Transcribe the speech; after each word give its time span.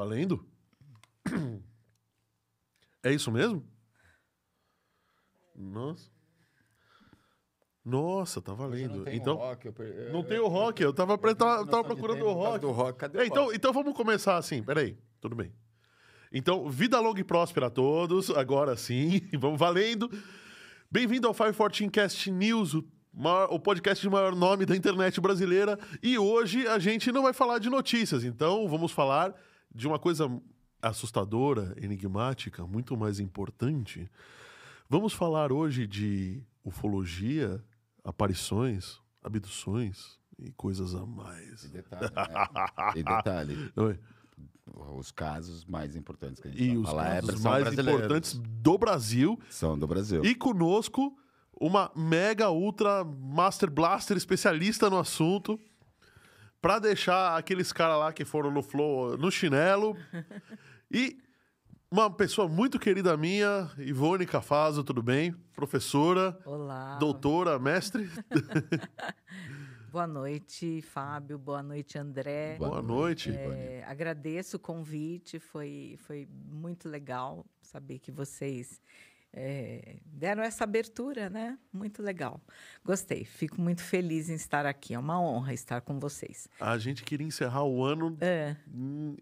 Valendo? 0.00 0.44
É 3.02 3.10
isso 3.14 3.32
mesmo? 3.32 3.66
Nossa. 5.54 6.10
Nossa, 7.82 8.42
tá 8.42 8.52
valendo. 8.52 9.08
Então, 9.08 9.36
rock, 9.36 9.64
eu 9.66 9.72
per- 9.72 10.12
não 10.12 10.22
tem 10.22 10.38
o 10.38 10.48
rock, 10.48 10.82
eu 10.82 10.92
tava, 10.92 11.16
pre- 11.16 11.34
tava, 11.34 11.64
tava 11.64 11.64
Noção 11.64 11.80
de 11.82 11.86
procurando 11.86 12.26
o 12.26 12.32
rock. 12.34 12.58
do 12.60 12.70
rock. 12.72 12.98
Cadê 12.98 13.18
É, 13.20 13.22
o 13.22 13.24
então, 13.24 13.44
rock? 13.44 13.56
então 13.56 13.72
vamos 13.72 13.94
começar 13.94 14.36
assim, 14.36 14.62
peraí, 14.62 14.98
tudo 15.18 15.34
bem. 15.34 15.50
Então, 16.30 16.68
vida 16.68 17.00
longa 17.00 17.20
e 17.20 17.24
próspera 17.24 17.68
a 17.68 17.70
todos, 17.70 18.28
agora 18.28 18.76
sim, 18.76 19.22
vamos 19.40 19.58
valendo. 19.58 20.10
Bem-vindo 20.90 21.26
ao 21.26 21.32
514 21.32 21.88
Cast 21.90 22.30
News, 22.30 22.74
o, 22.74 22.84
maior- 23.14 23.48
o 23.50 23.58
podcast 23.58 24.02
de 24.02 24.10
maior 24.10 24.34
nome 24.36 24.66
da 24.66 24.76
internet 24.76 25.18
brasileira. 25.22 25.78
E 26.02 26.18
hoje 26.18 26.66
a 26.68 26.78
gente 26.78 27.10
não 27.10 27.22
vai 27.22 27.32
falar 27.32 27.58
de 27.60 27.70
notícias, 27.70 28.24
então 28.24 28.68
vamos 28.68 28.92
falar 28.92 29.34
de 29.76 29.86
uma 29.86 29.98
coisa 29.98 30.30
assustadora, 30.80 31.74
enigmática, 31.80 32.66
muito 32.66 32.96
mais 32.96 33.20
importante. 33.20 34.10
Vamos 34.88 35.12
falar 35.12 35.52
hoje 35.52 35.86
de 35.86 36.42
ufologia, 36.64 37.62
aparições, 38.02 38.98
abduções 39.22 40.18
e 40.38 40.50
coisas 40.52 40.94
a 40.94 41.04
mais. 41.04 41.64
E 41.64 41.68
detalhe, 41.68 42.10
né? 42.14 42.92
E 42.94 43.02
detalhe, 43.02 43.72
Oi. 43.76 43.98
os 44.96 45.10
casos 45.10 45.64
mais 45.66 45.94
importantes 45.94 46.40
que 46.40 46.48
a 46.48 46.50
gente 46.50 46.64
E 46.64 46.76
os 46.78 46.88
falar 46.88 47.06
é, 47.06 47.20
casos 47.20 47.40
são 47.40 47.50
mais 47.50 47.78
importantes 47.78 48.34
do 48.34 48.78
Brasil. 48.78 49.38
São 49.50 49.78
do 49.78 49.86
Brasil. 49.86 50.24
E 50.24 50.34
conosco, 50.34 51.14
uma 51.60 51.90
mega, 51.94 52.50
ultra, 52.50 53.04
master 53.04 53.70
blaster 53.70 54.16
especialista 54.16 54.88
no 54.88 54.98
assunto. 54.98 55.60
Pra 56.66 56.80
deixar 56.80 57.36
aqueles 57.36 57.72
caras 57.72 57.96
lá 57.96 58.12
que 58.12 58.24
foram 58.24 58.50
no 58.50 58.60
Flow 58.60 59.16
no 59.16 59.30
chinelo. 59.30 59.96
E 60.90 61.16
uma 61.88 62.10
pessoa 62.10 62.48
muito 62.48 62.76
querida 62.76 63.16
minha, 63.16 63.70
Ivone 63.78 64.26
Cafazo, 64.26 64.82
tudo 64.82 65.00
bem? 65.00 65.32
Professora, 65.54 66.36
Olá. 66.44 66.96
doutora, 66.96 67.56
mestre. 67.56 68.10
Boa 69.92 70.08
noite, 70.08 70.82
Fábio. 70.82 71.38
Boa 71.38 71.62
noite, 71.62 71.98
André. 71.98 72.56
Boa 72.58 72.82
noite. 72.82 73.30
É, 73.30 73.84
agradeço 73.86 74.56
o 74.56 74.60
convite, 74.60 75.38
foi, 75.38 75.96
foi 76.00 76.28
muito 76.32 76.88
legal 76.88 77.46
saber 77.62 78.00
que 78.00 78.10
vocês 78.10 78.82
é, 79.38 79.96
deram 80.06 80.42
essa 80.42 80.64
abertura, 80.64 81.28
né? 81.28 81.58
Muito 81.70 82.02
legal. 82.02 82.40
Gostei, 82.82 83.24
fico 83.26 83.60
muito 83.60 83.82
feliz 83.82 84.30
em 84.30 84.34
estar 84.34 84.64
aqui. 84.64 84.94
É 84.94 84.98
uma 84.98 85.20
honra 85.20 85.52
estar 85.52 85.82
com 85.82 86.00
vocês. 86.00 86.48
A 86.58 86.78
gente 86.78 87.04
queria 87.04 87.26
encerrar 87.26 87.64
o 87.64 87.84
ano 87.84 88.16
É. 88.20 88.56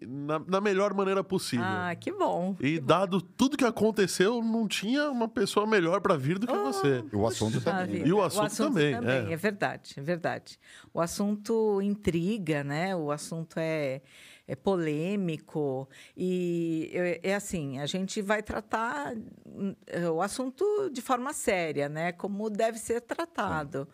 na, 0.06 0.38
na 0.38 0.60
melhor 0.60 0.94
maneira 0.94 1.24
possível. 1.24 1.64
Ah, 1.66 1.92
que 1.96 2.12
bom. 2.12 2.54
E 2.60 2.78
dado 2.78 3.20
tudo 3.20 3.56
que 3.56 3.64
aconteceu, 3.64 4.40
não 4.40 4.68
tinha 4.68 5.10
uma 5.10 5.26
pessoa 5.28 5.66
melhor 5.66 6.00
pra 6.00 6.16
vir 6.16 6.38
do 6.38 6.46
que 6.46 6.52
Oh, 6.54 6.62
você. 6.72 7.04
E 7.12 7.16
o 7.16 7.26
assunto 7.26 7.54
Puxa 7.54 7.72
também. 7.72 7.86
vida. 7.96 8.08
E 8.08 8.12
o 8.12 8.22
assunto 8.22 8.56
também, 8.56 8.94
é. 8.94 9.32
é. 9.32 9.36
verdade, 9.36 9.94
é 9.96 10.00
verdade. 10.00 10.60
O 10.92 11.00
assunto 11.00 11.82
intriga, 11.82 12.62
né? 12.62 12.94
O 12.94 13.10
assunto 13.10 13.56
é, 13.58 14.00
é 14.46 14.54
polêmico 14.54 15.88
e 16.16 16.90
é, 17.22 17.34
assim, 17.34 17.78
a 17.78 17.86
gente 17.86 18.20
vai 18.20 18.42
tratar 18.42 19.14
hum, 19.46 19.74
o 20.14 20.20
assunto 20.20 20.90
de 20.90 21.00
forma 21.00 21.32
séria, 21.32 21.88
né? 21.88 22.12
Como 22.12 22.50
deve 22.50 22.78
ser 22.78 23.00
tratado. 23.00 23.88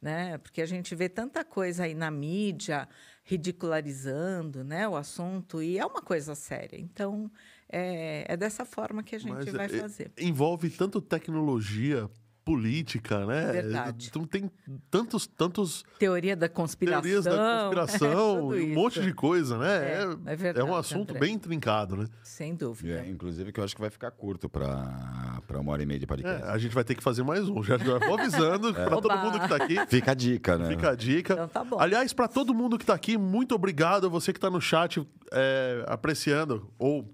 Né? 0.00 0.38
Porque 0.38 0.62
a 0.62 0.66
gente 0.66 0.94
vê 0.94 1.08
tanta 1.08 1.44
coisa 1.44 1.82
aí 1.82 1.92
na 1.92 2.08
mídia 2.08 2.88
ridicularizando 3.28 4.64
né, 4.64 4.88
o 4.88 4.96
assunto, 4.96 5.62
e 5.62 5.78
é 5.78 5.84
uma 5.84 6.00
coisa 6.00 6.34
séria. 6.34 6.78
Então, 6.80 7.30
é, 7.68 8.24
é 8.26 8.36
dessa 8.38 8.64
forma 8.64 9.02
que 9.02 9.14
a 9.14 9.18
gente 9.18 9.34
Mas, 9.34 9.52
vai 9.52 9.66
é, 9.66 9.68
fazer. 9.68 10.10
Envolve 10.16 10.70
tanto 10.70 10.98
tecnologia, 10.98 12.08
política, 12.48 13.26
né? 13.26 13.52
Verdade. 13.52 14.06
Então 14.08 14.24
tem 14.24 14.50
tantos, 14.90 15.26
tantos 15.26 15.84
Teoria 15.98 16.34
da 16.34 16.48
conspiração. 16.48 17.02
teorias 17.02 17.24
da 17.26 17.60
conspiração, 17.60 18.48
um 18.56 18.74
monte 18.74 19.02
de 19.02 19.12
coisa, 19.12 19.58
né? 19.58 19.76
É, 19.76 20.32
é 20.32 20.36
verdade, 20.36 20.66
um 20.66 20.74
assunto 20.74 21.10
André. 21.10 21.20
bem 21.20 21.34
intrincado, 21.34 21.94
né? 21.94 22.06
Sem 22.22 22.54
dúvida. 22.54 23.00
É, 23.04 23.06
inclusive 23.06 23.52
que 23.52 23.60
eu 23.60 23.64
acho 23.64 23.74
que 23.74 23.82
vai 23.82 23.90
ficar 23.90 24.10
curto 24.12 24.48
para 24.48 25.38
uma 25.60 25.72
hora 25.72 25.82
e 25.82 25.86
meia 25.86 25.98
de 25.98 26.06
É, 26.06 26.08
podcast. 26.08 26.42
a 26.44 26.56
gente 26.56 26.74
vai 26.74 26.84
ter 26.84 26.94
que 26.94 27.02
fazer 27.02 27.22
mais 27.22 27.46
um. 27.50 27.62
Já, 27.62 27.76
já 27.76 27.98
vou 27.98 28.18
avisando 28.18 28.72
pra 28.72 28.98
todo 28.98 29.14
mundo 29.18 29.40
que 29.40 29.48
tá 29.48 29.56
aqui. 29.56 29.76
Fica 29.86 30.12
a 30.12 30.14
dica, 30.14 30.56
né? 30.56 30.68
Fica 30.68 30.90
a 30.92 30.94
dica. 30.94 31.34
Então 31.34 31.48
tá 31.48 31.62
bom. 31.62 31.78
Aliás, 31.78 32.14
para 32.14 32.28
todo 32.28 32.54
mundo 32.54 32.78
que 32.78 32.84
está 32.84 32.94
aqui, 32.94 33.18
muito 33.18 33.54
obrigado 33.54 34.06
a 34.06 34.08
você 34.08 34.32
que 34.32 34.38
está 34.38 34.48
no 34.48 34.58
chat 34.60 35.06
é, 35.30 35.84
apreciando 35.86 36.66
ou 36.78 37.06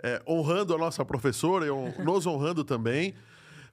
é, 0.00 0.22
honrando 0.24 0.72
a 0.72 0.78
nossa 0.78 1.04
professora 1.04 1.66
e 1.66 2.02
nos 2.04 2.26
honrando 2.26 2.62
também. 2.62 3.12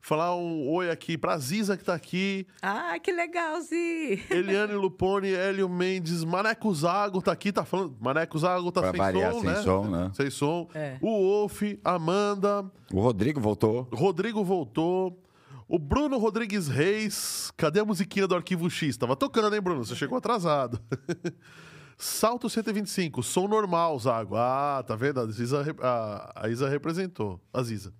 Falar 0.01 0.33
um 0.35 0.67
oi 0.69 0.89
aqui 0.89 1.17
para 1.17 1.37
Ziza 1.37 1.75
que 1.75 1.83
está 1.83 1.93
aqui, 1.93 2.47
Ah, 2.61 2.97
que 2.99 3.11
legal, 3.11 3.59
Zi! 3.61 4.23
Eliane 4.29 4.73
Lupone, 4.73 5.33
Hélio 5.33 5.67
Mendes, 5.67 6.23
Maneco 6.23 6.73
Zago 6.73 7.21
tá 7.21 7.31
aqui, 7.33 7.51
tá 7.51 7.65
falando. 7.65 7.95
Maneco 7.99 8.39
Zago 8.39 8.71
tá 8.71 8.81
Pra 8.81 8.91
sem 8.91 8.97
variar, 8.99 9.33
som, 9.33 9.39
sem 9.41 9.49
né? 9.49 9.61
som, 9.61 9.83
né? 9.87 10.11
Sem 10.15 10.29
som. 10.29 10.67
É. 10.73 10.97
O 11.01 11.09
Wolf, 11.09 11.61
Amanda, 11.83 12.65
O 12.93 13.01
Rodrigo 13.01 13.41
voltou. 13.41 13.87
Rodrigo 13.93 14.43
voltou. 14.43 15.21
O 15.67 15.77
Bruno 15.77 16.17
Rodrigues 16.17 16.67
Reis. 16.67 17.51
Cadê 17.57 17.81
a 17.81 17.85
musiquinha 17.85 18.25
do 18.25 18.33
Arquivo 18.35 18.69
X? 18.69 18.97
Tava 18.97 19.15
tocando, 19.15 19.53
hein, 19.53 19.61
Bruno? 19.61 19.85
Você 19.85 19.95
chegou 19.95 20.17
atrasado. 20.17 20.79
Salto 21.97 22.49
125, 22.49 23.21
som 23.21 23.47
normal, 23.47 23.99
Zago. 23.99 24.35
Ah, 24.37 24.81
tá 24.87 24.95
vendo? 24.95 25.19
A 25.19 25.25
Isa, 25.25 25.65
a, 25.81 26.43
a 26.45 26.49
Isa 26.49 26.69
representou. 26.69 27.39
A 27.53 27.61
Ziza. 27.61 27.93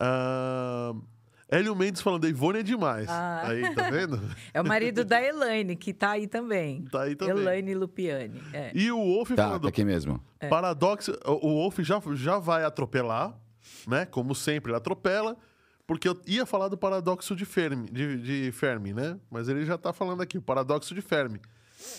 Ah, 0.00 0.94
Hélio 1.48 1.74
Mendes 1.76 2.00
falando, 2.00 2.26
Ivone 2.28 2.60
é 2.60 2.62
demais. 2.62 3.08
Ah. 3.08 3.42
Aí, 3.48 3.74
tá 3.74 3.90
vendo? 3.90 4.20
É 4.54 4.60
o 4.60 4.64
marido 4.66 5.04
da 5.04 5.22
Elaine, 5.22 5.76
que 5.76 5.92
tá 5.92 6.12
aí 6.12 6.26
também. 6.26 6.82
Tá 6.84 7.02
aí 7.02 7.14
também. 7.16 7.36
Elaine 7.38 7.74
Lupiani. 7.74 8.40
É. 8.52 8.70
E 8.74 8.90
o 8.90 8.96
Wolf 8.96 9.30
Tá, 9.30 9.44
falando, 9.44 9.62
tá 9.62 9.68
aqui 9.68 9.84
mesmo. 9.84 10.20
Paradoxo, 10.48 11.12
o 11.26 11.48
Wolf 11.54 11.78
já, 11.80 12.00
já 12.14 12.38
vai 12.38 12.64
atropelar, 12.64 13.36
né? 13.86 14.06
Como 14.06 14.34
sempre, 14.34 14.70
ele 14.70 14.76
atropela, 14.78 15.36
porque 15.86 16.08
eu 16.08 16.16
ia 16.26 16.46
falar 16.46 16.68
do 16.68 16.78
paradoxo 16.78 17.34
de 17.34 17.44
Fermi, 17.44 17.90
de, 17.90 18.16
de 18.46 18.52
Fermi, 18.52 18.92
né? 18.94 19.18
Mas 19.28 19.48
ele 19.48 19.64
já 19.66 19.76
tá 19.76 19.92
falando 19.92 20.22
aqui, 20.22 20.38
o 20.38 20.42
paradoxo 20.42 20.94
de 20.94 21.00
Fermi. 21.02 21.40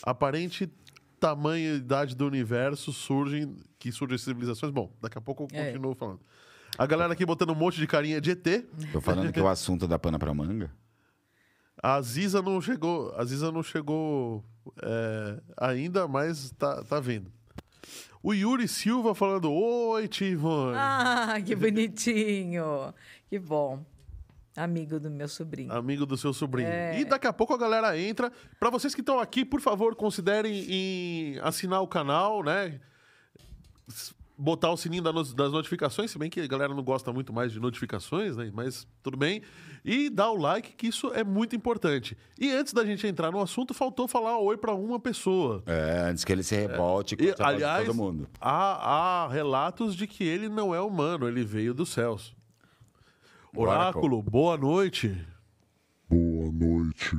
Aparente 0.02 0.72
tamanho 1.20 1.74
e 1.76 1.78
idade 1.78 2.16
do 2.16 2.26
universo 2.26 2.92
surgem, 2.94 3.56
que 3.78 3.92
surgem 3.92 4.18
civilizações. 4.18 4.72
Bom, 4.72 4.92
daqui 5.02 5.18
a 5.18 5.22
pouco 5.22 5.44
eu 5.44 5.48
É. 5.60 5.66
continuo 5.68 5.94
falando. 5.94 6.20
A 6.78 6.86
galera 6.86 7.14
aqui 7.14 7.26
botando 7.26 7.52
um 7.52 7.56
monte 7.56 7.78
de 7.78 7.88
carinha 7.88 8.20
de 8.22 8.32
ET. 8.32 8.46
Tô 8.92 9.02
falando 9.02 9.32
que 9.32 9.40
o 9.40 9.48
assunto 9.48 9.88
da 9.88 10.00
pana 10.00 10.18
pra 10.18 10.34
manga. 10.34 10.72
A 11.82 12.02
Ziza 12.02 12.42
não 12.42 12.62
chegou, 12.62 13.14
a 13.16 13.26
Ziza 13.26 13.52
não 13.52 13.64
chegou 13.64 14.44
é, 14.82 15.42
ainda, 15.58 16.08
mas 16.08 16.52
tá, 16.52 16.84
tá 16.84 17.00
vindo. 17.00 17.32
O 18.22 18.34
Yuri 18.34 18.68
Silva 18.68 19.16
falando, 19.16 19.52
oi, 19.52 20.08
Tivone. 20.08 20.78
Ah, 20.78 21.38
que 21.44 21.56
bonitinho! 21.56 22.94
Que 23.28 23.40
bom. 23.40 23.84
Amigo 24.56 25.00
do 25.00 25.10
meu 25.10 25.28
sobrinho. 25.28 25.72
Amigo 25.72 26.06
do 26.06 26.18
seu 26.18 26.34
sobrinho. 26.34 26.68
É. 26.68 27.00
E 27.00 27.06
daqui 27.06 27.26
a 27.26 27.34
pouco 27.34 27.54
a 27.54 27.58
galera 27.58 27.98
entra. 27.98 28.32
Para 28.60 28.70
vocês 28.70 28.94
que 28.94 29.02
estão 29.02 29.20
aqui, 29.20 29.44
por 29.46 29.62
favor, 29.62 29.96
considerem 29.96 30.66
em 30.70 31.40
assinar 31.40 31.82
o 31.82 31.88
canal, 31.88 32.44
né? 32.44 32.80
Botar 34.44 34.72
o 34.72 34.78
sininho 34.78 35.04
das 35.04 35.52
notificações, 35.52 36.10
se 36.10 36.18
bem 36.18 36.28
que 36.28 36.42
a 36.42 36.48
galera 36.48 36.74
não 36.74 36.82
gosta 36.82 37.14
muito 37.14 37.32
mais 37.32 37.52
de 37.52 37.60
notificações, 37.60 38.36
né? 38.36 38.50
Mas 38.52 38.88
tudo 39.04 39.16
bem. 39.16 39.44
E 39.86 40.10
dá 40.10 40.32
o 40.32 40.36
like, 40.36 40.74
que 40.74 40.88
isso 40.88 41.14
é 41.14 41.24
muito 41.24 41.56
importante. 41.56 42.18
E 42.40 42.52
antes 42.52 42.74
da 42.74 42.84
gente 42.84 43.06
entrar 43.06 43.30
no 43.32 43.40
assunto, 43.40 43.72
faltou 43.72 44.08
falar 44.08 44.40
oi 44.40 44.58
para 44.58 44.74
uma 44.74 45.00
pessoa. 45.00 45.62
É, 45.68 46.10
antes 46.10 46.26
que 46.26 46.32
ele 46.32 46.42
se 46.42 46.56
rebote 46.56 47.16
E, 47.20 47.26
voz 47.26 47.36
de 47.36 47.44
aliás, 47.44 47.86
todo 47.86 47.96
mundo. 47.96 48.28
há, 48.42 49.26
há 49.26 49.28
relatos 49.28 49.96
de 49.96 50.08
que 50.08 50.24
ele 50.24 50.50
não 50.50 50.74
é 50.74 50.82
humano, 50.82 51.28
ele 51.28 51.44
veio 51.44 51.72
dos 51.74 51.90
céus. 51.90 52.36
Oráculo, 53.56 54.24
boa 54.24 54.58
noite. 54.58 55.16
Boa 56.10 56.52
noite. 56.52 57.16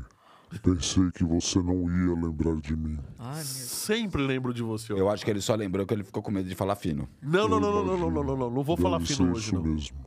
Pensei 0.61 1.11
que 1.13 1.25
você 1.25 1.59
não 1.63 1.83
ia 1.89 2.15
lembrar 2.15 2.57
de 2.61 2.77
mim. 2.77 2.99
Ai, 3.19 3.37
meu 3.37 3.45
Sempre 3.45 4.23
lembro 4.27 4.53
de 4.53 4.63
você. 4.63 4.93
Eu 4.93 5.09
acho 5.09 5.25
que 5.25 5.31
ele 5.31 5.41
só 5.41 5.55
lembrou 5.55 5.87
que 5.87 5.95
ele 5.95 6.05
ficou 6.05 6.23
com 6.23 6.31
medo 6.31 6.49
de 6.49 6.55
falar 6.55 6.77
fino. 6.77 7.09
Não, 7.23 7.49
não, 7.49 7.59
não, 7.59 7.73
não, 7.73 7.85
não, 7.85 7.97
não, 7.99 8.11
não, 8.11 8.25
não, 8.25 8.37
não, 8.37 8.51
não 8.51 8.63
vou 8.63 8.77
falar 8.77 9.01
fino 9.01 9.17
ser 9.17 9.23
hoje, 9.31 9.41
isso 9.47 9.55
não. 9.55 9.63
mesmo. 9.63 10.05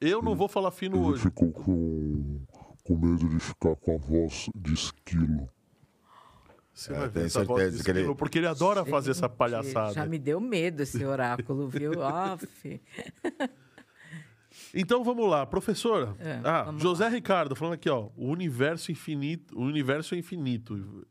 Eu 0.00 0.22
não 0.22 0.34
vou 0.34 0.48
falar 0.48 0.70
fino 0.70 0.96
Ele 0.96 1.04
hoje. 1.12 1.22
ficou 1.22 1.52
com, 1.52 2.40
com 2.82 2.96
medo 2.96 3.28
de 3.28 3.38
ficar 3.38 3.76
com 3.76 3.94
a 3.94 3.98
voz 3.98 4.48
de 4.56 4.72
esquilo. 4.72 5.48
Você 6.72 6.92
É, 6.92 6.98
vai 6.98 7.08
ver 7.08 7.26
essa 7.26 7.44
voz 7.44 7.60
certeza 7.60 7.78
de 7.78 7.84
que 7.84 7.90
ele- 7.90 7.98
esquilo, 8.00 8.16
porque 8.16 8.38
ele 8.38 8.46
adora 8.46 8.84
fazer 8.84 9.10
essa 9.10 9.26
Gente, 9.28 9.36
palhaçada. 9.36 9.92
Já 9.92 10.06
me 10.06 10.18
deu 10.18 10.40
medo 10.40 10.82
esse 10.82 11.04
oráculo, 11.04 11.68
viu? 11.68 11.92
Aff. 12.02 12.80
Então 14.74 15.02
vamos 15.02 15.28
lá, 15.28 15.46
professora. 15.46 16.14
É, 16.18 16.40
ah, 16.44 16.72
José 16.78 17.08
Ricardo 17.08 17.56
falando 17.56 17.74
aqui, 17.74 17.88
ó, 17.88 18.08
o 18.16 18.28
universo 18.28 18.92
infinito, 18.92 19.58
o 19.58 19.62
universo 19.62 20.14
é 20.14 20.18
infinito. 20.18 21.06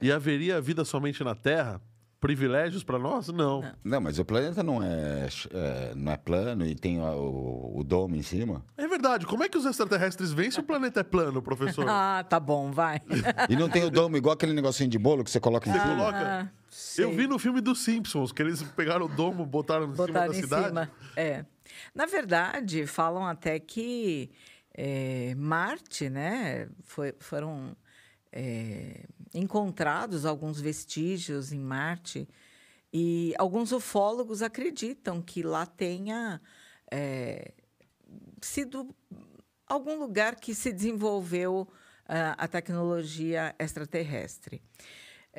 E 0.00 0.12
haveria 0.12 0.60
vida 0.60 0.84
somente 0.84 1.22
na 1.24 1.34
Terra? 1.34 1.80
Privilégios 2.20 2.82
para 2.82 2.98
nós? 2.98 3.28
Não. 3.28 3.62
Não, 3.84 4.00
mas 4.00 4.18
o 4.18 4.24
planeta 4.24 4.62
não 4.62 4.82
é, 4.82 5.28
é, 5.52 5.92
não 5.94 6.12
é 6.12 6.16
plano 6.16 6.66
e 6.66 6.74
tem 6.74 7.00
o, 7.00 7.04
o, 7.04 7.78
o 7.80 7.84
domo 7.84 8.16
em 8.16 8.22
cima. 8.22 8.64
É 8.76 8.86
verdade. 8.88 9.24
Como 9.26 9.42
é 9.44 9.48
que 9.48 9.56
os 9.56 9.64
extraterrestres 9.64 10.32
vêm 10.32 10.50
se 10.50 10.58
o 10.60 10.62
planeta 10.62 11.00
é 11.00 11.02
plano, 11.04 11.40
professor? 11.42 11.84
Ah, 11.88 12.24
tá 12.28 12.38
bom, 12.40 12.70
vai. 12.72 13.00
E 13.48 13.56
não 13.56 13.68
tem 13.68 13.84
o 13.84 13.90
domo 13.90 14.16
igual 14.16 14.34
aquele 14.34 14.52
negocinho 14.52 14.90
de 14.90 14.98
bolo 14.98 15.22
que 15.24 15.30
você 15.30 15.40
coloca 15.40 15.68
em 15.68 15.72
Você 15.72 15.78
cima. 15.80 15.94
coloca. 15.96 16.18
Ah, 16.18 16.48
Eu 16.98 17.12
vi 17.14 17.26
no 17.26 17.38
filme 17.38 17.60
dos 17.60 17.80
Simpsons 17.82 18.32
que 18.32 18.42
eles 18.42 18.62
pegaram 18.62 19.06
o 19.06 19.08
domo, 19.08 19.44
botaram 19.46 19.84
em 19.86 19.92
Botaram 19.92 20.06
cima 20.06 20.24
em 20.24 20.28
da 20.28 20.34
cidade. 20.34 20.66
cima. 20.68 20.90
É. 21.16 21.44
Na 21.94 22.06
verdade, 22.06 22.86
falam 22.86 23.24
até 23.26 23.58
que 23.58 24.30
é, 24.74 25.34
Marte, 25.36 26.08
né? 26.10 26.68
foi- 26.84 27.14
foram 27.20 27.76
é, 28.32 29.06
encontrados 29.34 30.24
alguns 30.24 30.60
vestígios 30.60 31.52
em 31.52 31.60
Marte 31.60 32.28
e 32.92 33.34
alguns 33.38 33.72
ufólogos 33.72 34.42
acreditam 34.42 35.20
que 35.20 35.42
lá 35.42 35.66
tenha 35.66 36.40
é, 36.90 37.52
sido 38.40 38.94
algum 39.66 39.98
lugar 39.98 40.36
que 40.36 40.54
se 40.54 40.72
desenvolveu 40.72 41.68
ah, 42.06 42.34
a 42.38 42.48
tecnologia 42.48 43.54
extraterrestre. 43.58 44.62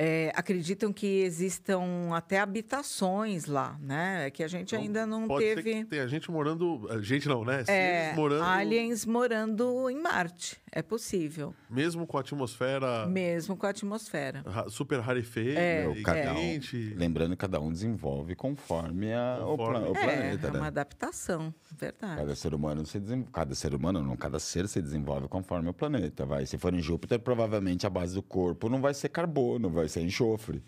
É, 0.02 0.32
acreditam 0.34 0.94
que 0.94 1.24
existam 1.24 1.82
até 2.14 2.40
habitações 2.40 3.46
lá, 3.48 3.78
né? 3.82 4.28
É 4.28 4.32
Que 4.32 4.44
a 4.44 4.48
gente 4.48 4.74
ainda 4.74 5.06
não 5.06 5.28
Pode 5.28 5.44
ser 5.44 5.56
teve 5.56 5.74
que 5.84 5.86
tenha 5.86 6.08
gente 6.08 6.32
morando. 6.32 6.88
a 6.90 7.02
Gente 7.02 7.28
não, 7.28 7.44
né? 7.44 7.66
Seres 7.66 7.70
é, 7.70 8.14
morando. 8.16 8.44
aliens 8.46 9.06
morando 9.06 9.90
em 9.90 10.02
Marte. 10.02 10.58
É 10.72 10.84
possível, 10.84 11.52
Mesmo 11.68 12.06
com 12.06 12.16
a 12.16 12.22
atmosfera 12.22 13.08
mesmo 13.08 13.58
com 13.58 13.66
a 13.66 13.70
atmosfera. 13.72 14.44
ra- 14.46 14.70
super 14.70 15.00
rarefeita 15.00 15.60
É, 15.60 15.92
e 15.92 16.04
Cada 16.04 16.32
um, 16.32 16.36
quente. 16.36 16.94
lembrando 16.96 17.32
que 17.32 17.38
cada 17.38 17.60
um 17.60 17.72
desenvolve 17.72 18.36
conforme, 18.36 19.12
a- 19.12 19.40
o, 19.42 19.58
Conforme. 19.58 19.80
pla- 19.80 19.90
o 19.90 19.96
é, 19.98 20.00
planeta, 20.04 20.48
é 20.48 20.52
uma 20.52 20.60
né? 20.62 20.68
adaptação, 20.68 21.52
verdade. 21.76 22.18
Cada 22.18 22.36
ser 22.36 22.54
humano 22.54 22.86
se 22.86 23.00
desen... 23.00 23.24
cada 23.34 23.56
ser 23.56 23.74
humano, 23.74 24.04
não, 24.04 24.16
cada 24.16 24.38
ser 24.38 24.68
se 24.68 24.80
desenvolve 24.80 25.28
conforme 25.28 25.70
o 25.70 25.74
planeta, 25.74 26.24
vai. 26.24 26.46
Se 26.46 26.56
for 26.60 26.72
em 26.72 26.82
Júpiter, 26.84 27.18
provavelmente 27.20 27.88
a 27.88 27.90
base 27.90 28.14
do 28.14 28.22
corpo 28.22 28.70
não 28.70 28.80
vai 28.80 28.94
ser 28.94 29.10
carbono, 29.10 29.72
vai 29.72 29.89
ser 29.90 30.02
enxofre. 30.02 30.64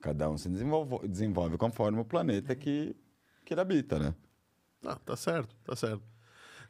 Cada 0.00 0.30
um 0.30 0.38
se 0.38 0.48
desenvolve, 0.48 1.06
desenvolve 1.08 1.58
conforme 1.58 2.00
o 2.00 2.04
planeta 2.04 2.54
que, 2.54 2.96
que 3.44 3.52
ele 3.54 3.60
habita, 3.60 3.98
né? 3.98 4.14
Ah, 4.84 4.96
tá 4.96 5.16
certo, 5.16 5.54
tá 5.64 5.74
certo. 5.74 6.02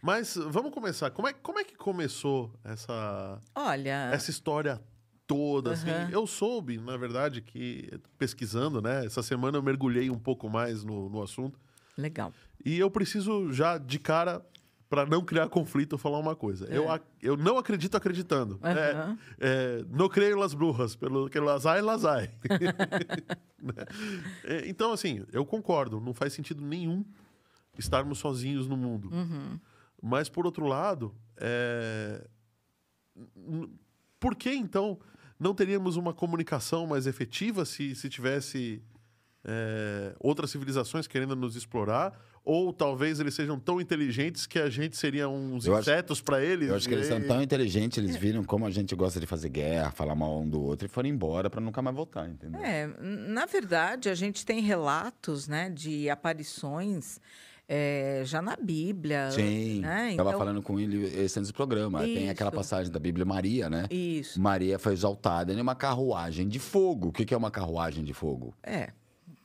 Mas 0.03 0.37
vamos 0.37 0.73
começar. 0.73 1.11
Como 1.11 1.29
é, 1.29 1.33
como 1.33 1.59
é 1.59 1.65
que 1.65 1.75
começou 1.77 2.53
essa, 2.65 3.41
Olha, 3.55 4.11
essa 4.13 4.31
história 4.31 4.81
toda? 5.27 5.73
Assim? 5.73 5.91
Eu 6.11 6.27
soube, 6.27 6.79
na 6.79 6.97
verdade, 6.97 7.41
que 7.41 7.91
pesquisando, 8.19 8.81
né? 8.81 9.05
Essa 9.05 9.23
semana 9.23 9.59
eu 9.59 9.63
mergulhei 9.63 10.11
um 10.11 10.19
pouco 10.19 10.49
mais 10.49 10.85
no, 10.85 11.09
no 11.09 11.23
assunto. 11.23 11.59
legal. 11.97 12.33
E 12.65 12.79
eu 12.79 12.91
preciso 12.91 13.53
já 13.53 13.79
de 13.79 13.99
cara, 13.99 14.45
para 14.89 15.05
não 15.05 15.25
criar 15.25 15.49
conflito, 15.49 15.99
falar 15.99 16.19
uma 16.19 16.37
coisa. 16.37 16.67
Eu, 16.67 16.89
ac- 16.91 17.05
eu 17.21 17.37
não 17.37 17.59
acredito 17.59 17.97
acreditando. 17.97 18.59
É. 18.63 18.93
Aham. 18.93 19.19
É, 19.41 19.81
é, 19.81 19.85
não 19.91 20.09
creio 20.09 20.39
las 20.39 20.55
brujas, 20.55 20.95
pelo 20.95 21.29
que 21.29 21.41
las 21.41 21.67
hay, 21.67 21.81
las 21.83 22.05
hay. 22.05 22.31
Né? 23.59 23.73
É, 24.45 24.69
então, 24.69 24.93
assim, 24.93 25.25
eu 25.33 25.45
concordo. 25.45 26.01
Não 26.01 26.13
faz 26.15 26.33
sentido 26.33 26.63
nenhum 26.65 27.05
estarmos 27.77 28.19
sozinhos 28.19 28.69
no 28.69 28.77
mundo. 28.77 29.11
Uhum. 29.13 29.59
Mas, 30.01 30.29
por 30.29 30.47
outro 30.47 30.67
lado, 30.67 31.13
é, 31.39 32.25
por 34.21 34.37
que 34.37 34.53
então 34.53 34.99
não 35.39 35.55
teríamos 35.55 35.97
uma 35.97 36.13
comunicação 36.15 36.87
mais 36.87 37.07
efetiva 37.07 37.65
se, 37.65 37.95
se 37.95 38.09
tivesse 38.09 38.83
é, 39.45 40.15
outras 40.21 40.51
civilizações 40.51 41.07
querendo 41.07 41.35
nos 41.35 41.57
explorar? 41.57 42.13
Ou 42.47 42.73
talvez 42.73 43.19
eles 43.19 43.35
sejam 43.35 43.59
tão 43.59 43.81
inteligentes 43.81 44.47
que 44.47 44.61
a 44.61 44.71
gente 44.71 44.97
seria 44.97 45.29
uns 45.29 45.67
Eu 45.67 45.77
insetos 45.77 46.21
para 46.21 46.41
eles? 46.41 46.69
Eu 46.69 46.77
acho 46.77 46.89
que 46.89 46.95
eles 46.95 47.09
são 47.09 47.21
tão 47.21 47.43
inteligentes, 47.43 47.99
eles 47.99 48.15
viram 48.15 48.45
como 48.45 48.65
a 48.65 48.71
gente 48.71 48.95
gosta 48.95 49.19
de 49.19 49.27
fazer 49.27 49.49
guerra, 49.49 49.91
falar 49.91 50.15
mal 50.15 50.41
um 50.41 50.49
do 50.49 50.63
outro 50.63 50.87
e 50.87 50.89
foram 50.89 51.09
embora 51.09 51.51
para 51.51 51.61
nunca 51.61 51.83
mais 51.83 51.97
voltar, 51.97 52.29
entendeu? 52.29 52.63
É, 52.63 52.87
na 53.01 53.47
verdade, 53.47 54.09
a 54.09 54.15
gente 54.15 54.47
tem 54.47 54.61
relatos 54.61 55.49
né, 55.49 55.71
de 55.71 56.09
aparições 56.09 57.21
é, 57.69 58.23
já 58.25 58.41
na 58.41 58.55
Bíblia. 58.55 59.29
Sim, 59.33 59.81
né? 59.81 60.13
Então, 60.13 60.25
falando 60.39 60.63
com 60.63 60.79
ele 60.79 61.05
esse 61.05 61.41
antes 61.41 61.51
do 61.51 61.55
programa. 61.55 61.99
Tem 62.03 62.31
aquela 62.31 62.51
Isso. 62.51 62.57
passagem 62.57 62.93
da 62.93 63.01
Bíblia 63.01 63.25
Maria, 63.25 63.69
né? 63.69 63.87
Isso. 63.91 64.41
Maria 64.41 64.79
foi 64.79 64.93
exaltada 64.93 65.53
em 65.53 65.61
uma 65.61 65.75
carruagem 65.75 66.47
de 66.47 66.61
fogo. 66.61 67.09
O 67.09 67.13
que 67.13 67.25
que 67.25 67.35
é 67.35 67.37
uma 67.37 67.51
carruagem 67.51 68.05
de 68.05 68.15
fogo? 68.15 68.55
É. 68.63 68.91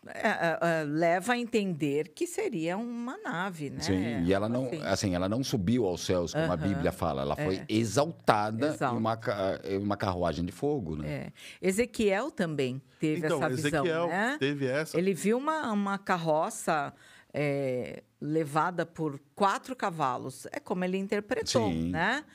É, 0.07 0.27
é, 0.27 0.59
é, 0.61 0.83
leva 0.83 1.33
a 1.33 1.37
entender 1.37 2.09
que 2.09 2.25
seria 2.25 2.75
uma 2.75 3.19
nave, 3.19 3.69
né? 3.69 3.81
Sim, 3.81 4.23
e 4.23 4.33
ela 4.33 4.49
não, 4.49 4.65
Assim. 4.65 4.81
assim, 4.81 5.15
ela 5.15 5.29
não 5.29 5.43
subiu 5.43 5.85
aos 5.85 6.03
céus, 6.03 6.33
como 6.33 6.51
a 6.51 6.57
Bíblia 6.57 6.91
fala. 6.91 7.21
Ela 7.21 7.35
foi 7.35 7.57
é. 7.57 7.65
exaltada 7.69 8.75
em 8.81 8.97
uma, 8.97 9.19
em 9.63 9.77
uma 9.77 9.95
carruagem 9.95 10.43
de 10.43 10.51
fogo, 10.51 10.95
né? 10.95 11.07
É. 11.07 11.31
Ezequiel 11.61 12.31
também 12.31 12.81
teve 12.99 13.25
Então, 13.25 13.37
essa 13.37 13.49
visão, 13.49 13.85
Ezequiel 13.85 14.07
né? 14.07 14.37
teve 14.39 14.65
essa. 14.65 14.97
Ele 14.97 15.13
viu 15.13 15.37
uma, 15.37 15.71
uma 15.71 15.99
carroça 15.99 16.91
é, 17.31 18.01
levada 18.19 18.87
por 18.87 19.19
quatro 19.35 19.75
cavalos. 19.75 20.47
É 20.51 20.59
como 20.59 20.83
ele 20.83 20.97
interpretou, 20.97 21.69
Sim. 21.69 21.91
né? 21.91 22.25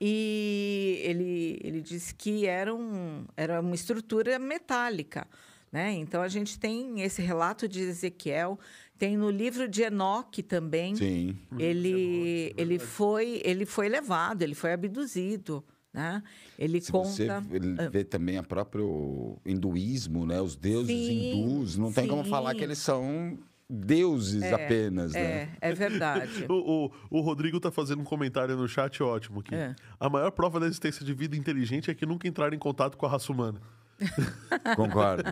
E 0.00 1.00
ele, 1.02 1.58
ele 1.64 1.80
disse 1.80 2.14
que 2.14 2.46
era, 2.46 2.72
um, 2.72 3.26
era 3.36 3.60
uma 3.60 3.74
estrutura 3.74 4.38
metálica. 4.38 5.26
Né? 5.70 5.92
Então, 5.92 6.22
a 6.22 6.28
gente 6.28 6.58
tem 6.58 7.02
esse 7.02 7.20
relato 7.20 7.68
de 7.68 7.80
Ezequiel, 7.80 8.58
tem 8.98 9.16
no 9.16 9.30
livro 9.30 9.68
de 9.68 9.82
Enoque 9.82 10.42
também. 10.42 10.96
Sim. 10.96 11.36
Ele, 11.58 12.52
ele, 12.56 12.78
foi, 12.78 13.40
ele 13.44 13.66
foi 13.66 13.88
levado, 13.88 14.42
ele 14.42 14.54
foi 14.54 14.72
abduzido. 14.72 15.64
Né? 15.92 16.22
Ele 16.58 16.80
Se 16.80 16.92
conta. 16.92 17.08
você 17.08 17.28
ele 17.50 17.74
vê 17.90 18.04
também 18.04 18.36
a 18.36 18.42
próprio 18.42 19.38
hinduísmo, 19.44 20.26
né? 20.26 20.40
Os 20.40 20.54
deuses 20.54 20.94
Sim, 20.94 21.32
hindus, 21.32 21.76
não 21.78 21.92
tem 21.92 22.06
como 22.06 22.24
sim. 22.24 22.30
falar 22.30 22.54
que 22.54 22.62
eles 22.62 22.78
são 22.78 23.38
deuses 23.70 24.42
apenas, 24.52 25.12
né? 25.12 25.50
É, 25.60 25.70
é 25.70 25.74
verdade. 25.74 26.46
O, 26.48 26.86
o, 27.10 27.18
o 27.18 27.20
Rodrigo 27.20 27.58
tá 27.60 27.70
fazendo 27.70 28.00
um 28.00 28.04
comentário 28.04 28.56
no 28.56 28.68
chat 28.68 29.02
ótimo 29.02 29.40
aqui. 29.40 29.54
É. 29.54 29.74
A 29.98 30.08
maior 30.08 30.30
prova 30.30 30.58
da 30.60 30.66
existência 30.66 31.04
de 31.04 31.12
vida 31.12 31.36
inteligente 31.36 31.90
é 31.90 31.94
que 31.94 32.06
nunca 32.06 32.26
entraram 32.28 32.54
em 32.54 32.58
contato 32.58 32.96
com 32.96 33.04
a 33.06 33.08
raça 33.08 33.32
humana. 33.32 33.60
Concordo. 34.76 35.30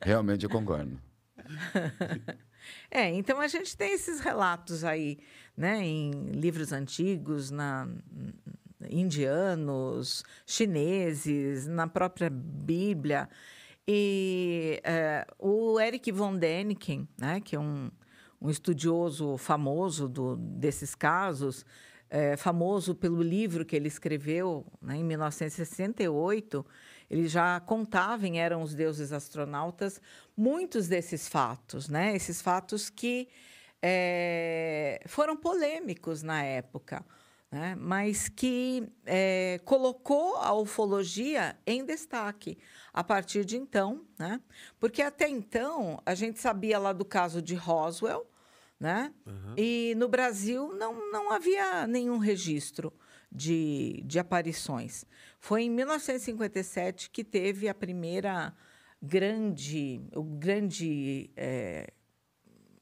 Realmente 0.00 0.44
eu 0.44 0.50
concordo. 0.50 0.98
É, 2.90 3.10
então 3.10 3.40
a 3.40 3.48
gente 3.48 3.76
tem 3.76 3.92
esses 3.92 4.20
relatos 4.20 4.84
aí, 4.84 5.18
né, 5.56 5.82
em 5.82 6.10
livros 6.32 6.72
antigos, 6.72 7.50
na 7.50 7.88
indianos, 8.90 10.24
chineses, 10.46 11.66
na 11.66 11.86
própria 11.86 12.30
Bíblia. 12.30 13.28
E 13.86 14.80
é, 14.84 15.26
o 15.38 15.80
Eric 15.80 16.12
von 16.12 16.36
Däniken, 16.36 17.08
né, 17.16 17.40
que 17.40 17.56
é 17.56 17.58
um, 17.58 17.90
um 18.40 18.50
estudioso 18.50 19.36
famoso 19.36 20.08
do, 20.08 20.36
desses 20.36 20.94
casos, 20.94 21.64
é, 22.10 22.36
famoso 22.36 22.94
pelo 22.94 23.22
livro 23.22 23.64
que 23.64 23.76
ele 23.76 23.88
escreveu 23.88 24.66
né, 24.80 24.96
em 24.96 25.04
1968, 25.04 26.64
ele 27.10 27.26
já 27.26 27.58
contava 27.60 28.26
em 28.26 28.38
Eram 28.38 28.62
os 28.62 28.74
Deuses 28.74 29.12
Astronautas 29.12 30.00
muitos 30.36 30.88
desses 30.88 31.28
fatos, 31.28 31.88
né? 31.88 32.14
Esses 32.14 32.42
fatos 32.42 32.90
que 32.90 33.28
é, 33.82 35.00
foram 35.06 35.36
polêmicos 35.36 36.22
na 36.22 36.42
época, 36.42 37.04
né? 37.50 37.74
mas 37.78 38.28
que 38.28 38.86
é, 39.06 39.60
colocou 39.64 40.36
a 40.36 40.52
ufologia 40.52 41.56
em 41.66 41.84
destaque 41.84 42.58
a 42.92 43.02
partir 43.02 43.44
de 43.44 43.56
então, 43.56 44.04
né? 44.18 44.40
Porque 44.78 45.00
até 45.00 45.28
então 45.28 46.02
a 46.04 46.14
gente 46.14 46.38
sabia 46.38 46.78
lá 46.78 46.92
do 46.92 47.04
caso 47.04 47.40
de 47.40 47.54
Roswell, 47.54 48.26
né? 48.78 49.12
E 49.56 49.94
no 49.96 50.08
Brasil 50.08 50.74
não, 50.74 51.10
não 51.10 51.32
havia 51.32 51.86
nenhum 51.86 52.18
registro 52.18 52.92
de, 53.30 54.02
de 54.04 54.18
aparições. 54.18 55.04
Foi 55.38 55.62
em 55.62 55.70
1957 55.70 57.10
que 57.10 57.22
teve 57.22 57.68
a 57.68 57.74
primeira 57.74 58.54
grande, 59.00 60.00
o 60.14 60.22
grande 60.22 61.30
eh, 61.36 61.92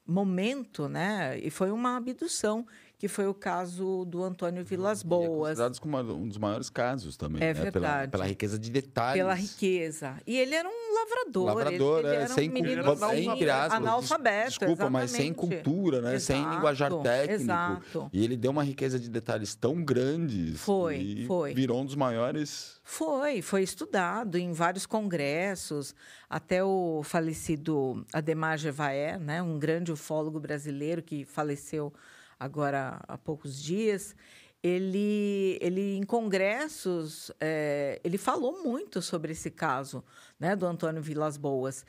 momento, 0.05 0.87
né? 0.87 1.37
E 1.39 1.49
foi 1.49 1.69
uma 1.69 1.97
abdução 1.97 2.65
que 2.97 3.07
foi 3.07 3.27
o 3.27 3.33
caso 3.33 4.05
do 4.05 4.23
Antônio 4.23 4.65
Vilas 4.65 5.01
E 5.01 5.05
é 5.05 5.07
Boas. 5.07 5.49
considerado 5.49 5.79
como 5.79 5.97
um 6.15 6.27
dos 6.27 6.39
maiores 6.39 6.67
casos 6.69 7.15
também. 7.15 7.43
É 7.43 7.53
né? 7.53 7.71
Pela, 7.71 7.71
verdade. 7.71 8.11
pela 8.11 8.25
riqueza 8.25 8.57
de 8.57 8.71
detalhes. 8.71 9.21
Pela 9.21 9.35
riqueza. 9.35 10.17
E 10.25 10.35
ele 10.35 10.55
era 10.55 10.67
um 10.67 10.95
lavrador. 10.95 11.45
Lavrador, 11.45 11.99
ele, 11.99 12.07
ele 12.07 12.15
é, 12.15 12.19
era 12.21 12.27
sem 12.33 12.49
um 12.49 12.53
cultura, 12.53 13.19
entre 13.19 13.49
aspas, 13.51 13.73
analfabeto. 13.73 14.49
Desculpa, 14.49 14.89
mas 14.89 15.11
sem 15.11 15.27
exatamente. 15.27 15.63
cultura, 15.63 16.01
né? 16.01 16.17
Sem 16.17 16.37
Exato, 16.37 16.55
linguajar 16.55 16.93
técnico. 17.01 17.43
Exato. 17.43 18.09
E 18.11 18.23
ele 18.23 18.35
deu 18.35 18.49
uma 18.49 18.63
riqueza 18.63 18.99
de 18.99 19.09
detalhes 19.09 19.53
tão 19.53 19.83
grandes. 19.83 20.59
Foi, 20.59 21.23
foi. 21.27 21.53
Virou 21.53 21.81
um 21.81 21.85
dos 21.85 21.95
maiores. 21.95 22.79
Foi, 22.83 23.43
foi 23.43 23.61
estudado 23.61 24.37
em 24.37 24.53
vários 24.53 24.87
congressos, 24.87 25.93
até 26.27 26.63
o 26.63 27.03
falecido 27.03 28.03
Ademar 28.11 28.57
Jevaé, 28.57 29.19
né, 29.19 29.41
um 29.41 29.59
grande 29.59 29.91
ufólogo 29.91 30.39
brasileiro 30.39 31.03
que 31.03 31.25
faleceu 31.25 31.93
agora 32.39 32.99
há 33.07 33.17
poucos 33.17 33.61
dias, 33.61 34.15
ele, 34.61 35.57
ele 35.61 35.97
em 35.97 36.03
congressos, 36.03 37.31
eh, 37.39 38.01
ele 38.03 38.17
falou 38.17 38.63
muito 38.63 39.01
sobre 39.01 39.31
esse 39.31 39.51
caso 39.51 40.03
né, 40.39 40.55
do 40.55 40.65
Antônio 40.65 41.01
Vilas 41.01 41.37
Boas. 41.37 41.85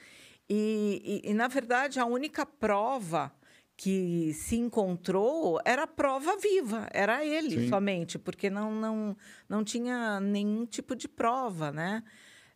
E, 0.49 1.23
e, 1.25 1.31
e, 1.31 1.35
na 1.35 1.49
verdade, 1.49 2.01
a 2.01 2.07
única 2.07 2.47
prova 2.47 3.33
que 3.77 4.33
se 4.35 4.57
encontrou 4.57 5.61
era 5.65 5.85
a 5.85 5.87
prova 5.87 6.37
viva, 6.37 6.89
era 6.93 7.25
ele 7.25 7.63
Sim. 7.63 7.69
somente, 7.69 8.19
porque 8.19 8.51
não, 8.51 8.73
não, 8.75 9.17
não 9.49 9.63
tinha 9.63 10.19
nenhum 10.19 10.67
tipo 10.67 10.97
de 10.97 11.07
prova, 11.07 11.71
né? 11.71 12.03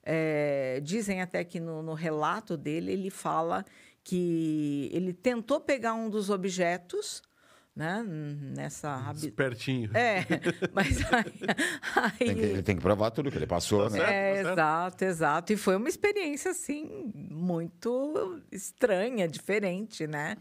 É, 0.02 0.80
dizem 0.82 1.22
até 1.22 1.44
que 1.44 1.60
no, 1.60 1.80
no 1.80 1.94
relato 1.94 2.56
dele 2.56 2.90
ele 2.90 3.08
fala 3.08 3.64
que 4.02 4.90
ele 4.92 5.12
tentou 5.12 5.60
pegar 5.60 5.94
um 5.94 6.10
dos 6.10 6.28
objetos, 6.28 7.22
né? 7.74 8.02
Nessa 8.06 9.12
Espertinho. 9.16 9.90
é, 9.96 10.24
mas 10.74 10.98
aí, 11.12 11.24
aí- 11.96 12.18
Tem 12.18 12.34
que, 12.34 12.40
ele 12.42 12.62
tem 12.62 12.76
que 12.76 12.82
provar 12.82 13.10
tudo 13.10 13.30
que 13.30 13.38
ele 13.38 13.46
passou, 13.46 13.84
Tá 13.84 13.90
né? 13.90 13.98
certo. 13.98 14.10
é, 14.12 14.34
certo. 14.34 14.48
exato, 14.52 15.04
exato. 15.04 15.52
E 15.52 15.56
foi 15.56 15.76
uma 15.76 15.88
experiência, 15.88 16.50
assim, 16.50 17.10
muito 17.14 18.40
estranha, 18.52 19.26
diferente, 19.26 20.06
né? 20.06 20.36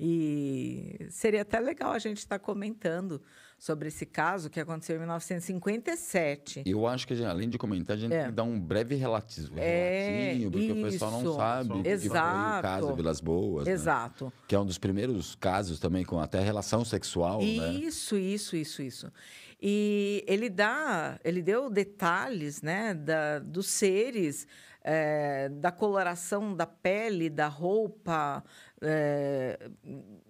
E 0.00 1.06
seria 1.10 1.42
até 1.42 1.58
legal 1.58 1.92
a 1.92 1.98
gente 1.98 2.18
estar 2.18 2.38
comentando 2.38 3.20
sobre 3.58 3.88
esse 3.88 4.06
caso 4.06 4.48
que 4.48 4.60
aconteceu 4.60 4.94
em 4.96 5.00
1957. 5.00 6.62
Eu 6.64 6.86
acho 6.86 7.06
que, 7.06 7.24
além 7.24 7.48
de 7.48 7.58
comentar, 7.58 7.96
a 7.96 7.98
gente 8.00 8.12
É. 8.12 8.18
tem 8.20 8.26
que 8.28 8.32
dar 8.36 8.44
um 8.44 8.58
breve 8.58 8.94
relati- 8.94 9.50
É, 9.56 10.20
relatinho, 10.38 10.50
porque 10.50 10.72
o 10.72 10.82
pessoal 10.82 11.10
não 11.10 11.22
isso. 11.22 11.34
sabe 11.36 11.72
o 11.72 11.76
que 11.76 11.82
foi 11.82 11.90
o 11.90 11.94
Exato. 11.94 12.62
caso 12.62 12.94
Vilas 12.94 13.20
Boas, 13.20 13.66
né? 13.66 13.72
Exato. 13.72 14.32
que 14.46 14.54
é 14.54 14.58
um 14.60 14.64
dos 14.66 14.78
primeiros 14.78 15.34
casos 15.34 15.78
também 15.80 16.04
com 16.04 16.20
até 16.20 16.40
relação 16.40 16.84
sexual, 16.84 17.40
né? 17.40 17.72
Isso, 17.72 18.16
isso, 18.16 18.56
isso, 18.56 18.80
isso. 18.82 19.12
E 19.60 20.24
ele 20.28 20.48
dá, 20.48 21.18
ele 21.24 21.42
deu 21.42 21.68
detalhes, 21.68 22.62
né, 22.62 22.94
da, 22.94 23.40
dos 23.40 23.66
seres, 23.66 24.46
eh, 24.84 25.48
da 25.50 25.70
coloração 25.72 26.54
da 26.54 26.66
pele, 26.66 27.28
da 27.30 27.48
roupa. 27.48 28.44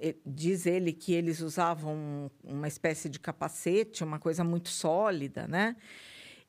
e- 0.01 0.17
diz 0.25 0.67
ele 0.67 0.93
que 0.93 1.13
eles 1.13 1.41
usavam 1.41 2.31
uma 2.43 2.67
espécie 2.69 3.09
de 3.09 3.19
capacete, 3.21 4.03
uma 4.05 4.19
coisa 4.19 4.43
muito 4.45 4.69
sólida, 4.69 5.47
né? 5.47 5.77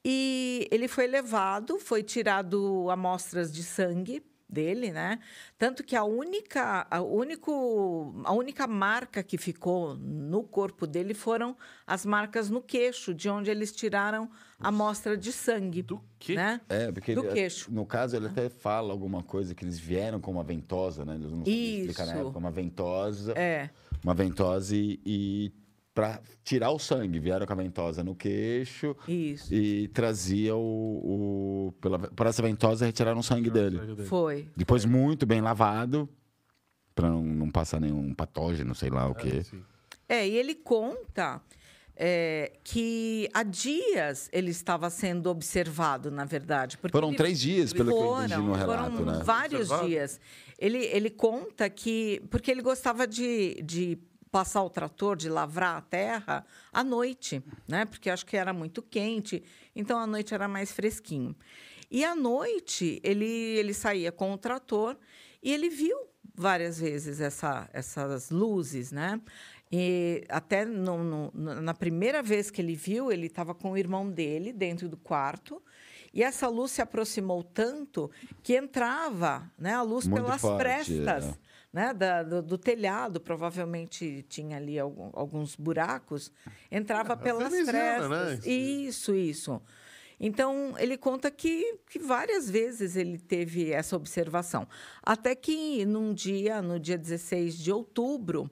E 0.03 0.67
ele 0.71 0.87
foi 0.87 1.07
levado, 1.07 1.79
foi 1.79 2.03
tirado 2.03 2.89
amostras 2.89 3.51
de 3.51 3.63
sangue 3.63 4.23
dele, 4.49 4.91
né? 4.91 5.19
Tanto 5.57 5.83
que 5.83 5.95
a 5.95 6.03
única, 6.03 6.87
a, 6.89 7.01
único, 7.01 8.13
a 8.25 8.33
única 8.33 8.65
marca 8.65 9.21
que 9.21 9.37
ficou 9.37 9.95
no 9.95 10.43
corpo 10.43 10.87
dele 10.87 11.13
foram 11.13 11.55
as 11.85 12.05
marcas 12.05 12.49
no 12.49 12.61
queixo, 12.61 13.13
de 13.13 13.29
onde 13.29 13.51
eles 13.51 13.71
tiraram 13.71 14.29
amostra 14.59 15.15
de 15.17 15.31
sangue. 15.31 15.81
Do 15.81 16.01
quê? 16.17 16.35
Né? 16.35 16.59
É, 16.69 16.91
porque 16.91 17.15
Do 17.15 17.23
ele- 17.25 17.33
queixo. 17.33 17.71
no 17.71 17.85
caso 17.85 18.15
ele 18.15 18.27
até 18.27 18.49
fala 18.49 18.91
alguma 18.91 19.23
coisa 19.23 19.55
que 19.55 19.63
eles 19.63 19.79
vieram 19.79 20.19
com 20.19 20.31
uma 20.31 20.43
ventosa, 20.43 21.05
né? 21.05 21.15
Eles 21.15 21.31
não 21.31 21.43
explicar 21.45 22.05
na 22.05 22.13
Isso. 22.13 22.21
época, 22.21 22.37
uma 22.39 22.51
ventosa, 22.51 23.33
É, 23.37 23.69
uma 24.03 24.13
ventosa 24.13 24.75
e, 24.75 24.99
e 25.05 25.51
para 25.93 26.21
tirar 26.43 26.71
o 26.71 26.79
sangue, 26.79 27.19
vieram 27.19 27.45
com 27.45 27.51
a 27.53 27.55
ventosa 27.55 28.03
no 28.03 28.15
queixo 28.15 28.95
isso. 29.07 29.53
e 29.53 29.87
trazia 29.89 30.55
o, 30.55 30.59
o 31.67 31.71
pela, 31.81 31.99
por 31.99 32.25
essa 32.25 32.41
ventosa 32.41 32.85
retiraram 32.85 33.19
o 33.19 33.23
sangue 33.23 33.49
dele. 33.49 33.79
Foi. 34.05 34.47
Depois 34.55 34.85
muito 34.85 35.25
bem 35.25 35.41
lavado 35.41 36.07
para 36.95 37.09
não, 37.09 37.21
não 37.23 37.49
passar 37.49 37.79
nenhum 37.81 38.13
patógeno, 38.13 38.73
sei 38.75 38.89
lá 38.89 39.07
o 39.09 39.15
quê. 39.15 39.43
Sim. 39.43 39.61
É, 40.07 40.27
e 40.27 40.35
ele 40.37 40.55
conta 40.55 41.41
é, 42.01 42.53
que 42.63 43.27
há 43.33 43.43
dias 43.43 44.29
ele 44.31 44.51
estava 44.51 44.89
sendo 44.89 45.29
observado, 45.29 46.09
na 46.09 46.23
verdade. 46.23 46.77
porque 46.77 46.93
Foram 46.93 47.09
ele- 47.09 47.17
três 47.17 47.37
dias, 47.39 47.73
pelo 47.73 47.91
que 47.91 47.97
eu 48.01 48.15
entendi 48.23 48.35
no 48.41 48.53
relato, 48.53 48.95
foram 48.97 49.11
né? 49.17 49.21
vários 49.23 49.61
Observado? 49.69 49.87
dias. 49.89 50.19
Ele, 50.57 50.77
ele 50.85 51.09
conta 51.09 51.69
que... 51.69 52.21
Porque 52.29 52.49
ele 52.49 52.61
gostava 52.61 53.05
de, 53.05 53.61
de 53.63 53.97
passar 54.31 54.63
o 54.63 54.69
trator, 54.69 55.17
de 55.17 55.27
lavrar 55.27 55.75
a 55.75 55.81
terra 55.81 56.45
à 56.71 56.83
noite, 56.85 57.43
né? 57.67 57.83
Porque 57.85 58.09
acho 58.09 58.25
que 58.25 58.37
era 58.37 58.53
muito 58.53 58.81
quente, 58.81 59.43
então 59.75 59.99
à 59.99 60.07
noite 60.07 60.33
era 60.33 60.47
mais 60.47 60.71
fresquinho. 60.71 61.35
E 61.91 62.05
à 62.05 62.15
noite 62.15 63.01
ele, 63.03 63.25
ele 63.25 63.73
saía 63.73 64.11
com 64.11 64.31
o 64.31 64.37
trator 64.37 64.95
e 65.43 65.51
ele 65.51 65.69
viu 65.69 65.97
várias 66.35 66.79
vezes 66.79 67.19
essa, 67.19 67.69
essas 67.73 68.29
luzes, 68.29 68.91
né? 68.93 69.19
E 69.71 70.23
até 70.29 70.65
no- 70.65 71.31
no- 71.31 71.61
na 71.61 71.73
primeira 71.73 72.23
vez 72.23 72.49
que 72.49 72.61
ele 72.61 72.75
viu, 72.75 73.11
ele 73.11 73.27
estava 73.27 73.53
com 73.53 73.71
o 73.71 73.77
irmão 73.77 74.09
dele 74.09 74.51
dentro 74.51 74.89
do 74.89 74.97
quarto. 74.97 75.61
E 76.11 76.23
essa 76.23 76.47
luz 76.47 76.71
se 76.71 76.81
aproximou 76.81 77.43
tanto 77.43 78.09
que 78.41 78.55
entrava 78.55 79.51
né, 79.57 79.73
a 79.75 79.83
luz 79.83 80.07
Muito 80.07 80.23
pelas 80.23 80.41
forte, 80.41 80.57
prestas 80.57 81.25
é. 81.25 81.33
né, 81.71 81.93
da- 81.93 82.23
do, 82.23 82.41
do 82.41 82.57
telhado. 82.57 83.21
Provavelmente 83.21 84.25
tinha 84.27 84.57
ali 84.57 84.79
algum- 84.79 85.11
alguns 85.13 85.55
buracos. 85.55 86.31
Entrava 86.71 87.15
pelas 87.15 87.51
veneziana, 87.51 88.09
né? 88.09 88.25
prestas. 88.25 88.45
Isso, 88.47 89.13
isso. 89.13 89.61
Então, 90.19 90.73
ele 90.79 90.97
conta 90.97 91.29
que, 91.31 91.77
que 91.89 91.99
várias 91.99 92.49
vezes 92.49 92.95
ele 92.95 93.19
teve 93.19 93.71
essa 93.71 93.95
observação. 93.95 94.67
Até 95.03 95.35
que 95.35 95.85
num 95.85 96.11
dia, 96.13 96.59
no 96.61 96.79
dia 96.79 96.97
16 96.97 97.55
de 97.57 97.71
outubro, 97.71 98.49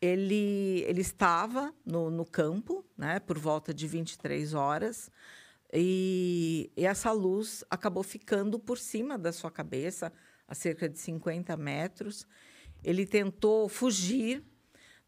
ele, 0.00 0.84
ele 0.86 1.00
estava 1.00 1.74
no, 1.84 2.10
no 2.10 2.24
campo, 2.24 2.84
né, 2.96 3.20
por 3.20 3.38
volta 3.38 3.72
de 3.74 3.86
23 3.86 4.54
horas, 4.54 5.10
e, 5.72 6.70
e 6.76 6.84
essa 6.84 7.12
luz 7.12 7.62
acabou 7.70 8.02
ficando 8.02 8.58
por 8.58 8.78
cima 8.78 9.16
da 9.18 9.32
sua 9.32 9.50
cabeça, 9.50 10.12
a 10.48 10.54
cerca 10.54 10.88
de 10.88 10.98
50 10.98 11.56
metros. 11.56 12.26
Ele 12.82 13.06
tentou 13.06 13.68
fugir, 13.68 14.42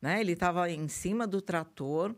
né, 0.00 0.20
ele 0.20 0.32
estava 0.32 0.70
em 0.70 0.87
cima 0.88 1.26
do 1.26 1.40
trator, 1.40 2.14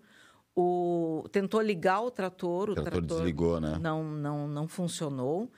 o, 0.57 1.25
tentou 1.33 1.61
ligar 1.61 2.01
o 2.01 2.11
trator, 2.11 2.69
o 2.69 2.73
O 2.73 2.75
trator 2.75 2.93
trator 2.93 3.19
desligou, 3.19 3.61
né? 3.61 3.79
não, 3.81 4.05
não, 4.05 4.47
não 4.49 4.69
funcionou. 4.69 5.51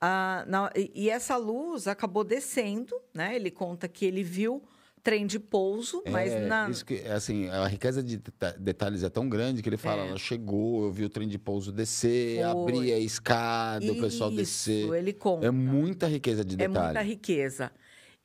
Ah, 0.00 0.44
na- 0.46 0.70
e, 0.74 0.90
e 0.94 1.10
essa 1.10 1.36
luz 1.36 1.86
acabou 1.86 2.24
descendo, 2.24 2.98
né? 3.12 3.36
Ele 3.36 3.50
conta 3.50 3.86
que 3.86 4.06
ele 4.06 4.22
viu 4.22 4.62
trem 5.02 5.26
de 5.26 5.38
pouso, 5.38 6.02
mas 6.10 6.30
é, 6.32 6.46
na, 6.46 6.68
isso 6.68 6.84
que, 6.84 6.94
é 6.96 7.12
assim, 7.12 7.48
a 7.48 7.66
riqueza 7.66 8.02
de 8.02 8.18
deta- 8.18 8.56
detalhes 8.58 9.02
é 9.02 9.08
tão 9.08 9.28
grande 9.28 9.62
que 9.62 9.68
ele 9.68 9.76
fala, 9.76 10.02
É. 10.04 10.08
ela 10.08 10.18
chegou, 10.18 10.84
eu 10.84 10.92
vi 10.92 11.04
o 11.04 11.08
trem 11.08 11.26
de 11.28 11.38
pouso 11.38 11.72
descer, 11.72 12.36
Foi. 12.36 12.44
abrir 12.44 12.92
a 12.92 12.98
escada, 12.98 13.90
o 13.92 14.00
pessoal 14.00 14.30
Isso, 14.30 14.36
descer. 14.38 14.92
ele 14.94 15.12
conta. 15.12 15.46
É 15.46 15.50
muita 15.50 16.06
riqueza 16.06 16.44
de 16.44 16.54
É 16.54 16.68
detalhe. 16.68 16.84
muita 16.86 17.02
riqueza. 17.02 17.72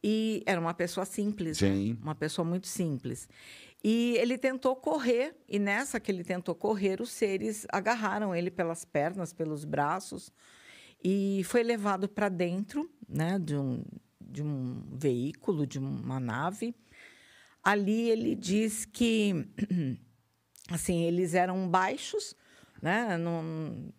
E 0.04 0.44
era 0.46 0.60
uma 0.62 0.74
pessoa 0.74 1.06
simples, 1.06 1.60
né? 1.62 1.68
Sim. 1.70 1.98
Uma 2.02 2.14
pessoa 2.14 2.46
muito 2.46 2.68
simples. 2.68 3.28
E 3.84 4.16
ele 4.18 4.38
tentou 4.38 4.76
correr, 4.76 5.36
e 5.48 5.58
nessa 5.60 6.00
que 6.00 6.12
ele 6.12 6.24
tentou 6.24 6.54
correr, 6.56 7.02
os 7.02 7.10
seres 7.12 7.66
agarraram 7.72 8.36
ele 8.36 8.50
pelas 8.52 8.84
pernas, 8.84 9.32
pelos 9.32 9.64
braços, 9.64 10.32
e 11.04 11.42
foi 11.46 11.62
levado 11.64 12.10
para 12.10 12.30
dentro 12.30 12.90
né, 13.08 13.38
de, 13.40 13.56
um, 13.56 13.84
de 14.30 14.44
um 14.44 14.84
veículo, 14.94 15.66
de 15.66 15.80
uma 15.80 16.20
nave. 16.20 16.76
Ali 17.64 18.10
ele 18.10 18.36
diz 18.36 18.86
que 18.86 19.48
assim, 20.70 21.04
eles 21.04 21.34
eram 21.34 21.68
baixos, 21.70 22.36
né? 22.82 23.18
Não, 23.18 23.92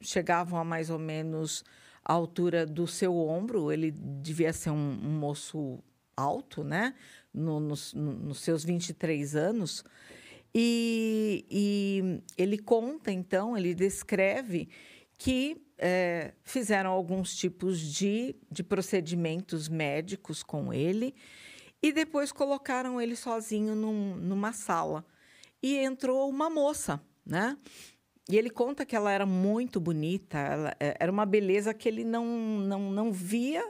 chegavam 0.00 0.58
a 0.58 0.64
mais 0.64 0.90
ou 0.90 0.98
menos 0.98 1.64
a 2.04 2.12
altura 2.12 2.64
do 2.66 2.86
seu 2.86 3.16
ombro. 3.16 3.70
Ele 3.70 3.90
devia 3.90 4.52
ser 4.52 4.70
um, 4.70 4.74
um 5.02 5.18
moço 5.18 5.82
alto, 6.16 6.64
né? 6.64 6.94
No, 7.32 7.60
nos, 7.60 7.92
no- 7.94 8.14
nos 8.14 8.40
seus 8.40 8.64
23 8.64 9.36
anos. 9.36 9.84
E, 10.54 11.46
e 11.48 12.22
ele 12.36 12.58
conta, 12.58 13.12
então, 13.12 13.56
ele 13.56 13.74
descreve 13.74 14.68
que 15.22 15.60
eh, 15.76 16.32
fizeram 16.42 16.90
alguns 16.90 17.36
tipos 17.36 17.78
de, 17.78 18.34
de 18.50 18.62
procedimentos 18.64 19.68
médicos 19.68 20.42
com 20.42 20.72
ele 20.72 21.14
e 21.82 21.92
depois 21.92 22.32
colocaram 22.32 22.98
ele 22.98 23.14
sozinho 23.14 23.74
num- 23.74 24.16
numa 24.16 24.52
sala. 24.54 25.04
e 25.62 25.76
entrou 25.76 26.26
uma 26.30 26.48
moça, 26.48 27.02
né? 27.24 27.54
E 28.30 28.38
ele 28.38 28.48
conta 28.48 28.86
que 28.86 28.96
ela 28.96 29.12
era 29.12 29.26
muito 29.26 29.78
bonita, 29.78 30.38
ela, 30.38 30.74
é, 30.80 30.96
era 30.98 31.12
uma 31.12 31.26
beleza 31.26 31.74
que 31.74 31.86
ele 31.86 32.02
não, 32.02 32.24
não, 32.60 32.90
não 32.90 33.12
via 33.12 33.62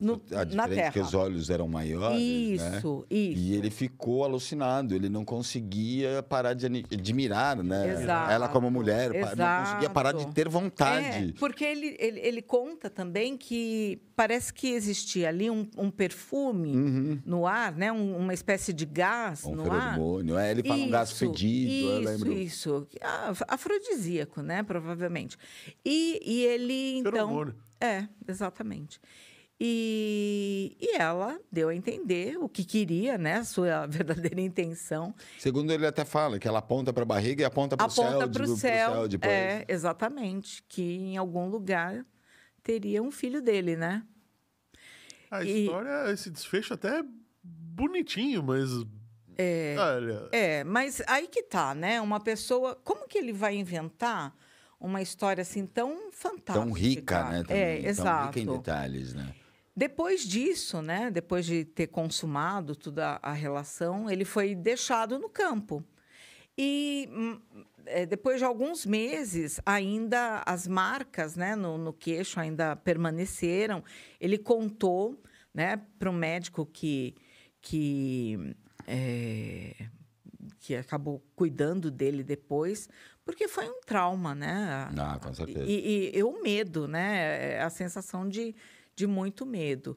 no, 0.00 0.22
a 0.30 0.36
na 0.36 0.44
diferença 0.44 0.74
Terra. 0.74 0.92
que 0.92 1.00
os 1.00 1.12
olhos 1.14 1.50
eram 1.50 1.66
maiores, 1.66 2.18
né? 2.60 2.76
Isso, 2.78 3.06
isso. 3.10 3.38
E 3.40 3.54
ele 3.54 3.68
ficou 3.70 4.22
alucinado, 4.24 4.94
ele 4.94 5.08
não 5.08 5.24
conseguia 5.24 6.22
parar 6.22 6.54
de 6.54 6.66
admirar, 6.66 7.56
né? 7.62 7.92
Exato, 8.02 8.30
Ela 8.30 8.48
como 8.48 8.70
mulher, 8.70 9.10
pa- 9.20 9.34
não 9.34 9.64
conseguia 9.64 9.90
parar 9.90 10.12
de 10.12 10.18
exato. 10.18 10.34
ter 10.34 10.48
vontade. 10.48 11.30
É, 11.30 11.32
porque 11.38 11.64
ele, 11.64 11.96
ele, 11.98 12.20
ele 12.20 12.42
conta 12.42 12.88
também 12.88 13.36
que 13.36 14.00
parece 14.14 14.52
que 14.54 14.68
existia 14.68 15.28
ali 15.28 15.50
um, 15.50 15.68
um 15.76 15.90
perfume 15.90 17.20
no 17.26 17.46
ar, 17.46 17.72
né? 17.76 17.90
Um- 17.90 18.16
uma 18.16 18.34
espécie 18.34 18.72
de 18.72 18.84
gás 18.86 19.44
Um 19.44 19.54
no 19.56 19.70
ar. 19.72 19.94
feromônio. 19.94 20.38
É, 20.38 20.50
ele 20.52 20.62
fala 20.62 20.80
um 20.84 20.90
gás 20.90 21.08
Isso, 21.10 21.18
fedido, 21.18 21.72
eu 21.88 22.00
Isso, 22.02 22.08
lembro. 22.10 22.32
isso. 22.32 22.86
Afrodisíaco, 23.48 24.42
né? 24.42 24.62
Provavelmente. 24.62 25.36
E, 25.84 26.20
e 26.24 26.44
ele, 26.44 26.98
então... 26.98 27.12
Feromônio. 27.12 27.54
É, 27.80 28.08
exatamente. 28.26 29.00
E, 29.60 30.76
e 30.80 30.96
ela 30.96 31.38
deu 31.50 31.68
a 31.68 31.74
entender 31.74 32.36
o 32.38 32.48
que 32.48 32.64
queria, 32.64 33.18
né? 33.18 33.34
A 33.38 33.44
sua 33.44 33.86
verdadeira 33.90 34.40
intenção. 34.40 35.12
Segundo 35.38 35.72
ele 35.72 35.84
até 35.86 36.04
fala, 36.04 36.38
que 36.38 36.46
ela 36.46 36.60
aponta 36.60 36.92
para 36.92 37.02
a 37.02 37.06
barriga 37.06 37.42
e 37.42 37.44
aponta 37.44 37.76
para 37.76 37.86
o 37.86 37.90
céu. 37.90 38.04
Aponta 38.04 38.28
para 38.28 38.42
o 38.42 38.46
pro 38.46 38.56
céu. 38.56 39.08
depois. 39.08 39.32
É, 39.32 39.64
exatamente. 39.68 40.62
Que 40.68 40.82
em 40.82 41.16
algum 41.16 41.48
lugar 41.48 42.06
teria 42.62 43.02
um 43.02 43.10
filho 43.10 43.42
dele, 43.42 43.76
né? 43.76 44.04
A 45.30 45.42
E- 45.42 45.64
história, 45.64 46.10
esse 46.12 46.30
desfecho 46.30 46.74
até 46.74 47.00
é 47.00 47.04
bonitinho, 47.42 48.42
mas. 48.42 48.70
É. 49.36 49.74
Olha. 49.78 50.28
É, 50.32 50.64
mas 50.64 51.02
aí 51.06 51.26
que 51.26 51.42
tá, 51.42 51.74
né? 51.74 52.00
Uma 52.00 52.20
pessoa. 52.20 52.76
Como 52.84 53.06
que 53.08 53.18
ele 53.18 53.32
vai 53.32 53.56
inventar 53.56 54.34
uma 54.80 55.02
história 55.02 55.42
assim 55.42 55.66
tão 55.66 56.10
fantástica? 56.12 56.64
Tão 56.64 56.72
rica, 56.72 57.24
né? 57.28 57.42
Também, 57.42 57.60
É, 57.62 57.76
tão 57.80 57.88
exato. 57.90 58.26
rica 58.38 58.40
em 58.40 58.56
detalhes, 58.56 59.14
né? 59.14 59.34
Depois 59.78 60.22
disso, 60.26 60.82
né, 60.82 61.08
depois 61.08 61.46
de 61.46 61.64
ter 61.64 61.86
consumado 61.86 62.74
toda 62.74 63.20
a 63.22 63.32
relação, 63.32 64.10
ele 64.10 64.24
foi 64.24 64.52
deixado 64.52 65.20
no 65.20 65.28
campo. 65.28 65.84
E 66.60 67.08
hum, 67.12 67.40
eh, 67.86 68.04
depois 68.04 68.38
de 68.40 68.44
alguns 68.44 68.84
meses, 68.84 69.60
ainda 69.64 70.42
as 70.44 70.66
marcas 70.66 71.36
né, 71.36 71.54
no, 71.54 71.78
no 71.78 71.92
queixo 71.92 72.40
ainda 72.40 72.74
permaneceram. 72.74 73.84
Ele 74.20 74.36
contou 74.36 75.22
né, 75.54 75.80
para 75.96 76.10
o 76.10 76.12
médico 76.12 76.66
que, 76.66 77.14
que, 77.60 78.56
eh, 78.88 79.76
que 80.58 80.74
acabou 80.74 81.22
cuidando 81.36 81.88
dele 81.88 82.24
depois, 82.24 82.88
porque 83.24 83.46
foi 83.46 83.68
um 83.68 83.80
trauma, 83.86 84.34
né? 84.34 84.88
Ah, 84.98 85.20
com 85.22 85.32
certeza. 85.32 85.64
E, 85.64 86.10
e- 86.14 86.18
e 86.18 86.22
o 86.24 86.42
medo, 86.42 86.88
né? 86.88 87.52
É 87.58 87.62
A 87.62 87.70
sensação 87.70 88.28
de, 88.28 88.56
de 88.98 89.06
muito 89.06 89.46
medo. 89.46 89.96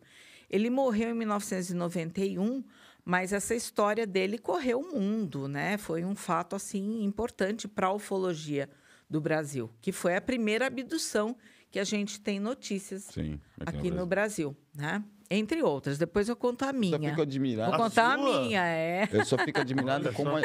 Ele 0.50 0.70
morreu 0.70 1.10
em 1.10 1.13
1991, 1.13 2.63
mas 3.03 3.34
essa 3.34 3.55
história 3.55 4.05
dele 4.05 4.38
correu 4.38 4.79
o 4.79 4.96
mundo, 4.96 5.48
né? 5.48 5.77
Foi 5.77 6.05
um 6.05 6.15
fato 6.15 6.55
assim 6.55 7.03
importante 7.03 7.67
para 7.67 7.88
a 7.88 7.93
ufologia 7.93 8.70
do 9.10 9.20
Brasil, 9.20 9.70
que 9.81 9.91
foi 9.91 10.15
a 10.15 10.22
primeira 10.22 10.67
abdução 10.67 11.36
que 11.72 11.79
a 11.79 11.84
gente 11.84 12.20
tem 12.20 12.39
notícias 12.39 13.03
Sim. 13.03 13.39
aqui 13.65 13.89
no 13.89 14.05
Brasil, 14.05 14.55
né? 14.75 15.03
Entre 15.34 15.63
outras. 15.63 15.98
Depois 15.98 16.27
eu 16.27 16.36
conto 16.36 16.63
a 16.63 16.67
Só 16.67 16.74
minha. 16.74 17.10
fico 17.10 17.22
admirado. 17.22 17.72
Vou 17.72 17.79
contar 17.79 18.15
a 18.15 18.17
sua? 18.17 18.41
minha, 18.41 18.65
é. 18.67 19.08
Eu 19.12 19.24
só 19.25 19.38
fico 19.38 19.60
admirado 19.62 20.12
como 20.13 20.31
a, 20.36 20.41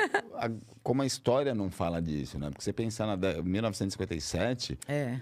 a- 0.46 0.50
como 0.82 1.02
a 1.02 1.06
história 1.06 1.52
não 1.56 1.68
fala 1.72 2.00
disso, 2.00 2.38
né? 2.38 2.48
Porque 2.50 2.62
você 2.62 2.72
pensar 2.72 3.04
na 3.06 3.16
dé- 3.16 3.42
1957, 3.42 4.78
É. 4.86 5.20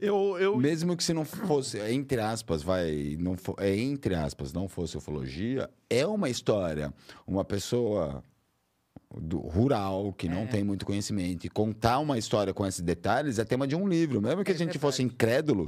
Eu, 0.00 0.36
eu, 0.38 0.56
mesmo 0.56 0.96
que 0.96 1.02
se 1.02 1.12
não 1.12 1.24
fosse, 1.24 1.78
entre 1.92 2.20
aspas, 2.20 2.62
vai, 2.62 3.16
não 3.18 3.36
fo- 3.36 3.56
é 3.58 3.76
entre 3.76 4.14
aspas, 4.14 4.52
não 4.52 4.68
fosse 4.68 4.96
ufologia, 4.96 5.68
é 5.90 6.06
uma 6.06 6.28
história. 6.30 6.94
Uma 7.26 7.44
pessoa 7.44 8.22
do 9.20 9.38
rural 9.38 10.12
que 10.12 10.28
É. 10.28 10.30
não 10.30 10.46
tem 10.46 10.62
muito 10.62 10.84
conhecimento 10.86 11.46
e 11.46 11.48
contar 11.50 11.98
uma 11.98 12.18
história 12.18 12.52
com 12.54 12.64
esses 12.66 12.80
detalhes 12.80 13.38
é 13.38 13.44
tema 13.44 13.66
de 13.66 13.74
um 13.74 13.88
livro, 13.88 14.20
mesmo 14.20 14.44
que 14.44 14.50
É 14.50 14.54
a 14.54 14.56
gente 14.58 14.66
verdade. 14.68 14.78
fosse 14.80 15.02
incrédulo, 15.02 15.66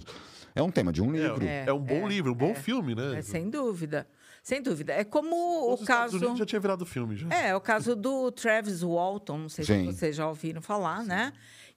é 0.55 0.62
um 0.62 0.71
tema 0.71 0.93
de 0.93 1.03
um 1.03 1.14
é, 1.14 1.19
livro. 1.19 1.45
É, 1.45 1.64
é 1.66 1.73
um 1.73 1.81
bom 1.81 2.07
é, 2.07 2.09
livro, 2.09 2.33
um 2.33 2.37
bom 2.37 2.51
é. 2.51 2.55
filme, 2.55 2.95
né? 2.95 3.19
É, 3.19 3.23
sem 3.23 3.49
dúvida. 3.49 4.07
Sem 4.43 4.62
dúvida. 4.62 4.93
É 4.93 5.05
como 5.05 5.35
o 5.35 5.71
Nos 5.73 5.81
Estados 5.81 6.12
caso. 6.12 6.16
Unidos 6.19 6.38
já 6.38 6.47
tinha 6.47 6.61
virado 6.61 6.87
filme, 6.87 7.16
já. 7.16 7.29
É, 7.29 7.55
o 7.55 7.61
caso 7.61 7.95
do 7.97 8.31
Travis 8.31 8.83
Walton, 8.83 9.38
não 9.38 9.49
sei 9.49 9.64
Sim. 9.64 9.90
se 9.90 9.99
vocês 9.99 10.16
já 10.16 10.27
ouviram 10.29 10.62
falar, 10.62 11.03
né? 11.05 11.33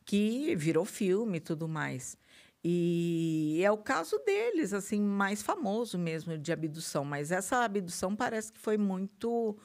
Que 0.05 0.55
virou 0.55 0.85
filme 0.85 1.37
e 1.37 1.41
tudo 1.41 1.67
mais. 1.67 2.17
E 2.63 3.61
é 3.63 3.69
o 3.69 3.77
caso 3.77 4.17
deles, 4.25 4.71
assim, 4.73 5.01
mais 5.01 5.41
famoso 5.41 5.97
mesmo 5.97 6.37
de 6.37 6.51
abdução. 6.53 7.03
Mas 7.03 7.31
essa 7.31 7.57
abdução 7.63 8.15
parece 8.15 8.53
que 8.53 8.59
foi 8.59 8.77
muito. 8.77 9.57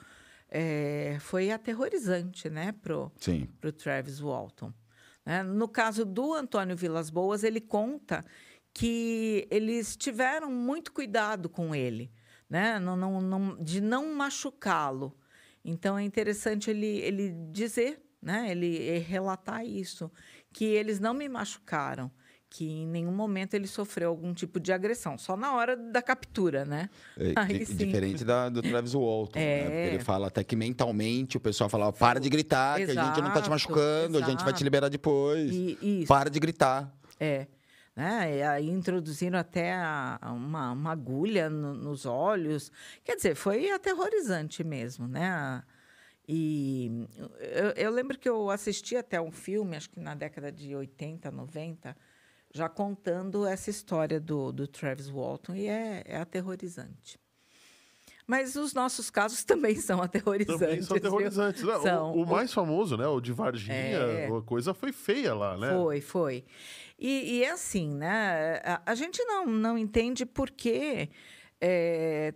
é, 0.50 1.16
foi 1.20 1.50
aterrorizante, 1.50 2.48
né, 2.50 2.72
pro, 2.72 3.12
Sim. 3.18 3.46
para 3.61 3.68
o 3.68 3.72
Travis 3.72 4.18
Walton. 4.18 4.72
né? 5.24 5.42
No 5.42 5.68
caso 5.68 6.04
do 6.04 6.32
Antônio 6.34 6.74
Vilas 6.76 7.11
Boas, 7.11 7.44
ele 7.44 7.61
conta 7.61 8.24
que 8.74 9.46
eles 9.50 9.96
tiveram 9.96 10.50
muito 10.50 10.92
cuidado 10.92 11.48
com 11.48 11.74
ele, 11.74 12.11
né? 12.48 12.78
não, 12.78 12.96
não, 12.96 13.20
não- 13.20 13.62
de 13.62 13.80
não 13.80 14.14
machucá-lo. 14.14 15.16
Então, 15.64 15.98
é 15.98 16.02
interessante 16.02 16.70
ele, 16.70 16.87
ele 17.00 17.30
dizer, 17.52 18.00
né? 18.22 18.50
ele 18.50 18.98
relatar 19.00 19.64
isso, 19.66 20.11
que 20.52 20.64
eles 20.64 20.98
não 20.98 21.12
me 21.12 21.28
machucaram, 21.28 22.11
que 22.50 22.66
em 22.82 22.87
nenhum 22.87 23.12
momento 23.12 23.54
ele 23.54 23.66
sofreu 23.66 24.08
algum 24.08 24.32
tipo 24.32 24.58
de 24.58 24.72
agressão, 24.72 25.18
só 25.18 25.37
na 25.37 25.54
hora 25.54 25.76
da 25.76 26.00
captura, 26.00 26.64
né? 26.64 26.88
É, 27.18 27.32
Aí 27.37 27.64
diferente 27.64 28.24
da, 28.24 28.48
do 28.48 28.62
Travis 28.62 28.94
Walton, 28.94 29.38
né? 29.38 29.44
É. 29.44 29.62
Porque 29.64 29.94
ele 29.96 30.04
fala 30.04 30.28
até 30.28 30.42
que 30.42 30.56
mentalmente 30.56 31.37
o 31.37 31.40
pessoal 31.40 31.68
fala, 31.68 31.92
para 31.92 32.18
de 32.18 32.28
gritar, 32.30 32.76
que 32.76 32.84
a 32.84 32.87
gente 32.87 32.96
não 32.96 33.04
tá 33.12 33.32
te 33.32 33.38
Exato, 33.38 33.50
machucando, 33.50 34.18
a 34.18 34.20
gente 34.22 34.38
vai 34.38 34.46
te 34.46 34.56
exato. 34.56 34.64
liberar 34.64 34.88
depois. 34.88 35.50
E-. 35.52 36.04
Para 36.08 36.30
de 36.30 36.40
gritar. 36.40 36.90
É. 37.20 37.46
Né? 37.94 38.46
Aí 38.48 38.70
introduziram 38.70 39.38
até 39.38 39.72
a- 39.74 40.18
uma, 40.32 40.70
uma 40.72 40.92
agulha 40.92 41.50
no- 41.50 41.74
nos 41.74 42.06
olhos. 42.06 42.70
Quer 43.04 43.16
dizer, 43.16 43.34
foi 43.34 43.70
aterrorizante 43.70 44.62
mesmo, 44.64 45.06
né? 45.08 45.62
E 46.26 47.06
eu, 47.40 47.70
eu 47.76 47.90
lembro 47.90 48.18
que 48.18 48.28
eu 48.28 48.50
assisti 48.50 48.96
até 48.96 49.20
um 49.20 49.32
filme, 49.32 49.76
acho 49.76 49.90
que 49.90 49.98
na 49.98 50.14
década 50.14 50.52
de 50.52 50.76
80, 50.76 51.30
90, 51.30 51.96
já 52.52 52.68
contando 52.68 53.46
essa 53.46 53.70
história 53.70 54.18
do, 54.20 54.50
do 54.52 54.66
Travis 54.66 55.08
Walton, 55.08 55.54
e 55.54 55.66
é, 55.68 56.02
é 56.06 56.16
aterrorizante. 56.16 57.18
Mas 58.26 58.56
os 58.56 58.74
nossos 58.74 59.08
casos 59.11 59.42
também 59.44 59.76
são 59.76 60.02
aterrorizantes. 60.02 60.58
Também 60.61 60.82
são 60.82 60.96
aterrorizantes. 60.96 61.62
né? 61.62 61.76
O- 61.76 61.82
São. 61.82 62.12
O, 62.14 62.26
mais 62.26 62.52
famoso, 62.52 62.96
né? 62.96 63.06
O 63.06 63.20
de 63.20 63.32
Varginha, 63.32 63.74
É. 63.74 64.26
a 64.28 64.42
coisa 64.42 64.74
foi 64.74 64.92
feia 64.92 65.34
lá, 65.34 65.56
né? 65.56 65.72
Foi, 65.72 66.00
foi. 66.00 66.44
E, 66.98 67.37
e 67.38 67.44
é 67.44 67.50
assim, 67.50 67.94
né? 67.94 68.61
A, 68.64 68.82
a 68.87 68.94
gente 68.94 69.22
não, 69.24 69.46
não 69.46 69.78
entende 69.78 70.26
por 70.26 70.50
que 70.50 71.08
é, 71.61 72.34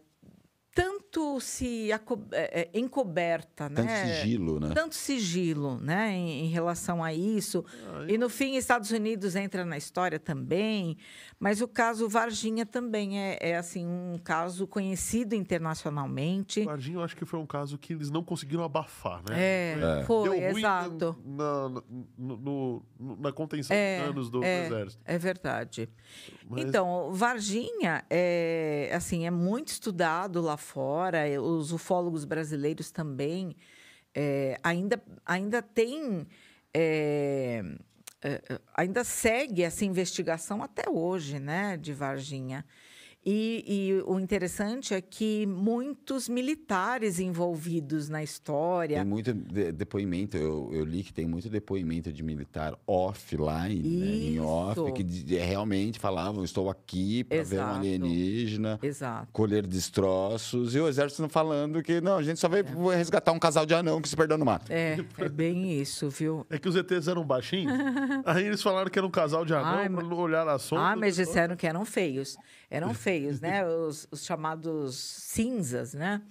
tanto 0.74 1.01
se 1.40 1.92
aco- 1.92 2.22
é, 2.32 2.62
é, 2.72 2.78
encoberta, 2.78 3.68
Tanto 3.68 3.82
né? 3.84 4.14
sigilo, 4.22 4.58
né? 4.60 4.70
Tanto 4.74 4.94
sigilo, 4.94 5.76
né, 5.78 6.12
em, 6.12 6.46
em 6.46 6.48
relação 6.48 7.02
a 7.04 7.12
isso. 7.12 7.64
E 8.08 8.16
no 8.16 8.28
fim, 8.28 8.56
Estados 8.56 8.90
Unidos 8.90 9.36
entra 9.36 9.64
na 9.64 9.76
história 9.76 10.18
também. 10.18 10.96
Mas 11.38 11.60
o 11.60 11.66
caso 11.68 12.08
Varginha 12.08 12.64
também 12.64 13.18
é, 13.20 13.36
é 13.40 13.56
assim 13.56 13.84
um 13.86 14.16
caso 14.22 14.66
conhecido 14.66 15.34
internacionalmente. 15.34 16.64
Varginha, 16.64 16.96
eu 16.98 17.02
acho 17.02 17.16
que 17.16 17.24
foi 17.24 17.38
um 17.40 17.46
caso 17.46 17.76
que 17.76 17.92
eles 17.92 18.10
não 18.10 18.22
conseguiram 18.22 18.62
abafar, 18.64 19.22
né? 19.28 19.34
É, 19.36 20.04
foi, 20.06 20.28
Deu 20.30 20.50
ruim 20.52 20.60
exato. 20.60 21.16
Na, 21.24 21.68
na, 21.68 21.82
no- 22.18 22.82
na 23.18 23.32
contenção 23.32 23.76
É, 23.76 23.98
dos 24.00 24.08
anos 24.10 24.30
do, 24.30 24.38
do 24.40 24.44
é. 24.44 24.66
exército. 24.66 25.02
É 25.04 25.18
verdade. 25.18 25.88
Mas- 26.48 26.64
Então, 26.64 27.12
Varginha 27.12 28.04
é 28.08 28.90
assim 28.94 29.26
é 29.26 29.30
muito 29.30 29.68
estudado 29.68 30.40
lá 30.40 30.56
fora. 30.56 31.01
E 31.10 31.38
Os 31.38 31.72
ufólogos 31.72 32.24
brasileiros 32.24 32.90
também 32.90 33.56
é, 34.14 34.58
ainda 34.62 35.02
ainda 35.24 35.62
tem 35.62 36.26
é, 36.74 37.62
ainda 38.74 39.04
segue 39.04 39.62
essa 39.62 39.84
investigação 39.84 40.62
até 40.62 40.88
hoje, 40.88 41.38
né, 41.38 41.76
de 41.76 41.92
Varginha. 41.92 42.64
E, 43.24 43.64
e 43.98 44.02
o 44.04 44.18
interessante 44.18 44.94
é 44.94 45.00
que 45.00 45.46
muitos 45.46 46.28
militares 46.28 47.20
envolvidos 47.20 48.08
na 48.08 48.20
história. 48.20 48.96
Tem 48.96 49.04
muito 49.06 49.32
de- 49.32 49.70
depoimento, 49.70 50.36
eu, 50.36 50.68
eu 50.72 50.84
li 50.84 51.04
que 51.04 51.12
tem 51.12 51.24
muito 51.24 51.48
depoimento 51.48 52.12
de 52.12 52.20
militar 52.20 52.74
offline, 52.84 53.80
né, 53.80 54.06
em 54.06 54.40
off, 54.40 54.92
que 54.92 55.04
de- 55.04 55.36
realmente 55.36 56.00
falavam, 56.00 56.42
estou 56.42 56.68
aqui 56.68 57.22
para 57.22 57.42
ver 57.44 57.60
um 57.60 57.66
alienígena, 57.66 58.80
Exato. 58.82 59.28
colher 59.32 59.66
destroços, 59.68 60.74
e 60.74 60.80
o 60.80 60.88
exército 60.88 61.28
falando 61.28 61.80
que 61.80 62.00
não, 62.00 62.16
a 62.16 62.22
gente 62.24 62.40
só 62.40 62.48
veio 62.48 62.64
resgatar 62.88 63.30
um 63.30 63.38
casal 63.38 63.64
de 63.64 63.72
anão 63.74 64.00
que 64.02 64.08
se 64.08 64.16
perdeu 64.16 64.36
no 64.36 64.44
mato. 64.44 64.70
É, 64.72 64.98
é 65.18 65.28
bem 65.28 65.80
isso, 65.80 66.08
viu? 66.10 66.44
É 66.50 66.58
que 66.58 66.68
os 66.68 66.74
ETs 66.74 67.06
eram 67.06 67.24
baixinhos, 67.24 67.72
aí 68.26 68.46
eles 68.46 68.60
falaram 68.62 68.90
que 68.90 68.98
era 68.98 69.06
um 69.06 69.10
casal 69.10 69.44
de 69.44 69.54
Ai, 69.54 69.60
anão, 69.86 69.92
mas- 69.96 70.06
pra 70.08 70.16
não 70.16 70.22
olhar 70.22 70.48
a 70.48 70.58
sombra. 70.58 70.86
Ah, 70.86 70.96
mas 70.96 71.14
disseram 71.14 71.54
que 71.54 71.66
eram 71.68 71.84
feios. 71.84 72.36
Eram 72.72 72.92
feios, 72.94 73.40
né? 73.40 73.64
Os, 73.66 74.08
os 74.10 74.24
chamados 74.24 74.96
cinzas, 74.96 75.92
né? 75.92 76.22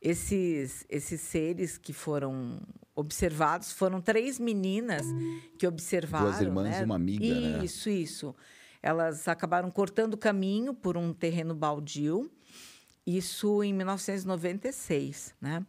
Esses, 0.00 0.86
esses 0.88 1.20
seres 1.20 1.76
que 1.76 1.92
foram 1.92 2.60
observados 2.94 3.72
foram 3.72 4.00
três 4.00 4.38
meninas 4.38 5.04
que 5.58 5.66
observaram. 5.66 6.26
Duas 6.26 6.40
irmãs 6.40 6.70
né? 6.70 6.80
e 6.80 6.84
uma 6.84 6.94
amiga, 6.94 7.40
né? 7.40 7.64
Isso, 7.64 7.90
isso. 7.90 8.34
Elas 8.82 9.28
acabaram 9.28 9.70
cortando 9.70 10.14
o 10.14 10.16
caminho 10.18 10.72
por 10.72 10.96
um 10.96 11.12
terreno 11.12 11.54
baldio. 11.54 12.30
Isso 13.06 13.62
em 13.62 13.74
1996, 13.74 15.34
né? 15.40 15.66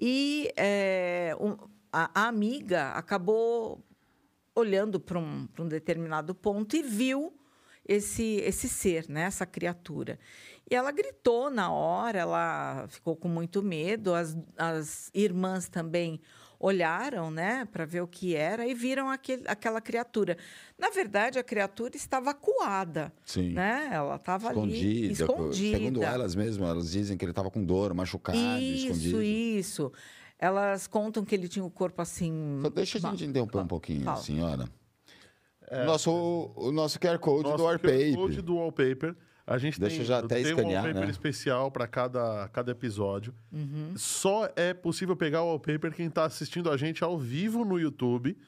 E 0.00 0.50
eh, 0.56 1.36
um- 1.40 1.56
a, 1.92 2.22
a 2.22 2.28
amiga 2.28 2.90
acabou 2.90 3.84
olhando 4.54 5.00
para 5.00 5.18
um, 5.18 5.48
um 5.58 5.68
determinado 5.68 6.34
ponto 6.34 6.76
e 6.76 6.82
viu 6.82 7.32
esse, 7.86 8.36
esse 8.44 8.68
ser, 8.68 9.08
né? 9.08 9.22
essa 9.22 9.46
criatura. 9.46 10.18
E 10.70 10.74
ela 10.74 10.90
gritou 10.90 11.50
na 11.50 11.70
hora, 11.70 12.18
ela 12.18 12.86
ficou 12.88 13.14
com 13.14 13.28
muito 13.28 13.62
medo. 13.62 14.14
As, 14.14 14.36
as 14.56 15.10
irmãs 15.12 15.68
também 15.68 16.20
olharam 16.58 17.30
né, 17.30 17.66
para 17.70 17.84
ver 17.84 18.00
o 18.00 18.06
que 18.06 18.34
era 18.34 18.66
e 18.66 18.74
viram 18.74 19.10
aquele, 19.10 19.42
aquela 19.46 19.80
criatura. 19.82 20.38
Na 20.78 20.88
verdade, 20.88 21.38
a 21.38 21.44
criatura 21.44 21.94
estava 21.94 22.30
acuada. 22.30 23.12
Sim. 23.26 23.50
Né? 23.52 23.90
Ela 23.92 24.16
estava 24.16 24.48
ali 24.48 25.10
Escondida. 25.12 25.78
Segundo 25.78 26.02
elas 26.02 26.34
mesmas, 26.34 26.70
elas 26.70 26.90
dizem 26.90 27.18
que 27.18 27.24
ele 27.24 27.32
estava 27.32 27.50
com 27.50 27.62
dor, 27.62 27.92
machucado, 27.92 28.38
Isso, 28.38 28.86
escondido. 28.92 29.22
isso. 29.22 29.92
Elas 30.38 30.86
contam 30.86 31.24
que 31.24 31.34
ele 31.34 31.48
tinha 31.48 31.64
o 31.64 31.70
corpo 31.70 32.00
assim. 32.00 32.58
Só 32.62 32.70
deixa 32.70 32.98
a 32.98 33.10
gente 33.10 33.24
interromper 33.24 33.58
um 33.58 33.66
pouquinho, 33.66 34.04
fala. 34.04 34.16
senhora. 34.16 34.68
O, 35.82 35.86
nosso, 35.86 36.52
o 36.56 36.70
nosso 36.70 36.98
QR 36.98 37.18
Code 37.18 37.44
Nosso 37.44 37.56
do 37.56 37.64
wallpaper. 37.64 38.12
QR 38.12 38.14
Code 38.16 38.42
do 38.42 38.56
wallpaper. 38.56 39.16
A 39.46 39.58
gente 39.58 39.78
Deixa 39.78 39.96
tem, 39.96 40.04
já 40.06 40.18
até 40.20 40.36
tem 40.36 40.46
um 40.46 40.48
escanear, 40.48 40.84
wallpaper 40.84 41.06
né? 41.06 41.10
especial 41.10 41.70
para 41.70 41.86
cada, 41.86 42.48
cada 42.48 42.72
episódio. 42.72 43.34
Uhum. 43.52 43.92
Só 43.94 44.48
é 44.56 44.72
possível 44.72 45.14
pegar 45.14 45.42
o 45.42 45.48
wallpaper 45.48 45.92
quem 45.92 46.06
está 46.06 46.24
assistindo 46.24 46.70
a 46.70 46.76
gente 46.76 47.04
ao 47.04 47.18
vivo 47.18 47.64
no 47.64 47.78
YouTube. 47.78 48.38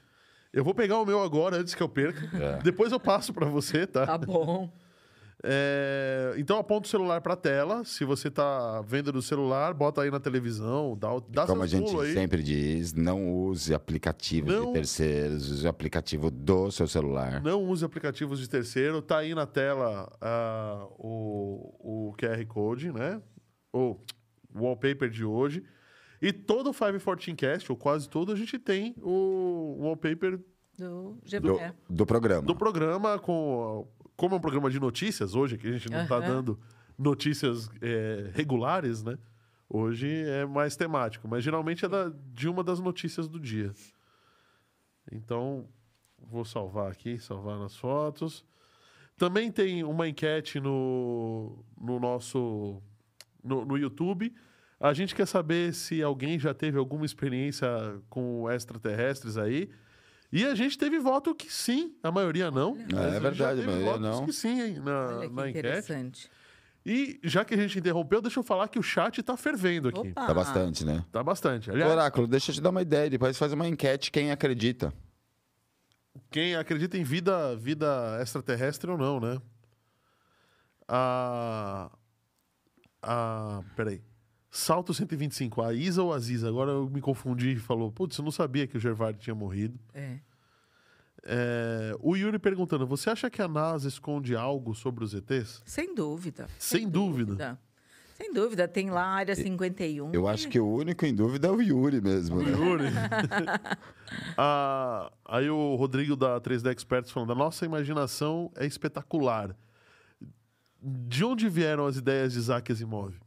Eu 0.53 0.65
vou 0.65 0.75
pegar 0.75 0.99
o 0.99 1.05
meu 1.05 1.23
agora 1.23 1.57
antes 1.57 1.75
que 1.75 1.83
eu 1.83 1.89
perca. 1.89 2.35
É. 2.35 2.63
Depois 2.63 2.93
eu 2.93 2.99
passo 2.99 3.35
para 3.35 3.47
você, 3.47 3.87
tá? 3.87 4.07
Tá 4.07 4.17
bom. 4.17 4.73
É, 5.49 6.35
Então 6.39 6.59
aponta 6.59 6.87
o 6.87 6.91
celular 6.91 7.21
para 7.21 7.35
a 7.35 7.37
tela. 7.37 7.85
Se 7.85 8.05
você 8.05 8.31
tá 8.31 8.83
vendo 8.83 9.13
no 9.13 9.23
celular, 9.23 9.73
bota 9.73 10.03
aí 10.03 10.11
na 10.11 10.19
televisão, 10.21 10.97
dá, 10.99 11.09
dá 11.29 11.47
Como 11.47 11.63
a 11.63 11.67
gente 11.67 11.95
aí. 12.01 12.13
sempre 12.13 12.43
diz, 12.43 12.93
não 12.93 13.33
use 13.33 13.73
aplicativos 13.73 14.53
Não. 14.53 14.67
de 14.67 14.73
terceiros, 14.73 15.51
use 15.51 15.65
o 15.67 15.69
aplicativo 15.71 16.31
do 16.31 16.71
seu 16.71 16.89
celular. 16.89 17.41
Não 17.43 17.63
use 17.65 17.85
aplicativos 17.85 18.41
de 18.41 18.49
terceiro. 18.49 19.01
Tá 19.01 19.19
aí 19.19 19.35
na 19.35 19.47
tela 19.47 20.11
ah, 20.21 20.87
o, 20.99 22.09
o 22.11 22.15
QR 22.19 22.45
Code, 22.47 22.93
né? 22.93 23.23
O 23.73 23.97
wallpaper 24.55 25.09
de 25.09 25.25
hoje. 25.25 25.63
E 26.21 26.33
todo 26.33 26.71
o 26.71 26.75
514cast, 26.75 27.69
ou 27.71 27.77
quase 27.77 28.09
todo, 28.09 28.33
a 28.33 28.37
gente 28.37 28.59
tem 28.59 28.95
o 29.03 29.77
wallpaper 29.81 30.41
Do 30.79 31.19
Do, 31.41 31.59
do 31.91 32.07
programa. 32.07 32.43
do 32.43 32.55
programa 32.57 33.19
com... 33.19 33.87
Como 34.17 34.35
é 34.35 34.39
um 34.39 34.41
programa 34.41 34.71
de 34.71 34.81
notícias 34.81 35.35
hoje, 35.35 35.59
que 35.59 35.67
a 35.69 35.73
gente 35.73 35.91
não 35.91 35.99
está 36.05 36.19
dando 36.29 36.59
notícias 36.99 37.69
é, 37.83 38.31
regulares, 38.35 39.03
né? 39.03 39.19
Hoje 39.69 40.09
é 40.09 40.47
mais 40.47 40.77
temático, 40.77 41.27
mas 41.29 41.43
geralmente 41.45 41.85
é 41.85 41.89
da- 41.89 42.13
de 42.33 42.49
uma 42.49 42.63
das 42.65 42.79
notícias 42.81 43.29
do 43.29 43.39
dia. 43.39 43.73
Então, 45.11 45.69
vou 46.19 46.45
salvar 46.45 46.91
aqui, 46.91 47.19
salvar 47.19 47.59
nas 47.59 47.77
fotos. 47.77 48.45
Também 49.17 49.51
tem 49.51 49.83
uma 49.83 50.09
enquete 50.09 50.61
no, 50.61 51.65
no 51.81 51.99
nosso 51.99 52.81
no, 53.43 53.65
no 53.65 53.77
YouTube. 53.79 54.33
A 54.79 54.93
gente 54.93 55.15
quer 55.15 55.27
saber 55.27 55.73
se 55.73 56.03
alguém 56.03 56.39
já 56.39 56.53
teve 56.53 56.79
alguma 56.79 57.07
experiência 57.07 57.67
com 58.11 58.51
extraterrestres 58.51 59.37
aí. 59.39 59.71
E 60.33 60.45
a 60.45 60.55
gente 60.55 60.77
teve 60.77 60.99
voto 60.99 61.35
que 61.35 61.53
sim, 61.53 61.95
a 62.03 62.11
maioria 62.11 62.51
não. 62.51 62.77
É, 62.77 63.17
é 63.17 63.21
verdade, 63.21 63.63
a 63.63 63.67
maioria 63.67 63.99
não. 63.99 64.27
que 64.27 64.33
sim, 64.33 64.61
hein, 64.61 64.81
na, 64.81 65.07
Olha 65.07 65.29
que 65.29 65.35
na 65.35 65.49
enquete. 65.49 65.59
interessante. 65.59 66.31
E 66.85 67.19
já 67.25 67.45
que 67.45 67.53
a 67.55 67.57
gente 67.57 67.79
interrompeu, 67.79 68.23
deixa 68.23 68.39
eu 68.39 68.45
falar 68.45 68.69
que 68.69 68.79
o 68.79 68.83
chat 68.83 69.21
tá 69.23 69.37
fervendo 69.37 69.89
aqui. 69.89 70.11
Opa! 70.11 70.27
Tá 70.27 70.35
bastante, 70.35 70.85
né? 70.85 71.05
Tá 71.11 71.23
bastante. 71.23 71.71
Aliás, 71.71 71.91
Oráculo, 71.91 72.29
deixa 72.29 72.51
eu 72.51 72.55
te 72.55 72.61
dar 72.61 72.71
uma 72.71 72.83
ideia. 72.83 73.11
Depois 73.11 73.37
faz 73.37 73.53
uma 73.53 73.67
enquete 73.67 74.11
quem 74.11 74.31
acredita. 74.31 74.93
quem 76.31 76.55
acredita 76.55 76.97
em 76.97 77.03
vida, 77.03 77.57
vida 77.57 78.19
extraterrestre 78.21 78.89
ou 78.91 78.97
não, 78.97 79.19
né? 79.19 79.41
A. 80.87 81.91
A. 83.03 83.63
Peraí. 83.75 84.01
Salto 84.57 84.95
125, 84.95 85.61
a 85.61 85.75
Isa 85.75 86.03
ou 86.03 86.15
a 86.15 86.17
Aziza? 86.17 86.49
Agora 86.49 86.71
eu 86.71 86.89
me 86.89 87.03
confundi 87.03 87.53
e 87.53 87.57
falou: 87.57 87.93
Putz, 87.93 88.17
eu 88.17 88.25
não 88.25 88.31
sabia 88.31 88.67
que 88.67 88.75
o 88.75 88.81
Gervard 88.81 89.19
tinha 89.19 89.35
morrido. 89.35 89.79
É. 89.93 90.17
É, 91.23 91.95
o 92.01 92.17
Yuri 92.17 92.39
perguntando: 92.39 92.87
Você 92.87 93.11
acha 93.11 93.29
que 93.29 93.43
a 93.43 93.47
NASA 93.47 93.87
esconde 93.87 94.35
algo 94.35 94.75
sobre 94.75 95.05
os 95.05 95.13
ETs? 95.13 95.63
Sem 95.67 95.95
dúvida. 95.95 96.49
Sem 96.59 96.89
dúvida. 96.89 97.59
Sem 98.17 98.33
dúvida. 98.33 98.67
Tem 98.67 98.89
lá 98.89 99.03
a 99.03 99.15
área 99.17 99.37
51. 99.37 100.15
Eu 100.15 100.27
acho 100.27 100.49
que 100.49 100.59
o 100.59 100.67
único 100.67 101.05
em 101.05 101.15
dúvida 101.15 101.49
é 101.49 101.51
o 101.51 101.61
Yuri 101.61 102.01
mesmo. 102.01 102.41
Né? 102.43 102.51
Yuri. 102.51 102.85
Ah, 104.39 105.13
aí 105.27 105.51
o 105.51 105.75
Rodrigo 105.75 106.17
da 106.17 106.41
3D 106.41 106.73
Experts 106.73 107.11
falando: 107.11 107.33
a 107.33 107.37
nossa 107.37 107.67
imaginação 107.67 108.51
é 108.57 108.65
espetacular. 108.65 109.55
De 110.81 111.25
onde 111.25 111.47
vieram 111.47 111.87
as 111.87 111.99
ideias 111.99 112.33
de 112.33 112.39
Isaac 112.39 112.73
Asimov? 112.73 113.26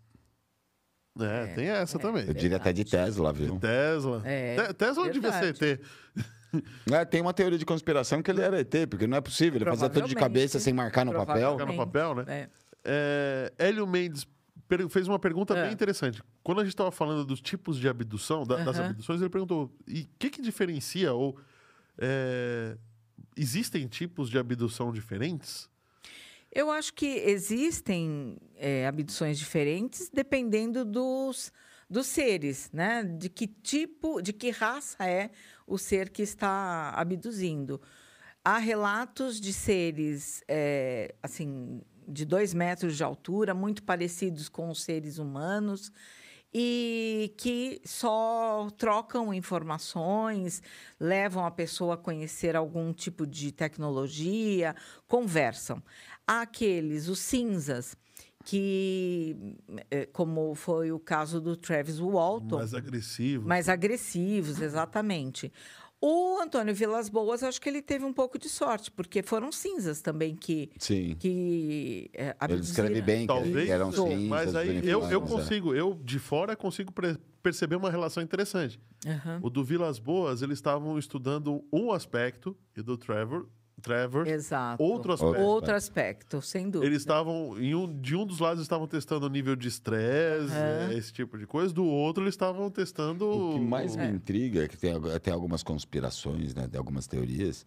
É, 1.26 1.48
tem 1.48 1.68
essa 1.70 1.98
também. 2.00 2.26
Eu 2.28 2.34
diria 2.34 2.58
até 2.58 2.72
de 2.74 2.84
Tesla, 2.86 3.32
viu? 3.34 3.58
Tesla. 3.60 4.22
É, 4.26 4.56
Te- 4.68 4.74
Tesla 4.74 5.10
devia 5.10 5.32
ser 5.34 5.56
ET. 5.64 5.80
É, 6.92 7.06
tem 7.06 7.22
uma 7.22 7.34
teoria 7.34 7.58
de 7.60 7.66
conspiração 7.66 8.22
que 8.24 8.32
ele 8.32 8.42
era 8.42 8.60
ET, 8.60 8.74
porque 8.90 9.06
não 9.06 9.18
é 9.18 9.22
possível. 9.22 9.58
Ele 9.58 9.66
fazia 9.66 9.88
tudo 9.90 10.08
de 10.08 10.16
Provavelmente. 10.16 10.20
cabeça 10.52 10.60
sem 10.60 10.74
marcar 10.74 11.06
no 11.06 11.14
papel. 11.14 11.52
Ficar 11.54 11.66
no 11.66 11.76
papel, 11.78 12.16
né? 12.16 12.24
É. 12.28 12.50
É, 12.84 13.54
Hélio 13.58 13.86
Mendes 13.86 14.26
per- 14.68 14.88
fez 14.90 15.08
uma 15.08 15.20
pergunta 15.20 15.54
É. 15.56 15.64
bem 15.66 15.74
interessante. 15.74 16.24
Quando 16.42 16.62
a 16.62 16.64
gente 16.64 16.74
estava 16.74 16.92
falando 16.92 17.24
dos 17.26 17.40
tipos 17.42 17.78
de 17.78 17.88
abdução, 17.88 18.44
da- 18.46 18.64
das 18.64 18.78
Aham. 18.80 18.90
abduções, 18.90 19.22
ele 19.22 19.30
perguntou: 19.30 19.72
e 19.88 20.02
o 20.02 20.08
que, 20.18 20.30
que 20.32 20.42
diferencia? 20.42 21.14
Ou 21.14 21.38
é, 22.00 22.76
existem 23.38 23.86
tipos 23.88 24.30
de 24.30 24.40
abdução 24.40 24.92
diferentes? 24.92 25.70
Eu 26.52 26.72
acho 26.72 26.94
que 26.94 27.06
existem 27.06 28.38
é, 28.56 28.88
abduções 28.88 29.38
diferentes 29.38 30.10
dependendo 30.12 30.84
dos, 30.84 31.52
dos 31.90 32.08
seres, 32.08 32.70
né? 32.74 33.04
De 33.04 33.30
que 33.30 33.48
tipo, 33.48 34.22
de 34.22 34.34
que 34.34 34.50
raça 34.50 35.06
é 35.06 35.30
o 35.68 35.78
ser 35.78 36.10
que 36.10 36.24
está 36.24 36.92
abduzindo. 36.96 37.80
Há 38.44 38.58
relatos 38.58 39.40
de 39.40 39.54
seres, 39.54 40.44
é, 40.48 41.14
assim, 41.22 41.82
de 42.08 42.26
dois 42.26 42.54
metros 42.54 42.98
de 42.98 43.04
altura, 43.04 43.54
muito 43.54 43.84
parecidos 43.84 44.50
com 44.50 44.70
os 44.70 44.82
seres 44.82 45.20
humanos 45.20 45.92
e 46.54 47.34
que 47.38 47.80
só 47.86 48.68
trocam 48.78 49.34
informações, 49.34 50.64
levam 51.00 51.46
a 51.46 51.52
pessoa 51.52 51.94
a 51.94 51.98
conhecer 51.98 52.56
algum 52.56 52.92
tipo 52.92 53.28
de 53.28 53.52
tecnologia, 53.52 54.76
conversam. 55.08 55.82
Há 56.30 56.42
aqueles, 56.42 57.08
os 57.08 57.18
cinzas, 57.18 57.98
que, 58.46 59.36
eh, 59.90 60.06
como 60.14 60.54
foi 60.54 60.92
o 60.92 61.00
caso 61.00 61.42
do 61.42 61.56
Travis 61.58 61.98
Walton, 62.00 62.58
Mais 62.58 62.74
agressivo. 62.76 63.48
mais 63.48 63.68
agressivos, 63.68 64.62
exatamente. 64.62 65.52
O 66.00 66.40
Antônio 66.40 66.74
Vilas 66.76 67.10
Boas, 67.10 67.42
acho 67.42 67.60
que 67.60 67.68
ele 67.68 67.82
teve 67.82 68.06
um 68.06 68.14
pouco 68.14 68.38
de 68.38 68.48
sorte, 68.48 68.92
porque 68.92 69.24
foram 69.24 69.52
cinzas 69.52 70.02
também 70.02 70.36
que, 70.36 70.70
Sim. 70.78 71.16
que 71.20 72.12
é, 72.14 72.36
Ele 72.48 72.60
descreve 72.60 73.02
bem 73.02 73.22
que 73.22 73.28
Talvez, 73.28 73.68
eram 73.68 73.90
Isso. 73.90 74.04
cinzas. 74.08 74.28
mas 74.30 74.56
aí 74.56 74.88
eu, 74.88 75.02
eu 75.10 75.24
é. 75.24 75.28
consigo, 75.28 75.74
eu 75.74 76.00
de 76.06 76.20
fora 76.20 76.56
consigo 76.56 76.94
perceber 77.42 77.76
uma 77.76 77.90
relação 77.90 78.22
interessante. 78.22 78.80
Aham. 79.06 79.40
O 79.42 79.50
do 79.50 79.64
Vilas 79.64 79.98
Boas, 79.98 80.44
eles 80.44 80.60
estavam 80.60 80.98
estudando 81.00 81.66
um 81.74 81.92
aspecto, 81.92 82.56
e 82.78 82.84
do 82.84 82.98
Trevor, 82.98 83.48
Trevor. 83.80 84.28
Exato. 84.28 84.84
Outro 84.84 85.14
aspecto. 85.14 85.42
Outro 85.42 85.74
aspecto, 85.76 86.42
sem 86.42 86.70
dúvida. 86.70 86.86
Eles 86.86 87.02
estavam, 87.02 87.58
em 87.60 87.74
um, 87.74 88.00
de 88.00 88.16
um 88.16 88.26
dos 88.26 88.40
lados 88.40 88.62
estavam 88.62 88.88
testando 88.88 89.26
o 89.26 89.30
nível 89.30 89.56
de 89.56 89.68
estresse, 89.68 90.54
eh, 90.54 90.94
esse 90.96 91.12
tipo 91.14 91.38
de 91.38 91.46
coisa, 91.48 91.74
do 91.74 91.86
outro 91.86 92.24
eles 92.24 92.34
estavam 92.34 92.70
testando... 92.70 93.26
O 93.30 93.54
que 93.54 93.60
mais 93.60 93.96
me 93.96 94.04
É. 94.04 94.10
intriga 94.10 94.64
é 94.64 94.68
que 94.68 94.78
tem 94.78 95.34
algumas 95.34 95.64
conspirações, 95.64 96.54
né? 96.54 96.68
Tem 96.70 96.78
algumas 96.78 97.08
teorias. 97.08 97.66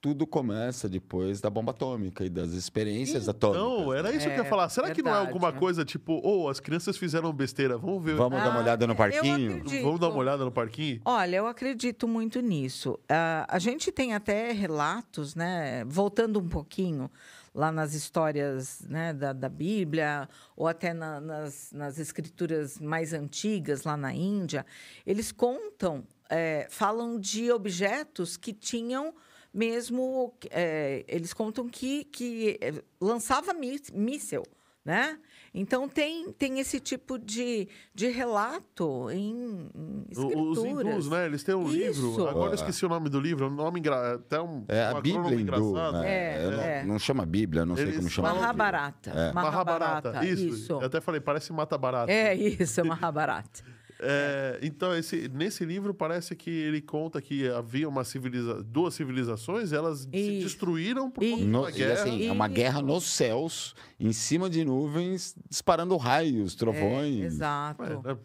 Tudo 0.00 0.26
começa 0.26 0.88
depois 0.88 1.40
da 1.40 1.48
bomba 1.50 1.70
atômica 1.72 2.24
e 2.24 2.28
das 2.28 2.50
experiências 2.52 3.28
atômicas. 3.28 3.62
Não, 3.62 3.92
era 3.92 4.10
isso 4.12 4.26
que 4.26 4.32
eu 4.32 4.36
ia 4.36 4.42
É, 4.42 4.44
falar. 4.44 4.68
Será 4.68 4.90
que 4.90 5.02
não 5.02 5.10
é 5.10 5.14
verdade. 5.14 5.28
alguma 5.36 5.52
coisa 5.52 5.84
tipo, 5.84 6.20
ou 6.22 6.48
as 6.48 6.60
crianças 6.60 6.96
fizeram 6.96 7.32
besteira, 7.32 7.76
vamos 7.78 8.04
ver, 8.04 8.14
Vamos 8.14 8.38
dar 8.38 8.50
uma 8.50 8.58
Ah, 8.58 8.62
olhada 8.62 8.86
no 8.86 8.94
parquinho? 8.94 9.64
vamos 9.82 9.98
dar 9.98 10.08
uma 10.10 10.18
olhada 10.18 10.44
no 10.44 10.52
parquinho? 10.52 11.00
Olha, 11.04 11.36
eu 11.36 11.46
acredito 11.46 12.06
muito 12.06 12.40
nisso. 12.40 12.98
Ah, 13.08 13.46
a 13.48 13.58
gente 13.58 13.90
tem 13.90 14.14
até 14.14 14.52
relatos, 14.52 15.34
né? 15.34 15.82
Voltando 15.86 16.38
um 16.38 16.48
pouquinho 16.48 17.10
lá 17.54 17.72
nas 17.72 17.94
histórias 17.94 18.82
né, 18.86 19.14
da, 19.14 19.32
da 19.32 19.48
Bíblia, 19.48 20.28
ou 20.54 20.68
até 20.68 20.92
na- 20.92 21.20
nas, 21.22 21.72
nas 21.72 21.98
escrituras 21.98 22.78
mais 22.78 23.14
antigas 23.14 23.82
lá 23.82 23.96
na 23.96 24.12
Índia, 24.12 24.64
eles 25.06 25.32
contam, 25.32 26.04
eh, 26.28 26.66
falam 26.70 27.18
de 27.18 27.50
objetos 27.50 28.36
que 28.36 28.52
tinham 28.52 29.14
mesmo. 29.56 30.32
eh, 30.50 31.04
eles 31.08 31.32
contam 31.32 31.68
que, 31.68 32.04
que 32.04 32.58
eh, 32.60 32.82
lançava 33.00 33.52
mí- 33.54 33.80
míssel. 33.92 34.42
Né? 34.84 35.18
Então 35.52 35.88
tem, 35.88 36.30
tem 36.30 36.60
esse 36.60 36.78
tipo 36.78 37.18
de, 37.18 37.66
de 37.92 38.06
relato 38.06 39.10
em, 39.10 39.68
em 39.74 40.04
O- 40.10 40.12
escrituras. 40.12 40.58
Os 40.58 40.64
hindus, 40.64 41.10
né? 41.10 41.26
Eles 41.26 41.42
têm 41.42 41.56
um 41.56 41.64
Isso. 41.68 42.06
livro. 42.06 42.28
Agora 42.28 42.50
eu 42.52 42.54
esqueci 42.54 42.86
o 42.86 42.88
nome 42.88 43.08
do 43.08 43.18
livro. 43.18 43.46
É 43.46 43.48
um 43.48 43.52
nome 43.54 43.80
engra... 43.80 44.14
até 44.14 44.40
um, 44.40 44.64
É 44.68 44.92
um 44.92 44.96
a 44.96 45.00
Bíblia 45.00 45.40
hindu, 45.40 45.72
né? 45.72 46.02
É, 46.08 46.44
Eu 46.44 46.50
não, 46.52 46.60
é. 46.62 46.84
não 46.84 46.98
chama 47.00 47.26
Bíblia, 47.26 47.66
não 47.66 47.74
sei 47.74 47.86
Eles 47.86 47.96
como 47.96 48.08
chama. 48.10 48.32
Mahabharata. 48.32 49.10
É. 49.10 49.32
Mahabharata. 49.32 50.24
Isso. 50.24 50.44
Isso. 50.46 50.72
Eu 50.74 50.84
até 50.86 51.00
falei, 51.00 51.20
parece 51.20 51.52
Mata 51.52 51.76
Barata. 51.76 52.12
É 52.12 52.32
isso, 52.32 52.84
Mahabharata. 52.84 53.64
É, 53.98 54.58
então, 54.62 54.94
esse, 54.94 55.28
nesse 55.28 55.64
livro 55.64 55.94
parece 55.94 56.34
que 56.36 56.50
ele 56.50 56.80
conta 56.82 57.20
que 57.22 57.48
havia 57.48 57.88
uma 57.88 58.04
civiliza... 58.04 58.62
duas 58.62 58.94
civilizações, 58.94 59.72
elas 59.72 60.00
se 60.00 60.08
Isso. 60.12 60.44
destruíram 60.48 61.10
por 61.10 61.24
conta 61.24 61.70
e 61.70 61.72
guerra. 61.72 61.92
assim, 61.94 62.26
é 62.28 62.32
uma 62.32 62.46
E- 62.46 62.52
guerra 62.52 62.82
nos 62.82 63.04
céus, 63.04 63.74
em 63.98 64.12
cima 64.12 64.50
de 64.50 64.64
nuvens, 64.64 65.34
disparando 65.48 65.96
raios, 65.96 66.54
trovões. 66.54 67.22
É, 67.22 67.26
exato. 67.26 67.82
É, 67.84 67.88
né? 67.88 68.18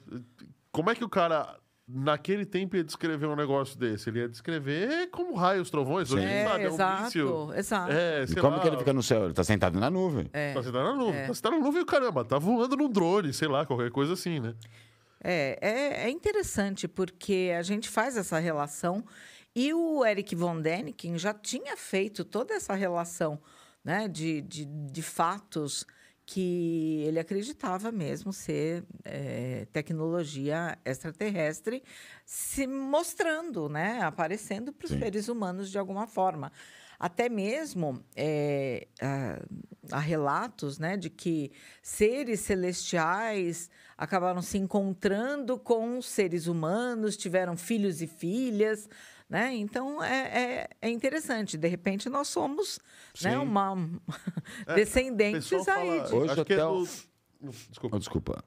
Como 0.72 0.90
é 0.90 0.96
que 0.96 1.04
o 1.04 1.10
cara, 1.10 1.58
naquele 1.88 2.46
tempo, 2.46 2.76
ia 2.76 2.84
descrever 2.84 3.26
um 3.28 3.36
negócio 3.36 3.78
desse? 3.80 4.10
Ele 4.10 4.20
ia 4.20 4.30
descrever 4.30 5.08
como 5.10 5.36
raios, 5.36 5.70
trovões. 5.70 6.12
Hoje, 6.12 6.26
É, 6.26 6.46
sabe, 6.48 6.64
é 6.66 6.70
um 6.70 6.74
exato, 6.74 7.04
míssil. 7.04 7.54
exato. 7.56 7.92
É, 7.94 8.24
E 8.30 8.36
como 8.36 8.58
lá, 8.58 8.62
que 8.62 8.68
ele 8.68 8.78
fica 8.78 8.92
no 8.94 9.04
céu? 9.04 9.26
Ele 9.26 9.34
tá 9.34 9.44
sentado 9.44 9.80
na 9.80 9.90
nuvem. 9.90 10.30
É. 10.34 10.54
Tá 10.54 10.64
sentado 10.64 10.84
na 10.84 10.96
nuvem. 10.96 11.20
É. 11.22 11.28
Tá 11.28 11.34
sentado 11.34 11.52
na 11.58 11.60
nuvem 11.60 11.82
e 11.82 11.86
caramba, 11.86 12.26
tá 12.26 12.38
voando 12.38 12.76
num 12.76 12.90
drone, 12.90 13.32
sei 13.34 13.48
lá, 13.48 13.66
qualquer 13.66 13.90
coisa 13.92 14.14
assim, 14.14 14.40
né? 14.42 14.54
É, 15.24 15.58
é, 15.62 16.08
é 16.08 16.10
interessante 16.10 16.88
porque 16.88 17.54
a 17.58 17.62
gente 17.62 17.88
faz 17.90 18.18
essa 18.18 18.40
relação 18.40 19.06
e 19.56 19.74
o 19.74 20.06
Eric 20.06 20.36
von 20.36 20.60
Däniken 20.60 21.18
já 21.18 21.34
tinha 21.34 21.78
feito 21.78 22.24
toda 22.26 22.54
essa 22.54 22.74
relação 22.74 23.40
né, 23.84 24.08
de, 24.08 24.42
de, 24.42 24.66
de 24.66 25.02
fatos 25.02 25.86
que 26.26 27.04
ele 27.06 27.20
acreditava 27.20 27.92
mesmo 27.92 28.32
ser 28.32 28.86
é, 29.04 29.68
tecnologia 29.74 30.78
extraterrestre 30.86 31.84
se 32.26 32.66
mostrando, 32.66 33.68
né, 33.68 34.02
aparecendo 34.02 34.72
para 34.72 34.86
os 34.86 34.92
seres 34.92 35.28
humanos 35.28 35.70
de 35.70 35.78
alguma 35.78 36.08
forma. 36.08 36.52
Até 37.04 37.28
mesmo 37.30 38.00
é, 38.16 38.88
há, 39.92 39.98
relatos 40.00 40.78
né, 40.78 40.96
de 40.96 41.10
que 41.10 41.52
seres 41.82 42.42
celestiais 42.42 43.72
acabaram 43.98 44.40
se 44.44 44.60
encontrando 44.60 45.58
com 45.58 46.00
seres 46.00 46.46
humanos, 46.46 47.18
tiveram 47.18 47.58
filhos 47.58 48.04
e 48.04 48.08
filhas. 48.08 48.88
Né? 49.28 49.52
Então 49.56 50.04
é, 50.04 50.20
é, 50.44 50.70
é 50.80 50.90
interessante. 50.92 51.58
De 51.58 51.68
repente, 51.68 52.08
nós 52.08 52.28
somos 52.28 52.80
né, 53.24 53.36
uma 53.40 53.76
É, 54.68 54.76
descendentes 54.76 55.50
fala- 55.66 55.80
aí. 55.80 56.04
de- 56.04 56.14
Hoje 56.16 56.32
acho 56.34 56.46
que 56.46 56.54
é 56.54 56.56
até 56.58 56.66
do... 56.66 56.84
o- 56.84 57.52
Desculpa. 57.70 57.96
Oh, 57.96 58.00
desculpa. 58.00 58.44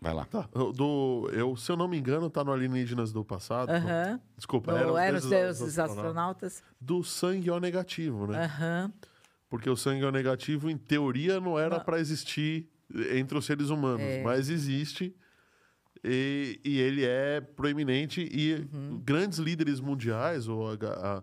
Vai 0.00 0.14
lá. 0.14 0.24
Tá, 0.24 0.48
do, 0.74 1.28
eu, 1.32 1.54
se 1.56 1.70
eu 1.70 1.76
não 1.76 1.86
me 1.86 1.98
engano, 1.98 2.30
tá 2.30 2.42
no 2.42 2.52
Alienígenas 2.52 3.12
do 3.12 3.22
passado. 3.24 3.68
Aham. 3.70 4.18
Desculpa, 4.36 4.72
No- 4.72 4.96
eram 4.96 5.18
os 5.18 5.26
deuses 5.26 5.78
astronautas. 5.78 6.62
Do 6.80 7.04
sangue 7.04 7.50
O 7.50 7.60
negativo, 7.60 8.26
né? 8.26 8.90
Porque 9.50 9.68
o 9.68 9.76
sangue 9.76 10.04
O 10.04 10.10
negativo, 10.10 10.70
em 10.70 10.76
teoria, 10.78 11.38
não 11.40 11.58
era 11.58 11.78
para 11.80 12.00
existir 12.00 12.66
entre 13.12 13.36
os 13.36 13.44
seres 13.44 13.68
humanos, 13.68 14.06
mas 14.24 14.48
existe. 14.48 15.14
E, 16.02 16.58
e 16.64 16.78
ele 16.80 17.04
é 17.04 17.42
proeminente 17.42 18.26
e 18.32 18.66
Uhum. 18.72 19.02
grandes 19.04 19.38
líderes 19.38 19.80
mundiais, 19.80 20.48
ou 20.48 20.70
a- 20.70 20.76
a- 20.82 21.22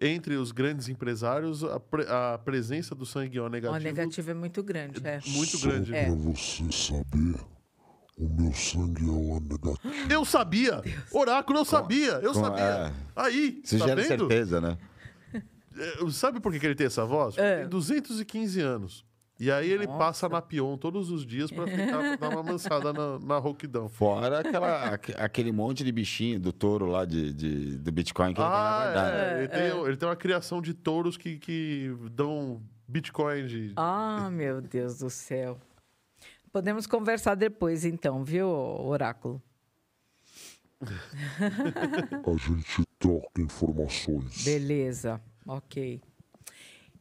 entre 0.00 0.36
os 0.36 0.52
grandes 0.52 0.88
empresários, 0.88 1.64
a, 1.64 1.80
pre- 1.80 2.06
a 2.08 2.38
presença 2.38 2.94
do 2.94 3.04
sangue 3.04 3.40
O 3.40 3.46
O 3.46 3.48
negativo, 3.48 3.82
negativo 3.84 4.30
é 4.30 4.34
muito 4.34 4.62
grande. 4.62 5.00
É. 5.04 5.18
muito 5.26 5.56
Só 5.58 5.66
grande. 5.68 5.92
É. 5.94 6.04
pra 6.04 6.14
você 6.14 6.70
saber, 6.70 7.40
o 8.16 8.28
meu 8.28 8.52
sangue 8.52 9.04
é 9.06 9.10
o 9.10 9.40
negativo. 9.40 10.12
Eu 10.12 10.24
sabia! 10.24 10.82
Oráculo, 11.12 11.58
eu 11.60 11.64
sabia! 11.64 12.12
Eu 12.22 12.32
com- 12.32 12.40
sabia! 12.40 12.62
é. 12.64 12.92
Aí, 13.16 13.60
Isso 13.64 13.78
tá 13.78 13.86
gera 13.86 14.02
vendo? 14.02 14.28
certeza, 14.28 14.60
né? 14.60 14.78
É, 15.76 16.10
Sabe 16.10 16.38
por 16.40 16.52
que 16.52 16.60
que 16.60 16.66
ele 16.66 16.74
tem 16.76 16.86
essa 16.86 17.04
voz? 17.04 17.34
Porque 17.34 17.46
É. 17.46 17.60
Tem 17.60 17.68
215 17.68 18.60
anos. 18.60 19.04
E 19.40 19.50
aí 19.50 19.68
ele 19.68 19.84
Nossa. 19.84 19.98
passa 19.98 20.28
na 20.28 20.40
peão 20.40 20.78
todos 20.78 21.10
os 21.10 21.26
dias 21.26 21.50
pra 21.50 21.66
ficar, 21.66 22.16
pra 22.16 22.28
dar 22.30 22.36
uma 22.36 22.42
mansada 22.44 22.92
na, 22.92 23.18
na 23.18 23.36
rouquidão. 23.38 23.88
Fora 23.88 24.38
aquela, 24.38 24.84
aque- 24.94 25.14
aquele 25.18 25.50
monte 25.50 25.82
de 25.82 25.90
bichinho 25.90 26.38
do 26.38 26.52
touro 26.52 26.86
lá 26.86 27.04
de, 27.04 27.32
de- 27.32 27.76
do 27.78 27.90
Bitcoin 27.90 28.32
que 28.32 28.40
ele 28.40 28.48
tem 28.48 28.56
na 28.56 28.64
Ah, 28.80 28.84
verdade. 28.84 29.16
é. 29.16 29.38
Ele, 29.40 29.48
tem, 29.48 29.84
ele 29.86 29.96
tem 29.96 30.08
uma 30.08 30.14
criação 30.14 30.62
de 30.62 30.72
touros 30.72 31.16
que, 31.16 31.36
que 31.38 31.92
dão 32.12 32.62
Bitcoin 32.86 33.46
de. 33.48 33.72
Ah, 33.74 34.28
meu 34.30 34.60
Deus 34.60 34.98
do 35.00 35.10
céu. 35.10 35.58
Podemos 36.54 36.86
conversar 36.86 37.34
depois, 37.34 37.84
então, 37.84 38.22
viu, 38.22 38.46
Oráculo? 38.46 39.42
A 40.80 42.36
gente 42.36 42.86
troca 42.96 43.40
informações. 43.40 44.44
Beleza, 44.44 45.20
ok. 45.44 46.00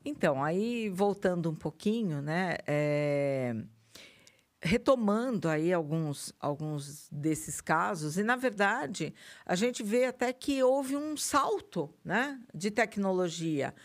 Então, 0.04 0.44
aí 0.44 0.90
voltando 0.90 1.52
um 1.52 1.54
pouquinho, 1.54 2.20
né? 2.20 2.56
é, 2.66 3.56
Retomando 4.60 5.48
aí 5.48 5.72
alguns, 5.72 6.34
alguns 6.40 7.08
desses 7.12 7.62
casos, 7.62 8.18
e 8.18 8.24
na 8.24 8.36
verdade 8.36 9.14
a 9.46 9.54
gente 9.54 9.84
vê 9.84 10.06
até 10.06 10.34
que 10.34 10.64
houve 10.64 10.98
um 10.98 11.16
salto 11.16 11.94
né, 12.04 12.42
de 12.52 12.72
tecnologia. 12.72 13.76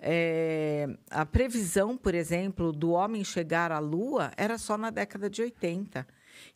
É, 0.00 0.86
a 1.10 1.26
previsão, 1.26 1.96
por 1.96 2.14
exemplo, 2.14 2.72
do 2.72 2.90
homem 2.90 3.24
chegar 3.24 3.72
à 3.72 3.78
Lua 3.78 4.30
era 4.36 4.56
só 4.58 4.78
na 4.78 4.90
década 4.90 5.28
de 5.28 5.42
80. 5.42 6.06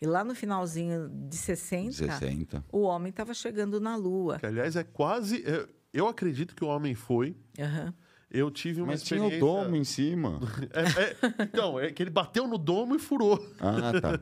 E 0.00 0.07
lá 0.07 0.22
no 0.22 0.35
finalzinho 0.35 1.09
de 1.28 1.37
60, 1.37 1.92
60. 1.92 2.64
o 2.70 2.83
homem 2.83 3.11
estava 3.11 3.35
chegando 3.35 3.81
na 3.81 3.96
Lua. 3.96 4.38
Que, 4.38 4.46
aliás, 4.46 4.76
é 4.76 4.85
quase. 4.85 5.42
é, 5.44 5.66
Eu 5.92 6.07
acredito 6.07 6.55
que 6.55 6.64
o 6.64 6.68
homem 6.68 6.94
foi. 6.94 7.37
Aham. 7.59 7.92
Eu 8.31 8.50
tive 8.50 8.81
uma 8.81 8.92
Mas 8.92 9.02
tinha 9.02 9.20
o 9.20 9.24
experiência. 9.26 9.46
domo 9.62 9.76
em 9.76 9.85
cima. 9.85 10.40
É, 10.72 11.02
é, 11.02 11.42
então, 11.42 11.78
é 11.78 11.90
que 11.92 12.02
ele 12.02 12.09
bateu 12.11 12.46
no 12.46 12.57
domo 12.57 12.94
e 12.94 12.98
furou. 12.98 13.44
Ah, 13.61 14.00
tá. 14.00 14.20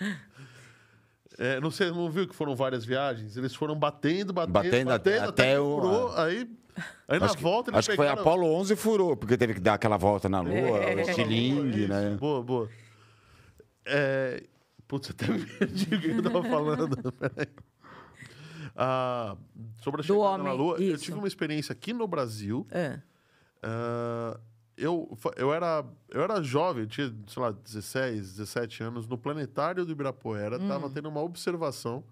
É, 1.38 1.60
não 1.60 1.70
sei, 1.70 1.90
não 1.90 2.10
viu 2.10 2.26
que 2.26 2.34
foram 2.34 2.56
várias 2.56 2.82
viagens? 2.84 3.36
Eles 3.36 3.54
foram 3.54 3.78
batendo, 3.78 4.32
batendo, 4.32 4.52
Batendo 4.52 4.86
batendo, 4.88 4.90
até- 4.92 5.18
até, 5.18 5.28
até 5.28 5.60
o- 5.60 5.74
furou. 5.74 6.16
Aí, 6.16 6.50
aí 7.08 7.18
na 7.18 7.26
acho 7.26 7.36
que, 7.36 7.42
volta 7.42 7.70
eles 7.70 7.78
acho 7.78 7.90
que 7.90 7.96
foi. 7.96 8.08
Apolo 8.08 8.46
11 8.54 8.72
e 8.72 8.76
furou, 8.76 9.16
porque 9.16 9.36
teve 9.36 9.54
que 9.54 9.60
dar 9.60 9.74
aquela 9.74 9.96
volta 9.96 10.28
na 10.28 10.40
Lua, 10.40 10.54
É. 10.54 10.94
o 10.94 11.00
estilingue, 11.00 11.80
Isso, 11.80 11.88
né? 11.88 12.16
Boa, 12.18 12.42
boa. 12.42 12.68
É... 13.84 14.42
Putz, 14.88 15.10
até 15.16 15.26
me 15.28 15.44
perdi 15.44 15.94
o 15.94 16.00
que 16.00 16.06
eu 16.08 16.22
tava 16.22 16.42
falando. 16.42 16.96
Ah, 18.78 19.36
sobre 19.80 20.00
a 20.00 20.02
Do 20.02 20.06
chegada 20.06 20.38
na 20.42 20.50
homem, 20.52 20.56
Lua, 20.58 20.76
eu 20.76 20.94
isso. 20.94 21.04
tive 21.04 21.16
uma 21.16 21.26
experiência 21.28 21.72
aqui 21.72 21.92
no 21.94 22.06
Brasil. 22.06 22.66
É. 22.70 23.00
Ah, 23.62 24.38
eu, 24.76 25.16
eu, 25.36 25.52
era, 25.54 25.82
eu 26.10 26.22
era 26.22 26.42
jovem, 26.42 26.82
eu 26.82 26.86
tinha, 26.86 27.14
sei 27.26 27.42
lá, 27.42 27.50
16, 27.52 28.32
17 28.36 28.82
anos, 28.82 29.06
no 29.08 29.16
planetário 29.16 29.86
do 29.86 29.92
Ibirapuera, 29.92 30.58
Hum. 30.60 30.68
tava 30.68 30.90
tendo 30.90 31.08
uma 31.08 31.22
observação 31.22 32.04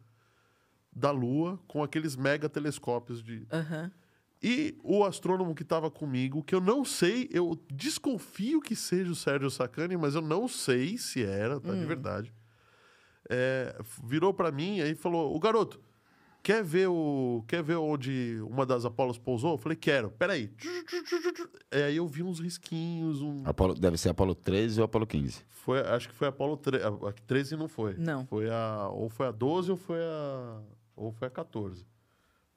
da 0.90 1.10
Lua 1.10 1.58
com 1.68 1.82
aqueles 1.82 2.16
mega 2.16 2.48
telescópios 2.48 3.22
de, 3.22 3.46
Aham. 3.52 3.90
E 4.46 4.76
o 4.84 5.02
astrônomo 5.04 5.54
que 5.54 5.62
estava 5.62 5.90
comigo, 5.90 6.44
que 6.44 6.54
eu 6.54 6.60
não 6.60 6.84
sei, 6.84 7.28
eu 7.32 7.58
desconfio 7.72 8.60
que 8.60 8.76
seja 8.76 9.10
o 9.10 9.14
Sérgio 9.14 9.50
Sacani, 9.50 9.96
mas 9.96 10.14
eu 10.14 10.20
não 10.20 10.46
sei 10.46 10.98
se 10.98 11.24
era, 11.24 11.58
tá 11.58 11.72
Hum. 11.72 11.80
de 11.80 11.86
verdade. 11.86 12.30
É, 13.30 13.74
virou 14.04 14.34
para 14.34 14.52
mim 14.52 14.82
aí 14.82 14.94
falou: 14.94 15.34
O 15.34 15.40
garoto, 15.40 15.80
quer 16.42 16.62
ver 16.62 16.88
o 16.88 17.42
quer 17.48 17.62
ver 17.62 17.76
onde 17.76 18.38
uma 18.42 18.66
das 18.66 18.84
Apolos 18.84 19.16
pousou? 19.16 19.52
Eu 19.52 19.58
falei, 19.58 19.76
quero. 19.76 20.10
Peraí. 20.10 20.52
E 21.72 21.76
aí 21.82 21.96
eu 21.96 22.06
vi 22.06 22.22
uns 22.22 22.38
risquinhos, 22.38 23.22
um... 23.22 23.42
Apolo, 23.46 23.74
deve 23.74 23.96
ser 23.96 24.10
Apolo 24.10 24.34
13 24.34 24.80
ou 24.80 24.84
Apolo 24.84 25.06
15. 25.06 25.42
Foi, 25.48 25.80
acho 25.80 26.10
que 26.10 26.14
foi 26.14 26.26
a 26.26 26.30
Apolo 26.30 26.58
13. 26.58 26.84
A 26.84 27.12
13 27.26 27.56
não 27.56 27.66
foi. 27.66 27.94
Não. 27.96 28.26
Foi 28.26 28.50
a. 28.50 28.90
Ou 28.92 29.08
foi 29.08 29.26
a 29.26 29.30
12 29.30 29.70
ou 29.70 29.76
foi 29.78 29.98
a. 30.02 30.60
Ou 30.94 31.10
foi 31.12 31.28
a 31.28 31.30
14. 31.30 31.86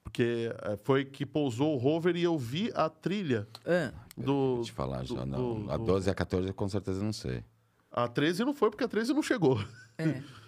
Porque 0.07 0.49
eh, 0.63 0.77
foi 0.83 1.03
que 1.03 1.25
pousou 1.25 1.73
o 1.75 1.77
rover 1.77 2.15
e 2.15 2.23
eu 2.23 2.37
vi 2.37 2.71
a 2.73 2.89
trilha 2.89 3.45
Ah, 3.65 3.91
do. 4.17 4.55
Vou 4.55 4.63
te 4.63 4.71
falar 4.71 5.01
do- 5.03 5.15
já. 5.15 5.25
Não. 5.25 5.63
do- 5.63 5.71
a 5.71 5.75
do- 5.77 5.83
12 5.85 6.09
e 6.09 6.11
a 6.11 6.15
14 6.15 6.47
eu 6.47 6.53
com 6.53 6.69
certeza 6.69 7.03
não 7.03 7.11
sei. 7.13 7.43
A 7.91 8.07
13 8.07 8.45
não 8.45 8.53
foi, 8.53 8.69
porque 8.69 8.83
a 8.83 8.87
13 8.87 9.13
não 9.13 9.21
chegou. 9.21 9.59
é. 9.97 10.03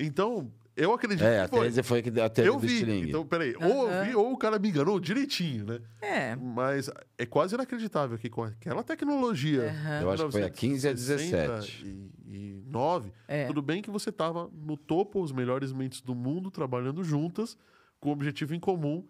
Então, 0.00 0.52
eu 0.76 0.92
acredito 0.94 1.24
É, 1.24 1.38
que 1.38 1.44
a 1.44 1.48
foi. 1.48 1.58
13 1.60 1.82
foi 1.82 2.02
que 2.02 2.20
a 2.20 2.28
teve 2.28 2.48
Eu 2.48 2.54
do 2.54 2.60
vi. 2.60 3.08
Então, 3.08 3.26
peraí. 3.26 3.52
Ou 3.60 3.90
eu 3.90 4.04
vi, 4.04 4.14
ou 4.14 4.32
o 4.32 4.36
cara 4.38 4.60
me 4.60 4.68
enganou 4.68 5.00
direitinho, 5.00 5.64
né? 5.64 5.80
É. 6.00 6.36
Mas 6.36 6.88
é 7.18 7.26
quase 7.26 7.56
inacreditável 7.56 8.16
que 8.16 8.30
com 8.30 8.44
aquela 8.44 8.84
tecnologia. 8.84 9.70
Aham. 9.70 10.00
Eu 10.02 10.10
acho 10.12 10.26
que 10.26 10.30
foi 10.32 10.42
a 10.44 10.50
15 10.50 10.86
e 10.86 10.90
a 10.90 10.92
17. 10.92 11.84
E, 11.84 12.10
e 12.28 12.62
9. 12.66 13.10
É. 13.26 13.46
Tudo 13.46 13.60
bem 13.60 13.82
que 13.82 13.90
você 13.90 14.10
estava 14.10 14.48
no 14.54 14.76
topo, 14.76 15.20
os 15.20 15.32
melhores 15.32 15.72
mentes 15.72 16.00
do 16.00 16.14
mundo, 16.14 16.48
trabalhando 16.48 17.02
juntas, 17.02 17.58
com 18.00 18.10
um 18.10 18.12
objetivo 18.12 18.54
em 18.54 18.60
comum, 18.60 19.06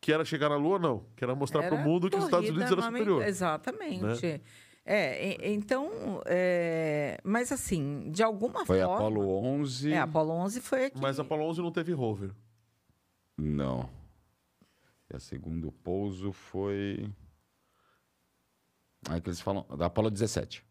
que 0.00 0.12
era 0.12 0.24
chegar 0.24 0.48
na 0.48 0.56
Lua, 0.56 0.78
não. 0.78 1.06
Que 1.16 1.24
era 1.24 1.34
mostrar 1.34 1.62
para 1.68 1.74
o 1.74 1.78
mundo 1.78 2.08
que 2.10 2.16
os 2.16 2.24
Estados 2.24 2.48
Unidos 2.48 2.66
era 2.70 2.80
armament- 2.80 2.98
superior. 3.04 3.20
Né? 3.22 3.28
Exatamente. 3.28 4.42
É, 4.84 5.32
e- 5.48 5.52
então, 5.54 6.22
é, 6.26 7.18
mas 7.24 7.50
assim, 7.50 8.08
de 8.10 8.22
alguma 8.22 8.64
Foi 8.64 8.78
forma... 8.80 8.94
Apolo 8.94 9.28
11. 9.44 9.92
É, 9.92 9.98
Apolo 9.98 10.32
11 10.32 10.60
foi 10.60 10.84
aqui. 10.86 11.00
Mas 11.00 11.18
a 11.18 11.22
Apollo 11.22 11.44
11 11.44 11.60
não 11.62 11.72
teve 11.72 11.92
rover. 11.92 12.30
Não. 13.36 13.88
E 15.10 15.16
a 15.16 15.18
segundo 15.20 15.70
pouso 15.72 16.32
foi. 16.32 17.08
Aí 19.08 19.20
que 19.20 19.28
eles 19.28 19.40
falam. 19.40 19.64
Da 19.76 19.86
Apolo 19.86 20.10
17. 20.10 20.64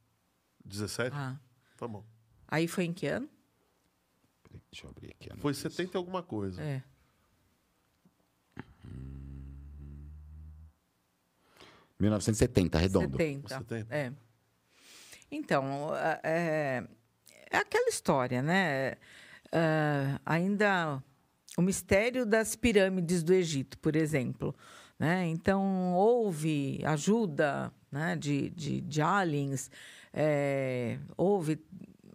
17? 0.63 1.15
Ah, 1.15 1.38
Tá 1.78 1.88
bom. 1.88 2.04
aí 2.48 2.68
foi 2.68 2.86
em 2.86 2.94
que 2.94 3.08
ano? 3.08 3.30
Deixa 4.72 4.86
eu 4.88 4.89
abrir 4.91 5.12
aqui. 5.12 5.30
a 5.32 5.36
Foi 5.38 5.52
notícia. 5.52 5.70
70 5.70 5.96
e 5.96 5.98
alguma 5.98 6.24
coisa. 6.24 6.62
É. 6.62 6.82
1970, 12.00 12.78
redondo. 12.78 13.18
70. 13.18 13.58
70. 13.58 13.96
É. 13.96 14.12
Então, 15.32 15.92
é, 16.24 16.84
é 17.52 17.58
aquela 17.58 17.90
história, 17.90 18.42
né? 18.42 18.96
Ah, 19.52 20.20
ainda 20.26 21.02
o 21.58 21.62
mistério 21.62 22.26
das 22.26 22.56
pirâmides 22.56 23.24
do 23.24 23.34
Egito, 23.34 23.78
por 23.80 23.96
exemplo. 23.96 24.54
Né? 25.00 25.28
Então, 25.28 25.94
houve 25.94 26.82
ajuda 26.84 27.72
né, 27.92 28.16
de, 28.16 28.50
de, 28.50 28.82
de 28.82 29.02
aliens, 29.02 29.72
é, 30.14 30.98
houve 31.16 31.58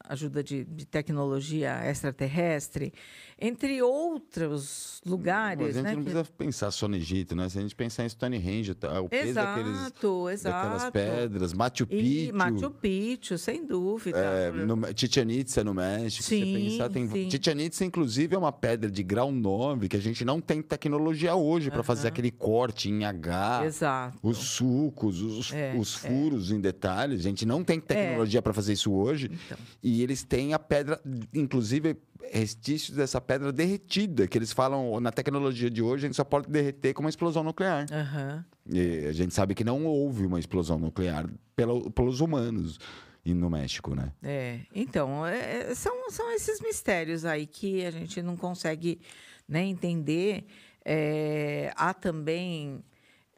ajuda 0.04 0.42
de, 0.42 0.64
de 0.64 0.84
tecnologia 0.86 1.80
extraterrestre, 1.86 2.92
entre 3.40 3.80
outros 3.82 5.00
lugares. 5.06 5.74
Mas 5.74 5.76
a 5.76 5.78
gente 5.78 5.82
né, 5.84 5.90
não 5.94 5.98
que- 6.04 6.10
precisa 6.10 6.32
pensar 6.36 6.70
só 6.70 6.86
no 6.86 6.96
Egito, 6.96 7.34
né? 7.34 7.48
Se 7.48 7.58
a 7.58 7.62
gente 7.62 7.74
pensar 7.74 8.04
em 8.04 8.08
Stonehenge, 8.08 8.74
tá? 8.74 9.00
o 9.00 9.08
peso 9.08 9.34
daqueles, 9.34 9.70
Exato, 9.78 10.24
daquelas 10.42 10.82
exato. 10.82 10.92
pedras, 10.92 11.52
Machu 11.52 11.84
E 11.84 11.86
Picchu, 11.86 12.36
Machu 12.36 12.70
Picchu, 12.70 13.38
sem 13.38 13.66
dúvida. 13.66 14.18
é, 14.18 14.50
no, 14.52 14.76
Chichen 14.94 15.30
Itza, 15.30 15.64
no 15.64 15.72
México. 15.74 16.22
Sim, 16.22 16.40
você 16.44 16.58
pensar, 16.70 16.88
tem, 16.90 17.08
sim. 17.08 17.30
Chichen 17.30 17.60
Itza, 17.64 17.84
inclusive, 17.84 18.34
é 18.34 18.38
uma 18.38 18.52
pedra 18.52 18.90
de 18.90 19.02
grau 19.02 19.32
9 19.32 19.88
que 19.88 19.96
a 19.96 20.00
gente 20.00 20.24
não 20.24 20.40
tem 20.40 20.60
tecnologia 20.60 21.34
hoje 21.34 21.70
para 21.70 21.82
fazer 21.82 22.08
aquele 22.08 22.30
corte 22.30 22.90
em 22.90 23.04
H. 23.04 23.64
Exato. 23.64 24.18
Os 24.22 24.36
sucos, 24.38 25.20
os, 25.22 25.52
É, 25.52 25.74
os 25.78 26.04
é. 26.04 26.08
furos 26.08 26.50
em 26.50 26.60
detalhes, 26.60 27.20
a 27.20 27.22
gente 27.22 27.46
não 27.46 27.64
tem 27.64 27.80
tecnologia 27.80 28.42
para 28.42 28.52
fazer 28.52 28.74
isso 28.74 28.92
hoje. 28.92 29.30
Então. 29.46 29.58
E 29.82 30.02
eles 30.02 30.22
têm 30.22 30.52
a 30.52 30.58
pedra, 30.58 31.00
inclusive 31.32 31.96
restícios 32.32 32.96
dessa 32.96 33.20
pedra 33.20 33.52
derretida, 33.52 34.26
que 34.26 34.36
eles 34.38 34.52
falam 34.52 35.00
na 35.00 35.10
tecnologia 35.10 35.70
de 35.70 35.82
hoje, 35.82 36.04
a 36.04 36.08
gente 36.08 36.16
só 36.16 36.24
pode 36.24 36.48
derreter 36.50 36.94
com 36.94 37.02
uma 37.02 37.10
explosão 37.10 37.42
nuclear. 37.42 37.86
Aham. 37.92 38.44
E 38.72 39.06
a 39.06 39.12
gente 39.12 39.34
sabe 39.34 39.54
que 39.54 39.64
não 39.64 39.84
houve 39.84 40.24
uma 40.26 40.38
explosão 40.38 40.78
nuclear 40.78 41.28
pelo- 41.56 41.90
pelos 41.90 42.20
humanos 42.20 42.78
no 43.24 43.48
México, 43.50 43.94
né? 43.94 44.12
É, 44.22 44.60
então, 44.74 45.24
é, 45.24 45.70
é, 45.70 45.74
são, 45.74 46.10
são 46.10 46.32
esses 46.32 46.60
mistérios 46.60 47.24
aí 47.24 47.46
que 47.46 47.84
a 47.86 47.90
gente 47.92 48.20
não 48.22 48.36
consegue 48.36 49.00
né, 49.48 49.62
entender. 49.62 50.46
É, 50.84 51.72
há 51.76 51.94
também 51.94 52.82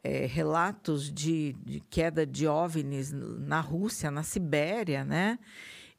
é, 0.03 0.25
relatos 0.25 1.11
de, 1.11 1.53
de 1.65 1.79
queda 1.89 2.25
de 2.25 2.47
OVNIs 2.47 3.11
na 3.11 3.59
Rússia, 3.59 4.09
na 4.09 4.23
Sibéria, 4.23 5.03
né? 5.05 5.37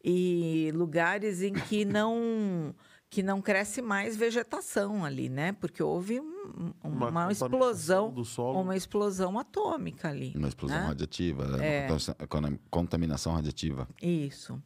E 0.05 0.71
lugares 0.75 1.41
em 1.43 1.53
que 1.55 1.85
não 1.85 2.75
que 3.09 3.23
não 3.23 3.41
cresce 3.41 3.81
mais 3.81 4.17
vegetação 4.17 5.05
ali, 5.05 5.29
né? 5.29 5.53
Porque 5.53 5.81
houve 5.81 6.19
um- 6.21 6.73
uma, 6.83 7.07
contaminação 7.07 7.31
explosão, 7.31 8.13
do 8.13 8.25
solo. 8.25 8.61
uma 8.61 8.77
explosão 8.77 9.39
atômica 9.39 10.09
ali. 10.09 10.33
Uma 10.37 10.49
explosão 10.49 10.79
né? 10.81 10.87
radiativa, 10.89 11.47
né? 11.47 11.87
É. 11.87 11.89
Uma 11.89 12.27
contam- 12.27 12.59
contaminação 12.69 13.33
radiativa. 13.33 13.89
Isso. 14.03 14.61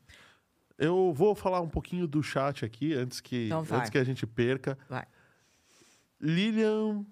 Eu 0.78 1.12
vou 1.12 1.34
falar 1.34 1.60
um 1.60 1.68
pouquinho 1.68 2.06
do 2.06 2.22
chat 2.22 2.64
aqui, 2.64 2.94
antes 2.94 3.20
que, 3.20 3.46
Então 3.46 3.64
antes 3.70 3.90
que 3.90 3.98
a 3.98 4.04
gente 4.04 4.26
perca. 4.26 4.78
Vai. 4.88 5.04
Lilian 6.20 7.04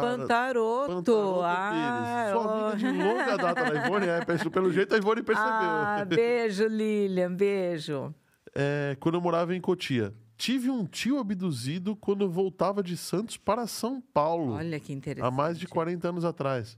Panta... 0.00 0.18
Pantaroto. 0.18 0.94
Pantaroto 0.94 1.40
Ah, 1.44 1.70
Pires. 1.70 2.32
Sua 2.42 2.72
amiga 2.72 2.76
de 2.76 3.02
longa 3.02 3.36
data 3.36 3.64
da 3.72 3.86
Ivone, 3.86 4.06
é, 4.06 4.50
pelo 4.50 4.72
jeito 4.72 4.94
a 4.94 4.98
Ivone 4.98 5.22
percebeu. 5.22 5.50
Ah, 5.50 6.04
beijo, 6.08 6.66
Lilian, 6.66 7.34
beijo. 7.34 8.14
É, 8.54 8.96
quando 9.00 9.16
eu 9.16 9.20
morava 9.20 9.54
em 9.54 9.60
Cotia. 9.60 10.12
Tive 10.36 10.68
um 10.70 10.84
tio 10.84 11.18
abduzido 11.20 11.94
quando 11.94 12.28
voltava 12.28 12.82
de 12.82 12.96
Santos 12.96 13.36
para 13.36 13.66
São 13.66 14.00
Paulo. 14.00 14.54
Olha 14.54 14.80
que 14.80 14.92
interessante. 14.92 15.26
há 15.26 15.30
mais 15.30 15.56
de 15.58 15.68
40 15.68 16.08
anos 16.08 16.24
atrás. 16.24 16.76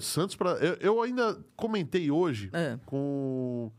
Santos 0.00 0.34
para 0.34 0.50
eu, 0.54 0.74
eu 0.80 1.02
ainda 1.02 1.38
comentei 1.56 2.10
hoje 2.10 2.50
Ah. 2.52 2.78
com, 2.84 3.70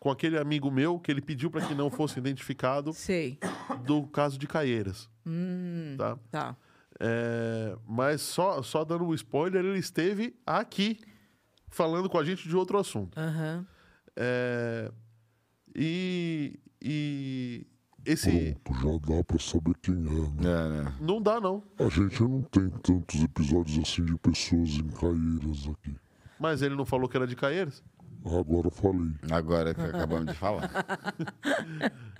com 0.00 0.10
aquele 0.10 0.38
amigo 0.38 0.70
meu 0.70 0.98
que 0.98 1.10
ele 1.10 1.20
pediu 1.20 1.50
para 1.50 1.60
que 1.66 1.74
não 1.74 1.90
fosse 1.90 2.18
identificado 2.18 2.94
Sei. 2.94 3.38
do 3.84 4.06
caso 4.06 4.38
de 4.38 4.46
Caieiras. 4.46 5.10
Hum, 5.26 5.94
Tá? 5.98 6.18
tá. 6.30 6.56
É, 7.00 7.76
mas 7.86 8.20
só, 8.20 8.62
só 8.62 8.84
dando 8.84 9.04
um 9.04 9.14
spoiler, 9.14 9.64
ele 9.64 9.78
esteve 9.78 10.36
aqui 10.46 10.98
falando 11.68 12.08
com 12.08 12.18
a 12.18 12.24
gente 12.24 12.48
de 12.48 12.56
outro 12.56 12.78
assunto. 12.78 13.18
Aham. 13.18 13.66
É, 14.16 14.90
e, 15.74 16.58
e 16.82 17.66
esse. 18.04 18.56
Pronto, 18.64 19.06
já 19.06 19.14
dá 19.16 19.24
pra 19.24 19.38
saber 19.38 19.74
quem 19.80 19.94
é, 19.94 19.98
né? 19.98 20.42
É, 20.42 20.82
né? 20.82 20.94
Não 21.00 21.22
dá, 21.22 21.40
não. 21.40 21.62
A 21.78 21.88
gente 21.88 22.20
não 22.22 22.42
tem 22.42 22.68
tantos 22.70 23.22
episódios 23.22 23.78
assim 23.78 24.04
de 24.04 24.16
pessoas 24.16 24.70
em 24.70 24.88
caíras 24.88 25.68
aqui. 25.68 25.96
Mas 26.40 26.62
ele 26.62 26.74
não 26.74 26.86
falou 26.86 27.08
que 27.08 27.16
era 27.16 27.26
de 27.26 27.36
Caieiras? 27.36 27.82
Agora 28.24 28.70
falei. 28.70 29.14
Agora 29.30 29.74
que 29.74 29.80
acabamos 29.80 30.26
de 30.26 30.34
falar. 30.34 30.70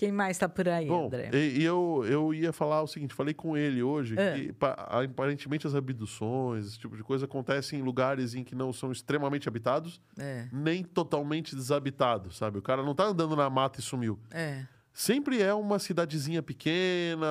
Quem 0.00 0.10
mais 0.12 0.36
está 0.38 0.48
por 0.48 0.66
aí, 0.66 0.86
Bom, 0.88 1.08
André? 1.08 1.28
e, 1.34 1.60
e 1.60 1.62
eu, 1.64 2.02
eu 2.08 2.32
ia 2.32 2.52
falar 2.54 2.80
o 2.82 2.86
seguinte: 2.86 3.12
falei 3.12 3.34
com 3.34 3.54
ele 3.56 3.82
hoje 3.82 4.18
É. 4.18 4.32
que 4.34 4.52
pa- 4.54 4.72
aparentemente 5.04 5.66
as 5.66 5.74
abduções, 5.74 6.66
esse 6.68 6.78
tipo 6.78 6.96
de 6.96 7.02
coisa, 7.02 7.26
acontecem 7.26 7.80
em 7.80 7.82
lugares 7.82 8.34
em 8.34 8.42
que 8.42 8.54
não 8.54 8.72
são 8.72 8.90
extremamente 8.90 9.46
habitados, 9.46 10.00
É, 10.18 10.46
nem 10.50 10.82
totalmente 10.82 11.54
desabitados, 11.54 12.38
sabe? 12.38 12.58
O 12.58 12.62
cara 12.62 12.82
não 12.82 12.94
tá 12.94 13.04
andando 13.04 13.36
na 13.36 13.50
mata 13.50 13.78
e 13.78 13.82
sumiu. 13.82 14.18
é. 14.30 14.66
Sempre 14.92 15.40
é 15.40 15.54
uma 15.54 15.78
cidadezinha 15.78 16.42
pequena, 16.42 17.26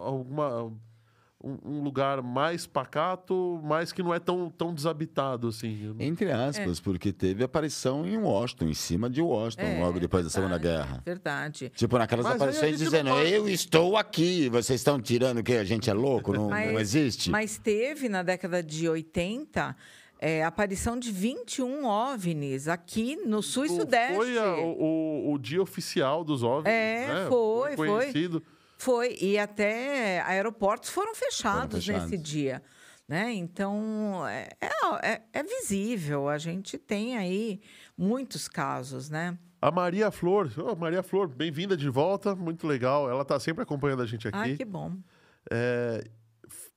alguma 0.00 0.70
um, 1.46 1.58
um 1.78 1.82
lugar 1.82 2.20
mais 2.22 2.66
pacato, 2.66 3.60
mas 3.62 3.92
que 3.92 4.02
não 4.02 4.12
é 4.12 4.18
tão, 4.18 4.50
tão 4.50 4.74
desabitado 4.74 5.48
assim. 5.48 5.94
Entre 6.00 6.30
aspas, 6.32 6.80
porque 6.80 7.12
teve 7.12 7.44
aparição 7.44 8.04
em 8.06 8.16
Washington, 8.18 8.64
em 8.66 8.74
cima 8.74 9.08
de 9.08 9.22
Washington, 9.22 9.62
É, 9.66 9.80
logo 9.80 10.00
depois 10.00 10.24
da 10.24 10.30
Segunda 10.30 10.58
verdade, 10.58 10.86
Guerra. 10.88 11.02
Verdade. 11.04 11.72
Tipo, 11.74 11.98
naquelas 11.98 12.24
Mas 12.26 12.34
aparições 12.36 12.78
dizendo, 12.78 13.10
pode- 13.10 13.30
eu 13.32 13.48
estou 13.48 13.96
aqui, 13.96 14.48
vocês 14.48 14.80
estão 14.80 15.00
tirando 15.00 15.38
o 15.38 15.42
quê? 15.44 15.54
A 15.54 15.64
gente 15.64 15.88
é 15.88 15.94
louco? 15.94 16.32
Não, 16.32 16.48
não 16.50 16.80
existe? 16.80 17.30
Mas 17.30 17.58
teve 17.58 18.08
na 18.08 18.22
década 18.22 18.62
de 18.62 18.88
80 18.88 19.76
é, 20.18 20.42
a 20.42 20.48
aparição 20.48 20.98
de 20.98 21.12
21 21.12 21.84
OVNIs 21.84 22.68
aqui 22.68 23.16
no 23.26 23.42
sul 23.42 23.66
e 23.66 23.68
sudeste. 23.68 24.14
Foi 24.14 24.38
a- 24.38 24.56
o, 24.56 25.28
o- 25.28 25.32
o 25.34 25.38
dia 25.38 25.60
oficial 25.60 26.24
dos 26.24 26.42
OVNIs, 26.42 26.74
É, 26.74 27.06
né? 27.08 27.26
foi, 27.28 27.76
foi. 27.76 27.86
conhecido. 27.88 28.40
Foi, 28.40 28.55
e 29.18 29.38
até 29.38 30.20
aeroportos 30.22 30.90
foram 30.90 31.14
fechados, 31.14 31.84
fechados. 31.84 32.10
nesse 32.10 32.22
dia. 32.22 32.62
Né? 33.08 33.32
Então, 33.34 34.26
é, 34.26 34.48
é, 34.60 35.12
é- 35.12 35.22
é 35.32 35.42
visível, 35.42 36.28
a 36.28 36.38
gente 36.38 36.76
tem 36.76 37.16
aí 37.16 37.60
muitos 37.96 38.48
casos, 38.48 39.08
né? 39.08 39.38
A 39.62 39.70
Maria 39.70 40.10
Flor, 40.10 40.50
Ô, 40.58 40.74
Maria 40.74 41.02
Flor, 41.04 41.28
bem-vinda 41.28 41.76
de 41.76 41.88
volta, 41.88 42.34
muito 42.34 42.66
legal. 42.66 43.08
Ela 43.08 43.24
tá 43.24 43.38
sempre 43.38 43.62
acompanhando 43.62 44.02
a 44.02 44.06
gente 44.06 44.26
aqui. 44.28 44.36
Ah, 44.52 44.56
que 44.56 44.64
bom. 44.64 44.92
É, 45.50 46.04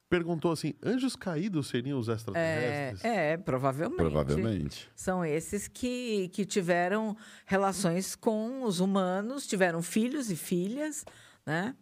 perguntou 0.08 0.52
assim: 0.52 0.74
anjos 0.84 1.16
caídos 1.16 1.68
seriam 1.68 1.98
os 2.00 2.08
É, 2.10 2.14
extraterrestres? 2.14 3.04
é, 3.06 3.36
provavelmente. 3.38 3.98
Provavelmente. 3.98 4.90
São 4.96 5.26
esses 5.26 5.68
que, 5.68 6.30
que 6.30 6.46
tiveram 6.46 7.18
relações 7.46 8.16
com 8.16 8.64
os 8.64 8.80
humanos, 8.80 9.46
tiveram 9.48 9.82
filhos 9.82 10.30
e 10.32 10.36
filhas, 10.36 11.04
né? 11.46 11.76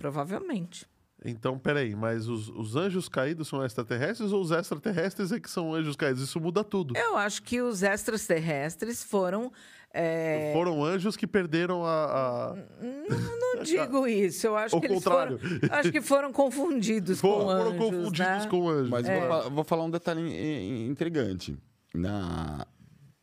Provavelmente. 0.00 0.86
Então, 1.22 1.58
peraí, 1.58 1.94
mas 1.94 2.26
os, 2.28 2.48
os 2.48 2.76
anjos 2.76 3.06
caídos 3.06 3.46
são 3.46 3.62
extraterrestres 3.62 4.32
ou 4.32 4.40
os 4.40 4.50
extraterrestres 4.50 5.30
é 5.30 5.38
que 5.38 5.50
são 5.50 5.74
anjos 5.74 5.94
caídos? 5.94 6.22
Isso 6.22 6.40
muda 6.40 6.64
tudo. 6.64 6.96
Eu 6.96 7.14
acho 7.18 7.42
que 7.42 7.60
os 7.60 7.82
extraterrestres 7.82 9.04
foram. 9.04 9.52
é, 9.92 10.50
Foram 10.54 10.82
anjos 10.82 11.18
que 11.18 11.26
perderam 11.26 11.84
a. 11.84 12.04
a- 12.52 12.54
Não, 12.80 13.56
não 13.56 13.60
digo 13.64 14.06
isso. 14.06 14.46
Eu 14.46 14.56
acho 14.56 14.74
Ao 14.74 14.80
que 14.80 14.86
eles 14.86 15.04
contrário. 15.04 15.38
foram, 15.38 15.74
acho 15.78 15.92
que 15.92 16.00
foram 16.00 16.32
confundidos 16.32 17.20
Foram, 17.20 17.36
com 17.36 17.44
foram 17.44 17.60
anjos, 17.66 17.78
confundidos 17.78 18.18
né? 18.18 18.46
com 18.48 18.68
anjos. 18.70 18.88
Mas 18.88 19.06
É. 19.06 19.28
vou, 19.28 19.50
vou 19.50 19.64
falar 19.64 19.84
um 19.84 19.90
detalhe 19.90 20.22
in- 20.22 20.86
in- 20.86 20.86
intrigante. 20.86 21.54
Na, 21.92 22.66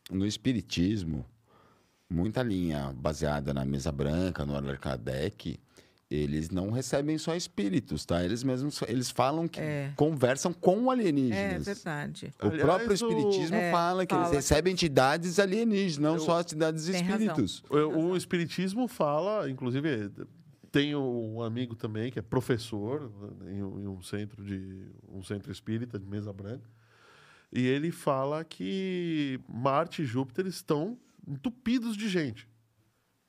no 0.08 0.24
Espiritismo, 0.24 1.26
muita 2.08 2.44
linha 2.44 2.92
baseada 2.94 3.52
na 3.52 3.64
mesa 3.64 3.90
branca, 3.90 4.46
no 4.46 4.54
Allan 4.54 4.76
Kardec, 4.76 5.58
eles 6.10 6.48
não 6.48 6.70
recebem 6.70 7.18
só 7.18 7.34
espíritos, 7.36 8.04
tá? 8.06 8.24
Eles 8.24 8.42
mesmos 8.42 8.80
eles 8.88 9.10
falam 9.10 9.46
que 9.46 9.60
É. 9.60 9.92
conversam 9.94 10.52
com 10.54 10.90
É 10.90 10.94
alienígenas. 10.94 11.66
verdade. 11.66 12.32
O 12.42 12.46
Aliás, 12.46 12.62
próprio 12.62 12.90
o- 12.90 12.94
espiritismo 12.94 13.56
É, 13.56 13.70
fala 13.70 14.06
que 14.06 14.14
eles 14.14 14.24
fala. 14.24 14.36
recebem 14.36 14.72
entidades 14.72 15.38
alienígenas, 15.38 15.98
não 15.98 16.18
só 16.18 16.40
entidades 16.40 16.88
espíritos. 16.88 17.62
O, 17.68 17.76
o 18.12 18.16
Espiritismo 18.16 18.88
fala, 18.88 19.50
inclusive, 19.50 20.10
tem 20.72 20.96
um 20.96 21.42
amigo 21.42 21.74
também 21.76 22.10
que 22.10 22.18
é 22.18 22.22
professor 22.22 23.10
né, 23.42 23.52
em, 23.58 23.62
um- 23.62 23.78
em 23.80 23.86
um 23.86 24.02
centro 24.02 24.42
de 24.42 24.86
um 25.12 25.22
centro 25.22 25.52
espírita 25.52 25.98
de 25.98 26.06
mesa 26.06 26.32
branca. 26.32 26.68
E 27.52 27.66
ele 27.66 27.90
fala 27.90 28.44
que 28.44 29.38
Marte 29.48 30.02
e 30.02 30.04
Júpiter 30.06 30.46
estão 30.46 30.98
entupidos 31.26 31.96
de 31.96 32.08
gente. 32.08 32.48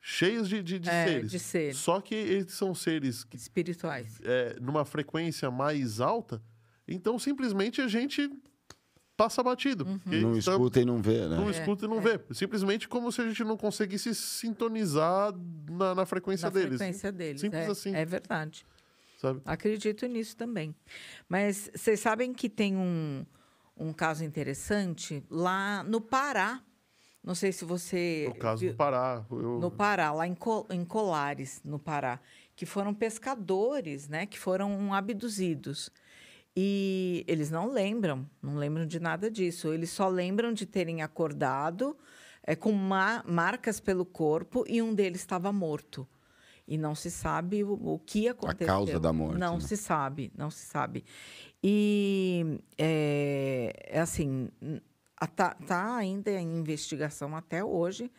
Cheios 0.01 0.47
de, 0.47 0.63
de, 0.63 0.79
de 0.79 0.89
É, 0.89 1.05
seres. 1.07 1.31
de 1.31 1.39
seres. 1.39 1.77
Só 1.77 1.99
que 1.99 2.15
eles 2.15 2.53
são 2.53 2.73
seres 2.73 3.23
que 3.23 3.35
Espirituais. 3.35 4.19
é, 4.23 4.57
numa 4.61 4.85
frequência 4.85 5.51
mais 5.51 5.99
alta, 5.99 6.41
então 6.87 7.19
simplesmente 7.19 7.81
a 7.81 7.87
gente 7.87 8.29
passa 9.17 9.43
batido. 9.43 9.85
Uhum. 9.85 9.99
Não 10.05 10.37
estamos- 10.37 10.47
escuta 10.47 10.79
e 10.79 10.85
não 10.85 11.01
vê, 11.01 11.27
né? 11.27 11.35
não 11.35 11.49
escuta 11.49 11.85
e 11.85 11.87
não 11.89 11.99
vê. 11.99 12.17
Simplesmente 12.31 12.87
como 12.87 13.11
se 13.11 13.19
a 13.21 13.27
gente 13.27 13.43
não 13.43 13.57
conseguisse 13.57 14.15
sintonizar 14.15 15.33
na, 15.69 15.93
na 15.93 16.05
frequência 16.05 16.45
Na 16.45 16.51
deles. 16.53 16.77
frequência 16.77 17.11
deles. 17.11 17.41
Simples 17.41 17.67
é, 17.67 17.67
assim. 17.71 17.93
é 17.93 18.05
verdade. 18.05 18.65
Sabe? 19.17 19.41
Acredito 19.43 20.05
nisso 20.07 20.37
também. 20.37 20.73
Mas 21.27 21.69
vocês 21.75 21.99
sabem 21.99 22.33
que 22.33 22.47
tem 22.49 22.77
um, 22.77 23.25
um 23.75 23.91
caso 23.91 24.23
interessante 24.23 25.21
lá 25.29 25.83
no 25.83 25.99
Pará. 25.99 26.61
Não 27.23 27.35
sei 27.35 27.51
se 27.51 27.65
você. 27.65 28.25
No 28.29 28.35
caso 28.35 28.61
viu- 28.61 28.71
do 28.71 28.77
Pará. 28.77 29.25
Eu... 29.29 29.59
no 29.59 29.69
Pará, 29.71 30.11
lá 30.11 30.25
em, 30.27 30.33
Co- 30.35 30.65
em 30.71 30.83
Colares, 30.85 31.61
no 31.65 31.77
Pará, 31.77 32.19
que 32.55 32.65
foram 32.65 32.93
pescadores, 32.93 34.07
né, 34.07 34.25
que 34.25 34.39
foram 34.39 34.93
abduzidos. 34.93 35.89
E 36.55 37.23
eles 37.27 37.49
não 37.51 37.69
lembram, 37.71 38.27
não 38.41 38.55
lembram 38.55 38.85
de 38.85 38.99
nada 38.99 39.29
disso. 39.29 39.71
Eles 39.73 39.89
só 39.91 40.07
lembram 40.07 40.51
de 40.51 40.65
terem 40.65 41.01
acordado 41.01 41.95
é, 42.43 42.55
com 42.55 42.71
ma- 42.71 43.23
marcas 43.27 43.79
pelo 43.79 44.05
corpo 44.05 44.65
e 44.67 44.81
um 44.81 44.93
deles 44.93 45.21
estava 45.21 45.51
morto. 45.51 46.07
E 46.67 46.77
não 46.77 46.93
se 46.95 47.09
sabe 47.11 47.63
o, 47.63 47.73
o 47.73 47.99
que 47.99 48.27
aconteceu. 48.27 48.67
causa 48.67 48.99
da 48.99 49.11
morte, 49.13 49.39
Não 49.39 49.55
né? 49.55 49.59
se 49.61 49.75
sabe, 49.77 50.31
não 50.37 50.49
se 50.51 50.65
sabe. 50.65 51.03
E 51.63 52.59
é, 52.77 53.73
é 53.87 53.99
assim, 53.99 54.49
está 55.25 55.53
tá 55.53 55.95
ainda 55.95 56.31
em 56.31 56.57
investigação 56.59 57.35
até 57.35 57.63
hoje, 57.63 58.11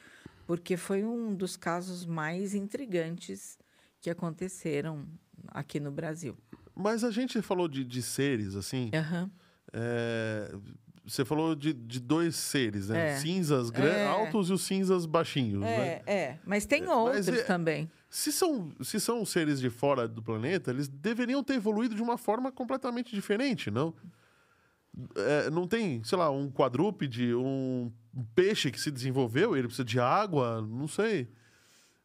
porque 0.47 0.77
foi 0.77 1.05
um 1.05 1.35
dos 1.35 1.57
casos 1.57 2.05
mais 2.05 2.55
intrigantes 2.55 3.59
que 4.01 4.11
aconteceram 4.11 5.07
aqui 5.49 5.79
no 5.81 5.91
Brasil. 5.91 6.37
Mas 6.75 7.05
a 7.05 7.11
gente 7.11 7.41
falou 7.43 7.69
de, 7.69 7.85
de 7.85 8.03
seres, 8.03 8.55
assim. 8.57 8.91
Aham. 8.95 9.31
é, 9.73 10.53
Você 11.05 11.25
falou 11.25 11.55
de, 11.55 11.73
de 11.73 11.99
dois 12.01 12.37
seres, 12.37 12.89
né? 12.89 13.11
É. 13.13 13.17
Cinzas 13.17 13.71
É. 13.73 14.07
altos 14.07 14.49
e 14.51 14.53
os 14.53 14.63
cinzas 14.63 15.07
baixinhos, 15.07 15.61
né? 15.61 16.03
É, 16.07 16.13
é, 16.15 16.39
mas 16.45 16.67
tem 16.67 16.83
mas 16.83 16.91
outros 16.97 17.29
é- 17.29 17.43
também. 17.45 17.91
Se 18.09 18.33
são, 18.33 18.73
se 18.83 18.99
são 18.99 19.25
seres 19.25 19.61
de 19.61 19.71
fora 19.71 20.09
do 20.09 20.21
planeta, 20.23 20.71
eles 20.73 20.89
deveriam 20.89 21.45
ter 21.45 21.55
evoluído 21.55 21.95
de 21.95 22.03
uma 22.03 22.19
forma 22.19 22.51
completamente 22.51 23.15
diferente, 23.15 23.71
não? 23.71 23.95
É, 25.17 25.51
não 25.51 25.67
tem, 25.67 26.03
sei 26.05 26.19
lá, 26.19 26.31
um 26.31 26.51
quadrúpede, 26.51 27.35
um 27.35 27.93
peixe 28.35 28.71
que 28.71 28.81
se 28.81 28.91
desenvolveu, 28.91 29.57
ele 29.57 29.69
precisa 29.69 29.85
de 29.85 30.01
água, 30.01 30.61
não 30.63 30.89
sei. 30.89 31.29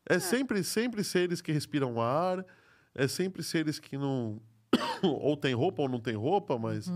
É, 0.07 0.19
sempre, 0.19 0.63
sempre 0.63 1.03
seres 1.03 1.41
que 1.41 1.51
respiram 1.51 1.99
ar, 1.99 2.45
é 2.93 3.07
sempre 3.07 3.41
seres 3.41 3.79
que 3.79 3.97
não. 3.97 4.39
ou 5.01 5.35
tem 5.35 5.53
roupa 5.53 5.81
ou 5.81 5.89
não 5.89 5.99
tem 5.99 6.15
roupa, 6.15 6.59
mas 6.59 6.89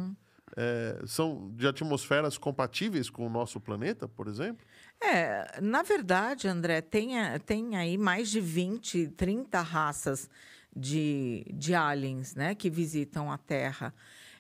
é, 0.56 1.02
são 1.06 1.52
de 1.56 1.68
atmosferas 1.68 2.38
compatíveis 2.38 3.10
com 3.10 3.26
o 3.26 3.30
nosso 3.30 3.60
planeta, 3.60 4.08
por 4.08 4.28
exemplo. 4.28 4.66
É, 5.02 5.60
na 5.62 5.82
verdade, 5.82 6.48
André, 6.48 6.82
tem, 6.82 7.12
tem 7.46 7.76
aí 7.78 7.98
mais 7.98 8.30
de 8.30 8.40
20, 8.40 9.10
30 9.10 9.62
raças 9.62 10.30
de, 10.76 11.46
de 11.54 11.74
aliens 11.74 12.36
né, 12.36 12.54
que 12.54 12.70
visitam 12.70 13.32
a 13.32 13.38
Terra. 13.38 13.94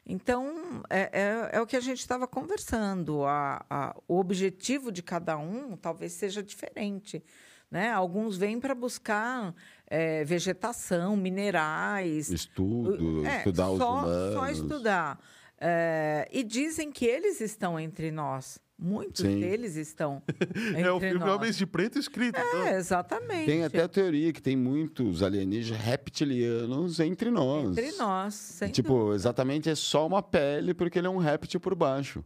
Então, 0.05 0.81
é, 0.89 1.09
é, 1.53 1.57
é 1.57 1.61
o 1.61 1.67
que 1.67 1.75
a 1.75 1.79
gente 1.79 1.99
estava 1.99 2.27
conversando. 2.27 3.23
A, 3.25 3.63
a- 3.69 3.95
o 4.07 4.19
objetivo 4.19 4.91
de 4.91 5.03
cada 5.03 5.37
um 5.37 5.75
talvez 5.77 6.13
seja 6.13 6.41
diferente. 6.41 7.23
Né? 7.69 7.91
Alguns 7.91 8.35
vêm 8.35 8.59
para 8.59 8.73
buscar 8.73 9.53
é, 9.85 10.23
vegetação, 10.23 11.15
minerais, 11.15 12.29
Estudo, 12.29 13.25
é, 13.27 13.37
estudar 13.37 13.69
os 13.69 13.77
só, 13.77 13.93
humanos. 13.93 14.33
Só 14.33 14.47
estudar. 14.49 15.19
É, 15.61 16.27
e 16.31 16.43
dizem 16.43 16.91
que 16.91 17.05
eles 17.05 17.41
estão 17.41 17.79
entre 17.79 18.09
nós. 18.11 18.59
Muitos 18.81 19.21
Sim. 19.25 19.41
deles 19.41 19.75
estão 19.75 20.23
entre 20.29 20.81
é 20.87 20.91
o 20.91 20.99
filme 21.01 21.19
nós. 21.19 21.29
Homens 21.35 21.57
de 21.57 21.65
Preto 21.65 21.99
escrito. 21.99 22.39
então. 22.39 22.63
É, 22.65 22.77
exatamente. 22.77 23.45
Tem 23.45 23.65
até 23.65 23.81
a 23.83 23.89
teoria 23.89 24.31
que 24.31 24.41
tem 24.41 24.55
muitos 24.55 25.21
alienígenas 25.21 25.81
reptilianos 25.81 26.99
entre 27.01 27.29
nós. 27.29 27.77
Entre 27.77 27.91
nós. 27.97 28.33
Sem 28.35 28.71
Tipo, 28.71 29.13
exatamente 29.13 29.69
é 29.69 29.75
só 29.75 30.07
uma 30.07 30.21
pele 30.23 30.73
porque 30.73 30.97
ele 30.97 31.07
é 31.07 31.09
um 31.09 31.17
réptil 31.17 31.59
por 31.59 31.75
baixo. 31.75 32.23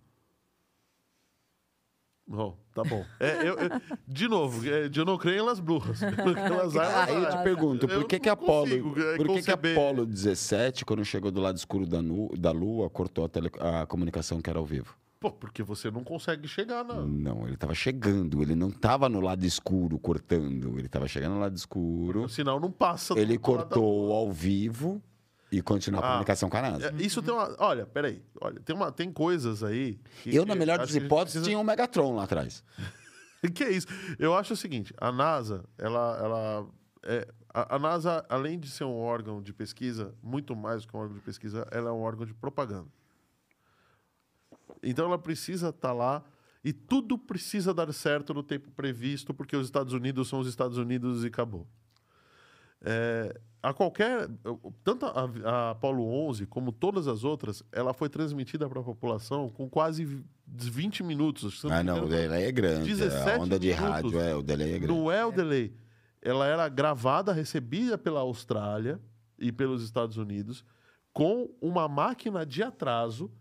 Bom, 2.26 2.58
tá 2.74 2.84
bom. 2.84 3.04
É, 3.20 3.42
eu- 3.42 3.56
eu- 3.60 3.70
de 4.08 4.28
novo, 4.30 4.66
é, 4.70 4.90
eu 4.96 5.06
não 5.06 5.18
creio 5.18 5.40
elas 5.40 5.60
bruxas. 5.60 6.00
Elas 6.38 6.76
Aí 6.78 7.16
eu 7.16 7.30
te 7.30 7.44
pergunto, 7.44 7.86
Eu 7.86 8.00
por 8.00 8.08
que 8.08 8.18
que 8.20 8.30
Apolo, 8.30 8.72
é, 8.74 9.18
por 9.18 9.28
que 9.28 9.42
que. 9.44 9.52
Apolo 9.52 10.06
17, 10.06 10.86
quando 10.86 11.04
chegou 11.04 11.30
do 11.32 11.42
lado 11.42 11.58
escuro 11.58 11.86
da, 11.86 12.02
nu- 12.02 12.30
da 12.38 12.52
Lua, 12.52 12.90
cortou 12.90 13.26
a, 13.26 13.30
tele- 13.30 13.52
a 13.60 13.86
comunicação 13.86 14.42
que 14.42 14.50
era 14.50 14.58
ao 14.58 14.66
vivo? 14.66 14.96
Pô, 15.24 15.32
porque 15.32 15.64
você 15.64 15.90
não 15.90 16.04
consegue 16.04 16.50
chegar 16.50 16.84
na. 16.84 16.96
Não, 16.96 17.44
ele 17.46 17.54
estava 17.54 17.74
chegando, 17.74 18.42
ele 18.42 18.56
não 18.56 18.68
estava 18.68 19.08
no 19.08 19.22
lado 19.22 19.46
escuro 19.46 19.98
cortando, 19.98 20.78
ele 20.78 20.88
estava 20.88 21.08
chegando 21.08 21.36
no 21.36 21.40
lado 21.40 21.56
escuro, 21.56 22.24
O 22.26 22.28
sinal 22.28 22.60
não 22.60 22.70
passa. 22.70 23.14
ele 23.18 23.36
lado 23.36 23.40
cortou 23.40 24.12
ao 24.12 24.30
vivo 24.34 25.02
e 25.50 25.62
continuou 25.62 26.04
a 26.04 26.06
Ah, 26.06 26.10
comunicação 26.12 26.50
com 26.50 26.58
a 26.58 26.62
NASA. 26.62 26.88
É, 26.90 27.02
Isso 27.02 27.22
tem 27.22 27.34
uma. 27.34 27.56
Olha, 27.58 27.86
peraí. 27.86 28.22
Olha, 28.42 28.60
tem, 28.60 28.76
uma, 28.76 28.92
tem 28.92 29.14
coisas 29.14 29.64
aí. 29.64 29.98
que- 30.24 30.36
Eu, 30.36 30.46
na 30.46 30.56
melhor 30.56 30.78
das 30.80 30.94
hipóteses, 30.94 31.36
precisa- 31.36 31.46
tinha 31.46 31.58
um 31.58 31.64
Megatron 31.64 32.16
lá 32.18 32.26
atrás. 32.26 32.62
que 33.56 33.64
é 33.64 33.72
isso? 33.72 33.88
Eu 34.20 34.36
acho 34.36 34.52
o 34.56 34.58
seguinte: 34.58 34.94
a 34.98 35.10
NASA, 35.10 35.64
ela. 35.78 36.20
ela 36.22 36.68
é, 37.04 37.26
a, 37.54 37.76
a 37.76 37.80
NASA, 37.80 38.26
além 38.28 38.60
de 38.60 38.70
ser 38.70 38.84
um 38.84 38.98
órgão 38.98 39.42
de 39.42 39.54
pesquisa, 39.54 40.14
muito 40.22 40.54
mais 40.54 40.82
do 40.82 40.90
que 40.90 40.98
um 40.98 41.00
órgão 41.00 41.16
de 41.16 41.24
pesquisa, 41.24 41.66
ela 41.72 41.90
é 41.90 41.94
um 41.94 42.02
órgão 42.02 42.26
de 42.26 42.34
propaganda. 42.34 42.90
Então 44.84 45.06
ela 45.06 45.18
precisa 45.18 45.70
estar 45.70 45.94
lá 45.94 46.24
e 46.64 46.72
tudo 46.72 47.18
precisa 47.18 47.74
dar 47.74 47.92
certo 47.94 48.34
no 48.34 48.44
tempo 48.44 48.72
previsto, 48.72 49.34
porque 49.34 49.56
os 49.56 49.66
Estados 49.66 49.94
Unidos 49.94 50.28
são 50.28 50.40
os 50.40 50.48
Estados 50.48 50.78
Unidos 50.78 51.24
e 51.24 51.28
acabou. 51.28 51.68
É, 52.82 53.40
a 53.62 53.74
qualquer. 53.74 54.30
Tanto 54.84 55.06
a, 55.06 55.30
a 55.46 55.70
Apollo 55.72 56.04
11 56.28 56.46
como 56.48 56.72
todas 56.72 57.08
as 57.08 57.24
outras, 57.24 57.64
ela 57.72 57.94
foi 57.94 58.10
transmitida 58.10 58.68
para 58.68 58.82
a 58.82 58.84
população 58.84 59.50
com 59.50 59.70
quase 59.70 60.24
20 60.46 61.02
minutos. 61.04 61.62
se 61.62 61.68
Ah, 61.68 61.82
não, 61.82 61.98
engano, 61.98 62.08
o 62.08 62.10
delay 62.10 62.44
é 62.44 62.52
grande. 62.52 62.90
17 62.90 63.40
A 63.40 63.42
onda 63.42 63.58
de 63.58 63.68
minutos. 63.68 63.90
rádio, 63.90 64.20
é, 64.20 64.36
o 64.36 64.42
delay 64.42 64.74
é 64.74 64.80
grande. 64.80 64.88
não 64.94 65.10
é 65.10 65.26
o 65.26 65.32
delay. 65.32 65.74
Ela 66.22 66.46
era 66.46 66.68
gravada, 66.68 67.32
recebida 67.32 67.98
pela 67.98 68.20
Austrália 68.20 69.00
e 69.40 69.52
pelos 69.52 69.82
Estados 69.84 70.18
Unidos, 70.18 70.64
com 71.14 71.50
uma 71.62 71.88
máquina 71.88 72.46
de 72.46 72.64
atraso, 72.64 73.32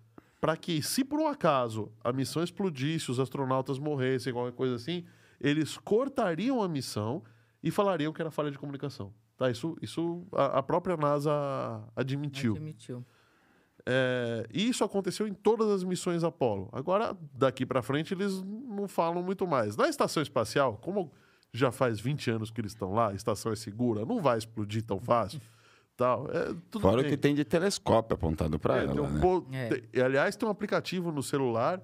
para 0.42 0.56
que, 0.56 0.82
se 0.82 1.04
por 1.04 1.20
um 1.20 1.28
acaso 1.28 1.92
a 2.02 2.12
missão 2.12 2.42
explodisse, 2.42 3.12
os 3.12 3.20
astronautas 3.20 3.78
morressem, 3.78 4.32
qualquer 4.32 4.56
coisa 4.56 4.74
assim, 4.74 5.04
eles 5.40 5.78
cortariam 5.78 6.60
a 6.60 6.66
missão 6.68 7.22
e 7.62 7.70
falariam 7.70 8.12
que 8.12 8.20
era 8.20 8.28
falha 8.28 8.50
de 8.50 8.58
comunicação. 8.58 9.14
Tá, 9.36 9.48
isso, 9.48 9.76
isso 9.80 10.26
a, 10.32 10.58
a 10.58 10.62
própria 10.62 10.96
NASA 10.96 11.30
admitiu. 11.94 12.56
Admitiu. 12.56 13.06
É, 13.86 14.44
e 14.52 14.68
isso 14.68 14.82
aconteceu 14.82 15.28
em 15.28 15.32
todas 15.32 15.68
as 15.68 15.84
missões 15.84 16.24
Apollo. 16.24 16.68
Agora, 16.72 17.16
daqui 17.32 17.64
para 17.64 17.80
frente, 17.80 18.12
eles 18.12 18.42
não 18.42 18.88
falam 18.88 19.22
muito 19.22 19.46
mais. 19.46 19.76
Na 19.76 19.88
estação 19.88 20.20
espacial, 20.20 20.76
como 20.82 21.12
já 21.52 21.70
faz 21.70 22.00
20 22.00 22.32
anos 22.32 22.50
que 22.50 22.60
eles 22.60 22.72
estão 22.72 22.92
lá, 22.92 23.10
a 23.10 23.14
estação 23.14 23.52
é 23.52 23.56
segura, 23.56 24.04
não 24.04 24.20
vai 24.20 24.38
explodir 24.38 24.82
tão 24.82 24.98
fácil. 24.98 25.40
Tal. 26.02 26.26
É, 26.30 26.54
tudo 26.70 26.82
Fora 26.82 26.98
o 26.98 27.02
bem. 27.02 27.10
que 27.10 27.16
tem 27.16 27.34
de 27.34 27.44
telescópio 27.44 28.14
apontado 28.14 28.58
para 28.58 28.76
É, 28.76 28.86
tem 28.86 28.90
ela, 28.96 29.02
um 29.02 29.10
né? 29.10 29.20
po- 29.20 29.46
É. 29.52 29.68
tem- 29.68 30.02
aliás, 30.02 30.34
tem 30.36 30.48
um 30.48 30.50
aplicativo 30.52 31.12
no 31.12 31.22
celular 31.22 31.80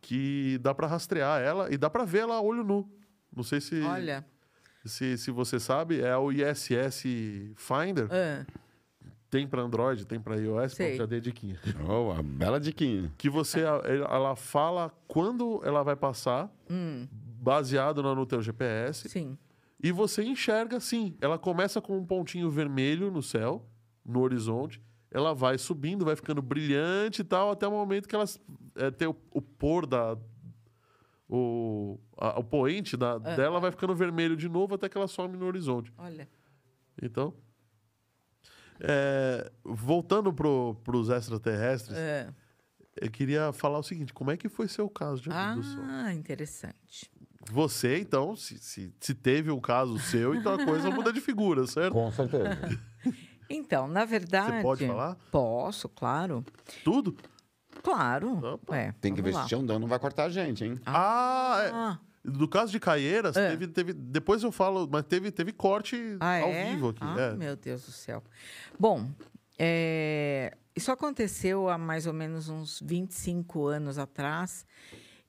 que 0.00 0.58
dá 0.58 0.74
para 0.74 0.86
rastrear 0.86 1.40
ela 1.40 1.72
e 1.72 1.76
dá 1.78 1.88
para 1.88 2.04
ver 2.04 2.20
ela 2.20 2.34
a 2.36 2.40
olho 2.40 2.62
nu. 2.62 2.88
Não 3.34 3.42
sei 3.42 3.60
se, 3.60 3.80
Olha, 3.82 4.24
se, 4.84 5.16
se 5.18 5.30
você 5.30 5.58
sabe, 5.58 6.00
é 6.00 6.16
o 6.16 6.30
ISS 6.30 7.02
Finder. 7.56 8.08
ah, 8.10 8.44
Tem 9.30 9.46
para 9.46 9.62
Android, 9.62 10.04
tem 10.06 10.18
para 10.20 10.36
iOS, 10.36 10.72
Sei. 10.72 10.86
pronto, 10.88 10.98
já 10.98 11.06
dei 11.06 11.18
a 11.18 11.22
diquinha. 11.22 11.58
Oh, 11.88 12.10
a 12.10 12.20
bela 12.22 12.58
diquinha. 12.58 13.12
Que 13.16 13.30
você, 13.30 13.60
ela 13.60 14.34
fala 14.34 14.92
quando 15.06 15.60
ela 15.64 15.82
vai 15.84 15.94
passar, 15.96 16.50
baseado 17.40 18.02
no, 18.02 18.14
no 18.14 18.26
teu 18.26 18.42
GPS, 18.42 19.08
sim. 19.08 19.38
E 19.82 19.90
você 19.92 20.22
enxerga, 20.22 20.78
sim. 20.80 21.16
Ela 21.20 21.38
começa 21.38 21.80
com 21.80 21.96
um 21.98 22.04
pontinho 22.04 22.50
vermelho 22.50 23.10
no 23.10 23.22
céu, 23.22 23.66
no 24.04 24.20
horizonte. 24.20 24.80
Ela 25.10 25.34
vai 25.34 25.58
subindo, 25.58 26.04
vai 26.04 26.14
ficando 26.16 26.40
brilhante 26.40 27.22
e 27.22 27.24
tal, 27.24 27.50
até 27.50 27.66
o 27.66 27.70
momento 27.72 28.08
que 28.08 28.14
ela 28.14 28.24
é, 28.76 28.90
tem 28.90 29.08
o, 29.08 29.16
o 29.32 29.40
pôr 29.42 29.86
da. 29.86 30.16
O, 31.28 31.98
a- 32.16 32.40
o 32.40 32.44
poente 32.44 32.96
da, 32.96 33.16
dela 33.18 33.60
vai 33.60 33.70
ficando 33.70 33.94
vermelho 33.94 34.36
de 34.36 34.48
novo 34.48 34.74
até 34.74 34.88
que 34.88 34.96
ela 34.98 35.06
some 35.06 35.36
no 35.36 35.46
horizonte. 35.46 35.92
Olha. 35.96 36.28
Então. 37.00 37.32
é, 38.80 39.50
voltando 39.64 40.32
para 40.32 40.96
os 40.96 41.08
extraterrestres, 41.08 41.96
É. 41.96 42.32
eu 43.00 43.10
queria 43.10 43.52
falar 43.52 43.78
o 43.78 43.82
seguinte: 43.82 44.12
como 44.12 44.30
é 44.30 44.36
que 44.36 44.48
foi 44.48 44.68
seu 44.68 44.88
caso 44.88 45.22
de 45.22 45.30
abdução? 45.30 45.84
Ah, 45.88 46.12
interessante. 46.14 47.09
Você, 47.50 47.98
então, 47.98 48.36
se, 48.36 48.58
se, 48.58 48.92
se 49.00 49.14
teve 49.14 49.50
um 49.50 49.60
caso 49.60 49.98
seu, 49.98 50.34
então 50.34 50.54
a 50.54 50.64
coisa 50.64 50.90
muda 50.90 51.12
de 51.12 51.20
figura, 51.20 51.66
certo? 51.66 51.92
Com 51.92 52.10
certeza. 52.10 52.58
Então, 53.52 53.88
na 53.88 54.04
verdade. 54.04 54.62
pode 54.62 54.86
falar? 54.86 55.16
Posso, 55.32 55.88
claro. 55.88 56.44
Tudo? 56.84 57.16
Claro. 57.82 58.60
É, 58.70 58.92
Tem 59.00 59.12
que 59.12 59.20
ver 59.20 59.32
se 59.32 59.38
lá. 59.38 59.48
Xandão 59.48 59.76
não 59.80 59.88
vai 59.88 59.98
cortar 59.98 60.26
a 60.26 60.28
gente, 60.28 60.64
hein? 60.64 60.78
Ah, 60.86 61.60
é. 61.64 61.70
Ah, 61.72 61.98
No 62.22 62.46
caso 62.46 62.70
de 62.70 62.78
Caieiras, 62.78 63.36
É. 63.36 63.50
teve, 63.50 63.66
teve. 63.66 63.92
Depois 63.92 64.44
eu 64.44 64.52
falo, 64.52 64.88
mas 64.88 65.04
teve, 65.04 65.32
teve 65.32 65.52
corte 65.52 66.16
ah, 66.20 66.38
ao 66.42 66.48
é? 66.48 66.70
vivo 66.70 66.90
aqui. 66.90 67.00
Ah, 67.02 67.16
é. 67.18 67.34
meu 67.34 67.56
Deus 67.56 67.84
do 67.86 67.90
céu. 67.90 68.22
Bom, 68.78 69.10
é, 69.58 70.56
isso 70.76 70.92
aconteceu 70.92 71.68
há 71.68 71.76
mais 71.76 72.06
ou 72.06 72.12
menos 72.12 72.48
uns 72.48 72.78
25 72.80 73.66
anos 73.66 73.98
atrás. 73.98 74.64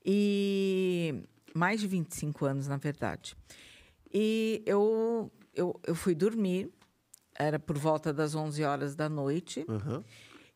E 0.05 1.23
mais 1.53 1.79
de 1.79 1.87
25 1.87 2.45
anos, 2.45 2.67
na 2.67 2.77
verdade. 2.77 3.35
E 4.13 4.61
eu, 4.65 5.31
eu, 5.53 5.79
eu 5.85 5.95
fui 5.95 6.13
dormir, 6.15 6.69
era 7.35 7.57
por 7.59 7.77
volta 7.77 8.11
das 8.13 8.35
11 8.35 8.63
horas 8.63 8.95
da 8.95 9.07
noite. 9.09 9.65
Aham. 9.69 10.03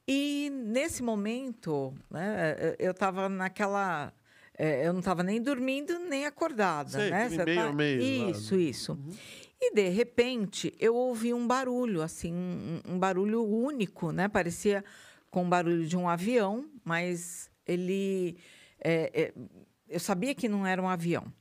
E 0.07 0.51
nesse 0.51 1.01
momento, 1.01 1.93
né, 2.11 2.75
eu 2.77 2.91
estava 2.91 3.27
naquela. 3.27 4.13
eh, 4.57 4.87
eu 4.87 4.93
não 4.93 4.99
estava 4.99 5.23
nem 5.23 5.41
dormindo 5.41 5.97
nem 5.99 6.25
acordada, 6.25 6.89
Sei, 6.91 7.09
né? 7.09 7.27
Você 7.29 7.43
meio 7.43 7.61
a 7.67 7.73
meio 7.73 8.17
lá, 8.19 8.31
Isso, 8.31 8.55
né? 8.55 8.61
isso. 8.61 8.99
E 9.59 9.73
de 9.73 9.89
repente 9.89 10.73
eu 10.79 10.93
ouvi 10.95 11.33
um 11.33 11.47
barulho, 11.47 12.01
assim, 12.03 12.33
um, 12.87 12.99
barulho 12.99 13.43
único, 13.43 14.11
né? 14.11 14.27
Parecia 14.27 14.83
com 15.31 15.43
o 15.45 15.49
barulho 15.49 15.87
de 15.87 15.97
um 15.97 16.07
avião, 16.07 16.69
mas 16.83 17.49
ele. 17.65 18.37
eh, 18.79 19.09
eh, 19.13 19.33
eu 19.87 19.99
sabia 19.99 20.35
que 20.35 20.49
não 20.49 20.65
era 20.65 20.81
um 20.81 20.89
avião. 20.89 21.31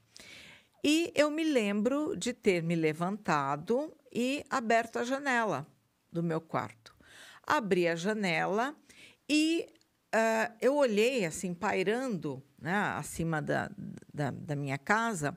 E 0.82 1.12
eu 1.14 1.30
me 1.30 1.44
lembro 1.44 2.14
de 2.16 2.32
ter 2.32 2.62
me 2.62 2.74
levantado 2.74 3.92
e 4.12 4.44
aberto 4.50 4.98
a 4.98 5.04
janela 5.04 5.66
do 6.12 6.22
meu 6.22 6.40
quarto. 6.40 6.94
Abri 7.46 7.88
a 7.88 7.96
janela 7.96 8.76
e 9.28 9.66
ah, 10.16 10.52
eu 10.60 10.76
olhei 10.76 11.24
assim, 11.24 11.52
pairando 11.52 12.40
né, 12.56 12.72
acima 12.96 13.42
da, 13.42 13.68
da, 14.12 14.30
da 14.30 14.54
minha 14.54 14.78
casa, 14.78 15.36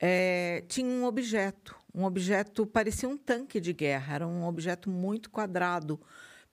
eh, 0.00 0.64
tinha 0.68 0.88
um 0.88 1.04
objeto. 1.04 1.76
Um 1.94 2.04
objeto, 2.04 2.66
parecia 2.66 3.06
um 3.06 3.18
tanque 3.18 3.60
de 3.60 3.74
guerra, 3.74 4.14
era 4.14 4.26
um 4.26 4.46
objeto 4.46 4.88
muito 4.88 5.28
quadrado, 5.28 6.00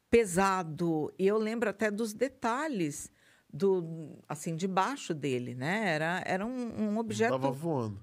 pesado. 0.10 1.14
E 1.18 1.26
eu 1.26 1.38
lembro 1.38 1.70
até 1.70 1.90
dos 1.90 2.14
detalhes 2.14 3.10
do 3.58 4.20
assim 4.28 4.56
debaixo 4.56 5.14
dele, 5.14 5.56
né? 5.56 5.90
Era, 5.90 6.24
era 6.26 6.46
um, 6.46 6.92
um 6.92 6.98
objeto 6.98 7.32
Tava 7.32 7.52
voando. 7.52 8.00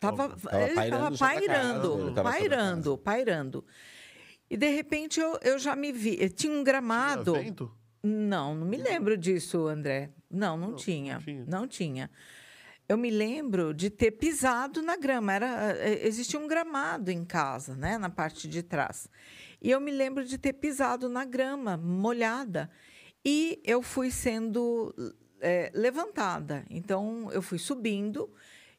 Tava, 0.00 0.28
Tava 0.30 0.62
ele 0.62 0.74
pairando 0.74 1.14
estava 1.14 1.18
casa, 1.18 1.18
pairando, 1.18 2.20
a 2.20 2.22
pairando, 2.22 2.98
pairando. 2.98 3.64
E 4.48 4.56
de 4.56 4.68
repente 4.68 5.20
eu, 5.20 5.38
eu 5.42 5.58
já 5.58 5.76
me 5.76 5.92
vi. 5.92 6.28
Tinha 6.30 6.52
um 6.52 6.64
gramado. 6.64 7.32
Tinha 7.32 7.44
vento? 7.44 7.72
Não, 8.02 8.54
não 8.54 8.66
me 8.66 8.76
lembro 8.76 9.16
disso, 9.16 9.66
André. 9.66 10.10
Não, 10.30 10.56
não, 10.56 10.74
tinha, 10.74 11.14
não 11.14 11.20
tinha. 11.20 11.44
Não 11.46 11.68
tinha. 11.68 12.10
Eu 12.88 12.96
me 12.96 13.10
lembro 13.10 13.72
de 13.72 13.88
ter 13.88 14.10
pisado 14.10 14.82
na 14.82 14.96
grama. 14.96 15.32
Era, 15.32 15.76
eh, 15.78 16.06
existia 16.06 16.40
um 16.40 16.48
gramado 16.48 17.10
em 17.10 17.24
casa, 17.24 17.76
né, 17.76 17.98
na 17.98 18.10
parte 18.10 18.48
de 18.48 18.62
trás. 18.62 19.08
E 19.62 19.70
eu 19.70 19.80
me 19.80 19.92
lembro 19.92 20.24
de 20.24 20.38
ter 20.38 20.54
pisado 20.54 21.08
na 21.08 21.24
grama, 21.24 21.76
molhada. 21.76 22.70
E 23.24 23.60
eu 23.64 23.82
fui 23.82 24.10
sendo 24.10 24.94
eh, 25.40 25.70
levantada. 25.74 26.64
Então, 26.70 27.30
eu 27.32 27.42
fui 27.42 27.58
subindo 27.58 28.30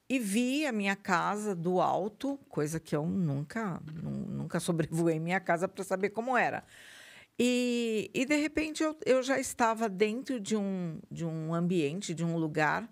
e 0.09 0.19
vi 0.19 0.65
a 0.65 0.71
minha 0.71 0.95
casa 0.95 1.55
do 1.55 1.79
alto, 1.81 2.37
coisa 2.49 2.79
que 2.79 2.95
eu 2.95 3.05
nunca, 3.05 3.81
nu- 3.93 4.27
nunca 4.27 4.59
sobrevoei 4.59 5.19
minha 5.19 5.39
casa 5.39 5.67
para 5.67 5.83
saber 5.83 6.09
como 6.09 6.37
era. 6.37 6.63
E, 7.39 8.11
e 8.13 8.25
de 8.25 8.35
repente 8.35 8.83
eu, 8.83 8.95
eu 9.05 9.23
já 9.23 9.39
estava 9.39 9.89
dentro 9.89 10.39
de 10.39 10.55
um, 10.55 10.99
de 11.09 11.25
um 11.25 11.53
ambiente, 11.53 12.13
de 12.13 12.23
um 12.23 12.37
lugar. 12.37 12.89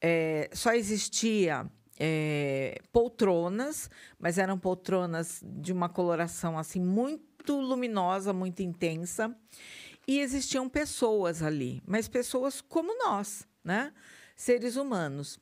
eh, 0.00 0.50
só 0.52 0.72
existia 0.74 1.66
eh, 1.98 2.78
poltronas, 2.92 3.90
mas 4.18 4.38
eram 4.38 4.58
poltronas 4.58 5.42
de 5.44 5.72
uma 5.72 5.88
coloração 5.88 6.58
assim 6.58 6.80
muito 6.80 7.58
luminosa, 7.60 8.32
muito 8.32 8.62
intensa. 8.62 9.34
E 10.10 10.18
existiam 10.18 10.68
pessoas 10.68 11.40
ali, 11.42 11.80
mas 11.86 12.08
pessoas 12.08 12.60
como 12.60 12.90
nós, 13.04 13.46
né? 13.62 13.92
Seres 14.34 14.74
humanos. 14.76 15.38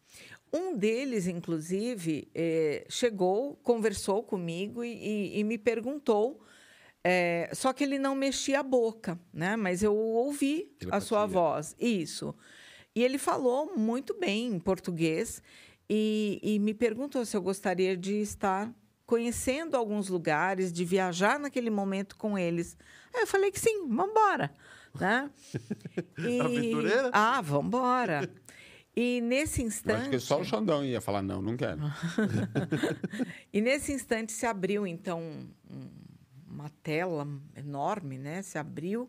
Um 0.53 0.77
deles, 0.77 1.27
inclusive, 1.27 2.29
eh, 2.35 2.85
chegou, 2.89 3.57
conversou 3.63 4.23
comigo 4.23 4.85
e, 4.85 4.93
e- 5.13 5.39
e 5.41 5.45
me 5.45 5.57
perguntou. 5.59 6.27
eh, 7.05 7.49
só 7.55 7.73
que 7.73 7.85
ele 7.85 7.99
não 7.99 8.15
mexia 8.15 8.61
a 8.61 8.63
boca, 8.63 9.19
né? 9.33 9.57
Mas 9.57 9.83
eu 9.83 9.95
ouvi 9.97 10.71
a 10.91 11.01
sua 11.01 11.21
Telepatia. 11.27 11.27
voz. 11.29 11.77
Isso. 11.79 12.35
E 12.95 13.03
ele 13.05 13.17
falou 13.19 13.75
muito 13.77 14.13
bem 14.19 14.49
em 14.49 14.59
português 14.59 15.41
e, 15.89 16.39
e 16.43 16.59
me 16.59 16.75
perguntou 16.75 17.25
se 17.25 17.35
eu 17.37 17.41
gostaria 17.41 17.97
de 17.97 18.15
estar 18.21 18.75
conhecendo 19.07 19.77
alguns 19.77 20.09
lugares, 20.11 20.71
de 20.73 20.85
viajar 20.85 21.39
naquele 21.39 21.71
momento 21.71 22.17
com 22.17 22.37
eles. 22.37 22.77
Aí 23.15 23.23
eu 23.23 23.27
falei 23.27 23.51
que 23.51 23.61
sim, 23.61 23.87
vamos 23.89 24.11
embora. 24.11 24.53
Né? 24.99 25.31
E- 26.19 26.41
Aventureira? 26.41 27.11
Ah, 27.13 27.41
vamos 27.41 27.67
embora. 27.67 28.31
E 28.97 29.21
nesse 29.21 29.61
Eu 29.63 29.67
instante. 29.69 30.01
acho 30.01 30.11
que 30.11 30.19
só 30.19 30.41
o 30.41 30.45
Xandão 30.45 30.85
ia 30.85 31.01
falar, 31.01 31.23
não, 31.23 31.41
não 31.41 31.57
quero. 31.57 31.81
E 33.53 33.61
nesse 33.61 33.93
instante 33.93 34.33
se 34.33 34.47
abriu, 34.47 34.87
então, 34.87 35.21
um- 35.71 35.91
uma 36.51 36.69
tela 36.83 37.27
enorme, 37.57 38.19
né? 38.19 38.43
Se 38.43 38.59
abriu. 38.59 39.09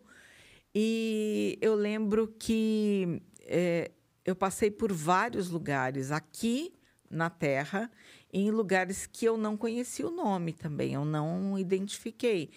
E 0.74 1.58
eu 1.60 1.74
lembro 1.74 2.28
que 2.38 3.20
eh, 3.40 3.90
eu 4.24 4.36
passei 4.36 4.70
por 4.70 4.92
vários 4.92 5.48
lugares 5.50 6.12
aqui 6.12 6.72
na 7.10 7.28
Terra, 7.28 7.90
em 8.32 8.50
lugares 8.52 9.04
que 9.06 9.24
eu 9.24 9.36
não 9.36 9.56
conhecia 9.56 10.06
o 10.06 10.10
nome 10.12 10.52
também, 10.52 10.94
eu 10.94 11.04
não 11.04 11.58
identifiquei. 11.58 12.50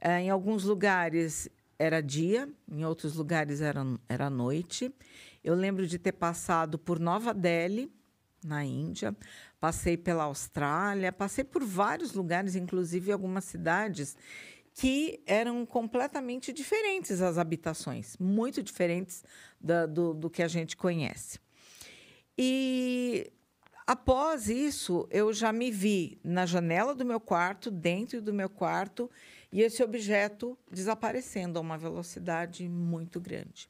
Eh, 0.00 0.20
em 0.22 0.30
alguns 0.30 0.64
lugares 0.64 1.48
era 1.78 2.02
dia, 2.02 2.48
em 2.70 2.84
outros 2.84 3.14
lugares 3.16 3.60
era, 3.60 3.84
era 4.08 4.30
noite. 4.30 4.92
Eu 5.42 5.54
lembro 5.54 5.86
de 5.86 5.98
ter 5.98 6.12
passado 6.12 6.78
por 6.78 6.98
Nova 6.98 7.32
Delhi, 7.32 7.90
na 8.44 8.64
Índia, 8.64 9.14
passei 9.60 9.96
pela 9.96 10.24
Austrália, 10.24 11.12
passei 11.12 11.44
por 11.44 11.62
vários 11.62 12.14
lugares, 12.14 12.56
inclusive 12.56 13.12
algumas 13.12 13.44
cidades 13.44 14.16
que 14.74 15.22
eram 15.26 15.66
completamente 15.66 16.52
diferentes 16.52 17.20
as 17.20 17.36
habitações, 17.36 18.16
muito 18.18 18.62
diferentes 18.62 19.22
da- 19.60 19.84
do, 19.84 20.14
do 20.14 20.30
que 20.30 20.42
a 20.42 20.48
gente 20.48 20.76
conhece. 20.76 21.38
E 22.38 23.30
após 23.86 24.48
isso, 24.48 25.06
eu 25.10 25.32
já 25.32 25.52
me 25.52 25.70
vi 25.70 26.18
na 26.24 26.46
janela 26.46 26.94
do 26.94 27.04
meu 27.04 27.20
quarto, 27.20 27.70
dentro 27.70 28.22
do 28.22 28.32
meu 28.32 28.48
quarto, 28.48 29.10
e 29.52 29.62
esse 29.62 29.82
objeto 29.82 30.58
desaparecendo 30.70 31.58
a 31.58 31.62
uma 31.62 31.76
velocidade 31.76 32.68
muito 32.68 33.20
grande. 33.20 33.68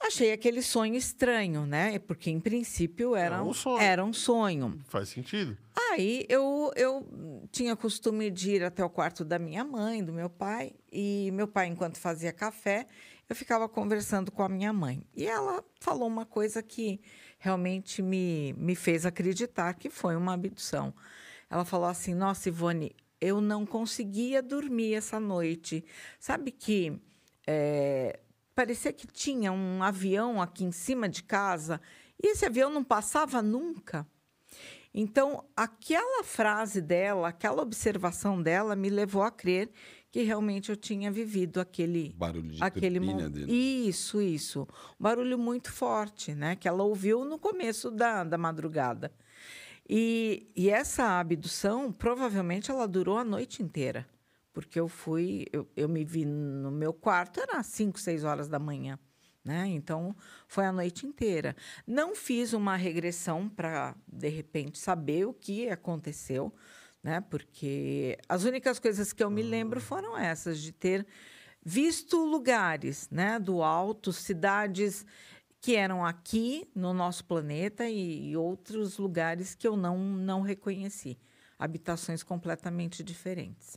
Achei 0.00 0.32
aquele 0.32 0.62
sonho 0.62 0.94
estranho, 0.94 1.66
né? 1.66 1.98
Porque, 1.98 2.30
em 2.30 2.38
princípio, 2.38 3.16
era, 3.16 3.42
um 3.42 3.48
um, 3.48 3.52
sonho. 3.52 3.82
era 3.82 4.04
um 4.04 4.12
sonho. 4.12 4.78
Faz 4.88 5.08
sentido. 5.08 5.58
Aí 5.90 6.24
eu, 6.28 6.70
eu 6.76 7.48
tinha 7.50 7.74
costume 7.74 8.30
de 8.30 8.52
ir 8.52 8.64
até 8.64 8.84
o 8.84 8.88
quarto 8.88 9.24
da 9.24 9.38
minha 9.40 9.64
mãe, 9.64 10.02
do 10.02 10.12
meu 10.12 10.30
pai, 10.30 10.72
e 10.92 11.30
meu 11.32 11.48
pai, 11.48 11.66
enquanto 11.66 11.98
fazia 11.98 12.32
café, 12.32 12.86
eu 13.28 13.34
ficava 13.34 13.68
conversando 13.68 14.30
com 14.30 14.42
a 14.42 14.48
minha 14.48 14.72
mãe. 14.72 15.04
E 15.16 15.26
ela 15.26 15.64
falou 15.80 16.06
uma 16.06 16.24
coisa 16.24 16.62
que 16.62 17.00
realmente 17.38 18.00
me, 18.00 18.54
me 18.56 18.76
fez 18.76 19.04
acreditar 19.04 19.74
que 19.74 19.90
foi 19.90 20.14
uma 20.14 20.34
abdução. 20.34 20.94
Ela 21.50 21.64
falou 21.64 21.86
assim: 21.86 22.14
Nossa, 22.14 22.48
Ivone, 22.48 22.94
eu 23.20 23.40
não 23.40 23.66
conseguia 23.66 24.42
dormir 24.42 24.94
essa 24.94 25.18
noite. 25.18 25.84
Sabe 26.18 26.50
que 26.50 26.98
é, 27.46 28.20
parecia 28.54 28.92
que 28.92 29.06
tinha 29.06 29.52
um 29.52 29.82
avião 29.82 30.40
aqui 30.40 30.64
em 30.64 30.72
cima 30.72 31.08
de 31.08 31.22
casa 31.22 31.80
e 32.22 32.28
esse 32.32 32.44
avião 32.44 32.70
não 32.70 32.84
passava 32.84 33.40
nunca. 33.42 34.06
Então, 34.94 35.44
aquela 35.54 36.24
frase 36.24 36.80
dela, 36.80 37.28
aquela 37.28 37.62
observação 37.62 38.42
dela 38.42 38.74
me 38.74 38.88
levou 38.88 39.22
a 39.22 39.30
crer 39.30 39.70
que 40.10 40.22
realmente 40.22 40.70
eu 40.70 40.76
tinha 40.76 41.10
vivido 41.10 41.60
aquele 41.60 42.14
Barulho 42.16 42.50
de 42.52 42.64
aquele 42.64 42.98
mo- 42.98 43.28
dele. 43.28 43.52
Isso, 43.52 44.22
isso. 44.22 44.66
Um 44.98 45.02
barulho 45.02 45.38
muito 45.38 45.70
forte, 45.70 46.34
né? 46.34 46.56
Que 46.56 46.66
ela 46.66 46.82
ouviu 46.82 47.24
no 47.24 47.38
começo 47.38 47.90
da, 47.90 48.24
da 48.24 48.38
madrugada. 48.38 49.12
E, 49.88 50.50
e 50.54 50.68
essa 50.68 51.18
abdução, 51.18 51.90
provavelmente, 51.90 52.70
ela 52.70 52.86
durou 52.86 53.16
a 53.16 53.24
noite 53.24 53.62
inteira. 53.62 54.06
Porque 54.52 54.78
eu 54.78 54.88
fui, 54.88 55.46
eu, 55.52 55.66
eu 55.76 55.88
me 55.88 56.04
vi 56.04 56.24
no 56.24 56.70
meu 56.70 56.92
quarto, 56.92 57.40
era 57.40 57.62
5, 57.62 57.98
6 57.98 58.24
horas 58.24 58.48
da 58.48 58.58
manhã. 58.58 58.98
Né? 59.44 59.66
Então, 59.68 60.14
foi 60.46 60.66
a 60.66 60.72
noite 60.72 61.06
inteira. 61.06 61.56
Não 61.86 62.14
fiz 62.14 62.52
uma 62.52 62.76
regressão 62.76 63.48
para, 63.48 63.94
de 64.06 64.28
repente, 64.28 64.78
saber 64.78 65.26
o 65.26 65.32
que 65.32 65.70
aconteceu, 65.70 66.52
né? 67.02 67.22
porque 67.22 68.18
as 68.28 68.44
únicas 68.44 68.78
coisas 68.78 69.12
que 69.12 69.24
eu 69.24 69.30
me 69.30 69.42
lembro 69.42 69.80
foram 69.80 70.18
essas, 70.18 70.60
de 70.60 70.72
ter 70.72 71.06
visto 71.64 72.22
lugares 72.24 73.08
né? 73.10 73.38
do 73.38 73.62
alto, 73.62 74.12
cidades 74.12 75.06
que 75.60 75.74
eram 75.74 76.04
aqui 76.04 76.68
no 76.74 76.92
nosso 76.92 77.24
planeta 77.24 77.88
e, 77.88 78.30
e 78.30 78.36
outros 78.36 78.98
lugares 78.98 79.54
que 79.54 79.66
eu 79.66 79.76
não, 79.76 79.98
não 79.98 80.40
reconheci. 80.40 81.18
Habitações 81.58 82.22
completamente 82.22 83.02
diferentes. 83.02 83.76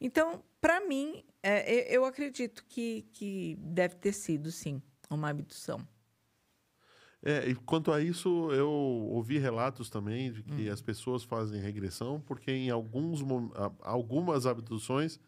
Então, 0.00 0.42
para 0.60 0.80
mim, 0.80 1.22
é, 1.42 1.94
eu 1.94 2.04
acredito 2.04 2.64
que, 2.68 3.02
que 3.12 3.56
deve 3.60 3.96
ter 3.96 4.12
sido, 4.12 4.50
sim, 4.50 4.82
uma 5.10 5.28
abdução. 5.28 5.86
É, 7.22 7.50
e 7.50 7.54
quanto 7.54 7.92
a 7.92 8.00
isso, 8.00 8.50
eu 8.50 8.70
ouvi 8.70 9.38
relatos 9.38 9.90
também 9.90 10.32
de 10.32 10.42
que 10.42 10.70
as 10.70 10.80
pessoas 10.80 11.22
fazem 11.22 11.60
regressão 11.60 12.18
porque 12.18 12.50
em 12.50 12.70
alguns, 12.70 13.20
algumas 13.82 14.46
abduções 14.46 15.20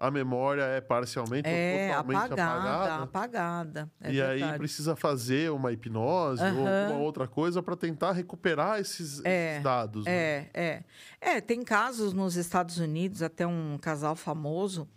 a 0.00 0.12
memória 0.12 0.62
é 0.62 0.80
parcialmente 0.80 1.48
É, 1.48 1.88
ou 1.90 1.96
totalmente 2.04 2.32
apagada, 2.32 2.44
apagada. 2.62 3.02
apagada. 3.02 3.90
é 4.00 4.12
e 4.12 4.22
aí 4.22 4.38
verdade. 4.38 4.58
precisa 4.58 4.94
fazer 4.94 5.50
uma 5.50 5.72
hipnose 5.72 6.40
ou 6.44 6.48
Aham. 6.66 6.82
alguma 6.84 7.00
outra 7.00 7.26
coisa 7.26 7.60
para 7.60 7.76
tentar 7.76 8.12
recuperar 8.12 8.78
esses, 8.78 9.20
É, 9.24 9.54
esses 9.54 9.64
dados. 9.64 10.04
né? 10.04 10.12
É, 10.12 10.50
é. 10.54 10.84
É, 11.20 11.40
tem 11.40 11.64
casos 11.64 12.12
nos 12.12 12.36
Estados 12.36 12.78
Unidos, 12.78 13.22
até 13.22 13.44
um 13.44 13.76
casal 13.76 14.14
famoso, 14.14 14.88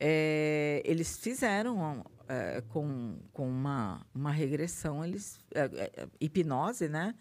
é, 0.00 0.80
eles 0.82 1.18
fizeram 1.18 2.02
é, 2.26 2.62
com, 2.68 3.18
com 3.32 3.46
uma, 3.46 4.00
uma 4.14 4.30
regressão, 4.32 5.04
eles, 5.04 5.38
é, 5.54 5.64
é, 5.64 6.08
hipnose, 6.18 6.88
né? 6.88 7.14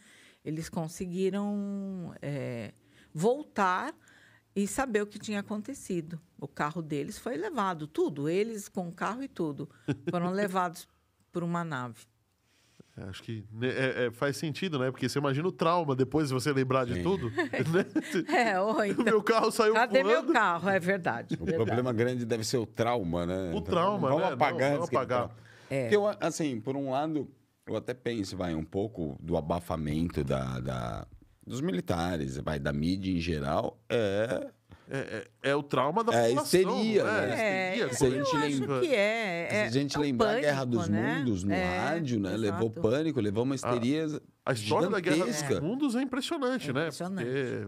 Eles 0.45 0.69
conseguiram 0.69 2.13
voltar 3.13 3.93
e 4.55 4.65
saber 4.65 5.01
o 5.01 5.07
que 5.07 5.19
tinha 5.19 5.41
acontecido. 5.41 6.21
O 6.39 6.47
carro 6.47 6.81
deles 6.81 7.17
foi 7.17 7.35
levado, 7.37 7.87
tudo, 7.87 8.29
eles 8.29 8.67
com 8.69 8.87
o 8.87 8.91
carro 8.91 9.23
e 9.23 9.27
tudo, 9.27 9.69
foram 10.09 10.31
levados 10.31 10.87
por 11.31 11.43
uma 11.43 11.63
nave. 11.63 12.01
É, 12.95 13.03
Acho 13.03 13.21
que 13.23 13.45
né, 13.51 13.67
é- 13.69 14.05
é, 14.05 14.11
faz 14.11 14.37
sentido, 14.37 14.79
né? 14.79 14.89
Porque 14.91 15.07
você 15.07 15.19
imagina 15.19 15.47
o 15.47 15.51
trauma 15.51 15.95
depois 15.95 16.29
de 16.29 16.33
você 16.33 16.51
lembrar 16.51 16.85
de 16.85 16.95
Sim. 16.95 17.03
tudo. 17.03 17.29
né? 17.71 17.85
É, 18.35 18.59
ou 18.59 18.77
O 18.77 18.85
então, 18.85 19.05
meu 19.05 19.21
carro 19.21 19.51
saiu 19.51 19.73
cadê 19.73 20.01
voando. 20.03 20.23
meu 20.25 20.33
carro? 20.33 20.67
É 20.69 20.79
verdade. 20.79 21.35
O 21.35 21.45
verdade. 21.45 21.65
problema 21.65 21.93
grande 21.93 22.25
deve 22.25 22.43
ser 22.43 22.57
o 22.57 22.65
trauma, 22.65 23.25
né? 23.25 23.51
O 23.53 23.61
trauma, 23.61 24.09
vamos 24.09 24.23
né? 24.27 24.33
apagar 24.33 24.69
Não, 24.71 24.77
vamos 24.77 24.89
ele 24.89 24.97
apagar. 24.97 25.35
É. 25.69 25.81
Porque 25.83 25.95
eu, 25.95 26.07
assim, 26.19 26.59
por 26.59 26.75
um 26.75 26.89
lado, 26.91 27.29
eu 27.67 27.75
até 27.75 27.93
penso, 27.93 28.35
vai, 28.37 28.55
um 28.55 28.63
pouco 28.63 29.15
do 29.21 29.37
abafamento 29.37 30.23
da, 30.23 30.59
da- 30.59 31.07
dos 31.45 31.61
militares, 31.61 32.37
vai, 32.37 32.57
da 32.59 32.73
mídia 32.73 33.11
em 33.11 33.19
geral, 33.19 33.79
é... 33.89 34.49
É, 34.89 35.27
é- 35.43 35.49
é 35.51 35.55
o 35.55 35.61
trauma 35.61 36.03
da 36.03 36.13
É, 36.13 36.27
população. 36.29 36.61
histeria, 36.61 37.03
não 37.03 37.09
é? 37.11 37.27
né? 37.27 37.41
É, 37.41 37.77
Histeria, 37.87 37.93
se 37.93 38.05
a 38.05 38.09
gente 38.09 38.59
lembra- 38.59 38.79
que 38.79 38.95
é. 38.95 39.47
Se 39.49 39.55
é 39.55 39.63
a 39.65 39.69
gente 39.69 39.97
é 39.97 39.99
lembrar 39.99 40.37
a 40.37 40.39
Guerra 40.39 40.57
pânico, 40.59 40.77
dos 40.77 40.87
né? 40.89 41.15
Mundos 41.19 41.43
no 41.43 41.51
É, 41.53 41.77
rádio, 41.79 42.19
né? 42.19 42.37
Levou 42.37 42.67
exato. 42.69 42.81
pânico, 42.81 43.19
levou 43.19 43.43
uma 43.43 43.55
histeria 43.55 44.05
A 44.45 44.53
história 44.53 44.89
da 44.89 44.99
Guerra 45.01 45.25
dos. 45.25 45.59
Mundos 45.59 45.95
é 45.95 46.01
impressionante, 46.01 46.69
É 46.69 46.73
né? 46.73 46.81
impressionante. 46.83 47.25
Porque 47.29 47.65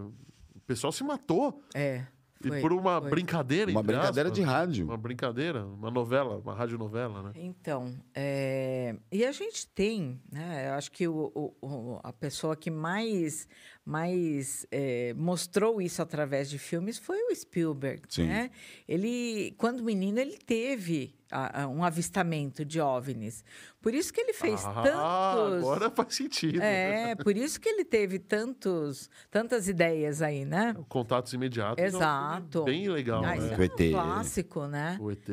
o 0.56 0.60
pessoal 0.66 0.94
se 0.94 1.04
matou. 1.04 1.62
É. 1.76 2.06
E 2.42 2.48
foi, 2.48 2.62
por 2.62 2.72
uma 2.72 3.02
foi. 3.02 3.10
brincadeira, 3.10 3.70
Uma 3.70 3.84
brincadeira 3.84 4.30
aspas, 4.30 4.32
de 4.32 4.50
rádio. 4.50 4.86
Uma 4.86 4.96
brincadeira, 4.96 5.66
uma 5.66 5.92
novela, 5.92 6.38
uma 6.38 6.54
radionovela, 6.54 7.22
né? 7.22 7.32
Então, 7.36 7.94
é, 8.16 8.96
e 9.12 9.26
a 9.26 9.32
gente 9.34 9.68
tem, 9.68 10.22
né? 10.32 10.70
Eu 10.70 10.74
acho 10.76 10.90
que 10.90 11.06
o- 11.06 11.54
o- 11.62 12.00
a 12.02 12.14
pessoa 12.14 12.56
que 12.56 12.72
mais, 12.72 13.46
mais 13.90 14.68
é, 14.72 15.14
mostrou 15.18 15.82
isso 15.82 16.00
através 16.02 16.48
de 16.50 16.60
filmes 16.60 17.00
foi 17.00 17.18
o 17.24 17.36
Spielberg, 17.36 18.04
Sim. 18.08 18.28
né? 18.28 18.52
Ele, 18.88 19.54
quando 19.58 19.84
menino, 19.84 20.20
ele 20.20 20.38
teve 20.38 21.16
a- 21.32 21.64
a- 21.64 21.68
um 21.68 21.84
avistamento 21.84 22.64
de 22.64 22.80
OVNIs. 22.80 23.44
Por 23.82 23.94
isso 23.96 24.14
que 24.14 24.22
ele 24.22 24.34
fez 24.34 24.64
ah, 24.64 24.82
tantos... 24.84 25.58
agora 25.64 25.90
faz 25.90 26.16
sentido. 26.16 26.62
É, 26.62 27.16
por 27.16 27.36
isso 27.36 27.60
que 27.60 27.68
ele 27.68 27.84
teve 27.84 28.20
tantos, 28.20 29.10
tantas 29.32 29.68
ideias 29.68 30.22
aí, 30.22 30.46
né? 30.46 30.76
Contatos 30.88 31.34
imediatos. 31.34 31.84
é 31.84 31.86
um 31.88 31.88
Exato. 31.88 32.64
bem 32.66 32.88
legal, 32.90 33.24
Ah, 33.26 33.38
isso 33.38 33.48
né? 33.48 33.54
é 33.56 33.58
O 33.58 33.64
ET. 33.64 33.80
um 33.82 33.92
clássico, 33.92 34.68
né? 34.68 34.98
O 35.00 35.12
ET. 35.12 35.28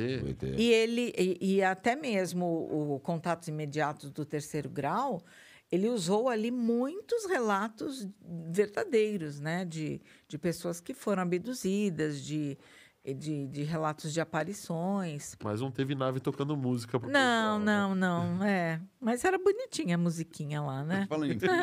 E 0.56 0.70
ele 0.72 1.12
e, 1.18 1.56
e 1.56 1.62
até 1.62 1.94
mesmo 1.94 2.44
o, 2.46 2.94
o 2.94 3.00
contatos 3.00 3.48
imediatos 3.48 4.10
do 4.10 4.24
terceiro 4.24 4.68
grau, 4.70 5.22
ele 5.70 5.88
usou 5.88 6.28
ali 6.28 6.50
muitos 6.50 7.26
relatos 7.26 8.06
verdadeiros, 8.50 9.40
né, 9.40 9.64
de, 9.64 10.00
de 10.28 10.38
pessoas 10.38 10.80
que 10.80 10.94
foram 10.94 11.22
abduzidas, 11.22 12.22
de, 12.22 12.56
de, 13.04 13.46
de 13.48 13.62
relatos 13.64 14.12
de 14.12 14.20
aparições. 14.20 15.36
Mas 15.42 15.60
não 15.60 15.70
teve 15.70 15.94
nave 15.94 16.20
tocando 16.20 16.56
música 16.56 16.98
pro 17.00 17.08
Não, 17.10 17.20
pessoal, 17.20 17.58
né? 17.58 17.64
não, 17.64 17.94
não, 17.94 18.44
é. 18.44 18.80
Mas 19.00 19.24
era 19.24 19.38
bonitinha 19.38 19.96
a 19.96 19.98
musiquinha 19.98 20.60
lá, 20.62 20.84
né? 20.84 21.06
Falando 21.08 21.32
em 21.32 21.38
filme, 21.38 21.56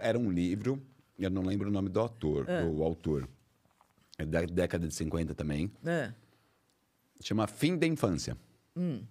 era 0.00 0.18
um 0.18 0.30
livro, 0.30 0.82
eu 1.18 1.30
não 1.30 1.42
lembro 1.42 1.68
o 1.68 1.72
nome 1.72 1.88
do 1.88 2.00
autor, 2.00 2.46
Ah. 2.48 2.62
do 2.62 2.82
autor. 2.82 3.28
É 4.18 4.24
da 4.26 4.42
década 4.42 4.86
de 4.86 4.94
50 4.94 5.34
também. 5.34 5.70
É. 5.84 6.12
Chama 7.22 7.46
Fim 7.46 7.76
da 7.76 7.86
Infância. 7.86 8.36
Hum. 8.76 9.02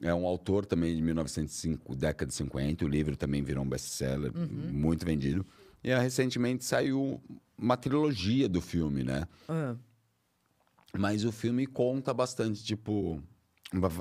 É 0.00 0.12
um 0.14 0.26
autor 0.26 0.66
também 0.66 0.94
de 0.94 1.00
1905, 1.02 1.94
década 1.94 2.26
de 2.28 2.34
50. 2.34 2.84
O 2.84 2.88
livro 2.88 3.16
também 3.16 3.42
virou 3.42 3.64
um 3.64 3.68
best-seller, 3.68 4.30
Uhum. 4.36 4.70
muito 4.72 5.06
vendido. 5.06 5.44
E 5.82 5.94
recentemente 5.94 6.64
saiu 6.64 7.20
uma 7.56 7.76
trilogia 7.76 8.48
do 8.48 8.60
filme, 8.60 9.02
né? 9.02 9.26
Ah, 9.48 9.74
Mas 10.98 11.24
o 11.24 11.32
filme 11.32 11.66
conta 11.66 12.12
bastante, 12.14 12.62
tipo, 12.64 13.22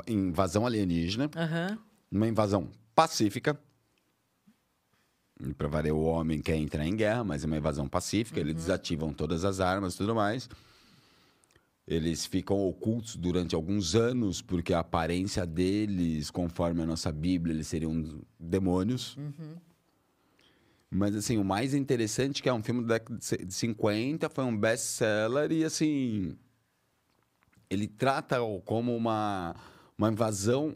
invasão 0.07 0.65
alienígena, 0.65 1.29
Aham. 1.35 1.77
uma 2.11 2.27
invasão 2.27 2.69
pacífica. 2.93 3.59
Pra 5.57 5.67
variar, 5.67 5.95
o 5.95 6.03
homem 6.03 6.41
quer 6.41 6.55
entrar 6.55 6.85
em 6.85 6.95
guerra, 6.95 7.23
mas 7.23 7.43
é 7.43 7.47
uma 7.47 7.57
invasão 7.57 7.87
pacífica. 7.89 8.39
Eles 8.39 8.55
desativam 8.55 9.13
todas 9.13 9.43
as 9.43 9.59
armas 9.59 9.95
e 9.95 9.97
tudo 9.97 10.15
mais. 10.15 10.49
Eles 11.87 12.25
ficam 12.25 12.57
ocultos 12.67 13.15
durante 13.15 13.53
alguns 13.53 13.93
anos, 13.93 14.41
porque 14.41 14.73
a 14.73 14.79
aparência 14.79 15.45
deles, 15.45 16.31
conforme 16.31 16.81
a 16.81 16.85
nossa 16.85 17.11
Bíblia, 17.11 17.53
eles 17.53 17.67
seriam 17.67 18.21
demônios. 18.39 19.15
Mas, 20.89 21.15
assim, 21.15 21.37
o 21.37 21.43
mais 21.43 21.73
interessante 21.73 22.39
é 22.39 22.43
que 22.43 22.49
é 22.49 22.53
um 22.53 22.63
filme 22.63 22.81
da 22.85 22.95
década 22.95 23.17
de 23.19 23.25
se- 23.25 23.37
de 23.45 23.53
50, 23.53 24.29
foi 24.29 24.43
um 24.43 24.57
best-seller 24.57 25.51
e, 25.51 25.63
assim... 25.63 26.35
Ele 27.69 27.87
trata 27.87 28.37
como 28.63 28.95
uma, 28.95 29.55
uma 29.97 30.09
invasão 30.11 30.75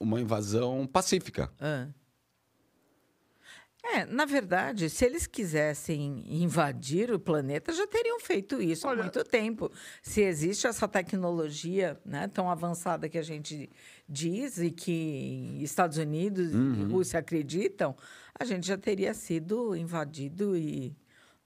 uma 0.00 0.20
invasão 0.20 0.86
pacífica. 0.86 1.50
ah. 1.60 1.88
É, 3.90 4.04
na 4.04 4.26
verdade, 4.26 4.90
se 4.90 5.04
eles 5.04 5.26
quisessem 5.26 6.22
invadir 6.26 7.10
o 7.10 7.18
planeta, 7.18 7.72
já 7.72 7.86
teriam 7.86 8.20
feito 8.20 8.60
isso 8.60 8.86
Olha- 8.86 9.00
há 9.00 9.02
muito 9.04 9.24
tempo. 9.24 9.70
Se 10.02 10.20
existe 10.20 10.66
essa 10.66 10.86
tecnologia 10.86 11.98
né, 12.04 12.28
tão 12.28 12.50
avançada 12.50 13.08
que 13.08 13.16
a 13.16 13.22
gente 13.22 13.70
diz 14.06 14.58
e 14.58 14.70
que 14.70 15.58
Estados 15.62 15.96
Unidos 15.96 16.52
e 16.52 16.84
Rússia 16.92 17.18
acreditam, 17.18 17.96
a 18.38 18.44
gente 18.44 18.66
já 18.66 18.76
teria 18.76 19.14
sido 19.14 19.74
invadido 19.74 20.54
e, 20.54 20.94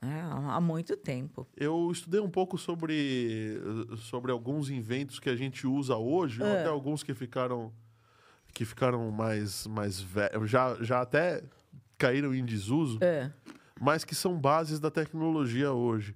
né, 0.01 0.21
há 0.49 0.61
muito 0.61 0.97
tempo. 0.97 1.47
Eu 1.57 1.91
estudei 1.93 2.21
um 2.21 2.29
pouco 2.31 2.59
sobre, 2.59 3.57
sobre 3.99 4.33
alguns 4.33 4.69
inventos 4.69 5.21
que 5.21 5.31
a 5.31 5.37
gente 5.37 5.65
usa 5.67 5.97
hoje, 5.97 6.43
ou 6.43 6.49
até 6.49 6.67
alguns 6.67 7.03
que 7.05 7.15
ficaram 7.15 7.73
que 8.55 8.67
ficaram 8.67 9.11
mais 9.11 9.67
mais 9.67 9.99
velhos, 9.99 10.51
já, 10.51 10.77
já 10.83 11.01
até 11.01 11.43
caíram 12.03 12.35
em 12.35 12.45
desuso, 12.45 12.99
É. 13.01 13.31
mas 13.81 14.05
que 14.05 14.15
são 14.15 14.37
bases 14.39 14.81
da 14.81 14.91
tecnologia 14.91 15.73
hoje. 15.73 16.15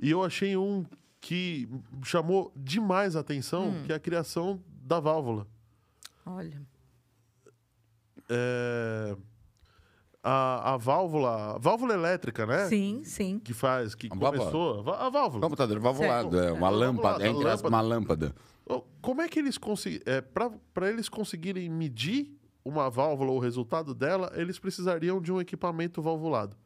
E 0.00 0.10
eu 0.10 0.22
achei 0.22 0.56
um 0.56 0.84
que 1.20 1.66
chamou 2.04 2.52
demais 2.54 3.16
a 3.16 3.20
atenção, 3.20 3.72
que 3.86 3.92
é 3.92 3.96
a 3.96 3.98
criação 4.00 4.60
da 4.82 5.00
válvula. 5.00 5.46
Olha. 6.24 6.60
É, 8.28 9.16
a, 10.22 10.74
a 10.74 10.76
válvula, 10.76 11.54
a 11.54 11.58
válvula 11.58 11.94
elétrica, 11.94 12.44
né? 12.44 12.66
Sim, 12.68 13.02
sim. 13.04 13.38
Que 13.38 13.54
faz, 13.54 13.94
que 13.94 14.08
A 14.10 14.14
válvula. 14.14 14.38
começou, 14.50 14.80
a 14.80 14.82
vá- 14.82 15.06
a 15.06 15.10
válvula. 15.10 15.42
Computador 15.42 15.78
valvulado, 15.78 16.38
é 16.38 16.52
uma 16.52 16.68
É, 16.68 16.70
lâmpada, 16.70 17.26
entre 17.26 17.44
lâmpada. 17.44 17.68
uma 17.68 17.80
lâmpada. 17.80 18.34
Como 19.00 19.22
é 19.22 19.28
que 19.28 19.38
eles 19.38 19.56
conseguem. 19.56 20.00
É, 20.04 20.20
Para 20.20 20.90
eles 20.90 21.08
conseguirem 21.08 21.70
medir 21.70 22.36
uma 22.68 22.90
válvula 22.90 23.30
ou 23.30 23.36
o 23.36 23.40
resultado 23.40 23.94
dela, 23.94 24.32
eles 24.34 24.58
precisariam 24.58 25.20
de 25.20 25.32
um 25.32 25.40
equipamento 25.40 26.00
valvulado. 26.02 26.56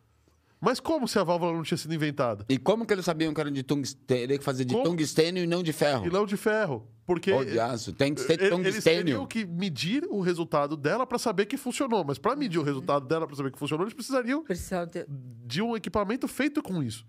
Mas 0.62 0.78
como 0.78 1.08
se 1.08 1.18
a 1.18 1.24
válvula 1.24 1.52
não 1.54 1.62
tinha 1.62 1.78
sido 1.78 1.94
inventada? 1.94 2.44
E 2.48 2.58
como 2.58 2.84
que 2.86 2.92
eles 2.92 3.04
sabiam 3.04 3.32
que 3.32 3.40
era 3.40 3.50
de 3.50 3.62
tungstênio, 3.62 4.06
teria 4.06 4.38
que 4.38 4.44
fazer 4.44 4.64
de 4.66 4.74
Como? 4.74 4.84
tungstênio 4.84 5.42
e 5.42 5.46
não 5.46 5.62
de 5.62 5.72
ferro? 5.72 6.06
E 6.06 6.10
não 6.10 6.26
de 6.26 6.36
ferro. 6.36 6.86
Porque 7.06 7.44
de 7.46 7.58
aço, 7.58 7.92
tem 7.94 8.14
que 8.14 8.20
ser 8.20 8.38
e- 8.40 8.44
eles 8.44 8.84
teriam 8.84 9.24
tungstênio. 9.24 9.26
que 9.26 9.44
medir 9.46 10.06
o 10.10 10.20
resultado 10.20 10.76
dela 10.76 11.06
para 11.06 11.18
saber 11.18 11.46
que 11.46 11.56
funcionou. 11.56 12.04
Mas 12.04 12.18
para 12.18 12.36
medir 12.36 12.58
o 12.58 12.62
resultado 12.62 13.06
dela 13.06 13.26
para 13.26 13.34
saber 13.36 13.50
que 13.50 13.58
funcionou, 13.58 13.84
eles 13.84 13.94
precisariam 13.94 14.44
Precisava 14.44 14.86
ter... 14.86 15.06
de 15.08 15.62
um 15.62 15.74
equipamento 15.74 16.28
feito 16.28 16.62
com 16.62 16.82
isso. 16.82 17.06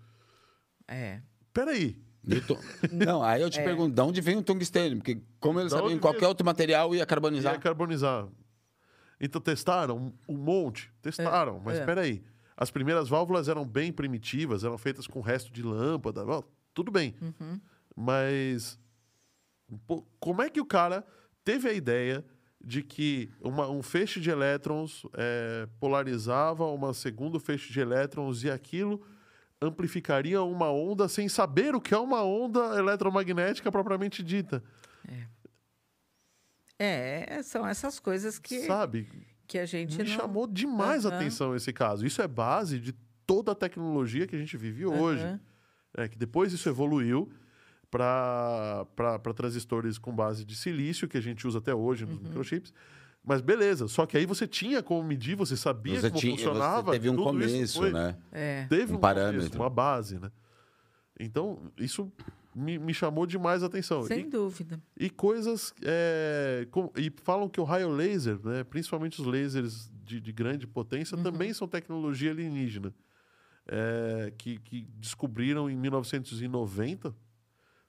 É. 0.88 1.20
Peraí. 1.52 1.98
De 2.24 2.40
tu- 2.40 2.56
Não, 2.90 3.22
aí 3.22 3.42
eu 3.42 3.50
te 3.50 3.62
pergunto, 3.62 3.94
de 3.94 4.00
onde 4.00 4.20
vem 4.22 4.36
o 4.38 4.42
tungstênio? 4.42 4.96
Porque 4.98 5.20
como 5.38 5.60
eles 5.60 5.72
sabiam 5.72 5.98
qualquer 5.98 6.20
vem? 6.20 6.28
outro 6.28 6.44
material 6.46 6.94
ia 6.94 7.04
carbonizar. 7.04 7.52
Ia 7.54 7.60
carbonizar. 7.60 8.28
Então 9.22 9.40
testaram 9.40 10.12
um 10.28 10.36
monte. 10.36 10.92
Testaram, 11.00 11.60
mas 11.64 11.78
é. 11.78 11.84
peraí. 11.86 12.22
As 12.56 12.70
primeiras 12.70 13.08
válvulas 13.08 13.48
eram 13.48 13.64
bem 13.64 13.92
primitivas, 13.92 14.64
eram 14.64 14.76
feitas 14.76 15.06
com 15.06 15.20
resto 15.20 15.52
de 15.52 15.62
lâmpada. 15.62 16.22
tudo 16.74 16.90
bem. 16.90 17.14
Mas 17.96 18.78
pô, 19.86 20.04
como 20.20 20.42
é 20.42 20.50
que 20.50 20.60
o 20.60 20.66
cara 20.66 21.06
teve 21.44 21.68
a 21.68 21.72
ideia 21.72 22.24
de 22.64 22.82
que 22.82 23.30
uma- 23.40 23.68
um 23.68 23.82
feixe 23.82 24.20
de 24.20 24.30
elétrons 24.30 25.04
é, 25.14 25.66
polarizava 25.80 26.64
uma 26.66 26.92
segundo 26.94 27.38
feixe 27.40 27.72
de 27.72 27.80
elétrons 27.80 28.42
e 28.44 28.50
aquilo 28.50 29.02
amplificaria 29.60 30.42
uma 30.42 30.70
onda 30.70 31.08
sem 31.08 31.28
saber 31.28 31.74
o 31.74 31.80
que 31.80 31.94
é 31.94 31.98
uma 31.98 32.22
onda 32.24 32.76
eletromagnética 32.78 33.70
propriamente 33.70 34.22
dita? 34.22 34.62
É, 35.08 35.26
são 37.44 37.66
essas 37.66 37.98
coisas 38.00 38.38
que, 38.38 38.60
Sabe? 38.66 39.08
que 39.46 39.58
a 39.58 39.66
gente 39.66 39.96
Me 39.98 40.04
não... 40.04 40.10
chamou 40.16 40.46
demais 40.46 41.04
a 41.04 41.08
Aham. 41.10 41.16
atenção 41.18 41.54
esse 41.56 41.72
caso. 41.72 42.06
Isso 42.06 42.20
é 42.22 42.28
base 42.28 42.78
de 42.78 42.92
toda 43.26 43.52
a 43.52 43.54
tecnologia 43.54 44.26
que 44.26 44.34
a 44.34 44.38
gente 44.38 44.56
vive 44.56 44.84
hoje. 44.86 45.38
É, 45.96 46.08
que 46.08 46.16
depois 46.16 46.52
isso 46.52 46.68
evoluiu 46.68 47.30
para 47.90 48.86
transistores 49.36 49.98
com 49.98 50.14
base 50.14 50.44
de 50.44 50.56
silício, 50.56 51.06
que 51.06 51.18
a 51.18 51.20
gente 51.20 51.46
usa 51.46 51.58
até 51.58 51.74
hoje 51.74 52.04
Uhum. 52.04 52.10
nos 52.12 52.20
microchips. 52.22 52.72
Mas 53.24 53.40
beleza, 53.40 53.86
só 53.86 54.04
que 54.04 54.16
aí 54.16 54.26
você 54.26 54.48
tinha 54.48 54.82
como 54.82 55.02
medir, 55.04 55.36
você 55.36 55.56
sabia 55.56 56.00
Você, 56.00 56.08
como 56.08 56.20
tinha, 56.20 56.32
funcionava. 56.36 56.82
você 56.90 56.98
teve 56.98 57.10
um 57.10 57.16
começo, 57.16 57.78
foi- 57.78 57.92
né? 57.92 58.16
É. 58.32 58.66
Teve 58.68 58.92
Um 58.92 58.96
um, 58.96 58.98
parâmetro. 58.98 59.38
começo, 59.42 59.56
uma 59.58 59.70
base, 59.70 60.18
né? 60.18 60.30
Então, 61.20 61.70
isso 61.78 62.10
me, 62.54 62.78
me 62.78 62.92
chamou 62.94 63.26
demais 63.26 63.62
a 63.62 63.66
atenção. 63.66 64.02
Sem 64.04 64.26
E- 64.26 64.30
dúvida. 64.30 64.80
e 64.98 65.08
coisas. 65.10 65.72
é, 65.82 66.66
com- 66.70 66.90
e 66.96 67.10
falam 67.22 67.48
que 67.48 67.60
o 67.60 67.64
raio 67.64 67.88
laser, 67.90 68.38
né, 68.44 68.62
principalmente 68.64 69.20
os 69.20 69.26
lasers 69.26 69.90
de, 70.04 70.20
de 70.20 70.32
grande 70.32 70.66
potência, 70.66 71.16
também 71.16 71.52
são 71.54 71.66
tecnologia 71.68 72.30
alienígena. 72.30 72.94
É, 73.66 74.32
que, 74.36 74.58
que 74.58 74.82
descobriram 74.98 75.70
em 75.70 75.76
1990, 75.76 77.14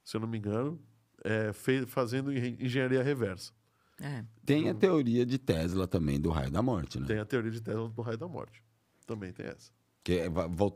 se 0.04 0.16
eu 0.16 0.22
não 0.22 0.28
me 0.28 0.38
engano, 0.38 0.80
é, 1.24 1.52
fe- 1.52 1.86
fazendo 1.88 2.32
en- 2.32 2.58
engenharia 2.60 3.02
reversa. 3.02 3.52
É. 4.00 4.24
Tem 4.46 4.70
a 4.70 4.74
teoria 4.74 5.26
de 5.26 5.38
Tesla 5.38 5.88
também 5.88 6.20
do 6.20 6.30
raio 6.30 6.52
da 6.52 6.62
morte, 6.62 7.00
né? 7.00 7.08
Tem 7.08 7.18
a 7.20 7.26
teoria 7.26 7.50
de 7.52 7.62
Tesla 7.62 7.90
do 7.90 8.02
raio 8.02 8.18
da 8.18 8.28
morte. 8.28 8.62
Também 9.08 9.32
tem 9.34 9.46
essa. 9.48 9.72
Que 10.04 10.20
é, 10.20 10.26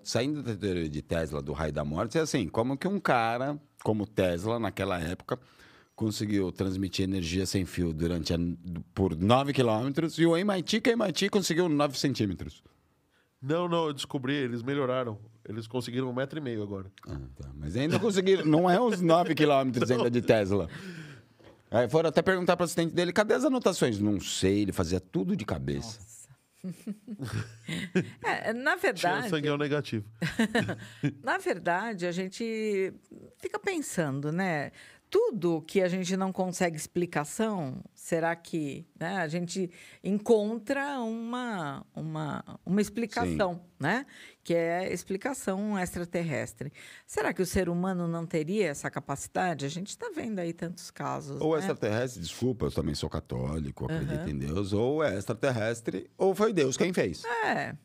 saindo 0.04 0.42
da 0.42 0.56
teoria 0.56 0.90
de 0.90 1.02
Tesla 1.02 1.42
do 1.42 1.52
raio 1.52 1.74
da 1.74 1.84
morte, 1.84 2.18
é 2.18 2.22
assim, 2.22 2.48
como 2.48 2.78
que 2.78 2.88
um 2.88 3.00
cara 3.00 3.60
como 3.84 4.06
Tesla, 4.06 4.60
naquela 4.60 5.00
época, 5.00 5.40
conseguiu 5.96 6.52
transmitir 6.52 7.04
energia 7.04 7.46
sem 7.46 7.66
fio 7.66 7.94
durante 7.94 8.34
a, 8.34 8.38
por 8.94 9.16
9 9.16 9.52
quilômetros 9.54 10.18
e 10.20 10.26
o 10.26 10.36
MIT, 10.36 10.82
que 10.82 10.90
o 10.90 10.94
MIT 10.94 11.30
conseguiu 11.30 11.68
9 11.68 11.98
centímetros. 11.98 12.64
Não, 13.42 13.68
não, 13.68 13.88
eu 13.88 13.94
descobri, 13.94 14.34
eles 14.34 14.64
melhoraram. 14.64 15.18
Eles 15.48 15.68
conseguiram 15.68 16.10
um 16.10 16.14
metro 16.14 16.38
e 16.40 16.42
meio 16.42 16.62
agora. 16.62 16.92
Ah, 17.08 17.20
tá. 17.36 17.50
Mas 17.56 17.76
ainda 17.76 18.00
conseguiram, 18.00 18.46
não 18.46 18.70
é 18.70 18.80
os 18.80 19.02
9 19.02 19.34
quilômetros 19.34 19.90
ainda 19.90 20.10
de 20.10 20.22
Tesla. 20.22 20.70
Aí 21.72 21.90
foram 21.90 22.10
até 22.10 22.22
perguntar 22.22 22.56
para 22.56 22.64
o 22.64 22.66
assistente 22.66 22.94
dele, 22.94 23.14
cadê 23.14 23.34
as 23.34 23.46
anotações? 23.46 24.00
Não 24.00 24.20
sei, 24.20 24.62
ele 24.62 24.72
fazia 24.72 25.00
tudo 25.00 25.36
de 25.36 25.46
cabeça. 25.46 26.00
É, 28.24 28.54
na 28.54 28.76
verdade, 28.76 29.30
sangue 29.30 29.58
negativo. 29.58 30.06
na 31.24 31.38
verdade, 31.38 32.06
a 32.06 32.12
gente 32.12 32.94
fica 33.38 33.60
pensando, 33.60 34.32
né? 34.32 34.72
Tudo 35.10 35.62
que 35.62 35.82
a 35.82 35.88
gente 35.88 36.18
não 36.18 36.34
consegue 36.34 36.76
explicação, 36.76 37.82
será 37.96 38.36
que 38.36 38.86
né, 39.00 39.18
a 39.18 39.28
gente 39.28 39.72
encontra 40.04 41.00
uma, 41.00 41.86
uma, 41.96 42.60
uma 42.66 42.82
explicação, 42.82 43.62
né? 43.80 44.06
Que 44.44 44.54
é 44.54 44.92
explicação 44.92 45.80
extraterrestre. 45.80 46.74
Será 47.06 47.34
que 47.34 47.42
o 47.42 47.46
ser 47.46 47.70
humano 47.70 48.06
não 48.08 48.26
teria 48.26 48.68
essa 48.68 48.92
capacidade? 48.92 49.66
A 49.66 49.70
gente 49.70 49.90
está 49.90 50.12
vendo 50.14 50.40
aí 50.40 50.52
tantos 50.52 50.92
casos. 50.92 51.40
Ou 51.40 51.54
né? 51.54 51.60
extraterrestre, 51.60 52.22
desculpa, 52.22 52.66
eu 52.66 52.72
também 52.72 52.94
sou 52.94 53.10
católico, 53.10 53.86
acredito 53.86 54.30
em 54.30 54.38
Deus, 54.38 54.74
ou 54.74 55.02
é 55.02 55.18
extraterrestre, 55.18 56.10
ou 56.18 56.36
foi 56.36 56.52
Deus 56.52 56.76
quem 56.76 56.92
fez. 56.92 57.24
É, 57.46 57.76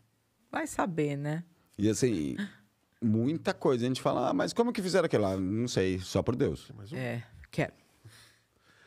vai 0.50 0.66
saber, 0.66 1.16
né? 1.16 1.44
E 1.78 1.88
assim, 1.88 2.36
muita 3.02 3.52
coisa. 3.52 3.84
A 3.84 3.88
gente 3.88 4.00
fala, 4.00 4.28
ah, 4.30 4.32
mas 4.34 4.52
como 4.52 4.72
que 4.72 4.80
fizeram 4.82 5.06
aquilo 5.06 5.22
lá? 5.24 5.36
Não 5.36 5.66
sei, 5.68 5.98
só 5.98 6.22
por 6.22 6.36
Deus. 6.36 6.70
Um. 6.70 6.96
É, 6.96 7.22
quero. 7.50 7.72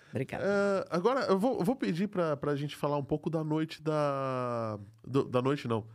Obrigada. 0.09 0.43
É, 0.45 0.95
agora, 0.95 1.21
eu 1.25 1.37
vou, 1.37 1.59
eu 1.59 1.65
vou 1.65 1.75
pedir 1.75 2.07
pra, 2.07 2.37
pra 2.37 2.55
gente 2.55 2.75
falar 2.75 2.97
um 2.97 3.03
pouco 3.03 3.29
da 3.29 3.43
noite 3.43 3.81
da. 3.83 4.79
do- 5.05 5.25
da 5.25 5.41
noite, 5.41 5.67
não. 5.67 5.85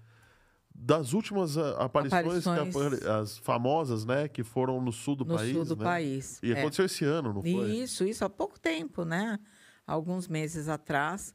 Das 0.74 1.12
últimas 1.12 1.56
ah, 1.58 1.84
aparições, 1.84 2.42
que 2.44 2.48
Aparições. 2.50 2.92
apare- 3.02 3.08
as 3.20 3.38
famosas, 3.38 4.04
né? 4.04 4.28
Que 4.28 4.42
foram 4.42 4.80
no 4.80 4.92
sul 4.92 5.16
do 5.16 5.24
no 5.24 5.34
país. 5.36 5.52
sul 5.54 5.64
do 5.64 5.76
né? 5.76 5.84
país. 5.84 6.38
E 6.42 6.52
é. 6.52 6.58
aconteceu 6.60 6.84
esse 6.84 7.04
ano, 7.04 7.32
não 7.34 7.42
foi? 7.42 7.70
Isso, 7.76 8.04
isso, 8.04 8.24
há 8.24 8.30
pouco 8.30 8.58
tempo, 8.60 9.04
né? 9.04 9.38
Alguns 9.86 10.28
meses 10.28 10.68
atrás. 10.68 11.34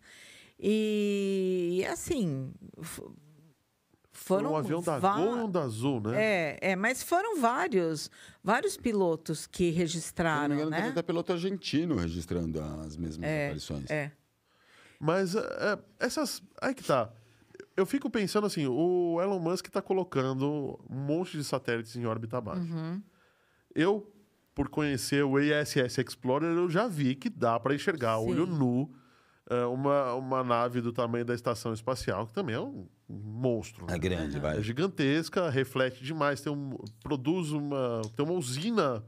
E, 0.59 1.86
assim, 1.91 2.53
f- 2.79 3.01
Foi 3.01 3.11
foram 4.26 4.53
um 4.53 4.57
avião 4.57 4.82
da 4.82 4.99
Gol 4.99 5.38
e 5.38 5.41
um 5.41 5.51
da 5.51 5.61
Azul, 5.61 6.01
né? 6.01 6.15
É, 6.15 6.71
é, 6.71 6.76
mas 6.76 7.03
foram 7.03 7.39
vários, 7.39 8.09
vários 8.43 8.76
pilotos 8.76 9.45
que 9.45 9.65
Se 9.65 9.69
não 9.69 9.71
me 9.71 9.78
registraram, 9.78 10.55
engano, 10.55 10.69
né? 10.71 10.88
até 10.89 11.03
piloto 11.03 11.32
argentino 11.32 11.95
registrando 11.95 12.59
as 12.59 12.97
mesmas 12.97 13.30
aparições. 13.30 13.89
É, 13.89 14.11
Mas 14.99 15.36
é, 15.36 15.39
é, 15.39 15.80
essas. 15.99 16.41
Aí 16.59 16.73
que 16.73 16.84
tá. 16.84 17.11
Eu 17.78 17.86
fico 17.86 18.09
pensando 18.09 18.47
assim: 18.47 18.65
o 18.65 19.19
Elon 19.21 19.38
Musk 19.38 19.67
tá 19.67 19.82
colocando 19.82 20.80
um 20.89 20.95
monte 20.95 21.38
de 21.38 21.43
satélites 21.43 21.95
em 21.95 22.07
órbita 22.07 22.41
baixa. 22.41 22.73
Uhum. 22.73 23.03
Eu, 23.76 24.11
por 24.55 24.69
conhecer 24.69 25.23
o 25.23 25.39
ISS 25.39 25.99
Explorer, 25.99 26.49
eu 26.49 26.67
já 26.67 26.88
vi 26.88 27.13
que 27.13 27.30
dá 27.30 27.59
para 27.59 27.76
enxergar 27.76 28.17
Sim. 28.17 28.32
olho 28.32 28.47
nu 28.47 28.91
é, 29.47 29.65
uma, 29.65 30.15
uma 30.15 30.43
nave 30.43 30.82
do 30.82 30.91
tamanho 30.91 31.26
da 31.26 31.36
estação 31.36 31.73
espacial, 31.73 32.26
que 32.26 32.34
também 32.34 32.55
é 32.55 32.59
um 32.59 32.88
monstro. 33.08 33.86
É 33.88 33.93
né? 33.93 33.99
grande, 33.99 34.39
vai. 34.39 34.58
É 34.58 34.62
gigantesca, 34.62 35.49
reflete 35.49 36.03
demais, 36.03 36.41
tem 36.41 36.51
um, 36.51 36.78
produz 37.01 37.51
uma, 37.51 38.01
tem 38.16 38.26
uma 38.26 38.34
usina 38.36 39.03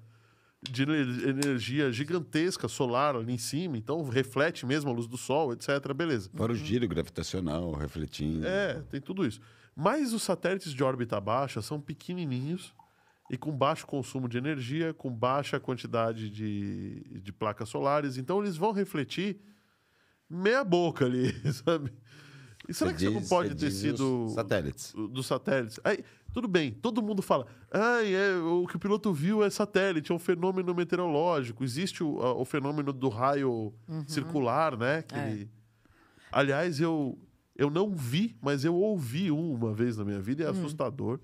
de 0.61 0.83
ener- 0.83 1.29
energia 1.29 1.91
gigantesca 1.91 2.67
solar 2.67 3.15
ali 3.15 3.33
em 3.33 3.37
cima, 3.37 3.77
então 3.77 4.03
reflete 4.03 4.65
mesmo 4.65 4.89
a 4.89 4.93
luz 4.93 5.07
do 5.07 5.17
sol, 5.17 5.53
etc. 5.53 5.93
Beleza. 5.95 6.29
Fora 6.35 6.51
o 6.51 6.55
giro 6.55 6.87
gravitacional 6.87 7.71
refletindo. 7.73 8.45
É, 8.45 8.81
tem 8.89 9.01
tudo 9.01 9.25
isso. 9.25 9.39
Mas 9.75 10.13
os 10.13 10.23
satélites 10.23 10.73
de 10.73 10.83
órbita 10.83 11.21
baixa 11.21 11.61
são 11.61 11.79
pequenininhos 11.79 12.73
e 13.29 13.37
com 13.37 13.51
baixo 13.51 13.85
consumo 13.85 14.27
de 14.27 14.37
energia, 14.37 14.93
com 14.93 15.11
baixa 15.11 15.59
quantidade 15.59 16.29
de, 16.29 17.21
de 17.21 17.33
placas 17.33 17.69
solares. 17.69 18.17
Então, 18.17 18.41
eles 18.41 18.57
vão 18.57 18.71
refletir 18.71 19.39
meia 20.29 20.63
boca 20.63 21.05
ali, 21.05 21.31
sabe? 21.53 21.91
E 22.67 22.73
será 22.73 22.91
Você 22.91 22.97
que 23.11 23.17
isso 23.17 23.29
pode 23.29 23.55
ter 23.55 23.71
sido 23.71 24.27
satélites. 24.29 24.93
dos 24.93 25.25
satélites? 25.25 25.79
Aí, 25.83 26.03
tudo 26.33 26.47
bem, 26.47 26.71
todo 26.73 27.01
mundo 27.01 27.21
fala, 27.21 27.47
ai, 27.71 28.13
é, 28.13 28.35
o 28.35 28.67
que 28.67 28.75
o 28.75 28.79
piloto 28.79 29.13
viu 29.13 29.43
é 29.43 29.49
satélite, 29.49 30.11
é 30.11 30.15
um 30.15 30.19
fenômeno 30.19 30.75
meteorológico. 30.75 31.63
Existe 31.63 32.03
o, 32.03 32.17
o 32.17 32.43
fenômeno 32.45 32.91
do 32.91 33.07
raio 33.09 33.73
circular, 34.05 34.77
né? 34.77 35.01
que 35.01 35.15
É. 35.15 35.31
ele- 35.31 35.49
Aliás, 36.31 36.79
eu, 36.81 37.17
eu 37.55 37.69
não 37.69 37.95
vi, 37.95 38.35
mas 38.41 38.65
eu 38.65 38.75
ouvi 38.75 39.31
um 39.31 39.53
uma 39.53 39.73
vez 39.73 39.95
na 39.97 40.03
minha 40.03 40.19
vida, 40.19 40.43
é 40.43 40.49
assustador. 40.49 41.19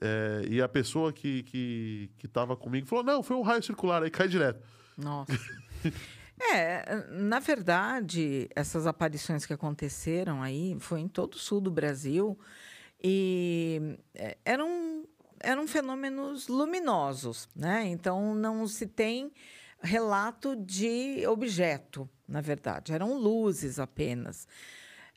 É, 0.00 0.46
e 0.48 0.62
a 0.62 0.68
pessoa 0.68 1.12
que, 1.12 1.42
que, 1.42 2.10
que 2.16 2.28
tava 2.28 2.56
comigo 2.56 2.86
falou: 2.86 3.04
não, 3.04 3.22
foi 3.22 3.36
um 3.36 3.42
raio 3.42 3.62
circular, 3.62 4.02
aí 4.02 4.10
cai 4.10 4.28
direto. 4.28 4.60
Nossa. 4.96 5.32
É, 6.40 7.06
na 7.10 7.38
verdade, 7.38 8.48
essas 8.54 8.86
aparições 8.86 9.46
que 9.46 9.52
aconteceram 9.52 10.42
aí 10.42 10.76
foi 10.80 11.00
em 11.00 11.08
todo 11.08 11.34
o 11.34 11.38
sul 11.38 11.60
do 11.60 11.70
Brasil 11.70 12.38
e 13.02 13.98
é, 14.14 14.36
eram, 14.44 15.04
eram 15.40 15.66
fenômenos 15.66 16.48
luminosos, 16.48 17.48
né? 17.54 17.86
Então 17.86 18.34
não 18.34 18.66
se 18.66 18.86
tem 18.86 19.32
relato 19.82 20.54
de 20.56 21.26
objeto, 21.26 22.08
na 22.26 22.40
verdade, 22.40 22.92
eram 22.92 23.18
luzes 23.18 23.78
apenas. 23.78 24.46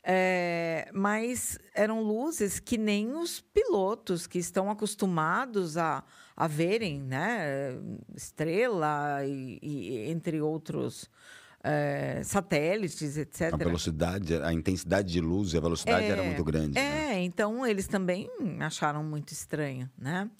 É, 0.08 0.88
mas 0.92 1.58
eram 1.74 2.00
luzes 2.00 2.60
que 2.60 2.78
nem 2.78 3.12
os 3.16 3.40
pilotos 3.40 4.26
que 4.26 4.38
estão 4.38 4.70
acostumados 4.70 5.76
a, 5.76 6.04
a 6.36 6.46
verem, 6.46 7.00
né? 7.00 7.72
Estrela 8.14 9.24
e, 9.24 9.58
e 9.62 10.10
entre 10.10 10.40
outros 10.40 11.10
é, 11.64 12.22
satélites, 12.22 13.16
etc. 13.16 13.54
A 13.54 13.56
velocidade, 13.56 14.34
a 14.36 14.52
intensidade 14.52 15.12
de 15.12 15.20
luz 15.20 15.52
e 15.52 15.56
a 15.56 15.60
velocidade 15.60 16.04
era 16.04 16.22
muito 16.22 16.44
grande. 16.44 16.74
né? 16.74 17.14
É, 17.14 17.24
então 17.24 17.66
eles 17.66 17.88
também 17.88 18.30
acharam 18.60 19.02
muito 19.02 19.32
estranho, 19.32 19.90
né? 19.98 20.30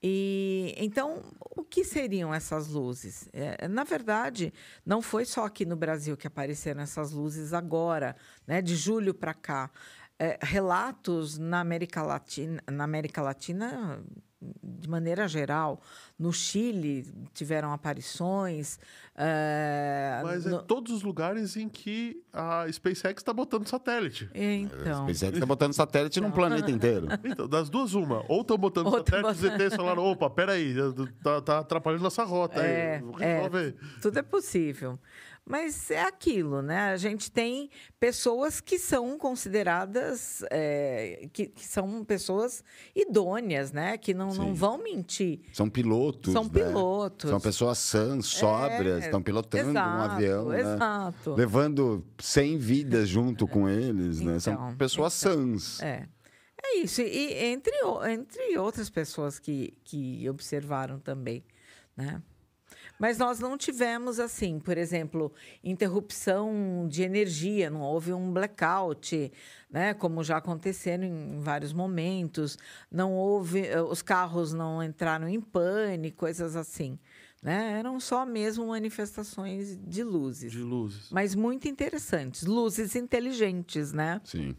E 0.00 0.74
então, 0.76 1.22
o 1.56 1.64
que 1.64 1.82
seriam 1.84 2.32
essas 2.32 2.68
luzes? 2.68 3.28
É, 3.32 3.66
na 3.66 3.82
verdade, 3.82 4.52
não 4.86 5.02
foi 5.02 5.24
só 5.24 5.44
aqui 5.44 5.64
no 5.64 5.74
Brasil 5.74 6.16
que 6.16 6.26
apareceram 6.26 6.80
essas 6.82 7.10
luzes 7.12 7.52
agora, 7.52 8.14
né? 8.46 8.60
De 8.60 8.76
julho 8.76 9.14
para 9.14 9.34
cá. 9.34 9.70
É, 10.20 10.36
relatos 10.42 11.38
na 11.38 11.60
América 11.60 12.02
Latina, 12.02 12.60
na 12.68 12.84
América 12.84 13.22
Latina, 13.22 14.02
de 14.62 14.88
maneira 14.88 15.26
geral, 15.26 15.80
no 16.18 16.32
Chile 16.32 17.04
tiveram 17.34 17.72
aparições. 17.72 18.78
é, 19.16 20.20
Mas 20.22 20.46
é 20.46 20.50
no- 20.50 20.62
todos 20.62 20.92
os 20.92 21.02
lugares 21.02 21.56
em 21.56 21.68
que 21.68 22.22
a 22.32 22.64
SpaceX 22.70 23.20
está 23.20 23.32
botando 23.32 23.66
satélite. 23.66 24.30
Então, 24.34 25.06
A 25.06 25.08
SpaceX 25.08 25.34
está 25.34 25.46
botando 25.46 25.72
satélite 25.72 26.20
num 26.20 26.30
planeta 26.30 26.70
inteiro. 26.70 27.08
Então, 27.24 27.48
das 27.48 27.68
duas, 27.68 27.94
uma. 27.94 28.24
Ou 28.28 28.42
estão 28.42 28.56
botando 28.56 28.86
Ou 28.86 28.92
satélite, 28.98 29.30
os 29.30 29.44
ETs 29.44 29.74
falaram, 29.74 30.04
opa, 30.04 30.30
peraí, 30.30 30.74
tá, 31.22 31.40
tá 31.40 31.58
atrapalhando 31.58 32.02
nossa 32.04 32.22
rota 32.24 32.60
É, 32.60 33.02
aí. 33.18 33.24
É. 33.24 33.74
Tudo 34.00 34.18
é 34.18 34.22
possível. 34.22 34.98
Mas 35.48 35.90
é 35.90 36.02
aquilo, 36.02 36.60
né? 36.60 36.90
A 36.90 36.96
gente 36.98 37.30
tem 37.32 37.70
pessoas 37.98 38.60
que 38.60 38.78
são 38.78 39.16
consideradas, 39.16 40.44
é, 40.50 41.26
que, 41.32 41.46
que 41.46 41.66
são 41.66 42.04
pessoas 42.04 42.62
idôneas, 42.94 43.72
né? 43.72 43.96
Que 43.96 44.12
não, 44.12 44.28
não 44.34 44.54
vão 44.54 44.76
mentir. 44.76 45.40
São 45.52 45.70
pilotos. 45.70 46.34
São 46.34 46.44
né? 46.44 46.50
pilotos. 46.50 47.30
São 47.30 47.40
pessoas 47.40 47.78
sãs, 47.78 48.26
sóbrias, 48.26 49.02
É, 49.02 49.06
estão 49.06 49.22
pilotando 49.22 49.68
um 49.68 49.70
exato, 49.70 50.12
avião. 50.12 50.48
né? 50.50 50.60
Exato. 50.60 51.34
Levando 51.34 52.04
100 52.18 52.58
vidas 52.58 53.08
junto 53.08 53.48
com 53.48 53.66
eles, 53.68 54.20
né? 54.20 54.38
São 54.38 54.52
Então, 54.52 54.76
pessoas 54.76 55.14
sãs. 55.14 55.80
É. 55.80 56.06
É 56.62 56.76
isso. 56.78 57.00
E 57.00 57.32
entre, 57.44 57.72
entre 58.10 58.58
outras 58.58 58.90
pessoas 58.90 59.38
que, 59.38 59.72
que 59.84 60.28
observaram 60.28 60.98
também, 60.98 61.42
né? 61.96 62.20
Mas 62.98 63.16
nós 63.16 63.38
não 63.38 63.56
tivemos, 63.56 64.18
assim, 64.18 64.58
por 64.58 64.76
exemplo, 64.76 65.32
interrupção 65.62 66.86
de 66.88 67.02
energia, 67.02 67.70
não 67.70 67.80
houve 67.80 68.12
um 68.12 68.32
blackout, 68.32 69.32
né? 69.70 69.94
Como 69.94 70.24
já 70.24 70.38
aconteceram 70.38 71.04
em 71.04 71.40
vários 71.40 71.72
momentos. 71.72 72.58
Não 72.90 73.14
houve, 73.14 73.66
eh, 73.66 73.80
os 73.80 74.02
carros 74.02 74.52
não 74.52 74.82
entraram 74.82 75.28
em 75.28 75.40
pane, 75.40 76.10
coisas 76.10 76.56
assim. 76.56 76.98
Né? 77.40 77.78
Eram 77.78 78.00
só 78.00 78.26
mesmo 78.26 78.66
manifestações 78.66 79.78
de 79.86 80.02
luzes. 80.02 80.50
De 80.50 80.58
luzes. 80.58 81.08
Mas 81.10 81.36
muito 81.36 81.68
interessantes. 81.68 82.44
Luzes 82.44 82.96
inteligentes, 82.96 83.92
né? 83.92 84.20
Sim. 84.24 84.56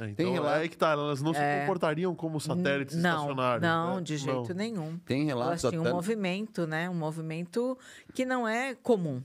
É, 0.00 0.10
então, 0.10 0.32
relato- 0.32 0.56
é 0.58 0.62
aí 0.62 0.68
que 0.68 0.76
tá, 0.76 0.90
elas 0.92 1.20
não 1.22 1.34
se 1.34 1.40
comportariam 1.60 2.14
como 2.14 2.40
satélites 2.40 2.96
não, 2.96 3.10
estacionários. 3.10 3.62
Não, 3.62 3.96
né? 3.96 4.02
de 4.02 4.16
jeito 4.16 4.54
nenhum. 4.54 4.98
Tem 5.04 5.28
Elas 5.30 5.44
relatos 5.62 5.68
tinham 5.70 5.82
até... 5.82 5.92
um 5.92 5.94
movimento, 5.94 6.66
né? 6.66 6.88
Um 6.88 6.94
movimento 6.94 7.76
que 8.14 8.24
não 8.24 8.48
é 8.48 8.74
comum. 8.74 9.22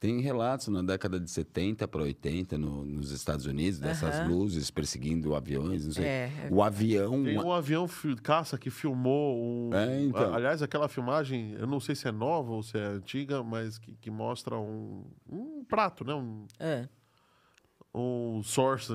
Tem 0.00 0.20
relatos 0.20 0.68
na 0.68 0.80
década 0.80 1.18
de 1.18 1.28
70 1.28 1.88
para 1.88 2.02
80 2.02 2.56
no- 2.56 2.84
nos 2.84 3.10
Estados 3.10 3.46
Unidos 3.46 3.80
dessas 3.80 4.14
Aham. 4.14 4.28
luzes 4.28 4.70
perseguindo 4.70 5.34
aviões, 5.34 5.86
não 5.86 5.92
sei. 5.92 6.04
É. 6.04 6.30
O 6.52 6.62
avião, 6.62 7.24
Tem 7.24 7.36
um 7.36 7.52
avião 7.52 7.88
caça 8.22 8.56
que 8.56 8.70
filmou 8.70 9.36
um. 9.36 9.74
É, 9.74 10.00
então. 10.04 10.32
Aliás, 10.32 10.62
aquela 10.62 10.88
filmagem, 10.88 11.52
eu 11.58 11.66
não 11.66 11.80
sei 11.80 11.96
se 11.96 12.06
é 12.06 12.12
nova 12.12 12.52
ou 12.52 12.62
se 12.62 12.78
é 12.78 12.84
antiga, 12.86 13.42
mas 13.42 13.76
que, 13.76 13.96
que 13.96 14.08
mostra 14.08 14.56
um, 14.56 15.04
um 15.28 15.64
prato, 15.64 16.04
né? 16.04 16.14
Um, 16.14 16.46
É. 16.60 16.88
um 17.92 18.40
source, 18.44 18.92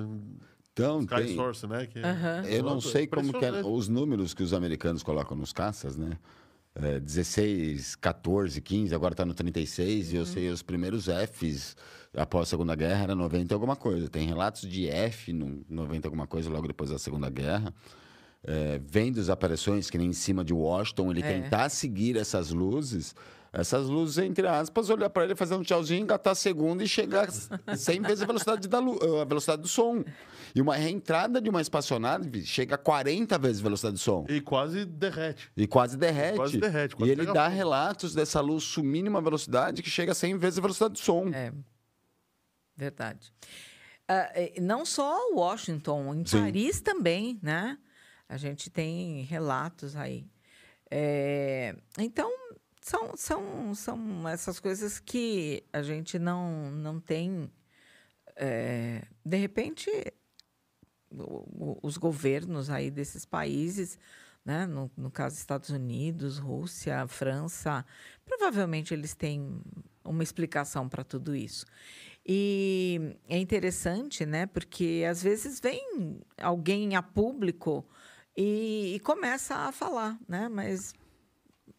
então 0.73 1.01
sky 1.01 1.15
tem, 1.15 1.35
source, 1.35 1.67
né? 1.67 1.85
Que 1.85 1.99
Aham. 1.99 2.43
Eu 2.45 2.63
não 2.63 2.81
sei 2.81 3.07
como 3.07 3.31
que 3.31 3.45
é, 3.45 3.63
os 3.63 3.87
números 3.87 4.33
que 4.33 4.43
os 4.43 4.53
americanos 4.53 5.03
colocam 5.03 5.37
nos 5.37 5.53
caças, 5.53 5.95
né? 5.95 6.17
É, 6.75 6.99
16, 6.99 7.95
14, 7.95 8.59
15, 8.59 8.95
agora 8.95 9.13
está 9.13 9.23
no 9.23 9.35
36, 9.35 10.11
e 10.11 10.15
eu 10.15 10.25
sei 10.25 10.49
os 10.49 10.63
primeiros 10.63 11.05
Fs 11.05 11.75
após 12.17 12.47
a 12.47 12.49
Segunda 12.49 12.73
Guerra 12.75 13.03
era 13.03 13.15
90 13.15 13.53
e 13.53 13.55
alguma 13.55 13.75
coisa. 13.75 14.09
Tem 14.09 14.25
relatos 14.25 14.67
de 14.67 14.89
F 14.89 15.31
no 15.31 15.63
90 15.69 16.05
e 16.05 16.07
alguma 16.07 16.25
coisa 16.25 16.49
logo 16.49 16.67
depois 16.67 16.89
da 16.89 16.97
Segunda 16.97 17.29
Guerra. 17.29 17.71
É, 18.43 18.81
vendo 18.85 19.19
as 19.21 19.29
aparições 19.29 19.89
que 19.89 19.97
nem 19.99 20.07
em 20.09 20.13
cima 20.13 20.43
de 20.43 20.51
Washington, 20.53 21.11
ele 21.11 21.21
É. 21.21 21.41
tentar 21.41 21.69
seguir 21.69 22.17
essas 22.17 22.49
luzes, 22.49 23.15
essas 23.53 23.87
luzes, 23.87 24.17
entre 24.17 24.47
aspas, 24.47 24.89
olhar 24.89 25.09
para 25.11 25.25
ele, 25.25 25.35
fazer 25.35 25.53
um 25.53 25.61
tchauzinho, 25.61 26.01
engatar 26.01 26.31
a 26.31 26.35
segunda 26.35 26.83
e 26.83 26.87
chegar 26.87 27.29
100 27.31 28.01
vezes 28.01 28.23
a 28.23 28.25
velocidade, 28.25 28.67
da 28.67 28.79
lu- 28.79 28.99
a 29.21 29.25
velocidade 29.25 29.61
do 29.61 29.67
som. 29.67 30.03
E 30.55 30.59
uma 30.61 30.75
reentrada 30.75 31.39
de 31.39 31.49
uma 31.49 31.61
espaçonave 31.61 32.43
chega 32.45 32.75
a 32.75 32.77
40 32.77 33.37
vezes 33.37 33.59
a 33.61 33.63
velocidade 33.63 33.93
do 33.95 33.99
som. 33.99 34.25
E 34.27 34.41
quase 34.41 34.85
derrete. 34.85 35.51
E 35.55 35.67
quase 35.67 35.95
derrete. 35.97 36.35
Quase 36.37 36.57
derrete, 36.57 36.95
quase 36.95 37.09
e 37.09 37.11
ele 37.11 37.25
dá 37.27 37.47
relatos 37.47 38.13
dessa 38.15 38.41
luz 38.41 38.63
sumir 38.63 39.03
numa 39.03 39.21
velocidade 39.21 39.81
que 39.83 39.89
chega 39.89 40.11
a 40.13 40.15
100 40.15 40.37
vezes 40.37 40.57
a 40.57 40.61
velocidade 40.61 40.93
do 40.93 40.99
som. 40.99 41.27
É. 41.29 41.51
Verdade. 42.75 43.31
Eh, 44.07 44.59
não 44.61 44.85
só 44.85 45.15
Washington, 45.33 46.13
em 46.15 46.25
Sim. 46.25 46.39
Paris 46.41 46.81
também, 46.81 47.39
né? 47.41 47.77
A 48.27 48.35
gente 48.37 48.69
tem 48.69 49.21
relatos 49.23 49.95
aí. 49.95 50.25
É, 50.89 51.75
então, 51.97 52.29
são, 52.83 53.15
são, 53.15 53.73
são 53.73 54.27
essas 54.27 54.59
coisas 54.59 54.99
que 54.99 55.63
a 55.71 55.81
gente 55.81 56.19
não, 56.19 56.69
não 56.71 56.99
tem. 56.99 57.49
é, 58.35 59.03
de 59.25 59.37
repente, 59.37 59.89
os 61.81 61.95
governos 61.97 62.69
aí 62.69 62.91
desses 62.91 63.25
países, 63.25 63.97
né? 64.43 64.65
no, 64.65 64.91
no 64.97 65.09
caso 65.09 65.37
Estados 65.37 65.69
Unidos, 65.69 66.37
Rússia, 66.39 67.07
França, 67.07 67.85
provavelmente 68.25 68.93
eles 68.93 69.15
têm 69.15 69.61
uma 70.03 70.23
explicação 70.23 70.89
para 70.89 71.05
tudo 71.05 71.33
isso. 71.33 71.65
E 72.25 73.17
é 73.29 73.37
interessante, 73.37 74.25
né? 74.25 74.45
Porque 74.45 75.05
às 75.09 75.23
vezes 75.23 75.59
vem 75.59 76.19
alguém 76.37 76.95
a 76.95 77.03
público 77.03 77.85
e, 78.35 78.95
e 78.95 78.99
começa 78.99 79.55
a 79.55 79.71
falar, 79.71 80.17
né? 80.27 80.49
Mas 80.49 80.93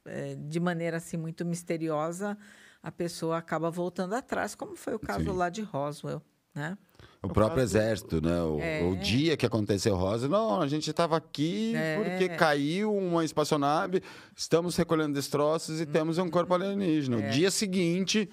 é, 0.07 0.35
de 0.35 0.61
maneira 0.61 0.97
assim 0.99 1.17
muito 1.17 1.45
misteriosa, 1.45 2.37
a 2.83 2.93
pessoa 2.93 3.39
acaba 3.39 3.71
voltando 3.71 4.15
atrás, 4.15 4.55
como 4.55 4.77
foi 4.77 4.95
o 4.95 4.99
caso 4.99 5.25
Sim. 5.25 5.37
lá 5.37 5.49
de 5.49 5.63
Roswell, 5.63 6.23
né? 6.55 6.77
O 7.23 7.29
próprio 7.29 7.63
exército, 7.63 8.21
né? 8.21 8.43
O, 8.43 8.61
É. 8.61 8.83
o 8.83 8.97
dia 8.97 9.35
que 9.37 9.47
aconteceu 9.47 9.97
Rosa, 9.97 10.29
não, 10.29 10.61
a 10.61 10.67
gente 10.69 10.91
estava 10.91 11.17
aqui 11.17 11.75
É. 11.75 11.97
porque 11.97 12.29
caiu 12.29 12.95
uma 12.95 13.25
espaçonave, 13.25 14.03
estamos 14.37 14.77
recolhendo 14.77 15.15
destroços 15.15 15.81
e 15.81 15.87
temos 15.87 16.19
um 16.19 16.29
corpo 16.29 16.53
alienígena. 16.53 17.21
É. 17.23 17.29
O 17.29 17.31
dia 17.33 17.51
seguinte, 17.51 18.29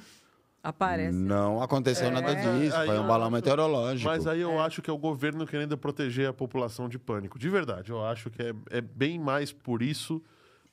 Aparece. 0.63 1.17
Não 1.17 1.59
aconteceu 1.59 2.11
nada 2.11 2.35
disso. 2.35 2.75
Aí 2.75 2.85
Foi 2.87 2.99
um 2.99 3.07
balão 3.07 3.23
acho- 3.23 3.31
meteorológico. 3.31 4.07
Mas 4.07 4.27
aí 4.27 4.41
eu 4.41 4.59
acho 4.59 4.79
que 4.79 4.91
é 4.91 4.93
o 4.93 4.97
governo 4.97 5.47
querendo 5.47 5.75
proteger 5.75 6.29
a 6.29 6.33
população 6.33 6.87
de 6.87 6.99
pânico. 6.99 7.39
De 7.39 7.49
verdade, 7.49 7.89
eu 7.89 8.05
acho 8.05 8.29
que 8.29 8.43
é, 8.43 8.53
é 8.69 8.79
bem 8.79 9.17
mais 9.17 9.51
por 9.51 9.81
isso 9.81 10.21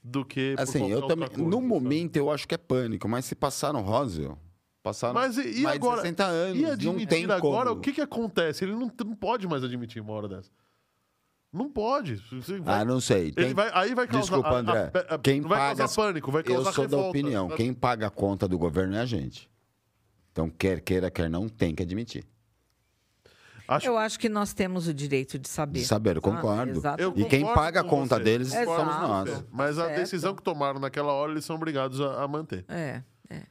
do 0.03 0.25
que 0.25 0.55
Assim, 0.59 0.91
eu 0.91 1.07
também. 1.07 1.29
coisa, 1.29 1.43
no 1.43 1.57
sabe? 1.57 1.67
momento, 1.67 2.17
eu 2.17 2.31
acho 2.31 2.47
que 2.47 2.55
é 2.55 2.59
pânico, 2.59 3.09
mas 3.09 3.25
se 3.25 3.35
passar 3.35 3.73
no 3.73 3.81
Roswell, 3.81 4.39
passaram 4.83 5.15
Mas 5.15 5.37
e, 5.37 5.61
e 5.61 5.63
mais 5.63 5.77
agora? 5.77 5.97
de 5.97 6.03
60 6.03 6.25
anos. 6.25 6.59
e 6.59 6.63
não 6.63 6.71
admitir 6.73 7.07
tem 7.09 7.25
agora, 7.31 7.69
como. 7.71 7.81
o 7.81 7.83
que, 7.83 7.93
que 7.93 8.01
acontece? 8.01 8.65
Ele 8.65 8.73
não, 8.73 8.91
não 9.05 9.15
pode 9.15 9.47
mais 9.47 9.63
admitir 9.65 10.01
uma 10.01 10.13
hora 10.13 10.29
dessa. 10.29 10.51
Não 11.53 11.71
pode. 11.71 12.23
Ah, 12.67 12.85
não 12.85 13.01
sei. 13.01 13.33
Tem- 13.33 13.55
vai, 13.55 13.71
aí 13.73 13.95
vai 13.95 14.07
causar. 14.07 14.21
Desculpa, 14.21 14.49
a- 14.49 14.53
a- 14.53 14.59
André. 14.59 14.91
a- 15.09 15.15
a- 15.15 15.19
quem 15.19 15.41
vai 15.41 15.59
paga 15.59 15.77
causar 15.79 15.95
pânico, 16.03 16.31
vai 16.31 16.43
causar 16.43 16.69
Eu 16.71 16.73
sou 16.75 16.85
da 16.87 16.97
revolta. 16.97 17.09
opinião. 17.19 17.49
Quem 17.49 17.73
paga 17.73 18.07
a 18.07 18.11
conta 18.11 18.47
do 18.47 18.59
governo 18.59 18.95
é 18.97 19.01
a 19.01 19.07
gente. 19.07 19.49
Então, 20.31 20.51
quer 20.51 20.81
queira, 20.83 21.11
quer 21.11 21.29
não, 21.31 21.49
tem 21.49 21.75
que 21.75 21.83
admitir. 21.83 22.25
Acho, 23.69 23.87
Eu 23.87 23.99
acho 23.99 24.19
que 24.19 24.31
nós 24.31 24.55
temos 24.55 24.89
o 24.89 24.95
direito 24.95 25.39
de 25.39 25.47
saber. 25.49 25.81
De 25.81 25.85
saber, 25.85 26.17
eu 26.17 26.23
tá? 26.23 26.31
concordo. 26.31 26.73
Exatamente. 26.79 27.21
E 27.21 27.25
quem 27.27 27.45
paga 27.45 27.81
a 27.81 27.85
conta 27.85 28.17
você. 28.17 28.25
deles 28.25 28.49
Exato. 28.55 28.75
somos 28.77 28.95
nós. 29.09 29.45
Mas 29.53 29.79
a 29.79 29.85
Certo. 29.87 29.97
decisão 29.99 30.35
que 30.35 30.43
tomaram 30.43 30.81
naquela 30.81 31.13
hora, 31.13 31.31
eles 31.33 31.45
são 31.45 31.55
obrigados 31.57 32.01
a, 32.01 32.23
a 32.25 32.27
manter. 32.27 32.65
É, 32.67 33.03
é. 33.29 33.43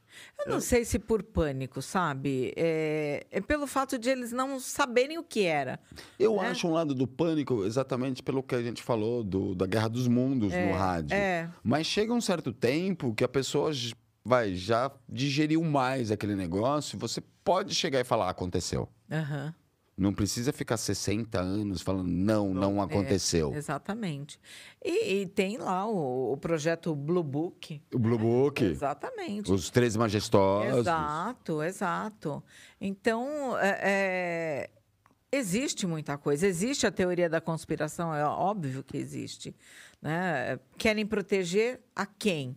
Eu 0.44 0.50
não 0.52 0.60
sei 0.60 0.84
se 0.84 0.98
por 0.98 1.22
pânico, 1.22 1.80
sabe? 1.80 2.52
É, 2.56 3.24
é 3.30 3.40
pelo 3.40 3.64
fato 3.68 3.96
de 3.96 4.10
eles 4.10 4.32
não 4.32 4.58
saberem 4.58 5.18
o 5.18 5.22
que 5.22 5.44
era. 5.44 5.78
Eu 6.18 6.34
né? 6.42 6.48
acho 6.48 6.66
um 6.66 6.72
lado 6.72 6.96
do 6.96 7.06
pânico 7.06 7.64
exatamente 7.64 8.20
pelo 8.20 8.42
que 8.42 8.56
a 8.56 8.62
gente 8.62 8.82
falou 8.82 9.22
do, 9.22 9.54
da 9.54 9.66
Guerra 9.66 9.86
dos 9.88 10.08
Mundos 10.08 10.52
no 10.52 10.72
rádio. 10.72 11.14
é. 11.14 11.48
Mas 11.62 11.86
chega 11.86 12.12
um 12.12 12.20
certo 12.20 12.52
tempo 12.52 13.14
que 13.14 13.22
a 13.22 13.28
pessoa 13.28 13.70
vai, 14.24 14.52
já 14.54 14.90
digeriu 15.08 15.62
mais 15.62 16.10
aquele 16.10 16.34
negócio, 16.34 16.96
e 16.96 16.98
você 16.98 17.22
pode 17.44 17.72
chegar 17.74 18.00
e 18.00 18.04
falar, 18.04 18.26
"Ah, 18.26 18.30
aconteceu. 18.30 18.88
Aham. 19.10 19.54
Não 19.98 20.14
precisa 20.14 20.52
ficar 20.52 20.76
60 20.76 21.40
anos 21.40 21.82
falando, 21.82 22.06
não, 22.08 22.54
não, 22.54 22.80
aconteceu. 22.80 23.52
Exatamente. 23.52 24.38
E, 24.84 25.22
e 25.22 25.26
tem 25.26 25.58
lá 25.58 25.84
o, 25.86 26.32
o 26.32 26.36
projeto 26.36 26.94
Blue 26.94 27.24
Book. 27.24 27.82
O 27.92 27.98
Blue 27.98 28.16
Book, 28.16 28.62
Exatamente. 28.64 29.50
os 29.50 29.70
Três 29.70 29.96
Majestosos. 29.96 30.78
Exato, 30.78 31.62
exato. 31.64 32.44
Então, 32.80 33.58
é, 33.58 33.78
é, 33.82 34.70
existe 35.32 35.84
muita 35.84 36.16
coisa. 36.16 36.46
Existe 36.46 36.86
a 36.86 36.92
teoria 36.92 37.28
da 37.28 37.40
conspiração, 37.40 38.14
é 38.14 38.24
óbvio 38.24 38.84
que 38.84 38.96
existe. 38.96 39.52
Né? 40.00 40.60
Querem 40.76 41.04
proteger 41.04 41.80
a 41.96 42.06
quem? 42.06 42.56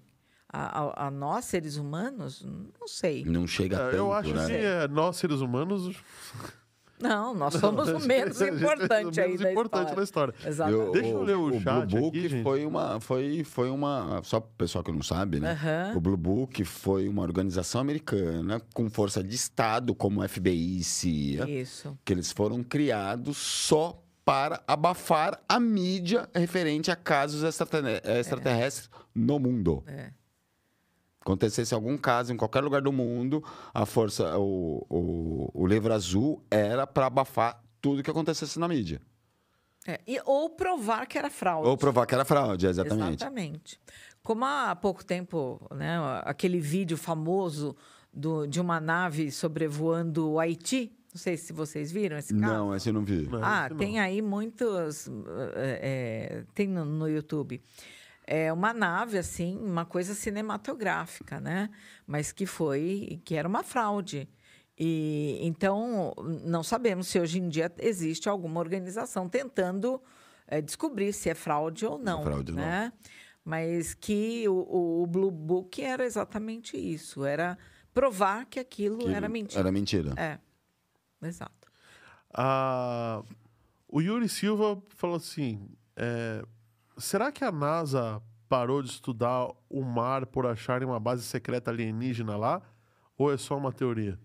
A, 0.54 0.82
a- 0.82 1.08
a 1.08 1.12
nós, 1.12 1.46
seres 1.46 1.78
humanos? 1.78 2.46
Não 2.80 2.88
sei. 2.88 3.24
Não 3.26 3.48
chega 3.48 3.78
É, 3.78 3.80
tanto, 3.86 3.96
eu 3.96 4.14
acho 4.14 4.34
né? 4.34 4.46
que 4.46 4.54
é, 4.54 4.88
nós, 4.90 5.16
seres 5.16 5.40
humanos. 5.40 5.96
Não, 7.02 7.34
nós 7.34 7.54
somos 7.56 7.90
o 7.90 8.00
menos 8.08 8.42
é 8.42 8.50
importante 8.50 9.20
o 9.20 9.24
aí 9.24 9.28
menos 9.30 9.42
da 9.42 9.52
importante 9.52 9.82
história. 9.82 9.96
na 9.96 10.04
história. 10.04 10.34
Exatamente. 10.46 10.92
Deixa 10.94 11.10
eu 11.10 11.24
ler 11.24 11.36
o 11.38 11.60
chat 11.60 11.86
Blue 11.88 12.02
Book 12.02 12.18
aqui, 12.20 12.30
gente. 12.30 12.44
foi 12.44 12.66
uma, 12.66 13.00
foi, 13.00 13.44
foi 13.44 13.70
uma, 13.70 14.22
só 14.24 14.40
para 14.40 14.50
o 14.50 14.54
pessoal 14.58 14.84
que 14.84 14.92
não 14.92 15.02
sabe, 15.04 15.40
né? 15.40 15.52
Aham. 15.52 15.94
O 15.98 16.02
Blue 16.02 16.18
Book 16.18 16.64
foi 16.66 17.08
uma 17.08 17.22
organização 17.22 17.82
americana 17.82 18.62
com 18.74 18.90
força 18.90 19.24
de 19.24 19.36
Estado, 19.36 19.94
como 19.96 20.28
FBI 20.28 20.78
e 20.80 20.84
CIA, 20.84 21.50
Isso. 21.50 21.98
que 22.06 22.14
eles 22.14 22.32
foram 22.32 22.64
criados 22.64 23.38
só 23.38 24.02
para 24.24 24.62
abafar 24.68 25.42
a 25.50 25.60
mídia 25.60 26.30
referente 26.34 26.92
a 26.92 26.96
casos 26.96 27.44
extraterre- 27.44 28.02
extraterrestres 28.06 28.90
no 29.16 29.40
mundo. 29.40 29.84
É. 29.88 30.12
Acontecesse 31.22 31.74
algum 31.74 31.98
caso 31.98 32.34
em 32.34 32.38
qualquer 32.38 32.64
lugar 32.64 32.82
do 32.82 32.92
mundo, 32.92 33.44
a 33.74 33.86
força, 33.86 34.38
o, 34.40 34.86
o, 34.90 35.52
o 35.54 35.68
livro 35.68 35.94
azul 35.94 36.44
era 36.50 36.88
para 36.88 37.06
abafar 37.06 37.62
tudo 37.80 38.02
que 38.02 38.10
acontecesse 38.10 38.60
na 38.60 38.68
mídia. 38.68 39.00
É, 39.88 40.00
e, 40.08 40.20
ou 40.26 40.50
provar 40.50 41.06
que 41.06 41.18
era 41.18 41.30
fraude. 41.30 41.68
Ou 41.68 41.78
provar 41.78 42.06
que 42.06 42.14
era 42.14 42.26
fraude, 42.26 42.68
exatamente. 42.68 43.24
Exatamente. 43.24 43.80
Como 44.24 44.46
há 44.46 44.76
pouco 44.76 45.04
tempo, 45.04 45.60
né, 45.72 45.98
aquele 46.24 46.60
vídeo 46.60 46.98
famoso 46.98 47.76
do, 48.14 48.46
de 48.46 48.60
uma 48.60 48.80
nave 48.80 49.32
sobrevoando 49.32 50.30
o 50.30 50.40
Haiti, 50.40 50.92
não 51.14 51.20
sei 51.20 51.36
se 51.38 51.52
vocês 51.52 51.92
viram 51.92 52.18
esse 52.18 52.34
caso. 52.34 52.54
Não, 52.54 52.76
esse 52.76 52.90
eu 52.90 52.94
não 52.94 53.04
vi. 53.04 53.28
Ah, 53.42 53.66
esse 53.66 53.72
não. 53.72 53.78
tem 53.78 54.00
aí 54.00 54.22
muitos. 54.22 55.10
é, 55.56 56.46
tem 56.54 56.68
no, 56.68 56.86
no 56.86 57.10
YouTube. 57.10 57.62
É 58.26 58.52
uma 58.54 58.74
nave, 58.74 59.18
assim, 59.18 59.58
uma 59.58 59.86
coisa 59.86 60.14
cinematográfica, 60.14 61.40
né? 61.40 61.70
Mas 62.06 62.32
que 62.32 62.46
foi. 62.46 63.22
que 63.26 63.36
era 63.36 63.48
uma 63.48 63.64
fraude. 63.64 64.30
E 64.78 65.38
então 65.42 66.14
não 66.44 66.64
sabemos 66.64 67.08
se 67.08 67.20
hoje 67.20 67.40
em 67.40 67.50
dia 67.50 67.72
existe 67.80 68.28
alguma 68.30 68.60
organização 68.60 69.28
tentando 69.30 70.02
é, 70.48 70.62
descobrir 70.62 71.14
se 71.14 71.30
é 71.30 71.36
fraude 71.36 71.86
ou 71.86 71.98
não. 72.00 72.24
fraude 72.24 72.52
ou 72.52 72.58
não. 72.58 72.64
né? 72.64 72.94
Mas 73.44 73.94
que 73.94 74.48
o, 74.48 74.54
o- 74.54 75.04
o 75.04 75.08
Blue 75.08 75.32
Book 75.32 75.82
era 75.84 76.06
exatamente 76.06 76.78
isso. 76.78 77.26
Era 77.26 77.58
provar 77.94 78.46
que 78.46 78.60
aquilo 78.60 79.00
Que 79.00 79.14
era 79.14 79.28
mentira. 79.28 79.60
Era 79.62 79.72
mentira. 79.72 80.14
É. 80.18 80.40
Exato. 81.28 81.70
Ah, 82.34 83.24
o 83.88 84.02
Yuri 84.02 84.30
Silva 84.30 84.82
falou 84.96 85.18
assim: 85.18 85.68
é, 85.96 86.44
será 87.02 87.32
que 87.32 87.44
a 87.44 87.52
NASA 87.52 88.22
parou 88.48 88.82
de 88.82 88.90
estudar 88.90 89.48
o 89.70 89.82
mar 89.84 90.26
por 90.26 90.46
acharem 90.46 90.88
uma 90.88 91.00
base 91.00 91.24
secreta 91.24 91.72
alienígena 91.72 92.36
lá? 92.38 92.62
Ou 93.18 93.32
é 93.34 93.38
só 93.38 93.58
uma 93.58 93.72
teoria? 93.72 94.18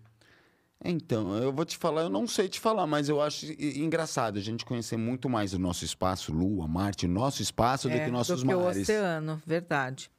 Então, 0.83 1.35
eu 1.37 1.51
vou 1.51 1.65
te 1.65 1.75
falar, 1.75 2.03
eu 2.03 2.09
não 2.09 2.27
sei 2.27 2.47
te 2.47 2.59
falar, 2.59 2.85
mas 2.85 3.09
eu 3.09 3.19
acho 3.19 3.47
engraçado 3.59 4.37
a 4.37 4.41
gente 4.41 4.63
conhecer 4.63 4.95
muito 4.95 5.27
mais 5.27 5.53
o 5.53 5.59
nosso 5.59 5.83
espaço, 5.83 6.31
Lua, 6.31 6.67
Marte, 6.67 7.07
nosso 7.07 7.41
espaço, 7.41 7.89
do 7.89 7.95
É, 7.95 8.05
que 8.05 8.11
nossos 8.11 8.43
do 8.43 8.47
que 8.47 8.53
o 8.53 8.61
mares. 8.63 8.83
oceano, 8.83 9.41
verdade. 9.45 10.11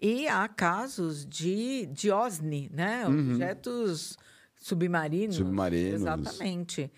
E 0.00 0.26
há 0.26 0.48
casos 0.48 1.26
de, 1.26 1.84
de 1.86 2.10
OSNI, 2.10 2.70
né? 2.72 3.06
Objetos 3.06 4.16
submarinos. 4.56 5.38
Uhum. 5.38 5.44
Submarinos. 5.46 6.00
Exatamente. 6.00 6.90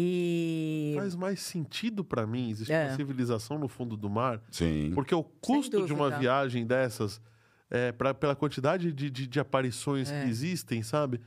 E 0.00 0.92
Faz 0.94 1.14
mais 1.16 1.40
sentido 1.40 2.04
pra 2.04 2.24
mim 2.26 2.50
existir 2.50 2.72
É. 2.72 2.86
uma 2.86 2.94
civilização 2.96 3.58
no 3.58 3.66
fundo 3.66 3.96
do 3.96 4.08
mar, 4.08 4.40
Sim. 4.50 4.92
porque 4.94 5.12
o 5.14 5.24
custo 5.24 5.84
de 5.86 5.92
uma 5.92 6.08
viagem 6.10 6.64
dessas, 6.64 7.20
é, 7.68 7.90
pra, 7.90 8.14
pela 8.14 8.36
quantidade 8.36 8.92
de, 8.92 9.10
de, 9.10 9.26
de 9.26 9.40
aparições 9.40 10.08
que 10.10 10.28
existem, 10.28 10.82
sabe? 10.84 11.20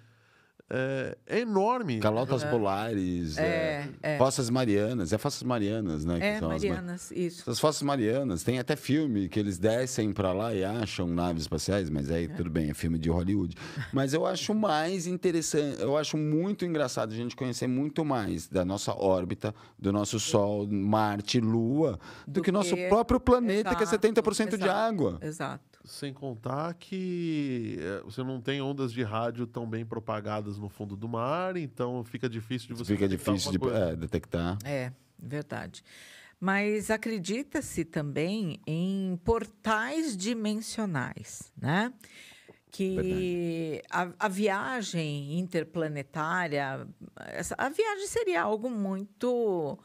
É, 0.74 1.18
é 1.28 1.40
enorme. 1.42 2.00
Calotas 2.00 2.44
polares, 2.46 3.38
É, 3.38 3.90
é, 4.02 4.16
é. 4.16 4.18
fossas 4.18 4.50
marianas, 4.50 5.12
é 5.12 5.18
fossas 5.18 5.44
marianas, 5.44 6.06
né? 6.06 6.18
que 6.18 6.26
é, 6.26 6.40
são 6.40 6.50
as 6.50 6.64
Marianas, 6.64 7.12
isso. 7.12 7.42
Essas 7.42 7.60
fossas 7.60 7.82
marianas, 7.82 8.42
tem 8.44 8.58
até 8.58 8.76
filme 8.78 9.28
que 9.28 9.38
eles 9.38 9.58
descem 9.58 10.14
pra 10.14 10.32
lá 10.32 10.54
e 10.56 10.64
acham 10.64 11.08
naves 11.08 11.44
espaciais, 11.44 11.90
mas 11.90 12.10
aí 12.10 12.28
tudo 12.30 12.50
bem, 12.50 12.70
é 12.70 12.74
filme 12.74 12.98
de 12.98 13.10
Hollywood. 13.10 13.56
Mas 13.92 14.14
eu 14.14 14.26
acho 14.26 14.54
mais 14.54 15.08
interessante, 15.08 15.82
eu 15.82 15.98
acho 15.98 16.16
muito 16.16 16.64
engraçado 16.66 17.12
a 17.12 17.16
gente 17.16 17.36
conhecer 17.36 17.68
muito 17.68 18.06
mais 18.06 18.48
da 18.48 18.64
nossa 18.64 18.94
órbita, 18.94 19.54
do 19.78 19.92
nosso 19.92 20.20
Sol, 20.20 20.66
Marte, 20.72 21.40
Lua, 21.42 22.00
do, 22.26 22.34
Do 22.36 22.42
que 22.42 22.52
nosso 22.52 22.76
que- 22.76 22.88
próprio 22.88 23.20
planeta, 23.20 23.76
que 23.76 23.82
é 23.84 23.86
Exato, 23.86 24.08
70% 24.08 24.50
de 24.58 24.64
exato. 24.64 24.70
água. 24.72 25.20
Exato. 25.22 25.71
Sem 25.84 26.14
contar 26.14 26.74
que 26.76 27.78
é, 27.80 28.04
você 28.04 28.24
não 28.24 28.40
tem 28.40 28.62
ondas 28.62 28.94
de 28.94 29.02
rádio 29.02 29.48
tão 29.48 29.68
bem 29.68 29.86
propagadas 29.86 30.58
no 30.58 30.70
fundo 30.70 30.96
do 30.96 31.08
mar, 31.08 31.58
então 31.58 32.04
fica 32.04 32.30
difícil 32.30 32.70
de 32.70 32.74
você 32.76 32.94
Fica 32.94 33.08
detectar 33.08 33.36
difícil 33.36 33.60
de 33.60 33.70
é, 33.70 33.96
detectar. 33.96 34.58
É, 34.64 34.92
verdade. 35.18 35.84
Mas 36.40 36.90
acredita-se 36.90 37.86
também 37.86 38.60
em 38.66 39.20
portais 39.24 40.18
dimensionais, 40.18 41.52
né? 41.56 41.94
Que 42.72 43.82
a, 43.92 44.10
a 44.18 44.28
viagem 44.28 45.38
interplanetária, 45.38 46.88
essa, 47.28 47.54
a 47.58 47.70
viagem 47.70 48.08
seria 48.08 48.42
algo 48.42 48.70
muito 48.70 49.78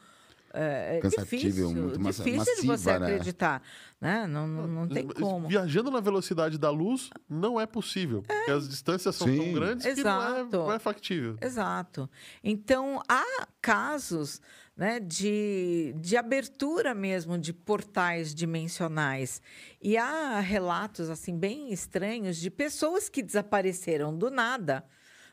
é, 0.59 0.99
Cansativo, 1.01 1.41
difícil, 1.41 1.69
muito 1.71 1.99
massa- 1.99 2.23
difícil 2.23 2.55
de 2.55 2.61
você 2.61 2.67
massiva, 2.67 2.99
né? 2.99 3.05
acreditar, 3.07 3.61
né? 4.01 4.27
Não, 4.27 4.47
não, 4.47 4.67
não 4.67 4.87
tem 4.87 5.07
como. 5.07 5.47
Viajando 5.47 5.91
na 5.91 5.99
velocidade 5.99 6.57
da 6.57 6.69
luz 6.69 7.09
não 7.29 7.59
é 7.59 7.65
possível, 7.65 8.23
porque 8.23 8.51
as 8.51 8.67
distâncias 8.67 9.15
são 9.15 9.27
tão 9.27 9.35
Sim. 9.43 9.53
grandes 9.53 9.85
que 9.85 10.03
não 10.03 10.21
é, 10.21 10.39
Exato. 10.41 10.57
não 10.57 10.71
é 10.73 10.79
factível. 10.79 11.37
Exato. 11.41 12.09
Então, 12.43 13.01
há 13.07 13.47
casos 13.61 14.41
né, 14.75 14.99
de, 14.99 15.93
de 15.97 16.15
abertura 16.15 16.93
mesmo 16.93 17.37
de 17.37 17.51
portais 17.51 18.33
dimensionais. 18.35 19.41
E 19.81 19.97
há 19.97 20.39
relatos 20.39 21.09
assim 21.09 21.35
bem 21.37 21.73
estranhos 21.73 22.37
de 22.37 22.49
pessoas 22.51 23.09
que 23.09 23.23
desapareceram 23.23 24.15
do 24.15 24.29
nada 24.29 24.85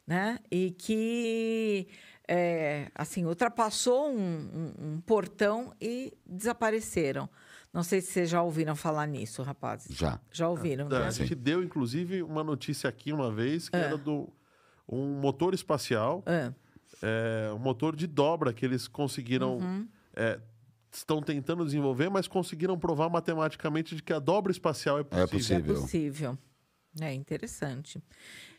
né, 0.07 0.39
e 0.51 0.71
que 0.71 1.89
é, 2.29 2.91
assim 2.95 3.25
ultrapassou 3.25 4.09
um, 4.11 4.19
um- 4.19 4.95
um 4.95 5.01
portão 5.01 5.73
e 5.81 6.13
desapareceram. 6.27 7.29
Não 7.73 7.83
sei 7.83 8.01
se 8.01 8.13
vocês 8.13 8.31
já 8.31 8.41
ouviram 8.43 8.77
falar 8.77 9.07
nisso, 9.07 9.43
rapazes. 9.43 9.97
Já. 9.97 10.21
Já 10.31 10.49
ouviram, 10.49 10.87
É, 10.87 10.91
né? 11.01 11.07
a 11.07 11.11
gente 11.11 11.35
deu, 11.35 11.63
inclusive, 11.63 12.23
uma 12.23 12.45
notícia 12.45 12.89
aqui 12.89 13.13
uma 13.13 13.33
vez, 13.33 13.67
É. 13.67 13.71
que 13.71 13.77
era 13.77 13.97
do 13.99 14.33
um 14.89 15.19
motor 15.21 15.55
espacial, 15.55 16.23
Ah, 16.27 16.53
é, 17.03 17.53
um 17.53 17.59
motor 17.59 17.97
de 17.97 18.07
dobra 18.07 18.53
que 18.53 18.65
eles 18.65 18.87
conseguiram. 18.89 19.59
Uhum. 19.59 19.89
é, 20.17 20.39
estão 20.93 21.21
tentando 21.21 21.65
desenvolver, 21.65 22.09
mas 22.09 22.29
conseguiram 22.29 22.79
provar 22.79 23.09
matematicamente 23.09 23.97
de 23.97 24.03
que 24.03 24.13
a 24.13 24.21
dobra 24.21 24.53
espacial 24.53 25.01
é 25.01 25.03
possível. 25.03 25.25
É 25.25 25.27
possível. 25.27 25.77
É 25.77 25.81
possível. 25.81 26.39
É 27.01 27.13
interessante. 27.13 28.01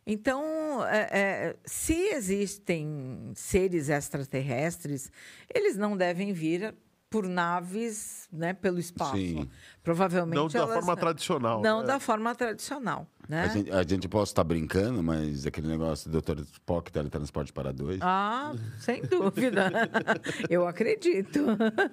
Então, 0.07 0.85
é, 0.85 1.09
é, 1.11 1.55
se 1.65 1.93
existem 2.09 3.31
seres 3.35 3.89
extraterrestres, 3.89 5.11
eles 5.53 5.75
não 5.77 5.97
devem 5.97 6.31
vir 6.31 6.75
por 7.09 7.27
naves, 7.27 8.27
né, 8.31 8.53
pelo 8.53 8.77
espaço. 8.77 9.15
Sim. 9.15 9.49
Provavelmente 9.81 10.35
Não 10.35 10.47
da 10.47 10.67
forma 10.67 10.97
tradicional. 10.97 11.61
Não 11.61 11.79
né? 11.81 11.87
da 11.87 11.99
forma 11.99 12.35
tradicional, 12.35 13.07
né? 13.29 13.43
A 13.43 13.47
gente, 13.47 13.71
a 13.71 13.83
gente 13.83 14.07
pode 14.09 14.27
estar 14.29 14.43
brincando, 14.43 15.01
mas 15.01 15.45
aquele 15.45 15.67
negócio 15.67 16.09
do 16.11 16.21
Dr. 16.21 16.41
Spock 16.41 16.91
teletransporte 16.91 17.53
para 17.53 17.71
dois. 17.71 17.99
Ah, 18.01 18.53
sem 18.79 19.01
dúvida. 19.03 19.71
Eu 20.49 20.67
acredito. 20.67 21.39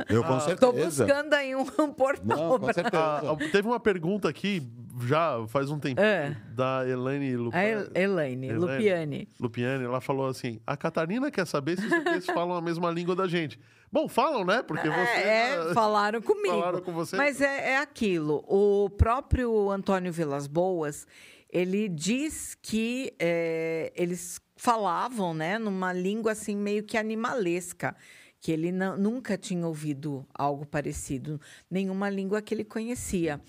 eu 0.08 0.24
com 0.24 0.36
Estou 0.38 0.72
certeza. 0.72 1.04
buscando 1.06 1.34
aí 1.34 1.54
um 1.54 1.64
portal. 1.92 2.24
Não, 2.24 2.58
com 2.58 2.64
pra- 2.64 2.74
certeza. 2.74 2.98
Ah, 3.02 3.36
teve 3.52 3.68
uma 3.68 3.78
pergunta 3.80 4.28
aqui, 4.28 4.60
já 5.07 5.45
faz 5.49 5.70
um 5.70 5.78
tempo, 5.78 6.01
É. 6.01 6.36
da 6.55 6.86
Elaine 6.88 7.36
Lup... 7.36 7.55
A 7.55 7.62
El- 7.64 7.90
Elaine, 7.95 8.47
Elaine. 8.49 8.53
Lupiani. 8.53 9.28
Lupiani. 9.40 9.84
Ela 9.84 10.01
falou 10.01 10.26
assim: 10.26 10.61
a 10.66 10.76
Catarina 10.76 11.30
quer 11.30 11.47
saber 11.47 11.78
se 11.78 11.86
vocês 11.88 12.26
falam 12.32 12.57
a 12.57 12.61
mesma 12.61 12.90
língua 12.90 13.14
da 13.16 13.26
gente. 13.26 13.59
Bom, 13.90 14.09
falam, 14.09 14.45
né? 14.45 14.62
Porque 14.62 14.88
você. 14.88 14.95
É, 15.20 15.55
é, 15.70 15.72
falaram 15.74 16.20
comigo. 16.22 16.55
Falaram 16.55 16.80
com 16.80 16.93
você? 16.93 17.16
Mas 17.16 17.40
é, 17.40 17.72
é 17.72 17.78
aquilo. 17.78 18.45
O 18.49 18.88
próprio 18.90 19.70
Antônio 19.70 20.12
Vilas 20.12 20.47
Boas, 20.47 21.07
ele 21.51 21.88
diz 21.88 22.55
que 22.61 23.12
é, 23.18 23.93
eles 23.95 24.40
falavam, 24.57 25.34
né, 25.34 25.59
numa 25.59 25.93
língua 25.93 26.32
assim 26.32 26.57
meio 26.57 26.84
que 26.84 26.97
animalesca, 26.97 27.95
que 28.40 28.51
ele 28.53 28.70
não- 28.72 28.97
nunca 28.97 29.36
tinha 29.36 29.66
ouvido 29.66 30.24
algo 30.32 30.64
parecido, 30.64 31.40
nenhuma 31.70 32.09
língua 32.09 32.40
que 32.40 32.55
ele 32.55 32.64
conhecia. 32.64 33.40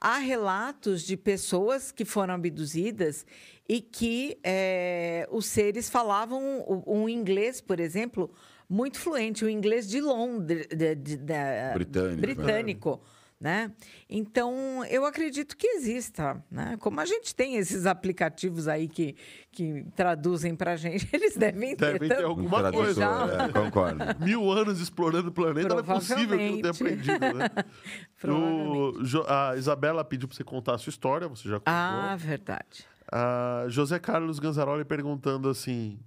Há 0.00 0.18
relatos 0.18 1.02
de 1.02 1.16
pessoas 1.16 1.90
que 1.90 2.04
foram 2.04 2.34
abduzidas 2.34 3.26
e 3.68 3.80
que 3.80 4.38
é, 4.44 5.28
os 5.30 5.46
seres 5.46 5.90
falavam 5.90 6.60
o- 6.60 6.84
um 7.02 7.08
inglês, 7.08 7.60
por 7.60 7.80
exemplo, 7.80 8.30
muito 8.68 8.98
fluente, 8.98 9.44
o 9.44 9.48
inglês 9.50 9.88
de 9.88 10.00
Londres, 10.00 10.66
de- 10.68 10.94
de- 10.94 11.16
da- 11.16 11.72
Britânico, 11.74 12.20
britânico, 12.20 13.00
né? 13.40 13.70
Então, 14.10 14.84
eu 14.86 15.06
acredito 15.06 15.56
que 15.56 15.66
exista, 15.66 16.42
né? 16.50 16.76
Como 16.80 17.00
a 17.00 17.04
gente 17.04 17.34
tem 17.34 17.54
esses 17.56 17.86
aplicativos 17.86 18.66
aí 18.66 18.88
que, 18.88 19.14
que 19.52 19.84
traduzem 19.94 20.56
para 20.56 20.72
a 20.72 20.76
gente, 20.76 21.08
eles 21.14 21.36
devem 21.36 21.76
ter. 21.76 21.92
Devem 21.92 22.08
ter 22.08 22.24
alguma 22.24 22.68
Um 22.68 22.72
coisa. 22.72 23.00
tradutor, 23.00 23.40
é, 23.48 23.52
concordo. 23.64 24.24
Mil 24.24 24.50
anos 24.50 24.80
explorando 24.80 25.28
o 25.28 25.32
planeta, 25.32 25.68
não 25.68 25.78
é 25.78 25.82
possível 25.82 26.36
que 26.36 26.50
não 26.50 26.60
tenha 26.60 26.70
aprendido, 26.70 27.20
né? 27.34 27.48
O 28.24 28.94
a 29.28 29.54
Isabela 29.56 30.04
pediu 30.04 30.26
para 30.26 30.36
você 30.36 30.42
contar 30.42 30.74
a 30.74 30.78
sua 30.78 30.90
história, 30.90 31.28
você 31.28 31.48
já 31.48 31.56
contou. 31.60 31.72
Ah, 31.72 32.16
verdade. 32.18 32.84
A 33.10 33.64
José 33.68 33.98
Carlos 34.00 34.38
Ganzaroli 34.40 34.84
perguntando 34.84 35.48
assim: 35.48 35.98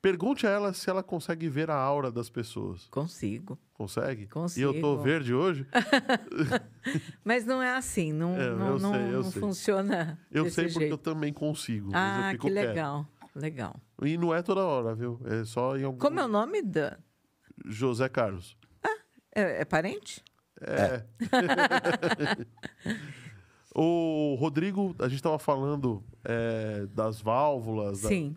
pergunte 0.00 0.46
a 0.46 0.50
ela 0.50 0.72
se 0.72 0.88
ela 0.88 1.02
consegue 1.02 1.48
ver 1.48 1.70
a 1.70 1.74
aura 1.76 2.10
das 2.10 2.28
pessoas. 2.30 2.86
Consigo. 2.88 3.58
Consegue? 3.74 4.26
Consigo. 4.26 4.60
E 4.60 4.62
eu 4.76 4.80
tô 4.80 4.98
verde 4.98 5.32
hoje? 5.34 5.66
Mas 7.24 7.44
não 7.46 7.62
é 7.62 7.74
assim, 7.76 8.12
não, 8.12 8.34
É, 8.36 8.50
não, 8.50 8.66
eu 8.66 8.78
não, 8.78 8.92
sei, 8.92 9.02
não 9.10 9.32
funciona. 9.32 10.18
Eu 10.30 10.50
sei 10.50 10.68
porque 10.68 10.92
eu 10.92 10.98
também 10.98 11.32
consigo. 11.32 11.90
Ah, 11.94 12.30
que 12.32 12.38
quieto. 12.38 12.52
legal. 12.54 13.06
Legal. 13.34 13.76
E 14.02 14.18
não 14.18 14.34
é 14.34 14.42
toda 14.42 14.62
hora, 14.64 14.94
viu? 14.94 15.20
É 15.24 15.44
só 15.44 15.76
em 15.76 15.84
algum. 15.84 15.98
Como 15.98 16.18
é 16.18 16.24
o 16.24 16.28
nome 16.28 16.62
da. 16.62 16.98
José 17.66 18.08
Carlos. 18.08 18.56
É, 19.34 19.60
é 19.60 19.64
parente? 19.64 20.22
É. 20.60 21.04
o 23.74 24.34
Rodrigo, 24.38 24.94
a 24.98 25.08
gente 25.08 25.22
tava 25.22 25.38
falando 25.38 26.02
é, 26.24 26.86
das 26.92 27.20
válvulas. 27.20 28.02
da- 28.02 28.08
Sim. 28.08 28.36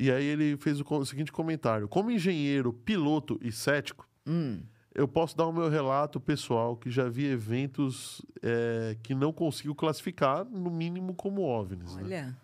E 0.00 0.10
aí 0.10 0.24
ele 0.24 0.56
fez 0.56 0.80
o, 0.80 1.04
seguinte 1.04 1.30
comentário: 1.30 1.86
Como 1.86 2.10
engenheiro, 2.10 2.72
piloto 2.72 3.38
e 3.42 3.52
cético, 3.52 4.08
Hum. 4.26 4.62
eu 4.94 5.06
posso 5.06 5.36
dar 5.36 5.46
o 5.46 5.52
meu 5.52 5.68
relato 5.68 6.18
pessoal 6.18 6.74
que 6.74 6.90
já 6.90 7.06
vi 7.06 7.26
eventos 7.26 8.24
é, 8.42 8.96
que 9.02 9.14
não 9.14 9.30
consigo 9.30 9.74
classificar, 9.74 10.42
no 10.46 10.70
mínimo, 10.70 11.14
como 11.14 11.42
OVNIs. 11.42 11.96
né? 11.96 12.02
Olha. 12.02 12.36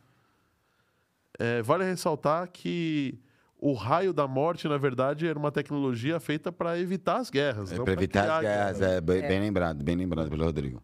É, 1.39 1.63
vale 1.63 1.85
ressaltar 1.85 2.47
que 2.51 3.19
o 3.59 3.73
raio 3.73 4.13
da 4.13 4.29
morte, 4.29 4.69
na 4.69 4.77
verdade, 4.77 5.27
era 5.27 5.39
uma 5.39 5.51
tecnologia 5.51 6.21
feita 6.21 6.53
para 6.53 6.79
evitar 6.79 7.17
as 7.17 7.31
guerras. 7.31 7.73
É 7.73 7.83
para 7.83 7.93
evitar 7.95 8.37
as 8.37 8.41
guerras, 8.43 8.79
guerras. 8.79 8.97
é, 8.97 9.01
bem, 9.01 9.23
bem 9.23 9.41
lembrado, 9.41 9.83
bem 9.83 9.97
lembrado 9.97 10.29
pelo 10.29 10.45
Rodrigo. 10.45 10.83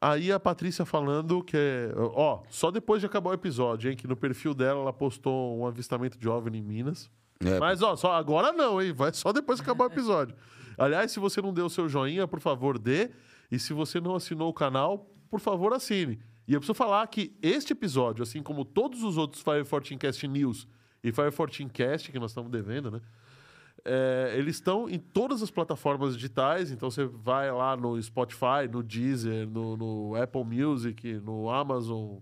Aí 0.00 0.32
a 0.32 0.40
Patrícia 0.40 0.86
falando 0.86 1.42
que 1.42 1.56
é. 1.56 1.92
Ó, 1.96 2.42
só 2.48 2.70
depois 2.70 3.00
de 3.00 3.06
acabar 3.06 3.30
o 3.30 3.34
episódio, 3.34 3.90
hein? 3.90 3.96
Que 3.96 4.06
no 4.06 4.16
perfil 4.16 4.54
dela 4.54 4.80
ela 4.80 4.92
postou 4.92 5.58
um 5.58 5.66
avistamento 5.66 6.18
de 6.18 6.28
OVNI 6.28 6.58
em 6.58 6.62
Minas. 6.62 7.10
É, 7.44 7.58
Mas, 7.58 7.82
ó, 7.82 7.96
só 7.96 8.12
agora 8.12 8.52
não, 8.52 8.80
hein? 8.80 8.92
Vai 8.92 9.12
só 9.12 9.32
depois 9.32 9.60
que 9.60 9.64
acabar 9.64 9.84
o 9.84 9.92
episódio. 9.92 10.34
Aliás, 10.78 11.10
se 11.12 11.20
você 11.20 11.42
não 11.42 11.52
deu 11.52 11.66
o 11.66 11.70
seu 11.70 11.88
joinha, 11.88 12.26
por 12.26 12.40
favor, 12.40 12.78
dê. 12.78 13.10
E 13.50 13.58
se 13.58 13.72
você 13.74 14.00
não 14.00 14.14
assinou 14.14 14.48
o 14.48 14.54
canal, 14.54 15.10
por 15.28 15.40
favor, 15.40 15.74
assine. 15.74 16.18
E 16.48 16.54
eu 16.54 16.60
preciso 16.60 16.74
falar 16.74 17.06
que 17.06 17.36
este 17.42 17.72
episódio, 17.72 18.22
assim 18.22 18.42
como 18.42 18.64
todos 18.64 19.02
os 19.02 19.16
outros 19.18 19.42
Fire 19.42 19.64
14 19.64 19.96
Cast 19.96 20.26
News 20.26 20.66
e 21.04 21.12
Fire 21.12 21.30
14 21.30 21.66
Cast, 21.66 22.10
que 22.10 22.18
nós 22.18 22.30
estamos 22.30 22.50
devendo, 22.50 22.90
né? 22.90 23.00
É, 23.84 24.34
eles 24.36 24.56
estão 24.56 24.88
em 24.88 24.98
todas 24.98 25.42
as 25.42 25.50
plataformas 25.50 26.14
digitais, 26.14 26.70
então 26.70 26.90
você 26.90 27.04
vai 27.04 27.50
lá 27.50 27.76
no 27.76 28.00
Spotify, 28.02 28.68
no 28.70 28.82
Deezer, 28.82 29.48
no, 29.48 29.76
no 29.76 30.14
Apple 30.22 30.44
Music, 30.44 31.14
no 31.14 31.48
Amazon. 31.50 32.18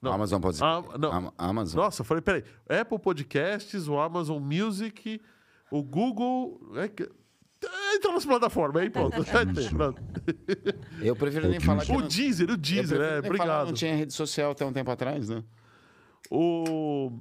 Não. 0.00 0.12
Amazon 0.12 0.40
pode 0.40 0.56
ser. 0.56 0.64
Ah, 0.64 0.82
não. 0.98 1.12
Am- 1.12 1.32
Amazon. 1.38 1.80
Nossa, 1.82 2.02
falei, 2.04 2.20
peraí. 2.22 2.44
Apple 2.68 2.98
Podcasts, 2.98 3.86
o 3.88 3.98
Amazon 3.98 4.42
Music, 4.42 5.20
o 5.70 5.82
Google. 5.82 6.60
É 6.76 6.88
Entra 7.94 8.10
nas 8.12 8.24
plataformas 8.24 8.82
aí, 8.82 8.90
pronto. 8.90 9.22
Vai 9.22 9.46
ter, 9.46 9.70
pronto. 9.74 10.02
Eu 11.00 11.14
prefiro 11.14 11.48
nem 11.48 11.60
falar 11.60 11.84
que. 11.84 11.92
O 11.92 12.00
não- 12.00 12.08
Deezer, 12.08 12.50
o 12.50 12.56
Deezer, 12.56 13.00
é, 13.00 13.20
nem 13.20 13.22
falar, 13.22 13.26
obrigado. 13.28 13.66
Não 13.66 13.72
tinha 13.74 13.94
rede 13.94 14.12
social 14.12 14.50
até 14.50 14.64
um 14.66 14.72
tempo 14.72 14.90
atrás, 14.90 15.28
né? 15.28 15.44
O, 16.30 17.12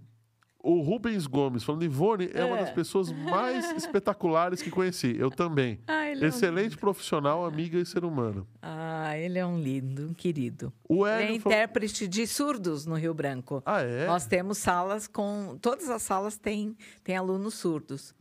o 0.64 0.82
Rubens 0.82 1.26
Gomes, 1.28 1.64
falando, 1.64 1.84
Ivone 1.84 2.30
é. 2.34 2.43
uma 2.45 2.57
É. 2.57 2.62
das 2.62 2.72
pessoas 2.72 3.12
mais 3.12 3.72
espetaculares 3.76 4.62
que 4.62 4.70
conheci. 4.70 5.16
Eu 5.18 5.32
também. 5.32 5.80
Ah, 5.88 6.07
ele 6.07 6.22
é 6.22 6.26
um- 6.26 6.30
Excelente 6.30 6.78
profissional, 6.78 7.45
amiga 7.45 7.78
e 7.80 7.86
ser 7.86 8.03
humano. 8.05 8.47
Ah, 8.62 9.18
ele 9.18 9.39
é 9.39 9.45
um 9.45 9.59
lindo, 9.59 10.07
um 10.09 10.14
querido. 10.14 10.72
O 10.88 11.07
Ele 11.07 11.36
é 11.38 11.39
falou- 11.39 11.53
intérprete 11.57 12.07
de 12.07 12.28
surdos 12.28 12.86
no 12.86 12.95
Rio 12.95 13.14
Branco. 13.14 13.62
Ah, 13.66 13.82
é? 13.82 14.05
Nós 14.07 14.26
temos 14.26 14.57
salas 14.59 15.07
com. 15.07 15.57
Todas 15.62 15.89
as 15.89 16.01
salas 16.03 16.38
têm, 16.38 16.76
têm 17.03 17.18
alunos 17.18 17.55
surdos. 17.55 18.14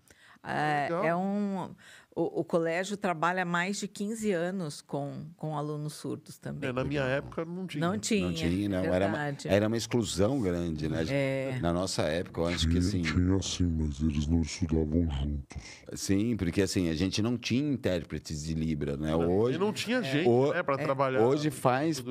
É, 0.43 0.89
é 1.05 1.15
um. 1.15 1.71
O, 2.15 2.41
o 2.41 2.45
colégio 2.45 2.97
trabalha 2.97 3.43
há 3.43 3.45
mais 3.45 3.79
de 3.79 3.87
15 3.87 4.33
anos 4.33 4.81
com, 4.81 5.27
com 5.37 5.57
alunos 5.57 5.93
surdos 5.93 6.37
também. 6.39 6.69
É, 6.69 6.73
na 6.73 6.83
minha 6.83 7.03
época 7.05 7.45
não 7.45 7.67
tinha. 7.69 7.87
Não 7.89 7.97
tinha. 7.99 8.27
Não 8.27 8.35
tinha, 8.35 8.69
não. 8.69 8.85
Era 8.85 9.07
uma, 9.07 9.19
era 9.45 9.67
uma 9.69 9.77
exclusão 9.77 10.41
grande, 10.41 10.89
né? 10.89 11.05
É. 11.09 11.59
Na 11.63 11.73
nossa 11.73 12.03
época, 12.03 12.41
eu 12.41 12.47
acho 12.49 12.67
que 12.69 12.81
Tinha, 12.81 12.81
assim. 12.81 13.03
tinha 13.03 13.41
sim, 13.43 13.65
mas 13.79 14.01
eles 14.01 14.27
não 14.27 14.43
estudavam 14.43 15.09
juntos. 15.09 15.57
Sim, 15.95 16.37
porque 16.37 16.63
assim, 16.63 16.89
a 16.89 16.95
gente 16.95 17.23
não 17.23 17.39
tinha 17.39 17.73
intérpretes 17.73 18.43
de 18.43 18.55
Libra, 18.55 18.97
né? 18.97 19.13
E 19.13 19.15
Hoje. 19.15 19.57
não 19.59 19.73
tinha 19.73 20.03
gente, 20.03 20.29
O- 20.29 20.53
né, 20.53 20.65
pra 20.65 20.77
trabalhar. 20.77 21.21
Hoje 21.23 21.49
faz 21.49 22.03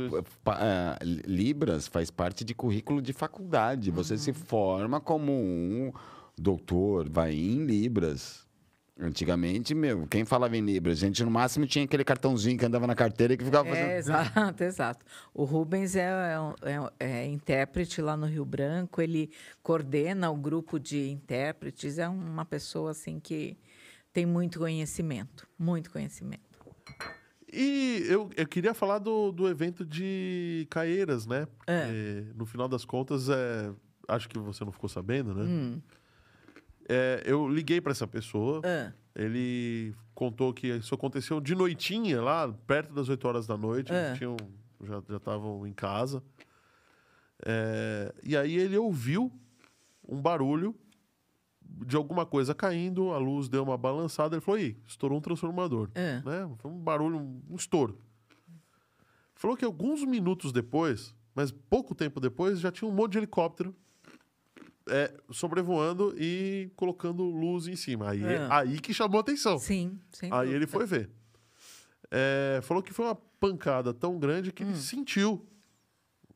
pa- 0.45 0.57
ah, 0.61 0.97
Libras 1.03 1.87
faz 1.87 2.09
parte 2.09 2.45
de 2.45 2.55
currículo 2.55 3.01
de 3.01 3.11
faculdade. 3.11 3.91
Você 3.91 4.17
se 4.17 4.31
forma 4.31 5.01
como 5.01 5.33
um 5.33 5.91
doutor, 6.37 7.09
vai 7.09 7.33
em 7.33 7.65
Libras. 7.65 8.47
Antigamente, 9.01 9.73
meu, 9.73 10.05
quem 10.07 10.25
falava 10.25 10.57
em 10.57 10.61
Libras? 10.61 10.97
A 11.01 11.05
gente 11.05 11.23
no 11.23 11.31
máximo 11.31 11.65
tinha 11.65 11.85
aquele 11.85 12.03
cartãozinho 12.03 12.57
que 12.57 12.65
andava 12.65 12.85
na 12.85 12.93
carteira 12.93 13.33
e 13.33 13.37
que 13.37 13.45
ficava 13.45 13.69
fazendo. 13.69 13.87
É, 13.89 13.97
exato, 13.97 14.63
exato. 14.63 15.05
O 15.33 15.45
Rubens 15.45 15.95
é, 15.95 16.33
é 16.33 16.39
um- 16.39 16.53
é- 16.99 17.21
é 17.21 17.25
intérprete 17.25 18.01
lá 18.01 18.17
no 18.17 18.25
Rio 18.25 18.43
Branco, 18.43 19.01
ele 19.01 19.31
coordena 19.63 20.29
o 20.29 20.35
grupo 20.35 20.77
de 20.77 21.09
intérpretes, 21.11 21.97
é 21.97 22.09
uma 22.09 22.43
pessoa 22.43 22.91
assim 22.91 23.21
que 23.21 23.57
tem 24.11 24.25
muito 24.25 24.59
conhecimento, 24.59 25.47
muito 25.57 25.89
conhecimento. 25.91 26.41
E 27.51 28.03
eu, 28.07 28.29
eu 28.35 28.47
queria 28.47 28.73
falar 28.73 28.99
do, 28.99 29.31
do 29.31 29.47
evento 29.47 29.85
de 29.85 30.67
Caeiras, 30.69 31.25
né? 31.25 31.45
Porque, 31.57 31.71
É. 31.71 32.23
no 32.35 32.45
final 32.45 32.67
das 32.67 32.83
contas, 32.85 33.29
é, 33.29 33.71
acho 34.09 34.27
que 34.29 34.37
você 34.37 34.63
não 34.65 34.71
ficou 34.71 34.89
sabendo, 34.89 35.33
né? 35.33 35.43
Hum. 35.45 35.81
É, 36.89 37.21
eu 37.25 37.47
liguei 37.47 37.79
para 37.79 37.91
essa 37.91 38.07
pessoa, 38.07 38.61
Ah, 38.65 38.91
ele 39.15 39.93
contou 40.15 40.51
que 40.53 40.67
isso 40.67 40.95
aconteceu 40.95 41.39
de 41.39 41.53
noitinha, 41.53 42.19
lá 42.21 42.51
perto 42.65 42.93
das 42.93 43.07
8 43.09 43.27
horas 43.27 43.45
da 43.45 43.55
noite, 43.55 43.93
É. 43.93 44.07
eles 44.07 44.17
tinham, 44.17 44.35
já 44.83 45.01
já 45.07 45.17
estavam 45.17 45.67
em 45.67 45.73
casa. 45.73 46.23
É, 47.45 48.13
e 48.23 48.35
aí 48.35 48.55
ele 48.57 48.77
ouviu 48.77 49.31
um 50.07 50.19
barulho 50.21 50.75
de 51.61 51.95
alguma 51.95 52.25
coisa 52.25 52.53
caindo, 52.55 53.11
a 53.13 53.17
luz 53.17 53.47
deu 53.47 53.63
uma 53.63 53.77
balançada, 53.77 54.35
ele 54.35 54.41
falou, 54.41 54.59
Ih, 54.59 54.75
estourou 54.87 55.17
um 55.17 55.21
transformador. 55.21 55.89
É. 55.93 56.21
Né? 56.25 56.55
Foi 56.57 56.71
um 56.71 56.79
barulho, 56.79 57.17
um 57.17 57.55
estouro. 57.55 58.01
Falou 59.35 59.55
que 59.55 59.63
alguns 59.63 60.03
minutos 60.03 60.51
depois, 60.51 61.15
mas 61.33 61.51
pouco 61.51 61.93
tempo 61.95 62.19
depois, 62.19 62.59
já 62.59 62.71
tinha 62.71 62.89
um 62.89 62.93
monte 62.93 63.13
de 63.13 63.19
helicóptero 63.19 63.73
é, 64.89 65.13
sobrevoando 65.31 66.13
e 66.17 66.71
colocando 66.75 67.23
luz 67.23 67.67
em 67.67 67.75
cima. 67.75 68.09
Aí, 68.11 68.23
É. 68.23 68.47
aí 68.49 68.79
que 68.79 68.93
chamou 68.93 69.17
a 69.17 69.21
atenção. 69.21 69.57
Sim, 69.59 69.99
sem 70.11 70.31
Aí 70.33 70.49
ele 70.49 70.65
dúvida. 70.65 70.71
foi 70.71 70.85
ver. 70.85 71.09
É, 72.11 72.59
falou 72.63 72.81
que 72.81 72.91
foi 72.93 73.05
uma 73.05 73.15
pancada 73.15 73.93
tão 73.93 74.17
grande 74.19 74.49
Hum. 74.49 74.53
que 74.53 74.63
ele 74.63 74.75
sentiu 74.75 75.45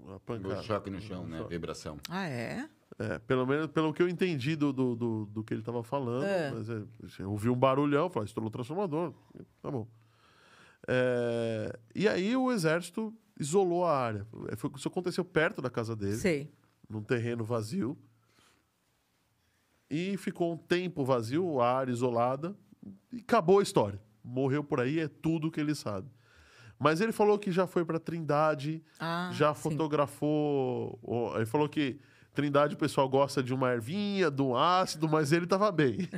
a 0.08 0.16
O 0.16 0.20
pancada. 0.20 0.62
choque 0.64 0.90
no 0.90 1.02
chão, 1.02 1.26
né? 1.28 1.40
A 1.42 1.44
vibração. 1.48 1.98
Ah, 2.10 2.28
é? 2.28 2.70
É, 3.00 3.18
pelo 3.20 3.46
menos 3.48 3.68
pelo 3.68 3.92
que 3.92 4.04
eu 4.04 4.08
entendi 4.08 4.56
do, 4.56 4.72
do, 4.72 4.96
do, 4.96 5.26
do 5.26 5.44
que 5.44 5.52
ele 5.54 5.62
estava 5.62 5.84
falando. 5.84 6.26
É. 6.26 6.52
Mas 6.52 6.70
é, 6.70 6.84
eu 7.20 7.32
ouvi 7.32 7.50
um 7.50 7.56
barulhão, 7.56 8.08
falei, 8.10 8.26
estourou 8.28 8.50
o 8.50 8.52
transformador. 8.52 9.14
Tá 9.62 9.72
bom. 9.72 9.88
É, 10.88 11.78
e 11.96 12.08
aí 12.08 12.36
o 12.36 12.52
exército 12.52 13.14
isolou 13.40 13.86
a 13.86 13.98
área. 13.98 14.28
Foi- 14.58 14.70
Isso 14.76 14.88
aconteceu 14.88 15.26
perto 15.26 15.62
da 15.62 15.70
casa 15.70 15.96
dele, 15.96 16.18
Sei. 16.18 16.52
num 16.90 17.02
terreno 17.02 17.44
vazio. 17.44 17.98
E 19.96 20.18
ficou 20.18 20.54
um 20.54 20.58
tempo 20.58 21.06
vazio, 21.06 21.60
a 21.62 21.72
área 21.78 21.92
isolada, 21.92 22.56
e 23.12 23.20
acabou 23.20 23.60
a 23.60 23.64
história. 23.64 24.00
Morreu 24.24 24.64
por 24.64 24.80
aí, 24.80 25.00
é 25.00 25.08
tudo 25.08 25.52
que 25.52 25.60
ele 25.60 25.76
sabe. 25.76 26.08
Mas 26.80 27.00
ele 27.00 27.12
falou 27.12 27.38
que 27.38 27.52
já 27.52 27.68
foi 27.68 27.86
para 27.86 28.00
Trindade, 28.00 28.84
Ah, 29.00 29.30
já 29.32 29.54
fotografou. 29.54 31.00
Ele 31.36 31.46
falou 31.46 31.70
que 31.70 32.00
Trindade 32.34 32.74
o 32.74 32.78
pessoal 32.78 33.08
gosta 33.08 33.44
de 33.44 33.54
uma 33.54 33.72
ervinha, 33.74 34.32
de 34.32 34.42
um 34.42 34.56
ácido, 34.56 35.08
mas 35.08 35.32
ele 35.32 35.46
tava 35.46 35.72
bem. 35.72 35.98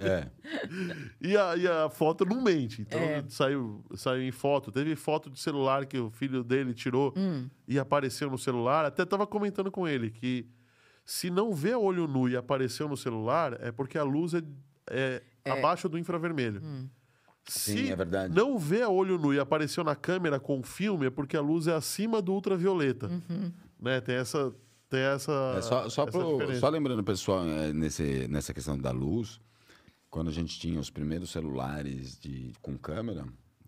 É. 0.00 0.26
E 1.20 1.36
a, 1.36 1.56
e 1.56 1.66
a 1.68 1.88
foto 1.88 2.24
não 2.24 2.42
mente. 2.42 2.82
Então 2.82 2.98
É. 3.00 3.24
saiu, 3.28 3.84
saiu 3.94 4.22
em 4.22 4.32
foto. 4.32 4.72
Teve 4.72 4.96
foto 4.96 5.30
de 5.30 5.38
celular 5.38 5.86
que 5.86 5.98
o 5.98 6.10
filho 6.10 6.42
dele 6.42 6.74
tirou 6.74 7.12
Hum. 7.16 7.48
e 7.68 7.78
apareceu 7.78 8.28
no 8.30 8.38
celular. 8.38 8.84
Até 8.84 9.04
tava 9.04 9.26
comentando 9.26 9.70
com 9.70 9.86
ele 9.86 10.10
que 10.10 10.46
se 11.12 11.28
não 11.28 11.52
vê 11.52 11.72
a 11.72 11.78
olho 11.78 12.06
nu 12.06 12.28
e 12.28 12.36
apareceu 12.36 12.88
no 12.88 12.96
celular, 12.96 13.56
é 13.60 13.72
porque 13.72 13.98
a 13.98 14.04
luz 14.04 14.32
é, 14.34 14.42
é 14.88 15.22
É. 15.44 15.50
abaixo 15.50 15.88
do 15.88 15.98
infravermelho. 15.98 16.60
Hum. 16.62 16.88
Se 17.48 17.72
Sim, 17.72 17.90
é 17.90 17.96
verdade. 17.96 18.32
não 18.34 18.56
vê 18.58 18.82
a 18.82 18.88
olho 18.88 19.18
nu 19.18 19.34
e 19.34 19.40
apareceu 19.40 19.82
na 19.82 19.96
câmera 19.96 20.38
com 20.38 20.62
filme, 20.62 21.06
é 21.06 21.10
porque 21.10 21.36
a 21.36 21.40
luz 21.40 21.66
é 21.66 21.74
acima 21.74 22.22
do 22.22 22.32
ultravioleta. 22.32 23.08
Uhum. 23.08 23.50
Né? 23.80 24.00
Tem 24.00 24.14
essa. 24.16 24.54
Tem 24.88 25.00
essa, 25.00 25.54
É 25.56 25.62
só, 25.62 25.88
só, 25.88 26.02
essa 26.02 26.06
pro- 26.06 26.54
só 26.58 26.68
lembrando, 26.68 27.02
pessoal, 27.02 27.44
é, 27.46 27.72
nesse, 27.72 28.26
nessa 28.28 28.52
questão 28.52 28.76
da 28.76 28.90
luz, 28.90 29.40
quando 30.10 30.28
a 30.28 30.32
gente 30.32 30.58
tinha 30.60 30.78
os 30.80 30.90
primeiros 30.90 31.30
celulares 31.30 32.18
de, 32.18 32.52
com 32.60 32.76
câmera, 32.76 33.24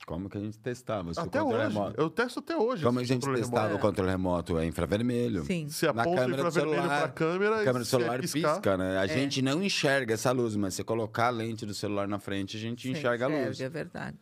como 0.06 0.28
que 0.28 0.36
a 0.36 0.40
gente 0.40 0.58
testava? 0.58 1.12
Se 1.14 1.20
o 1.20 1.22
Até 1.22 1.38
controle 1.40 1.64
hoje. 1.66 1.74
remoto- 1.74 2.00
Eu 2.00 2.10
testo 2.10 2.40
até 2.40 2.56
hoje. 2.56 2.82
Como 2.84 2.98
a 2.98 3.04
gente 3.04 3.26
testava 3.30 3.66
remoto. 3.68 3.74
o 3.76 3.78
controle 3.88 4.10
remoto 4.10 4.58
é 4.58 4.66
infravermelho? 4.66 5.44
Sim. 5.44 5.66
Na 5.82 5.90
aponta 6.02 6.08
o 6.10 6.14
câmera 6.14 6.26
do 6.42 6.48
infravermelho 6.48 6.76
celular, 6.82 6.98
para 6.98 7.04
a 7.06 7.08
câmera 7.08 7.54
A 7.56 7.64
câmera 7.64 7.78
do 7.80 7.84
se 7.84 7.90
celular 7.90 8.20
piscar- 8.20 8.54
pisca, 8.54 8.76
né? 8.76 8.94
É. 8.94 8.98
A 8.98 9.06
gente 9.06 9.40
não 9.42 9.62
enxerga 9.62 10.14
essa 10.14 10.30
luz, 10.32 10.56
mas 10.56 10.74
se 10.74 10.82
colocar 10.84 11.26
a 11.28 11.30
lente 11.30 11.64
do 11.66 11.72
celular 11.74 12.06
na 12.08 12.18
frente, 12.18 12.56
a 12.56 12.60
gente 12.60 12.82
Você 12.90 12.98
enxerga 12.98 13.26
a 13.26 13.28
luz. 13.28 13.60
É 13.60 13.68
verdade. 13.68 14.18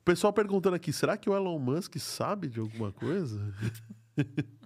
O 0.00 0.04
pessoal 0.04 0.32
perguntando 0.32 0.76
aqui, 0.76 0.92
será 0.92 1.16
que 1.16 1.28
o 1.28 1.34
Elon 1.36 1.58
Musk 1.58 1.96
sabe 1.98 2.48
de 2.48 2.58
alguma 2.60 2.90
coisa? 2.92 3.38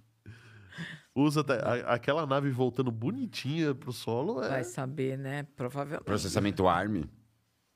Usa 1.17 1.45
a- 1.49 1.93
aquela 1.93 2.25
nave 2.25 2.49
voltando 2.51 2.91
bonitinha 2.91 3.73
pro 3.73 3.93
solo, 3.93 4.43
é, 4.43 4.49
Vai 4.49 4.63
saber, 4.65 5.17
né? 5.17 5.47
Provavelmente. 5.55 6.03
Processamento 6.03 6.67
ARM, 6.67 7.03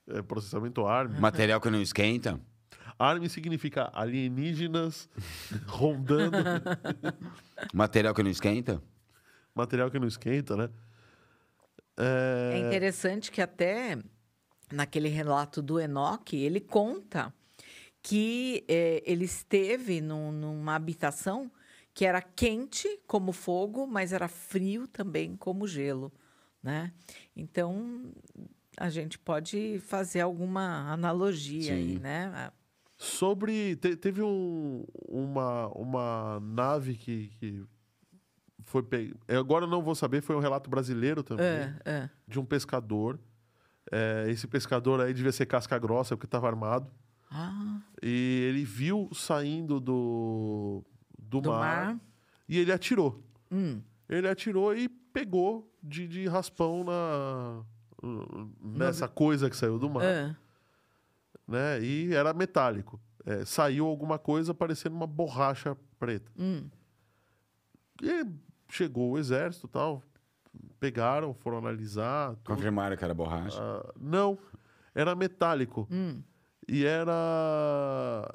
é 0.09 0.21
processamento 0.21 0.85
ARM. 0.85 1.17
material 1.21 1.61
que 1.61 1.69
não 1.69 1.81
esquenta. 1.81 2.39
ARM 2.99 3.27
significa 3.29 3.89
alienígenas 3.93 5.09
rondando 5.65 6.43
Material 7.73 8.13
que 8.13 8.21
não 8.23 8.29
esquenta? 8.31 8.81
material 9.55 9.89
que 9.91 9.99
não 9.99 10.07
esquenta, 10.07 10.55
né? 10.55 10.69
É 11.97 12.57
É, 12.57 12.59
interessante 12.67 13.31
que 13.31 13.41
até 13.41 13.97
naquele 14.71 15.09
relato 15.09 15.61
do 15.61 15.79
Enoque, 15.79 16.37
ele 16.37 16.59
conta 16.61 17.33
que 18.01 18.63
eh, 18.67 19.03
ele 19.05 19.25
esteve 19.25 19.99
num- 20.01 20.31
numa 20.31 20.75
habitação 20.75 21.51
que 21.93 22.05
era 22.05 22.21
quente 22.21 22.87
como 23.05 23.33
fogo, 23.33 23.85
mas 23.85 24.13
era 24.13 24.27
frio 24.29 24.87
também 24.87 25.35
como 25.35 25.67
gelo, 25.67 26.11
né? 26.63 26.93
Então 27.35 28.13
a 28.77 28.89
gente 28.89 29.19
pode 29.19 29.79
fazer 29.85 30.21
alguma 30.21 30.89
analogia 30.93 31.73
aí, 31.73 31.95
Sim. 31.95 31.99
né? 31.99 32.51
Sobre. 33.01 33.77
te- 33.77 33.95
teve 33.95 34.21
um- 34.21 34.83
uma, 35.07 35.67
uma 35.69 36.39
nave 36.41 36.95
que, 36.95 37.29
que 37.39 37.63
foi. 38.65 38.83
Pe... 38.83 39.15
eu 39.27 39.39
Agora 39.39 39.63
eu 39.65 39.69
não 39.69 39.81
vou 39.81 39.95
saber, 39.95 40.21
foi 40.21 40.35
um 40.35 40.39
relato 40.41 40.69
brasileiro 40.69 41.23
também. 41.23 41.45
É, 41.45 41.75
é. 41.85 42.09
de 42.27 42.37
um 42.39 42.45
pescador. 42.45 43.17
É, 43.91 44.25
esse 44.29 44.45
pescador 44.47 44.99
aí 45.01 45.13
devia 45.13 45.31
ser 45.31 45.45
casca 45.45 45.79
grossa, 45.79 46.15
porque 46.17 46.27
estava 46.27 46.47
armado. 46.47 46.91
Ah, 47.31 47.79
E 48.03 48.45
ele 48.49 48.65
viu 48.65 49.09
saindo 49.13 49.79
do, 49.79 50.83
do, 51.17 51.39
do 51.41 51.49
mar, 51.49 51.85
mar. 51.85 51.99
e 52.49 52.57
ele 52.59 52.71
atirou. 52.71 53.23
Hum, 53.49 53.81
Ele 54.09 54.27
atirou 54.27 54.75
e 54.75 54.89
pegou 54.89 55.71
de, 55.81 56.07
de 56.07 56.27
raspão 56.27 56.83
na, 56.83 57.63
nessa 58.61 59.07
coisa 59.07 59.49
que 59.49 59.55
saiu 59.55 59.79
do 59.79 59.89
mar. 59.89 60.03
é. 60.03 60.35
Né? 61.49 61.81
E 61.81 62.13
era 62.13 62.31
metálico. 62.33 62.99
É, 63.25 63.43
saiu 63.43 63.85
alguma 63.87 64.19
coisa 64.19 64.53
parecendo 64.53 64.95
uma 64.95 65.07
borracha 65.07 65.75
preta. 65.97 66.31
Hum. 66.37 66.69
E 68.01 68.25
chegou 68.71 69.11
o 69.11 69.17
exército 69.17 69.65
e 69.67 69.69
tal. 69.69 70.03
Pegaram, 70.79 71.33
foram 71.33 71.57
analisar. 71.57 72.35
tudo. 72.37 72.55
Confirmaram 72.55 72.95
que 72.95 73.03
era 73.03 73.13
borracha. 73.13 73.59
Ah, 73.61 73.91
não, 73.99 74.37
era 74.95 75.15
metálico. 75.15 75.87
Hum. 75.91 76.21
E 76.67 76.85
era. 76.85 77.11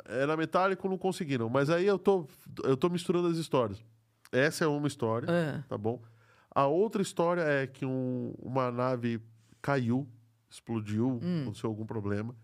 Era 0.06 0.36
metálico, 0.36 0.88
não 0.88 0.98
conseguiram. 0.98 1.48
Mas 1.48 1.70
aí 1.70 1.86
eu 1.86 1.98
tô, 1.98 2.26
eu 2.64 2.76
tô 2.76 2.88
misturando 2.88 3.28
as 3.28 3.36
histórias. 3.36 3.82
Essa 4.32 4.64
é 4.64 4.66
uma 4.66 4.88
história, 4.88 5.30
É. 5.30 5.62
tá 5.68 5.78
bom? 5.78 6.02
A 6.50 6.66
outra 6.66 7.00
história 7.00 7.42
é 7.42 7.66
que 7.66 7.86
um- 7.86 8.34
uma 8.40 8.70
nave 8.72 9.20
caiu, 9.62 10.08
explodiu, 10.50 11.20
Hum. 11.22 11.42
aconteceu 11.42 11.70
algum 11.70 11.86
problema. 11.86 12.34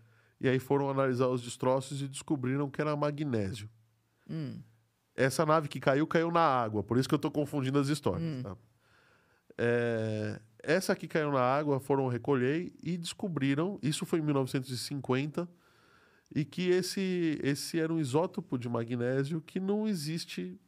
E 0.41 0.49
aí 0.49 0.57
foram 0.59 0.89
analisar 0.89 1.27
os 1.27 1.41
destroços 1.41 2.01
e 2.01 2.07
descobriram 2.07 2.67
que 2.69 2.81
era 2.81 2.95
magnésio. 2.95 3.69
Hum. 4.27 4.59
Essa 5.15 5.45
nave 5.45 5.67
que 5.67 5.79
caiu, 5.79 6.07
caiu 6.07 6.31
na 6.31 6.41
água. 6.41 6.81
Por 6.81 6.97
isso 6.97 7.07
que 7.07 7.13
eu 7.13 7.19
tô 7.19 7.29
confundindo 7.29 7.77
as 7.77 7.87
histórias. 7.89 8.23
Hum. 8.23 8.41
tá? 8.41 8.57
É, 9.55 10.41
essa 10.63 10.95
que 10.95 11.07
caiu 11.07 11.31
na 11.31 11.41
água 11.41 11.79
foram 11.79 12.07
recolher 12.07 12.73
e 12.81 12.97
descobriram, 12.97 13.77
isso 13.83 14.03
foi 14.05 14.17
em 14.17 14.23
1950, 14.23 15.47
e 16.33 16.43
que 16.43 16.69
esse, 16.69 17.39
esse 17.43 17.79
era 17.79 17.93
um 17.93 17.99
isótopo 17.99 18.57
de 18.57 18.67
magnésio 18.67 19.41
que 19.41 19.59
não 19.59 19.87
existe 19.87 20.59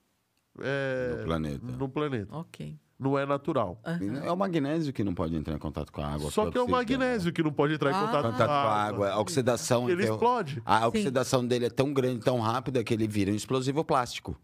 é, 0.59 1.15
No 1.17 1.23
planeta. 1.23 1.65
no 1.65 1.89
planeta. 1.89 2.35
Ok. 2.35 2.79
Não 2.99 3.17
é 3.17 3.25
natural. 3.25 3.81
É 4.23 4.31
o 4.31 4.35
magnésio 4.37 4.93
que 4.93 5.03
não 5.03 5.13
pode 5.13 5.35
entrar 5.35 5.53
em 5.55 5.59
contato 5.59 5.91
com 5.91 6.01
a 6.01 6.07
água. 6.07 6.31
Só 6.31 6.49
que 6.49 6.57
é 6.57 6.61
o 6.61 6.63
oxida. 6.63 6.77
magnésio 6.77 7.33
que 7.33 7.43
não 7.43 7.51
pode 7.51 7.73
entrar 7.73 7.91
em 7.91 7.93
Ah. 7.95 7.99
contato, 8.05 8.23
Contato 8.31 8.47
com 8.47 8.53
a 8.53 8.83
água. 8.83 9.09
A 9.09 9.19
oxidação. 9.19 9.89
Ele 9.89 10.03
então, 10.03 10.15
explode. 10.15 10.61
A 10.63 10.87
oxidação 10.87 11.45
dele 11.45 11.65
é 11.65 11.69
tão 11.69 11.91
grande, 11.93 12.19
tão 12.23 12.39
rápida, 12.39 12.83
que 12.83 12.93
ele 12.93 13.07
vira 13.07 13.31
um 13.31 13.35
explosivo 13.35 13.83
plástico. 13.83 14.39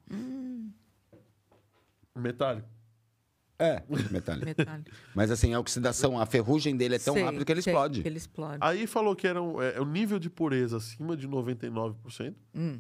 Metálico. 2.16 2.68
É, 3.58 3.84
metálico. 4.10 4.46
Metálico. 4.46 4.90
Mas 5.14 5.30
assim, 5.32 5.54
a 5.54 5.60
oxidação, 5.60 6.18
a 6.20 6.26
ferrugem 6.26 6.76
dele 6.78 6.96
é 6.96 7.00
tão 7.00 7.14
Sei, 7.14 7.24
rápido 7.24 7.44
que 7.46 7.52
ele 7.52 7.62
sei, 7.62 7.74
explode. 7.74 8.02
Que 8.02 8.08
ele 8.08 8.18
explode. 8.18 8.58
Aí 8.62 8.88
falou 8.88 9.16
que 9.16 9.28
era 9.28 9.42
um, 9.42 9.62
é, 9.62 9.76
é 9.76 9.82
um 9.82 9.86
nível 9.86 10.18
de 10.18 10.30
pureza 10.30 10.78
acima 10.78 11.16
de 11.16 11.28
99%. 11.28 12.34
Hum. 12.56 12.80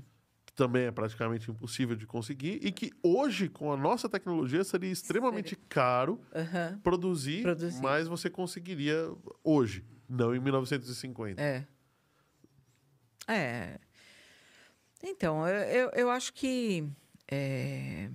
Também 0.59 0.83
é 0.87 0.91
praticamente 0.91 1.49
impossível 1.49 1.95
de 1.95 2.05
conseguir, 2.05 2.59
e 2.61 2.69
que 2.69 2.91
hoje, 3.01 3.47
com 3.47 3.71
a 3.71 3.77
nossa 3.77 4.09
tecnologia, 4.09 4.61
seria 4.63 4.91
extremamente 4.91 5.55
caro 5.55 6.19
Aham. 6.35 6.77
produzir, 6.83 7.41
Produzir. 7.43 7.81
mas 7.81 8.09
você 8.09 8.29
conseguiria 8.29 9.09
hoje, 9.41 9.85
não 10.07 10.35
em 10.35 10.39
1950. 10.39 11.41
É. 11.41 11.65
É. 13.25 13.79
Então, 15.01 15.47
eu, 15.47 15.55
eu, 15.63 15.89
eu 15.91 16.09
acho 16.09 16.33
que 16.33 16.85
é, 17.31 18.09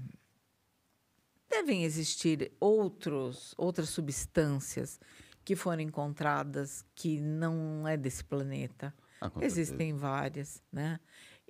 devem 1.49 1.83
existir 1.85 2.53
outros, 2.61 3.55
outras 3.57 3.89
substâncias 3.89 5.01
que 5.43 5.57
foram 5.57 5.81
encontradas 5.81 6.85
que 6.95 7.21
não 7.23 7.89
é 7.89 7.97
desse 7.97 8.23
planeta. 8.23 8.95
Ah, 9.19 9.31
Existem 9.41 9.95
várias, 9.95 10.62
né? 10.71 11.01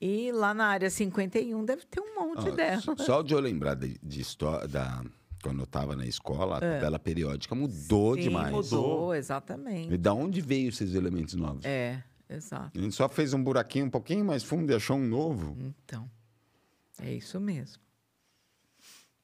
E 0.06 0.30
lá 0.32 0.52
na 0.52 0.66
área 0.66 0.90
51 0.90 1.64
deve 1.64 1.86
ter 1.86 1.98
um 1.98 2.14
monte 2.14 2.46
Ah, 2.50 2.50
delas. 2.54 2.84
só- 2.98 3.22
de 3.22 3.32
eu 3.32 3.40
lembrar 3.40 3.74
de, 3.74 3.96
de 4.02 4.20
histó- 4.20 4.66
da, 4.66 5.02
quando 5.42 5.60
eu 5.60 5.64
estava 5.64 5.96
na 5.96 6.04
escola, 6.04 6.58
a 6.58 6.60
tabela 6.60 6.98
periódica 6.98 7.54
mudou 7.54 8.14
Sim, 8.14 8.20
demais. 8.20 8.52
mudou, 8.54 9.14
E 9.14 9.18
exatamente. 9.18 9.96
da 9.96 10.12
onde 10.12 10.42
veio 10.42 10.68
esses 10.68 10.92
elementos 10.94 11.32
novos? 11.34 11.64
É, 11.64 12.04
exato. 12.28 12.78
A 12.78 12.82
gente 12.82 12.94
só 12.94 13.08
fez 13.08 13.32
um 13.32 13.42
buraquinho 13.42 13.86
um 13.86 13.90
pouquinho 13.90 14.22
mais 14.26 14.42
fundo 14.44 14.70
e 14.70 14.74
achou 14.74 14.98
um 14.98 15.08
novo. 15.08 15.56
Então, 15.58 16.10
é 17.00 17.10
isso 17.14 17.40
mesmo. 17.40 17.82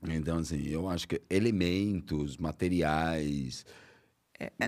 Então, 0.03 0.39
assim, 0.39 0.67
eu 0.67 0.89
acho 0.89 1.07
que 1.07 1.21
elementos, 1.29 2.39
materiais. 2.39 3.67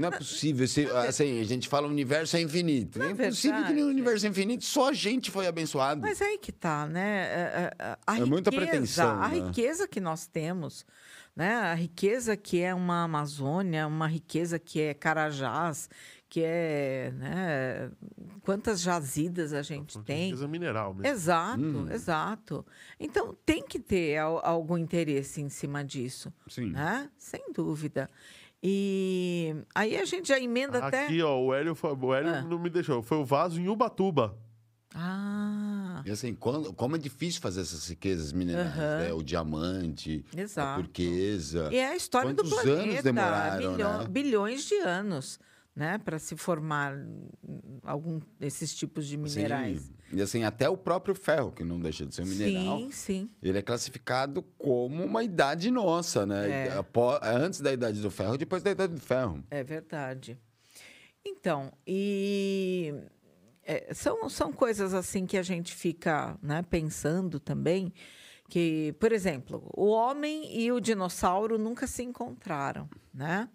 Não 0.01 0.09
é 0.09 0.11
possível. 0.19 0.67
Se, 0.69 0.87
assim, 0.87 1.41
a 1.41 1.45
gente 1.45 1.69
fala 1.69 1.87
o 1.87 1.91
universo 1.91 2.37
é 2.37 2.41
infinito. 2.41 2.99
Na 2.99 3.07
é 3.07 3.11
impossível 3.13 3.35
que 3.57 3.63
verdade- 3.63 3.75
nenhum 3.75 3.89
universo 3.89 4.27
é 4.27 4.29
infinito, 4.29 4.65
só 4.65 4.89
a 4.91 4.93
gente 4.93 5.31
foi 5.31 5.47
abençoado. 5.47 6.01
Mas 6.01 6.21
aí 6.21 6.39
que 6.39 6.53
tá, 6.53 6.87
né? 6.87 7.27
É, 7.27 7.75
é, 7.79 7.97
A, 8.07 8.19
É 8.19 8.25
muita 8.25 8.51
pretensão, 8.51 9.21
A 9.23 9.29
né? 9.29 9.35
riqueza 9.47 9.87
que 9.89 10.01
nós 10.01 10.27
temos, 10.27 10.85
né? 11.35 11.55
A 11.55 11.75
riqueza 11.75 12.37
que 12.37 12.61
é 12.61 12.75
uma 12.75 13.05
Amazônia, 13.05 13.87
uma 13.87 14.07
riqueza 14.07 14.59
que 14.59 14.81
é 14.81 14.95
Carajás, 14.95 15.89
que 16.29 16.43
é, 16.43 17.13
né? 17.15 17.91
Quantas 18.43 18.81
jazidas 18.81 19.53
a 19.53 19.61
gente 19.63 19.99
tem? 20.01 20.27
Riqueza 20.31 20.49
mineral 20.49 20.95
mesmo. 20.95 21.07
Exato, 21.07 21.61
Hum. 21.61 21.91
exato. 21.91 22.67
Então 22.99 23.37
tem 23.45 23.63
que 23.63 23.79
ter 23.79 24.17
al- 24.19 24.41
algum 24.45 24.79
interesse 24.79 25.41
em 25.43 25.49
cima 25.51 25.85
disso, 25.85 26.33
Sim. 26.49 26.71
né? 26.71 27.11
Sem 27.19 27.53
dúvida. 27.53 28.09
E 28.63 29.55
aí 29.75 29.97
a 29.97 30.05
gente 30.05 30.29
já 30.29 30.39
emenda 30.39 30.79
até. 30.79 31.07
Aqui, 31.07 31.21
ó, 31.21 31.37
o 31.41 31.53
Hélio, 31.53 31.75
foi- 31.75 31.93
o 31.95 32.15
Hélio 32.15 32.31
Ah. 32.35 32.43
não 32.43 32.59
me 32.59 32.71
deixou. 32.71 33.03
Foi 33.03 33.19
o 33.19 33.25
vaso 33.25 33.61
em 33.61 33.69
Ubatuba. 33.69 34.39
Ah, 34.95 36.03
E 36.05 36.11
assim, 36.11 36.35
quando- 36.35 36.73
como 36.75 36.97
é 36.97 36.99
difícil 36.99 37.41
fazer 37.41 37.63
essas 37.63 37.89
riquezas 37.89 38.33
minerais, 38.33 38.67
Aham. 38.77 38.99
né? 38.99 39.13
O 39.15 39.23
diamante, 39.23 40.25
a 40.37 40.41
exato. 40.41 40.83
turquesa. 40.83 41.69
E 41.73 41.77
é 41.77 41.89
a 41.89 41.97
história 41.97 42.35
do 42.35 42.43
Quantos 42.43 42.63
planeta. 42.63 42.83
anos 42.91 43.03
demoraram, 43.03 43.73
bilhão- 43.73 43.99
né? 44.03 44.09
Bilhões 44.09 44.65
de 44.69 44.75
anos, 44.77 45.41
né? 45.75 45.97
Para 45.99 46.19
se 46.19 46.37
formar 46.37 46.95
algum 47.83 48.21
desses 48.39 48.75
tipos 48.75 49.07
de 49.07 49.17
minerais. 49.17 49.83
Sim. 49.83 49.95
E 50.13 50.21
assim, 50.21 50.45
até 50.45 50.69
o 50.69 50.77
próprio 50.77 51.15
ferro, 51.15 51.51
que 51.51 51.65
não 51.65 51.81
deixa 51.81 52.05
de 52.05 52.15
ser 52.15 52.23
um 52.23 52.27
mineral, 52.27 52.79
Sim, 52.79 52.91
sim. 52.91 53.31
ele 53.43 53.59
é 53.59 53.63
classificado 53.63 54.43
como 54.59 55.03
uma 55.03 55.25
idade 55.25 55.71
nossa, 55.71 56.27
né? 56.27 56.67
É. 56.67 56.85
Antes 57.23 57.61
da 57.61 57.73
idade 57.73 58.01
do 58.01 58.11
ferro, 58.11 58.37
depois 58.37 58.63
da 58.63 58.71
idade 58.71 58.95
do 58.95 59.01
ferro. 59.01 59.43
É 59.51 59.65
verdade. 59.65 60.39
Então, 61.25 61.73
e 61.87 62.95
é, 63.65 63.95
são, 63.95 64.29
são 64.29 64.53
coisas 64.53 64.93
assim 64.93 65.25
que 65.25 65.39
a 65.39 65.43
gente 65.43 65.75
fica 65.75 66.37
né, 66.43 66.63
pensando 66.63 67.41
também. 67.41 67.93
Que, 68.49 68.95
por 69.01 69.13
exemplo, 69.13 69.67
o 69.75 69.87
homem 69.87 70.61
e 70.61 70.71
o 70.71 70.79
dinossauro 70.79 71.57
nunca 71.57 71.87
se 71.87 72.03
encontraram, 72.03 72.87
né? 73.15 73.49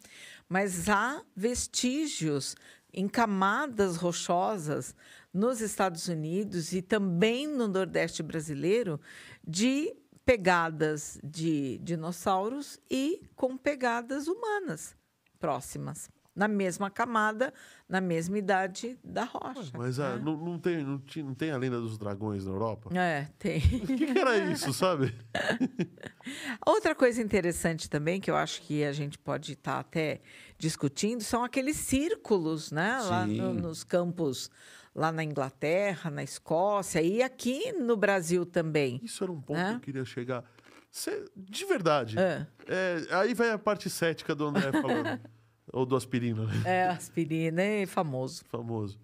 Mas 0.50 0.90
há 0.90 1.22
vestígios 1.36 2.56
em 2.92 3.08
camadas 3.08 3.96
rochosas 3.98 4.96
nos 5.34 5.62
Estados 5.62 6.08
Unidos 6.08 6.74
e 6.74 6.82
também 6.82 7.48
no 7.48 7.68
Nordeste 7.68 8.24
brasileiro 8.24 9.00
de 9.48 9.96
pegadas 10.26 11.20
de 11.24 11.78
dinossauros 11.80 12.80
e 12.90 13.22
com 13.36 13.56
pegadas 13.58 14.28
humanas 14.28 14.96
próximas, 15.40 16.10
na 16.36 16.48
mesma 16.48 16.90
camada, 16.92 17.54
na 17.88 18.02
mesma 18.02 18.38
idade 18.38 19.00
da 19.04 19.24
rocha. 19.24 19.72
Mas 19.78 20.00
ah, 20.00 20.18
né? 20.18 20.22
não, 20.24 20.36
não 20.38 20.60
tem, 20.60 20.84
não, 20.84 21.02
não 21.24 21.34
tem 21.34 21.52
a 21.52 21.58
lenda 21.58 21.80
dos 21.80 21.98
dragões 21.98 22.46
na 22.46 22.52
Europa? 22.52 22.90
É, 22.98 23.28
tem. 23.40 23.58
O 23.60 23.88
que, 23.88 24.06
que 24.14 24.20
era 24.20 24.38
isso, 24.52 24.74
sabe? 24.74 25.16
Outra 26.66 26.94
coisa 26.94 27.22
interessante 27.22 27.90
também, 27.90 28.20
que 28.20 28.30
eu 28.30 28.36
acho 28.36 28.62
que 28.62 28.84
a 28.84 28.92
gente 28.92 29.18
pode 29.18 29.54
estar 29.54 29.80
até 29.80 30.22
discutindo, 30.58 31.24
são 31.24 31.44
aqueles 31.44 31.78
círculos, 31.78 32.72
né? 32.72 33.00
Lá 33.02 33.26
no- 33.26 33.54
Sim. 33.54 33.62
nos 33.62 33.84
campos, 33.84 34.52
lá 34.98 35.12
na 35.12 35.24
Inglaterra, 35.24 36.10
na 36.10 36.24
Escócia 36.24 37.00
e 37.02 37.22
aqui 37.22 37.72
no 37.72 37.96
Brasil 37.96 38.46
também. 38.48 39.00
Isso 39.04 39.24
era 39.24 39.32
um 39.32 39.40
ponto 39.40 39.58
Né? 39.58 39.70
que 39.70 39.76
eu 39.76 39.80
queria 39.82 40.06
chegar. 40.06 40.44
Cê- 40.92 41.24
de 41.36 41.66
verdade. 41.66 42.18
É. 42.18 42.48
É, 42.68 42.98
aí 43.12 43.34
vai 43.36 43.52
a 43.52 43.60
parte 43.60 43.90
cética 43.92 44.34
do 44.34 44.46
André 44.48 44.72
falando. 44.72 45.20
Ou 45.72 45.86
do 45.86 45.96
aspirina, 45.96 46.46
né? 46.46 46.54
É, 46.66 46.88
aspirina 46.88 47.62
é 47.62 47.86
famoso. 47.86 48.44
Famoso. 48.46 48.98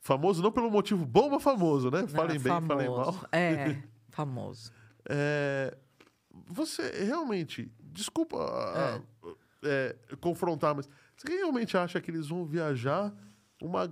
Famoso 0.00 0.42
não 0.42 0.52
pelo 0.52 0.70
motivo 0.70 1.06
bom, 1.06 1.30
mas 1.30 1.42
famoso, 1.42 1.90
né? 1.90 2.06
Falem 2.08 2.36
É, 2.36 2.38
bem, 2.38 2.52
falem 2.66 2.88
mal. 2.88 3.04
famoso. 3.12 3.26
É, 3.32 3.76
famoso. 4.10 4.72
É, 5.08 5.76
você 6.48 6.90
realmente, 7.04 7.72
desculpa 7.80 8.36
ah, 8.38 9.00
é, 9.64 9.96
confrontar, 10.20 10.74
mas 10.74 10.88
você 11.16 11.32
realmente 11.34 11.76
acha 11.76 12.00
que 12.00 12.10
eles 12.10 12.28
vão 12.28 12.44
viajar 12.44 13.14
uma, 13.62 13.88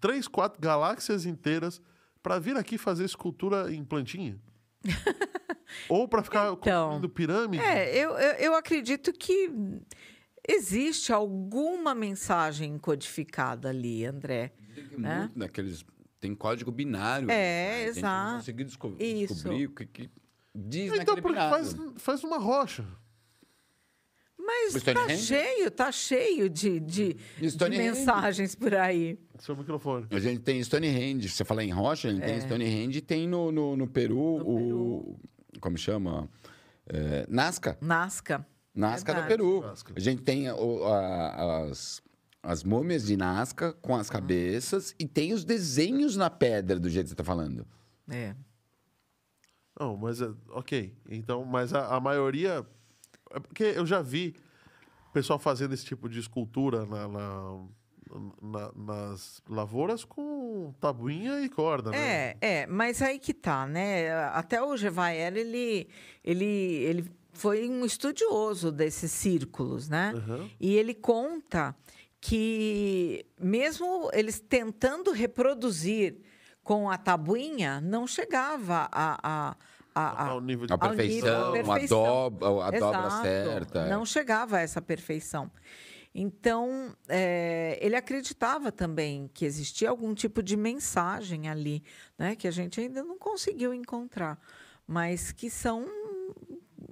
três, 0.00 0.26
quatro 0.28 0.60
galáxias 0.60 1.26
inteiras 1.26 1.80
para 2.22 2.38
vir 2.38 2.56
aqui 2.56 2.78
fazer 2.78 3.04
escultura 3.04 3.72
em 3.72 3.84
plantinha? 3.84 4.38
Ou 5.88 6.06
para 6.06 6.22
ficar 6.22 6.52
Então, 6.52 6.56
construindo 6.90 7.08
pirâmide? 7.08 7.62
É, 7.62 7.96
eu, 7.96 8.10
eu, 8.10 8.32
eu 8.34 8.54
acredito 8.54 9.12
que 9.12 9.50
existe 10.46 11.12
alguma 11.12 11.94
mensagem 11.94 12.78
codificada 12.78 13.68
ali, 13.68 14.04
André. 14.04 14.52
Né? 14.98 15.20
Muito 15.20 15.38
naqueles. 15.38 15.84
Tem 16.20 16.34
código 16.34 16.70
binário. 16.70 17.30
É, 17.30 17.34
né? 17.34 17.84
Exato. 17.84 18.30
não 18.32 18.38
conseguiu 18.38 18.64
desco- 18.66 18.96
Isso. 18.98 19.34
descobrir 19.34 19.66
o 19.66 19.70
que, 19.74 19.86
que 19.86 20.10
diz 20.54 20.84
então, 20.86 20.96
naquele 20.98 21.22
porque 21.22 21.38
binário. 21.38 21.64
faz, 21.64 21.92
faz 21.96 22.24
uma 22.24 22.38
rocha. 22.38 22.86
Mas 24.44 24.72
tá 24.82 24.92
Stonehenge? 24.92 25.22
cheio, 25.26 25.70
tá 25.70 25.92
cheio 25.92 26.48
de, 26.50 26.80
de, 26.80 27.14
de 27.40 27.68
mensagens 27.70 28.54
por 28.54 28.74
aí. 28.74 29.18
Seu 29.38 29.56
microfone. 29.56 30.06
A 30.10 30.18
gente 30.18 30.40
tem 30.40 30.62
Stonehenge. 30.62 31.28
Você 31.28 31.44
fala 31.44 31.62
em 31.64 31.70
rocha, 31.70 32.08
a 32.08 32.12
gente 32.12 32.24
tem 32.24 32.40
Stonehenge 32.40 32.98
e 32.98 33.02
tem 33.02 33.28
no, 33.28 33.52
no, 33.52 33.76
no 33.76 33.86
Peru 33.86 34.18
o. 34.18 35.16
Como 35.60 35.76
chama? 35.78 36.28
É, 36.86 37.24
Nazca. 37.28 37.78
Nazca. 37.80 38.46
Nazca 38.74 39.12
do 39.12 39.20
Verdade. 39.20 39.28
Peru. 39.36 39.60
Nazca. 39.60 39.92
A 39.96 40.00
gente 40.00 40.22
tem 40.22 40.50
o- 40.50 40.84
a- 40.84 41.62
as, 41.68 42.02
as 42.42 42.64
múmias 42.64 43.04
de 43.06 43.16
Nazca 43.16 43.72
com 43.74 43.94
as 43.94 44.08
cabeças 44.10 44.94
e 44.98 45.06
tem 45.06 45.32
os 45.32 45.44
desenhos 45.44 46.16
na 46.16 46.30
pedra, 46.30 46.80
do 46.80 46.88
jeito 46.88 47.04
que 47.04 47.10
você 47.10 47.14
está 47.14 47.24
falando. 47.24 47.66
É. 48.10 48.34
Não, 49.78 49.96
mas 49.96 50.20
é, 50.20 50.30
ok. 50.50 50.94
Então, 51.08 51.44
mas 51.44 51.72
a, 51.72 51.94
a 51.96 52.00
maioria. 52.00 52.64
É 53.34 53.40
porque 53.40 53.64
eu 53.64 53.84
já 53.86 54.00
vi 54.02 54.34
pessoal 55.12 55.38
fazendo 55.38 55.74
esse 55.74 55.84
tipo 55.84 56.08
de 56.08 56.18
escultura 56.20 56.86
na, 56.86 57.06
na- 57.08 57.64
na- 58.42 58.72
nas 58.74 59.42
lavouras 59.48 60.04
com 60.04 60.74
tabuinha 60.80 61.40
e 61.40 61.48
corda, 61.48 61.90
né? 61.90 61.98
É, 61.98 62.36
é, 62.40 62.66
mas 62.66 63.00
aí 63.00 63.18
que 63.18 63.32
tá, 63.32 63.66
né? 63.66 64.12
Até 64.34 64.62
o 64.62 64.76
Gevaer, 64.76 65.34
ele, 65.36 65.88
ele, 66.22 66.44
ele 66.44 67.10
foi 67.32 67.68
um 67.68 67.84
estudioso 67.86 68.70
desses 68.70 69.10
círculos, 69.12 69.88
né? 69.88 70.12
Aham. 70.14 70.50
E 70.60 70.74
ele 70.76 70.92
conta 70.94 71.74
que 72.20 73.24
mesmo 73.40 74.10
eles 74.12 74.38
tentando 74.40 75.10
reproduzir 75.10 76.16
com 76.62 76.88
a 76.88 76.96
tabuinha, 76.96 77.80
não 77.80 78.06
chegava 78.06 78.88
a, 78.92 79.18
a, 79.22 79.56
a, 79.94 80.24
a- 80.24 80.28
Ao 80.30 80.40
nível 80.40 80.66
de 80.66 80.72
A 80.72 80.76
Ao 80.76 80.90
nível 80.90 80.96
perfeição, 80.96 81.48
a 81.48 81.52
perfeição. 81.52 82.04
dobra, 82.04 82.48
a 82.66 82.70
dobra 82.70 83.10
certa. 83.22 83.78
é. 83.80 83.90
Não 83.90 84.04
chegava 84.06 84.56
a 84.56 84.60
essa 84.60 84.80
perfeição. 84.82 85.50
Então, 86.14 86.94
eh, 87.08 87.78
ele 87.80 87.96
acreditava 87.96 88.70
também 88.70 89.30
que 89.32 89.44
existia 89.46 89.88
algum 89.88 90.14
tipo 90.14 90.42
de 90.42 90.56
mensagem 90.58 91.48
ali, 91.48 91.82
né, 92.18 92.36
que 92.36 92.46
a 92.46 92.50
gente 92.50 92.78
ainda 92.80 93.02
não 93.02 93.18
conseguiu 93.18 93.72
encontrar, 93.72 94.38
mas 94.86 95.32
que 95.32 95.48
são 95.48 95.86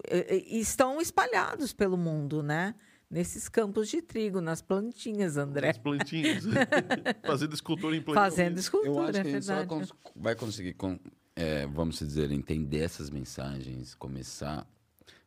eh, 0.08 0.26
eh, 0.36 0.36
estão 0.56 1.00
espalhados 1.00 1.72
pelo 1.74 1.96
mundo, 1.98 2.42
né? 2.42 2.74
Nesses 3.10 3.48
campos 3.48 3.88
de 3.88 4.00
trigo, 4.00 4.40
nas 4.40 4.62
plantinhas, 4.62 5.36
André. 5.36 5.70
As 5.70 5.78
plantinhas. 5.78 6.44
Fazendo 7.26 7.52
escultura 7.54 7.96
em 7.96 8.00
plantinha. 8.00 8.24
Fazendo 8.24 8.56
Eu 8.56 8.60
escultura, 8.60 9.08
acho 9.10 9.18
é 9.18 9.22
que 9.22 9.28
a 9.28 9.32
gente 9.32 9.44
só 9.44 9.54
verdade. 9.56 9.92
vai 10.14 10.34
conseguir, 10.36 10.74
com- 10.74 10.98
é, 11.36 11.66
vamos 11.66 11.98
dizer, 11.98 12.30
entender 12.30 12.80
essas 12.80 13.10
mensagens, 13.10 13.94
começar 13.94 14.66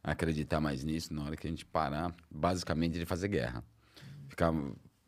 a 0.03 0.11
acreditar 0.11 0.59
mais 0.59 0.83
nisso 0.83 1.13
na 1.13 1.23
hora 1.23 1.35
que 1.37 1.47
a 1.47 1.49
gente 1.49 1.65
parar, 1.65 2.13
basicamente, 2.29 2.99
de 2.99 3.05
fazer 3.05 3.29
guerra. 3.29 3.63
Ficar, 4.27 4.53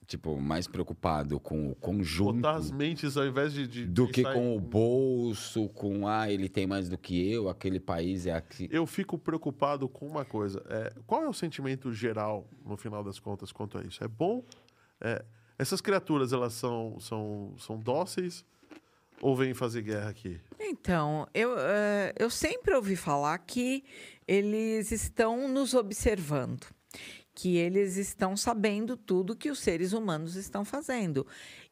tipo, 0.08 0.40
mais 0.40 0.68
preocupado 0.68 1.40
com 1.40 1.72
o 1.72 1.76
conjunto 1.76 2.36
Botar 2.36 2.56
as 2.56 2.72
mentes 2.72 3.18
ao 3.18 3.26
invés 3.26 3.52
de. 3.54 3.68
de 3.68 3.86
do 3.86 4.08
que 4.08 4.24
com 4.24 4.54
em- 4.54 4.58
o 4.58 4.60
bolso, 4.60 5.68
com, 5.70 6.08
ah, 6.08 6.32
ele 6.32 6.48
tem 6.48 6.66
mais 6.66 6.88
do 6.88 6.98
que 6.98 7.30
eu, 7.32 7.50
aquele 7.50 7.80
país 7.80 8.26
é 8.26 8.34
aqui. 8.34 8.68
Eu 8.72 8.86
fico 8.86 9.18
preocupado 9.18 9.90
com 9.90 10.08
uma 10.08 10.24
coisa. 10.24 10.64
É, 10.70 10.94
qual 11.06 11.24
é 11.24 11.28
o 11.28 11.34
sentimento 11.34 11.92
geral, 11.92 12.48
no 12.66 12.78
final 12.78 13.04
das 13.04 13.20
contas, 13.20 13.52
quanto 13.52 13.78
a 13.78 13.84
isso? 13.84 14.04
É 14.04 14.08
bom? 14.08 14.46
É, 15.02 15.26
essas 15.58 15.82
criaturas, 15.82 16.32
elas 16.34 16.54
são, 16.54 16.98
são, 17.00 17.54
são 17.58 17.80
dóceis? 17.80 18.46
Ou 19.22 19.36
vem 19.36 19.54
fazer 19.54 19.82
guerra 19.82 20.10
aqui? 20.10 20.40
Então, 20.60 21.28
eu, 21.34 21.56
eh, 21.58 22.14
eu 22.18 22.30
sempre 22.30 22.74
ouvi 22.76 22.96
falar 22.96 23.38
que 23.40 23.84
eles 24.28 24.92
estão 24.92 25.48
nos 25.48 25.74
observando, 25.74 26.66
que 27.34 27.58
eles 27.58 27.98
estão 27.98 28.36
sabendo 28.38 28.96
tudo 28.98 29.36
que 29.36 29.50
os 29.50 29.60
seres 29.60 29.94
humanos 29.94 30.36
estão 30.36 30.64
fazendo. 30.66 31.26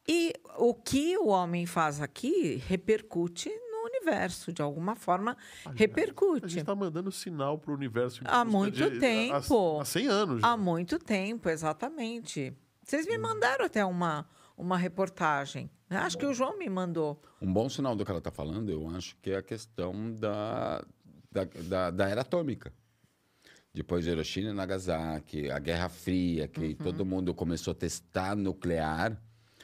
E 0.07 0.33
o 0.57 0.73
que 0.73 1.17
o 1.17 1.27
homem 1.27 1.65
faz 1.65 2.01
aqui 2.01 2.55
repercute 2.67 3.49
no 3.49 3.87
universo, 3.87 4.51
de 4.51 4.61
alguma 4.61 4.95
forma, 4.95 5.37
A 5.65 5.71
repercute. 5.71 6.47
gente 6.49 6.65
tá 6.65 6.75
mandando 6.75 7.11
sinal 7.11 7.57
pro 7.57 7.73
universo. 7.73 8.21
em 8.23 8.27
Há 8.27 8.43
muito 8.43 8.89
de- 8.89 8.99
tempo. 8.99 9.77
Há, 9.79 9.81
há 9.81 9.85
100 9.85 10.07
anos. 10.07 10.41
já. 10.41 10.47
Há 10.47 10.57
muito 10.57 10.97
tempo, 10.99 11.49
exatamente. 11.49 12.53
Vocês 12.83 13.05
me 13.07 13.17
mandaram 13.17 13.65
até 13.65 13.83
uma, 13.85 14.27
uma 14.57 14.77
reportagem. 14.77 15.69
Acho 15.89 16.17
que 16.17 16.25
o 16.25 16.33
João 16.33 16.57
me 16.57 16.69
mandou. 16.69 17.21
Um 17.41 17.51
bom 17.51 17.69
sinal 17.69 17.95
do 17.95 18.03
que 18.03 18.11
ela 18.11 18.17
está 18.19 18.31
falando, 18.31 18.69
eu 18.69 18.87
acho 18.89 19.15
que 19.21 19.31
é 19.31 19.37
a 19.37 19.43
questão 19.43 20.13
da, 20.13 20.83
da, 21.31 21.43
da, 21.43 21.91
da 21.91 22.09
era 22.09 22.21
atômica. 22.21 22.73
Depois 23.73 24.03
de 24.05 24.11
Hiroshima 24.11 24.49
e 24.49 24.53
Nagasaki, 24.53 25.49
a 25.49 25.57
Guerra 25.57 25.89
Fria, 25.89 26.47
que 26.47 26.75
todo 26.75 27.05
mundo 27.05 27.33
começou 27.33 27.71
a 27.71 27.75
testar 27.75 28.35
nuclear, 28.35 29.19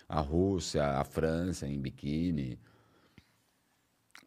a 0.07 0.19
Rússia, 0.19 0.83
a 0.83 1.03
França 1.03 1.67
em 1.67 1.79
biquíni. 1.79 2.59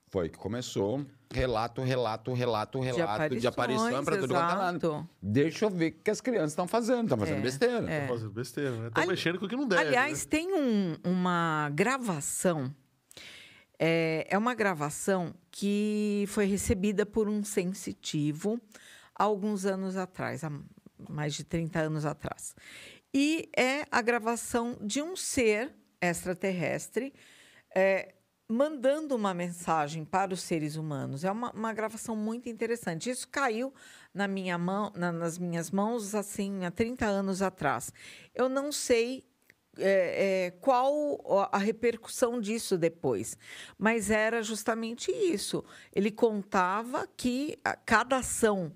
Foi 0.06 0.28
que 0.28 0.38
começou 0.38 1.04
relato, 1.32 1.82
relato, 1.82 2.32
relato, 2.32 2.80
relato 2.80 3.36
de 3.36 3.46
aparição 3.46 4.04
para 4.04 4.16
tudo 4.18 4.34
quanto 4.34 4.50
é 4.50 4.54
lado. 4.54 4.76
exato. 4.78 5.08
Deixa 5.20 5.64
eu 5.64 5.70
ver 5.70 5.92
o 5.92 6.02
que 6.04 6.10
as 6.10 6.20
crianças 6.20 6.50
estão 6.52 6.66
fazendo. 6.68 7.02
Estão 7.04 7.18
fazendo 7.18 7.38
É, 7.38 7.40
besteira. 7.40 7.90
é. 7.90 8.00
Tá 8.02 8.08
fazendo 8.08 8.30
besteira, 8.30 8.70
né? 8.72 8.88
Estão 8.88 9.06
mexendo 9.06 9.38
com 9.38 9.46
o 9.46 9.48
que 9.48 9.56
não 9.56 9.66
deve. 9.66 9.82
Aliás, 9.82 10.24
né? 10.24 10.30
tem 10.30 10.52
um- 10.54 10.96
uma 11.04 11.70
gravação. 11.74 12.74
É, 13.78 14.26
é 14.30 14.38
uma 14.38 14.54
gravação 14.54 15.34
que 15.50 16.24
foi 16.28 16.44
recebida 16.46 17.04
por 17.04 17.28
um 17.28 17.42
sensitivo 17.42 18.60
há 19.14 19.24
alguns 19.24 19.64
anos 19.66 19.96
atrás, 19.96 20.44
há 20.44 20.52
mais 21.08 21.34
de 21.34 21.42
30 21.44 21.80
anos 21.80 22.06
atrás. 22.06 22.54
E 23.12 23.48
é 23.56 23.84
a 23.90 24.00
gravação 24.00 24.78
de 24.80 25.02
um 25.02 25.16
ser 25.16 25.72
extraterrestre 26.00 27.12
é, 27.74 28.14
mandando 28.48 29.14
uma 29.16 29.32
mensagem 29.32 30.04
para 30.04 30.34
os 30.34 30.42
seres 30.42 30.76
humanos. 30.76 31.24
É 31.24 31.30
uma, 31.30 31.50
uma 31.52 31.72
gravação 31.72 32.14
muito 32.14 32.48
interessante. 32.48 33.08
Isso 33.10 33.28
caiu 33.28 33.72
na 34.12 34.28
minha 34.28 34.58
mão, 34.58 34.92
na- 34.94 35.12
nas 35.12 35.38
minhas 35.38 35.70
mãos 35.70 36.14
assim 36.14 36.64
há 36.64 36.70
30 36.70 37.06
anos 37.06 37.40
atrás. 37.42 37.92
Eu 38.34 38.48
não 38.48 38.70
sei 38.70 39.24
é, 39.78 40.46
é, 40.46 40.50
qual 40.60 41.48
a 41.50 41.56
repercussão 41.56 42.38
disso 42.38 42.76
depois. 42.76 43.38
Mas 43.78 44.10
era 44.10 44.42
justamente 44.42 45.10
isso. 45.10 45.64
Ele 45.94 46.10
contava 46.10 47.08
que 47.16 47.58
cada 47.86 48.18
ação 48.18 48.70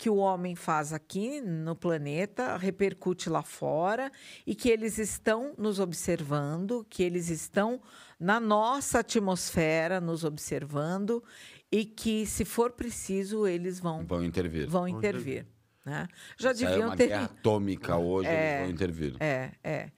que 0.00 0.08
o 0.08 0.16
homem 0.16 0.56
faz 0.56 0.94
aqui 0.94 1.42
no 1.42 1.76
planeta 1.76 2.56
repercute 2.56 3.28
lá 3.28 3.42
fora 3.42 4.10
e 4.46 4.54
que 4.54 4.70
eles 4.70 4.96
estão 4.96 5.54
nos 5.58 5.78
observando, 5.78 6.86
que 6.88 7.02
eles 7.02 7.28
estão 7.28 7.78
na 8.18 8.40
nossa 8.40 9.00
atmosfera 9.00 10.00
nos 10.00 10.24
observando 10.24 11.22
e 11.70 11.84
que, 11.84 12.24
se 12.24 12.46
for 12.46 12.72
preciso, 12.72 13.46
eles 13.46 13.78
vão, 13.78 14.06
Vão 14.06 14.24
intervir. 14.24 14.66
vão 14.70 14.88
intervir. 14.88 15.46
né? 15.84 16.08
Já 16.38 16.54
Se 16.54 16.64
é 16.64 16.68
deviam 16.70 16.88
uma 16.88 16.96
ter. 16.96 17.08
guerra 17.08 17.24
atômica 17.26 17.96
hoje, 18.00 18.26
eles 18.30 18.60
vão 18.62 18.70
intervir. 18.70 19.16
É, 19.20 19.52
é. 19.62 19.92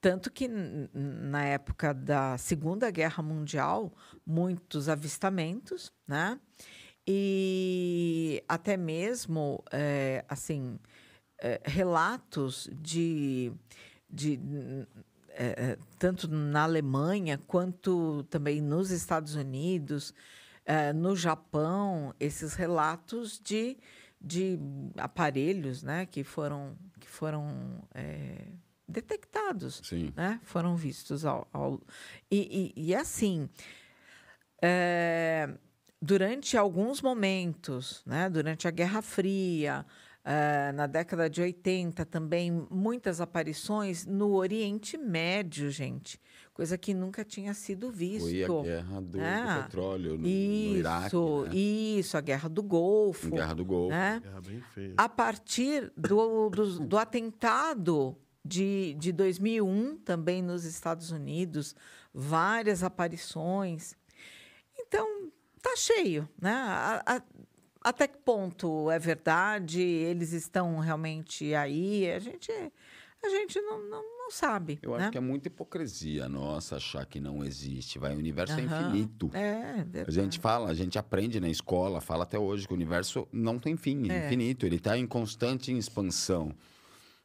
Tanto 0.00 0.30
que 0.30 0.48
na 0.48 1.44
época 1.44 1.92
da 1.92 2.38
Segunda 2.38 2.90
Guerra 2.90 3.22
Mundial, 3.22 3.92
muitos 4.26 4.88
avistamentos, 4.88 5.92
né? 6.08 6.40
E 7.06 8.42
até 8.48 8.76
mesmo, 8.76 9.62
eh, 9.70 10.24
assim, 10.28 10.78
eh, 11.40 11.60
relatos 11.64 12.68
de, 12.80 13.52
de 14.08 14.40
eh, 15.30 15.76
tanto 15.98 16.26
na 16.28 16.62
Alemanha 16.62 17.38
quanto 17.46 18.22
também 18.30 18.60
nos 18.62 18.90
Estados 18.90 19.34
Unidos, 19.34 20.14
no 20.94 21.14
Japão, 21.14 22.14
esses 22.18 22.54
relatos 22.54 23.38
de, 23.38 23.76
de 24.18 24.58
aparelhos, 24.96 25.82
né, 25.82 26.06
que 26.06 26.24
foram 26.24 26.74
que 26.98 27.06
foram 27.06 27.86
detectados, 28.88 29.82
Sim. 29.84 30.10
né, 30.16 30.40
foram 30.42 30.74
vistos 30.74 31.26
ao, 31.26 31.46
ao- 31.52 31.82
e, 32.30 32.72
e, 32.74 32.86
e 32.88 32.94
assim 32.94 33.46
é, 34.62 35.50
durante 36.04 36.56
alguns 36.56 37.00
momentos, 37.00 38.02
né, 38.04 38.28
durante 38.28 38.68
a 38.68 38.70
Guerra 38.70 39.00
Fria, 39.00 39.86
é, 40.22 40.70
na 40.72 40.86
década 40.86 41.28
de 41.30 41.40
80 41.40 42.04
também, 42.04 42.66
muitas 42.70 43.20
aparições 43.20 44.04
no 44.06 44.32
Oriente 44.34 44.96
Médio, 44.98 45.70
gente. 45.70 46.20
Coisa 46.52 46.76
que 46.78 46.94
nunca 46.94 47.24
tinha 47.24 47.52
sido 47.52 47.90
visto. 47.90 48.28
Foi 48.28 48.44
a 48.44 48.62
guerra 48.62 49.00
do, 49.00 49.08
do 49.08 49.20
É. 49.20 49.62
petróleo 49.62 50.10
no, 50.12 50.18
no 50.18 50.26
Isso, 50.28 50.76
Iraque, 50.76 51.16
né? 51.48 51.54
isso, 51.56 52.16
a 52.16 52.20
Guerra 52.20 52.48
do 52.48 52.62
Golfo. 52.62 53.30
Guerra 53.30 53.54
do 53.54 53.64
Golfo. 53.64 53.90
né? 53.90 54.20
Guerra 54.22 54.40
bem 54.40 54.60
feia. 54.60 54.94
A 54.96 55.08
partir 55.08 55.92
do, 55.96 56.48
do, 56.50 56.80
do 56.80 56.96
atentado 56.98 58.16
de, 58.44 58.94
de 58.98 59.10
2001, 59.10 59.96
também 60.04 60.42
nos 60.42 60.64
Estados 60.64 61.10
Unidos, 61.10 61.74
várias 62.12 62.82
aparições. 62.84 63.94
Então, 64.78 65.32
tá 65.70 65.76
cheio, 65.76 66.28
né? 66.40 66.52
A- 66.52 67.02
a- 67.16 67.22
até 67.82 68.06
que 68.06 68.18
ponto 68.18 68.90
é 68.90 68.98
verdade? 68.98 69.80
Eles 69.80 70.32
estão 70.32 70.78
realmente 70.78 71.54
aí? 71.54 72.10
A 72.10 72.18
gente, 72.18 72.50
a 73.22 73.28
gente 73.28 73.60
não, 73.60 73.78
não, 73.88 74.02
não 74.02 74.30
sabe. 74.30 74.78
Eu 74.82 74.92
né? 74.92 75.02
acho 75.04 75.12
que 75.12 75.18
é 75.18 75.20
muita 75.20 75.48
hipocrisia 75.48 76.28
nossa 76.28 76.76
achar 76.76 77.04
que 77.06 77.20
não 77.20 77.44
existe. 77.44 77.98
Vai, 77.98 78.14
o 78.14 78.18
universo 78.18 78.58
é 78.58 78.62
Aham. 78.64 78.88
infinito. 78.90 79.30
É, 79.34 80.02
A 80.06 80.10
gente 80.10 80.38
fala, 80.38 80.70
a 80.70 80.74
gente 80.74 80.98
aprende 80.98 81.38
na 81.40 81.48
escola, 81.48 82.00
fala 82.00 82.22
até 82.24 82.38
hoje 82.38 82.66
que 82.66 82.72
o 82.72 82.76
universo 82.76 83.28
não 83.32 83.58
tem 83.58 83.76
fim, 83.76 84.10
é 84.10 84.14
É. 84.14 84.26
infinito. 84.26 84.64
Ele 84.64 84.76
está 84.76 84.96
em 84.96 85.06
constante 85.06 85.76
expansão. 85.76 86.54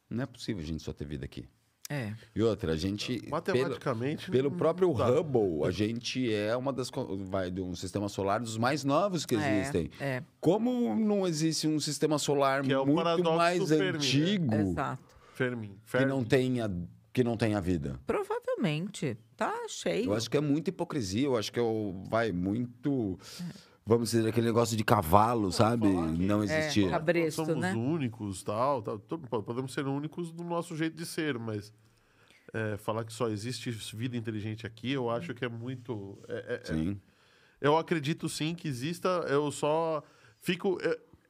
Não 0.09 0.23
é 0.23 0.25
possível 0.25 0.61
a 0.63 0.65
gente 0.65 0.83
só 0.83 0.91
ter 0.91 1.05
vida 1.05 1.23
aqui. 1.23 1.47
É. 1.91 2.13
E 2.35 2.43
outra, 2.43 2.73
a 2.73 2.75
gente. 2.77 3.17
Pelo, 3.19 3.31
Matematicamente. 3.31 4.29
pelo 4.29 4.51
não 4.51 4.57
próprio 4.57 4.93
dá. 4.93 5.07
Hubble, 5.09 5.65
a 5.65 5.71
gente 5.71 6.31
é 6.31 6.55
uma 6.55 6.71
das. 6.71 6.91
Vai 7.27 7.49
de 7.49 7.61
um 7.61 7.75
sistema 7.75 8.07
solar 8.07 8.39
dos 8.39 8.57
mais 8.59 8.83
novos 8.83 9.25
que 9.25 9.35
É, 9.35 9.57
existem. 9.59 9.89
É, 9.99 10.21
Como 10.39 10.95
não 10.95 11.27
existe 11.27 11.67
um 11.67 11.79
sistema 11.79 12.19
solar 12.19 12.61
Que 12.61 12.71
é 12.71 12.77
o 12.77 12.85
muito 12.85 12.97
paradoxo 12.97 13.35
mais 13.35 13.67
Fermi, 13.69 13.81
né? 13.91 13.97
antigo 13.97 14.53
exato. 14.55 15.03
Fermi. 15.33 15.67
que 15.69 15.75
Fermi. 15.85 16.07
não 16.07 16.23
tenha 16.23 16.71
que 17.11 17.23
não 17.23 17.35
tenha 17.35 17.59
vida? 17.59 17.99
Provavelmente. 18.05 19.17
Tá 19.35 19.53
cheio. 19.67 20.05
Eu 20.11 20.13
acho 20.13 20.29
que 20.29 20.37
é 20.37 20.41
muita 20.41 20.69
hipocrisia, 20.69 21.25
eu 21.25 21.35
acho 21.37 21.51
que 21.51 21.57
é 21.59 21.61
o, 21.63 22.03
vai 22.09 22.31
muito 22.31 23.17
vamos 23.89 24.11
dizer 24.11 24.29
aquele 24.29 24.45
negócio 24.45 24.77
de 24.77 24.83
cavalo, 24.83 25.51
sabe? 25.51 25.87
Não 25.87 26.43
existir. 26.43 26.85
É, 26.85 26.89
cabresto, 26.91 27.43
somos 27.43 27.59
né? 27.59 27.73
únicos, 27.73 28.43
tal, 28.43 28.83
tal. 28.83 28.99
Podemos 28.99 29.73
ser 29.73 29.87
únicos 29.87 30.31
no 30.31 30.43
nosso 30.43 30.77
jeito 30.77 30.95
de 30.95 31.05
ser, 31.07 31.39
mas 31.39 31.73
é, 32.53 32.77
falar 32.77 33.03
que 33.03 33.11
só 33.11 33.27
existe 33.29 33.71
vida 33.95 34.15
inteligente 34.15 34.67
aqui, 34.67 34.91
eu 34.91 35.09
acho 35.09 35.33
que 35.33 35.43
é 35.43 35.49
muito. 35.49 36.19
é- 36.27 36.33
é- 36.33 36.61
é- 36.71 36.73
Sim. 36.75 37.01
eu 37.59 37.75
acredito 37.77 38.29
sim 38.29 38.53
que 38.53 38.67
exista. 38.67 39.09
Eu 39.27 39.51
só 39.51 40.03
fico. 40.39 40.77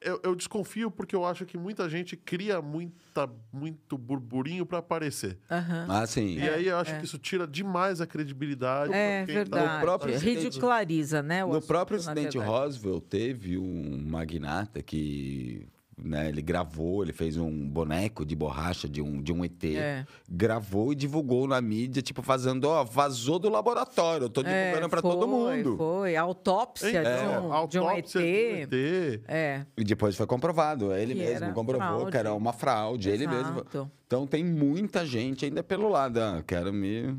Eu, 0.01 0.19
eu- 0.23 0.35
desconfio 0.35 0.89
porque 0.89 1.13
eu 1.13 1.25
acho 1.25 1.45
que 1.45 1.57
muita 1.57 1.89
gente 1.89 2.15
cria 2.15 2.61
muita, 2.61 3.29
muito 3.51 3.97
burburinho 3.97 4.65
para 4.65 4.77
aparecer. 4.77 5.37
Aham. 5.51 5.87
Ah, 5.89 6.07
sim. 6.07 6.37
E 6.37 6.49
aí 6.49 6.67
eu 6.67 6.77
acho 6.77 6.97
que 6.99 7.05
isso 7.05 7.17
tira 7.17 7.45
demais 7.45 7.99
a 7.99 8.07
credibilidade. 8.07 8.93
É 8.93 9.25
pra 9.25 9.33
quem 9.33 9.45
tá- 9.45 9.57
verdade. 9.57 9.81
próprio 9.81 10.17
Ridiculariza, 10.17 11.21
né? 11.21 11.43
o 11.43 11.49
No 11.49 11.53
assunto, 11.57 11.67
próprio 11.67 11.97
acidente 11.97 12.37
verdade. 12.37 12.49
Roswell, 12.49 13.01
teve 13.01 13.57
um 13.57 14.01
magnata 14.07 14.81
que 14.81 15.67
né, 16.03 16.29
ele 16.29 16.41
gravou, 16.41 17.03
ele 17.03 17.11
fez 17.13 17.37
um 17.37 17.67
boneco 17.67 18.25
de 18.25 18.35
borracha 18.35 18.87
de 18.87 19.01
um, 19.01 19.21
de 19.21 19.31
um 19.33 19.43
ET, 19.43 19.63
É. 19.63 20.05
gravou 20.29 20.91
e 20.91 20.95
divulgou 20.95 21.47
na 21.47 21.59
mídia, 21.61 22.01
tipo, 22.01 22.21
fazendo, 22.21 22.65
ó, 22.65 22.83
vazou 22.83 23.39
do 23.39 23.49
laboratório, 23.49 24.25
eu 24.25 24.29
tô 24.29 24.41
divulgando 24.43 24.89
pra 24.89 25.01
todo 25.01 25.27
foi, 25.27 25.57
mundo. 25.57 25.77
Foi, 25.77 26.15
autópsia 26.15 26.99
É, 26.99 27.03
de, 27.03 27.37
um, 27.37 27.67
de 27.67 27.79
um 27.79 27.83
ET. 27.91 27.95
autópsia 27.97 28.21
de 28.21 28.75
um 28.75 29.13
ET. 29.13 29.21
É, 29.27 29.65
E 29.77 29.83
depois 29.83 30.15
foi 30.15 30.25
comprovado, 30.27 30.93
ele 30.93 31.13
Que 31.13 31.19
mesmo 31.21 31.53
comprovou 31.53 31.87
fraude. 31.87 32.11
que 32.11 32.17
era 32.17 32.33
uma 32.33 32.53
fraude, 32.53 33.09
ele 33.09 33.27
mesmo. 33.27 33.59
exato. 33.59 33.91
Então 34.07 34.25
tem 34.25 34.43
muita 34.43 35.05
gente 35.05 35.45
ainda 35.45 35.61
pelo 35.63 35.87
lado, 35.89 36.17
ah, 36.19 36.43
quero 36.45 36.73
me 36.73 37.15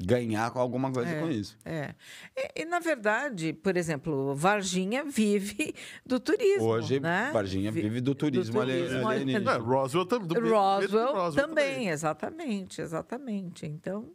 ganhar 0.00 0.50
com 0.50 0.58
alguma 0.60 0.92
coisa 0.92 1.10
É. 1.10 1.20
com 1.20 1.30
isso. 1.30 1.56
É. 1.64 1.94
E, 2.36 2.62
e, 2.62 2.64
na 2.64 2.78
verdade, 2.78 3.52
por 3.52 3.76
exemplo, 3.76 4.34
Varginha 4.34 5.04
vive 5.04 5.74
do 6.06 6.20
turismo. 6.20 6.64
Hoje, 6.66 7.00
né? 7.00 7.30
Varginha 7.32 7.70
Vi- 7.72 7.82
vive 7.82 8.00
do 8.00 8.14
turismo, 8.14 8.60
ali- 8.60 8.78
turismo 8.86 9.08
alienígena. 9.08 9.52
É, 9.52 9.56
Roswell 9.58 10.06
também. 10.06 10.28
do 10.28 10.34
Roswell, 10.48 11.12
Roswell 11.14 11.46
também, 11.48 11.88
exatamente, 11.88 12.80
exatamente. 12.80 13.66
Então, 13.66 14.12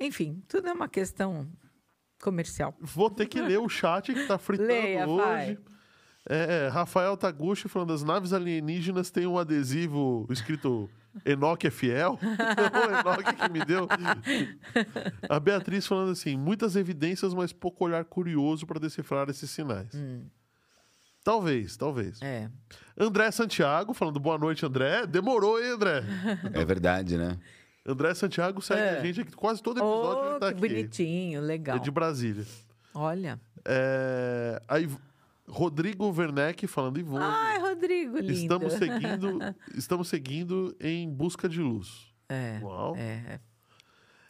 Enfim, 0.00 0.42
tudo 0.48 0.68
é 0.68 0.72
uma 0.72 0.88
questão 0.88 1.48
comercial. 2.20 2.74
Vou 2.80 3.08
ter 3.08 3.26
que 3.26 3.40
ler 3.40 3.60
o 3.60 3.68
chat 3.68 4.12
que 4.12 4.26
tá 4.26 4.36
fritando 4.36 4.68
Leia, 4.68 5.06
hoje. 5.06 5.24
vai. 5.24 5.58
É, 6.28 6.64
é, 6.64 6.68
Rafael 6.68 7.16
Taguchi 7.16 7.68
falando 7.68 7.90
das 7.90 8.02
naves 8.02 8.32
alienígenas 8.32 9.10
tem 9.12 9.24
um 9.26 9.38
adesivo 9.38 10.26
escrito 10.30 10.90
Enoque 11.24 11.66
é 11.66 11.70
fiel. 11.70 12.18
o 12.22 12.98
Enoque 13.00 13.34
que 13.36 13.48
me 13.52 13.64
deu. 13.64 13.86
A 15.28 15.38
Beatriz 15.40 15.86
falando 15.86 16.12
assim: 16.12 16.36
muitas 16.36 16.76
evidências, 16.76 17.32
mas 17.34 17.52
pouco 17.52 17.84
olhar 17.84 18.04
curioso 18.04 18.66
para 18.66 18.80
decifrar 18.80 19.28
esses 19.28 19.50
sinais. 19.50 19.90
Talvez, 21.22 21.76
talvez. 21.76 22.20
Hum. 22.20 22.26
É. 22.26 22.50
André 22.98 23.30
Santiago 23.30 23.94
falando 23.94 24.20
boa 24.20 24.36
noite, 24.38 24.64
André. 24.66 25.06
Demorou, 25.06 25.58
hein, 25.62 25.70
André? 25.72 26.02
É 26.52 26.64
verdade, 26.64 27.16
né? 27.16 27.38
André 27.86 28.14
Santiago 28.14 28.60
segue 28.62 28.80
É. 28.80 28.98
a 28.98 29.04
gente 29.04 29.20
aqui. 29.22 29.32
Quase 29.32 29.62
todo 29.62 29.78
episódio 29.78 30.22
Oh, 30.22 30.30
ele 30.30 30.38
tá 30.40 30.46
que 30.52 30.58
aqui. 30.58 30.68
bonitinho, 30.68 31.40
legal. 31.40 31.76
É 31.76 31.80
de 31.80 31.90
Brasília. 31.90 32.44
Olha. 32.94 33.40
É, 33.64 34.60
aí, 34.68 34.88
Rodrigo 35.46 36.10
Werneck 36.10 36.66
falando 36.66 36.98
Ivone. 36.98 37.22
Ai, 37.24 37.58
Rodrigo, 37.60 38.16
lindo. 38.18 38.32
Estamos 38.32 38.72
seguindo, 38.74 39.38
estamos 39.76 40.08
seguindo 40.08 40.74
em 40.80 41.08
busca 41.12 41.48
de 41.48 41.60
luz. 41.60 42.12
É, 42.28 42.58
Uau. 42.62 42.96
é. 42.96 43.00
é. 43.00 43.40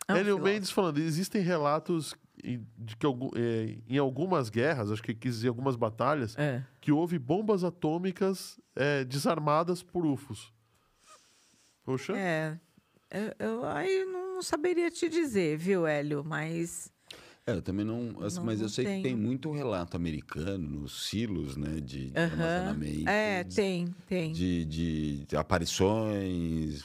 É 0.08 0.12
um 0.12 0.16
Hélio. 0.16 0.38
Mendes 0.38 0.70
falando, 0.70 0.98
existem 0.98 1.40
relatos 1.40 2.14
em- 2.42 2.66
de 2.76 2.94
que 2.96 3.06
é, 3.06 3.78
em 3.88 3.96
algumas 3.96 4.50
guerras, 4.50 4.90
acho 4.90 5.02
que 5.02 5.14
quis 5.14 5.36
dizer 5.36 5.48
algumas 5.48 5.76
batalhas, 5.76 6.36
É. 6.36 6.62
que 6.80 6.92
houve 6.92 7.18
bombas 7.18 7.64
atômicas 7.64 8.60
é, 8.76 9.02
desarmadas 9.04 9.82
por 9.82 10.04
UFOs. 10.04 10.52
Poxa, 11.84 12.12
É. 12.16 12.58
Eu, 13.10 13.32
eu, 13.46 13.64
aí 13.66 14.04
não 14.06 14.42
saberia 14.42 14.90
te 14.90 15.08
dizer, 15.08 15.56
viu, 15.56 15.86
Hélio? 15.86 16.24
Mas. 16.24 16.92
É, 17.46 17.52
eu 17.52 17.60
também 17.62 17.84
não. 17.84 18.22
assim, 18.24 18.36
Não- 18.38 18.46
mas 18.46 18.60
eu 18.60 18.68
sei 18.70 18.84
que 18.84 18.90
tem 18.92 19.02
tenho. 19.02 19.18
muito 19.18 19.52
relato 19.52 19.96
americano 19.96 20.80
nos 20.80 21.08
silos, 21.08 21.56
né? 21.56 21.74
De, 21.80 22.10
de 22.10 22.18
Aham. 22.18 22.24
armazenamento. 22.42 23.08
É, 23.08 23.44
tem, 23.44 23.94
tem. 24.06 24.32
De, 24.32 24.64
de, 24.64 25.24
de 25.26 25.36
aparições, 25.36 26.84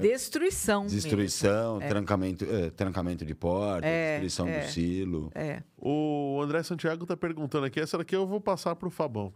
Destruição. 0.00 0.86
destruição, 0.86 1.78
trancamento, 1.80 2.44
é, 2.44 2.70
trancamento 2.70 3.24
de 3.24 3.34
porta, 3.34 3.86
É, 3.86 4.20
destruição 4.20 4.46
é. 4.48 4.60
do 4.66 4.70
silo. 4.70 5.20
mesmo. 5.34 5.48
É. 5.50 5.62
o 5.76 6.40
André 6.42 6.62
Santiago 6.62 7.02
está 7.04 7.16
perguntando 7.16 7.66
aqui, 7.66 7.80
essa 7.80 7.98
daqui 7.98 8.14
eu 8.14 8.26
vou 8.26 8.40
passar 8.40 8.76
para 8.76 8.86
o 8.88 8.90
Fabão. 8.90 9.32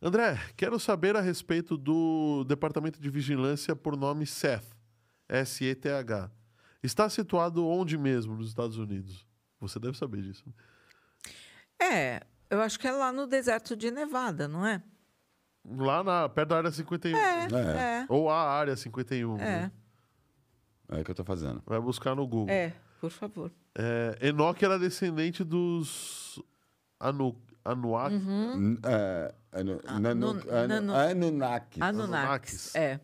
André, 0.00 0.38
quero 0.56 0.78
saber 0.78 1.16
a 1.16 1.20
respeito 1.20 1.76
do 1.76 2.44
Departamento 2.44 3.00
de 3.00 3.10
Vigilância 3.10 3.74
por 3.74 3.96
nome 3.96 4.26
SETH, 4.26 4.64
S-E-T-H. 5.28 6.30
Está 6.82 7.08
situado 7.08 7.66
onde 7.66 7.98
mesmo 7.98 8.36
nos 8.36 8.48
Estados 8.48 8.78
Unidos? 8.78 9.26
Você 9.60 9.78
deve 9.78 9.96
saber 9.96 10.22
disso. 10.22 10.44
É, 11.80 12.22
eu 12.50 12.60
acho 12.60 12.78
que 12.78 12.86
é 12.86 12.92
lá 12.92 13.12
no 13.12 13.26
deserto 13.26 13.76
de 13.76 13.90
Nevada, 13.90 14.46
não 14.48 14.66
é? 14.66 14.82
Lá 15.64 16.02
na, 16.02 16.28
perto 16.28 16.48
da 16.50 16.56
área 16.58 16.70
51. 16.70 17.16
É, 17.16 17.46
É. 17.52 18.02
é. 18.02 18.06
Ou 18.08 18.30
a 18.30 18.40
área 18.50 18.76
51. 18.76 19.36
É, 19.36 19.38
né? 19.38 19.72
É 20.90 21.00
o 21.00 21.04
que 21.04 21.10
eu 21.10 21.14
tô 21.14 21.24
fazendo. 21.24 21.62
Vai 21.66 21.78
buscar 21.80 22.14
no 22.14 22.26
Google. 22.26 22.48
é, 22.48 22.72
por 23.00 23.10
favor. 23.10 23.52
É, 23.76 24.18
Enoque 24.28 24.64
era 24.64 24.78
descendente 24.78 25.44
dos 25.44 26.40
Anu, 26.98 27.36
Anuak. 27.64 28.14
N- 28.14 28.78
é, 28.84 29.34
anu- 29.52 29.80
nanu- 30.00 30.34
nu- 30.34 30.50
anu- 30.50 30.94
Anunnakis. 30.94 31.82
Anunnakis. 31.82 32.74
É. 32.74 32.98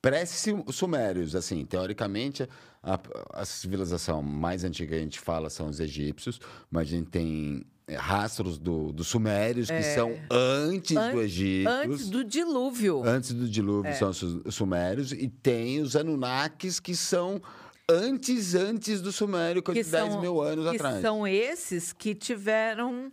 Pré-sumérios, 0.00 1.34
assim, 1.34 1.64
teoricamente, 1.66 2.48
a, 2.94 3.40
a 3.42 3.44
civilização 3.44 4.22
mais 4.22 4.62
antiga 4.64 4.90
que 4.90 5.00
a 5.00 5.02
gente 5.02 5.18
fala 5.20 5.50
são 5.50 5.68
os 5.68 5.80
egípcios, 5.80 6.40
mas 6.70 6.82
a 6.88 6.90
gente 6.90 7.10
tem 7.10 7.64
é, 7.88 7.96
rastros 7.96 8.58
do- 8.58 8.92
dos 8.92 9.06
sumérios, 9.08 9.68
que 9.70 9.82
são 9.82 10.12
antes 10.30 10.96
An- 10.96 11.12
do 11.12 11.20
Egito. 11.22 11.68
É. 11.68 11.84
Antes 11.84 12.08
do 12.10 12.24
dilúvio. 12.24 13.02
Antes 13.04 13.32
do 13.32 13.48
dilúvio 13.48 13.90
É. 13.90 13.92
são 13.94 14.10
os 14.10 14.16
su- 14.16 14.42
os 14.44 14.54
sumérios, 14.54 15.12
e 15.12 15.28
tem 15.28 15.80
os 15.80 15.94
Anunnakis, 15.96 16.80
que 16.80 16.96
são 16.96 17.40
antes, 17.88 18.54
antes 18.54 19.00
do 19.00 19.12
sumério, 19.12 19.62
coisa 19.62 19.82
de 19.82 19.88
10 19.90 20.16
mil 20.20 20.40
anos 20.42 20.68
que 20.70 20.76
atrás. 20.76 21.00
são 21.00 21.26
esses 21.26 21.92
que 21.92 22.14
tiveram 22.14 23.12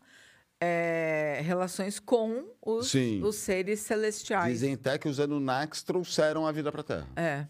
é, 0.66 1.42
relações 1.44 2.00
com 2.00 2.46
os, 2.66 2.92
os 3.22 3.36
seres 3.36 3.82
celestiais. 3.82 4.54
Dizem 4.54 4.74
até 4.76 4.98
que 4.98 5.10
os 5.10 5.20
Anunnakis 5.20 5.84
trouxeram 5.84 6.48
a 6.48 6.52
vida 6.54 6.72
para 6.72 6.82
a 6.82 6.84
Terra. 6.84 7.08
É. 7.18 7.46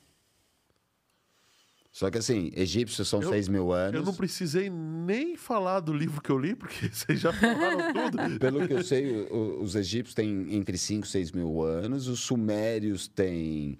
Só 1.93 2.09
que 2.09 2.17
assim, 2.17 2.49
egípcios 2.55 3.07
são 3.07 3.21
Eu- 3.21 3.29
6 3.29 3.47
mil 3.47 3.71
anos. 3.71 3.93
Eu 3.93 4.03
não 4.03 4.15
precisei 4.15 4.67
nem 4.67 5.37
falar 5.37 5.79
do 5.79 5.93
livro 5.93 6.19
que 6.19 6.31
eu 6.31 6.39
li, 6.39 6.55
porque 6.55 6.89
vocês 6.91 7.19
já 7.19 7.31
falaram 7.31 7.93
tudo. 7.93 8.17
Pelo 8.41 8.67
que 8.67 8.73
eu 8.73 8.83
sei, 8.83 9.27
os 9.31 9.75
egípcios 9.75 10.15
têm 10.15 10.55
entre 10.55 10.75
5 10.75 11.05
e 11.05 11.09
6 11.09 11.31
mil 11.31 11.61
anos, 11.61 12.07
os 12.07 12.19
sumérios 12.21 13.07
têm 13.07 13.77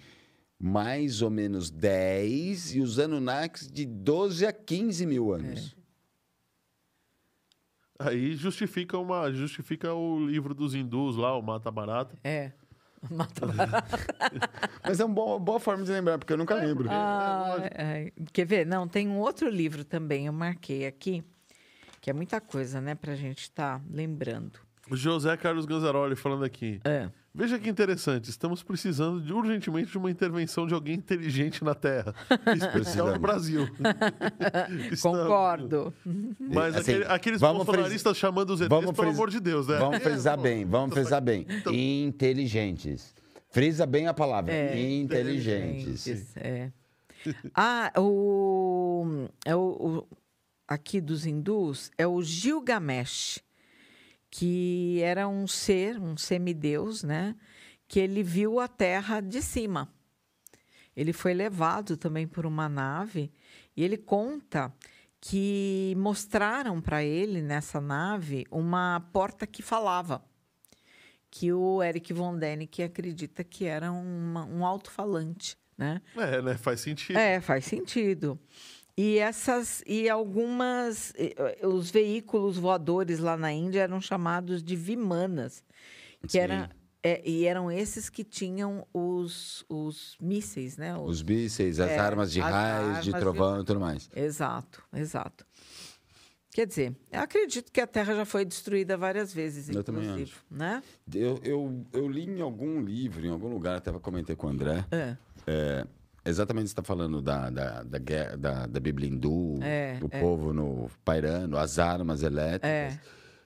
mais 0.60 1.24
ou 1.24 1.32
menos 1.32 1.72
10 1.72 2.76
e 2.76 2.82
os 2.82 3.00
Anunnakis 3.00 3.68
de 3.68 3.84
12 3.84 4.46
a 4.46 4.54
15 4.54 5.08
mil 5.08 5.34
anos. 5.34 5.76
Aí 7.98 8.36
justifica, 8.36 8.98
uma, 8.98 9.32
justifica 9.32 9.92
o 9.94 10.26
livro 10.28 10.54
dos 10.54 10.76
hindus 10.76 11.16
lá, 11.16 11.36
o 11.36 11.42
Mata 11.42 11.72
Barata. 11.72 12.16
É. 12.24 12.52
Mata 13.12 13.46
barata. 13.48 14.00
Mas 14.84 15.00
é 15.00 15.06
uma 15.06 15.14
boa, 15.14 15.40
boa 15.40 15.60
forma 15.60 15.84
de 15.84 15.92
lembrar, 15.92 16.18
porque 16.18 16.34
eu 16.34 16.38
nunca 16.38 16.56
lembro. 16.56 16.88
Ah, 16.90 17.58
é. 17.64 18.12
Quer 18.32 18.46
ver? 18.46 18.66
Não, 18.66 18.88
tem 18.88 19.08
um 19.08 19.20
outro 19.20 19.50
livro 19.50 19.84
também, 19.84 20.28
eu 20.28 20.34
marquei 20.34 20.86
aqui, 20.86 21.24
que 22.00 22.10
é 22.10 22.14
muita 22.14 22.40
coisa, 22.40 22.80
né, 22.80 22.96
pra 22.96 23.16
gente 23.16 23.42
estar 23.42 23.82
lembrando. 23.90 24.60
O 24.92 24.96
José 24.98 25.36
Carlos 25.38 25.66
Ganzaroli 25.66 26.16
falando 26.16 26.44
aqui. 26.44 26.80
É. 26.84 27.10
Veja 27.36 27.58
que 27.58 27.68
interessante, 27.68 28.30
estamos 28.30 28.62
precisando 28.62 29.20
de, 29.20 29.34
urgentemente 29.34 29.90
de 29.92 29.98
uma 29.98 30.12
intervenção 30.12 30.68
de 30.68 30.74
alguém 30.76 30.96
inteligente 30.96 31.64
na 31.64 31.74
Terra, 31.74 32.14
especial 32.56 33.12
no 33.12 33.18
Brasil. 33.20 33.68
Concordo. 35.02 35.94
Mas 36.40 36.76
Assim, 36.76 36.92
aquele- 36.92 37.06
aqueles 37.06 37.42
vamos 37.42 37.66
bolsonaristas 37.66 38.18
chamando 38.18 38.52
os 38.52 38.62
ETs, 38.62 38.70
vamos 38.70 38.92
pelo 38.92 39.10
amor 39.10 39.30
de 39.30 39.40
Deus, 39.40 39.68
né? 39.68 39.78
Vamos 39.78 40.00
frisar 40.04 40.38
bem, 40.38 40.66
vamos 40.66 40.94
frisar 40.94 41.22
bem. 41.22 41.46
Então- 41.50 41.74
Inteligentes. 41.74 43.14
Frisa 43.50 43.86
bem 43.86 44.08
a 44.08 44.14
palavra. 44.14 44.52
É. 44.54 44.80
Inteligentes. 44.80 46.04
Gentes, 46.04 46.38
É. 46.38 46.72
Ah, 47.56 47.92
o, 47.98 49.28
é 49.46 49.56
o, 49.56 49.60
o- 49.60 50.08
aqui 50.68 51.00
dos 51.00 51.26
hindus 51.26 51.90
é 51.98 52.06
o 52.06 52.22
Gilgamesh, 52.22 53.40
que 54.36 55.00
era 55.04 55.28
um 55.28 55.46
ser, 55.46 56.00
um 56.02 56.18
semideus, 56.18 57.04
né? 57.04 57.36
Que 57.88 58.00
ele 58.00 58.24
viu 58.24 58.60
a 58.60 58.68
Terra 58.68 59.22
de 59.22 59.44
cima. 59.44 59.94
Ele 60.96 61.14
foi 61.14 61.36
levado 61.36 61.96
também 61.96 62.28
por 62.28 62.44
uma 62.44 62.68
nave 62.68 63.32
e 63.78 63.84
ele 63.84 63.96
conta 63.96 64.74
que 65.22 65.94
mostraram 66.00 66.82
para 66.82 67.04
ele 67.04 67.44
nessa 67.44 67.80
nave 67.80 68.48
uma 68.50 69.08
porta 69.14 69.46
que 69.46 69.62
falava 69.62 70.24
que 71.30 71.54
o 71.54 71.84
Eric 71.84 72.12
von 72.12 72.36
Däniken 72.36 72.86
acredita 72.86 73.44
que 73.44 73.66
era 73.66 73.92
uma- 73.92 74.46
um 74.46 74.66
alto-falante, 74.66 75.56
né? 75.78 76.02
É, 76.18 76.42
né? 76.42 76.58
Faz 76.58 76.80
sentido. 76.82 77.18
É, 77.18 77.40
faz 77.40 77.66
sentido. 77.66 78.40
E 78.96 79.18
essas 79.18 79.82
e 79.88 80.08
algumas 80.08 81.14
eh, 81.16 81.34
eh, 81.36 81.68
os 81.68 81.90
veículos 81.90 82.58
voadores 82.58 83.20
lá 83.20 83.36
na 83.36 83.52
Índia 83.52 83.82
eram 83.82 84.00
chamados 84.00 84.62
de 84.62 84.76
vimanas, 84.76 85.64
que 86.22 86.34
Sim. 86.34 86.38
era 86.40 86.70
é, 87.02 87.22
e 87.28 87.46
eram 87.46 87.70
esses 87.72 88.10
que 88.10 88.24
tinham 88.24 88.88
os, 88.94 89.66
os 89.68 90.16
mísseis, 90.22 90.78
né? 90.78 90.96
Os 90.98 91.22
mísseis, 91.22 91.80
as 91.80 91.92
É, 91.92 92.00
armas 92.00 92.32
de 92.32 92.40
as 92.40 92.50
raios, 92.50 92.88
armas 92.90 93.04
de 93.06 93.12
de- 93.12 93.20
trovão 93.20 93.62
e 93.62 93.66
tudo 93.66 93.80
mais. 93.80 94.10
Exato, 94.16 94.82
exato. 94.94 95.46
Quer 96.52 96.68
dizer, 96.68 96.96
eu 97.12 97.20
acredito 97.20 97.72
que 97.72 97.82
a 97.82 97.88
Terra 97.88 98.14
já 98.16 98.26
foi 98.26 98.46
destruída 98.46 98.96
várias 98.96 99.34
vezes, 99.34 99.68
Eu 99.70 99.84
também 99.84 100.04
inclusive, 100.04 100.34
né? 100.52 100.84
Eu, 101.12 101.40
eu, 101.44 101.86
eu 101.92 102.08
li 102.08 102.26
em 102.30 102.40
algum 102.42 102.80
livro, 102.80 103.26
em 103.26 103.30
algum 103.32 103.50
lugar, 103.50 103.78
até 103.78 103.92
comentei 103.92 104.36
com 104.36 104.46
o 104.48 104.50
André. 104.52 104.86
É. 104.92 105.18
Exatamente 106.26 106.68
você 106.68 106.72
está 106.72 106.84
falando 106.84 107.22
da, 107.22 107.50
da, 107.50 107.84
da, 107.84 107.98
guerra- 108.00 108.36
da, 108.38 108.66
da 108.66 108.80
Bíblia 108.80 109.10
hindu, 109.10 109.60
É, 109.62 109.98
do 110.00 110.08
é. 110.10 110.20
povo 110.22 110.54
no 110.54 110.90
pairando, 111.04 111.58
as 111.58 111.80
armas 111.80 112.24
elétricas. 112.24 112.70
É. 112.70 113.00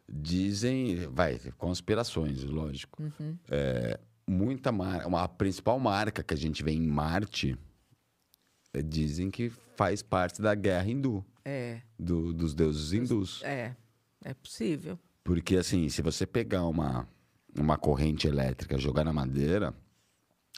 Dizem, 0.10 1.08
vai, 1.12 1.38
conspirações, 1.58 2.44
lógico. 2.44 3.02
Uhum. 3.04 3.38
É, 3.49 3.99
muita 4.28 4.70
uma, 4.70 5.24
a 5.24 5.28
principal 5.28 5.80
marca 5.80 6.24
que 6.24 6.34
a 6.34 6.38
gente 6.38 6.64
vê 6.64 6.72
em 6.72 6.88
Marte 6.88 7.58
é, 8.74 8.82
dizem 8.82 9.30
que 9.30 9.49
faz 9.76 10.02
parte 10.02 10.41
da 10.41 10.56
guerra 10.56 10.90
hindu, 10.90 11.26
É, 11.44 11.82
do- 11.99 12.34
dos 12.34 12.54
deuses 12.54 12.94
hindus. 12.94 13.41
é, 13.44 13.76
é 14.24 14.34
possível. 14.34 14.98
Porque, 15.24 15.58
assim, 15.58 15.90
se 15.90 16.02
você 16.02 16.26
pegar 16.26 16.66
uma, 16.66 17.06
uma 17.58 17.78
corrente 17.78 18.28
elétrica, 18.28 18.78
jogar 18.78 19.04
na 19.04 19.12
madeira, 19.12 19.74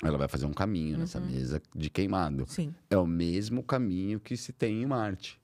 ela 0.03 0.17
vai 0.17 0.27
fazer 0.27 0.45
um 0.45 0.53
caminho 0.53 0.97
nessa 0.97 1.19
mesa 1.19 1.61
de 1.75 1.89
queimado. 1.89 2.45
Sim. 2.47 2.73
É 2.89 2.97
o 2.97 3.05
mesmo 3.05 3.61
caminho 3.63 4.19
que 4.19 4.37
se 4.37 4.53
tem 4.53 4.81
em 4.81 4.85
Marte. 4.85 5.39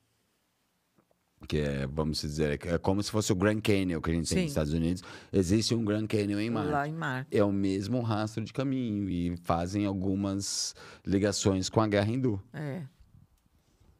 que 1.47 1.57
é, 1.57 1.85
vamos 1.85 2.21
dizer, 2.21 2.59
é 2.65 2.77
como 2.77 3.03
se 3.03 3.11
fosse 3.11 3.31
o 3.31 3.35
Grand 3.35 3.59
Canyon 3.61 4.01
que 4.01 4.09
a 4.09 4.13
gente 4.13 4.27
tem 4.29 4.37
Sim. 4.37 4.41
nos 4.43 4.51
Estados 4.51 4.73
Unidos. 4.73 5.03
Existe 5.31 5.75
um 5.75 5.85
Grand 5.85 6.07
Canyon 6.07 6.39
em 6.39 6.49
Marte. 6.49 6.71
Lá 6.71 6.87
em 6.87 6.93
Marte. 6.93 7.37
É 7.37 7.43
o 7.43 7.51
mesmo 7.51 8.01
rastro 8.01 8.43
de 8.43 8.51
caminho 8.51 9.09
e 9.09 9.37
fazem 9.43 9.85
algumas 9.85 10.73
ligações 11.05 11.69
com 11.69 11.81
a 11.81 11.87
guerra 11.87 12.11
hindu. 12.11 12.41
É. 12.53 12.83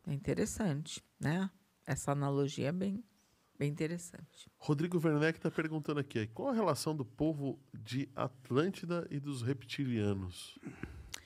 É 0.07 0.14
interessante, 0.14 1.03
né? 1.19 1.49
Essa 1.86 2.14
analogia 2.14 2.69
é 2.69 2.72
bem, 2.72 3.03
bem 3.57 3.69
interessante. 3.69 4.49
Rodrigo 4.57 4.99
Werneck 5.03 5.38
está 5.38 5.52
perguntando 5.52 5.99
aqui: 5.99 6.27
qual 6.27 6.49
a 6.49 6.53
relação 6.53 6.95
do 6.95 7.06
povo 7.06 7.60
de 7.73 8.10
Atlântida 8.15 9.07
e 9.10 9.19
dos 9.19 9.41
reptilianos? 9.41 10.57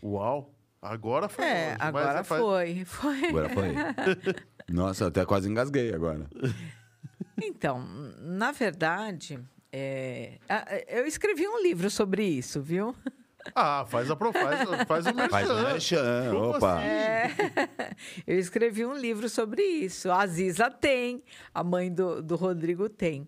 Uau! 0.03 0.53
Agora 0.81 1.27
foi. 1.27 1.43
É, 1.43 1.65
longe, 1.71 1.77
mas 1.77 2.05
agora 2.05 2.23
foi, 2.23 2.85
foi. 2.85 3.25
Agora 3.25 3.49
foi. 3.49 3.73
Nossa, 4.73 5.07
até 5.07 5.25
quase 5.25 5.49
engasguei 5.49 5.93
agora. 5.93 6.29
Então, 7.41 7.79
na 8.19 8.51
verdade, 8.51 9.39
é, 9.71 10.39
eu 10.87 11.05
escrevi 11.05 11.47
um 11.47 11.61
livro 11.61 11.89
sobre 11.89 12.23
isso, 12.23 12.61
viu? 12.61 12.95
Ah, 13.55 13.85
faz 13.87 14.09
a 14.11 14.15
pro, 14.15 14.31
faz, 14.33 14.61
faz 14.87 15.05
o 15.07 15.13
merchan. 15.13 15.29
Faz 15.29 15.49
o 15.49 15.55
merchan, 15.55 16.31
Como 16.31 16.49
opa. 16.49 16.77
assim? 16.77 16.87
É, 16.87 17.31
eu 18.27 18.37
escrevi 18.37 18.85
um 18.85 18.95
livro 18.95 19.29
sobre 19.29 19.63
isso. 19.63 20.11
A 20.11 20.21
Aziza 20.21 20.69
tem, 20.69 21.23
a 21.53 21.63
mãe 21.63 21.91
do, 21.91 22.21
do 22.21 22.35
Rodrigo 22.35 22.89
tem. 22.89 23.27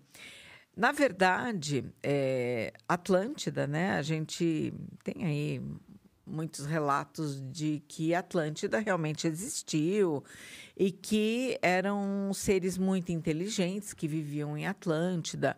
Na 0.76 0.92
verdade, 0.92 1.84
é, 2.02 2.72
Atlântida, 2.88 3.66
né? 3.66 3.92
A 3.98 4.02
gente 4.02 4.72
tem 5.04 5.24
aí 5.24 5.62
muitos 6.26 6.64
relatos 6.64 7.40
de 7.50 7.82
que 7.86 8.14
Atlântida 8.14 8.78
realmente 8.78 9.26
existiu 9.26 10.22
e 10.76 10.90
que 10.90 11.58
eram 11.60 12.30
seres 12.32 12.78
muito 12.78 13.12
inteligentes 13.12 13.92
que 13.92 14.08
viviam 14.08 14.56
em 14.56 14.66
Atlântida 14.66 15.56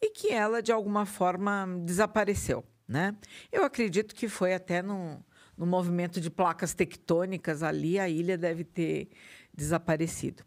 e 0.00 0.10
que 0.10 0.32
ela, 0.32 0.60
de 0.62 0.72
alguma 0.72 1.06
forma, 1.06 1.66
desapareceu, 1.84 2.64
né? 2.88 3.14
Eu 3.50 3.64
acredito 3.64 4.14
que 4.14 4.28
foi 4.28 4.54
até 4.54 4.82
num, 4.82 5.18
no 5.56 5.66
movimento 5.66 6.20
de 6.20 6.30
placas 6.30 6.74
tectônicas 6.74 7.62
ali, 7.62 7.98
a 7.98 8.08
ilha 8.08 8.36
deve 8.36 8.64
ter 8.64 9.08
desaparecido. 9.52 10.44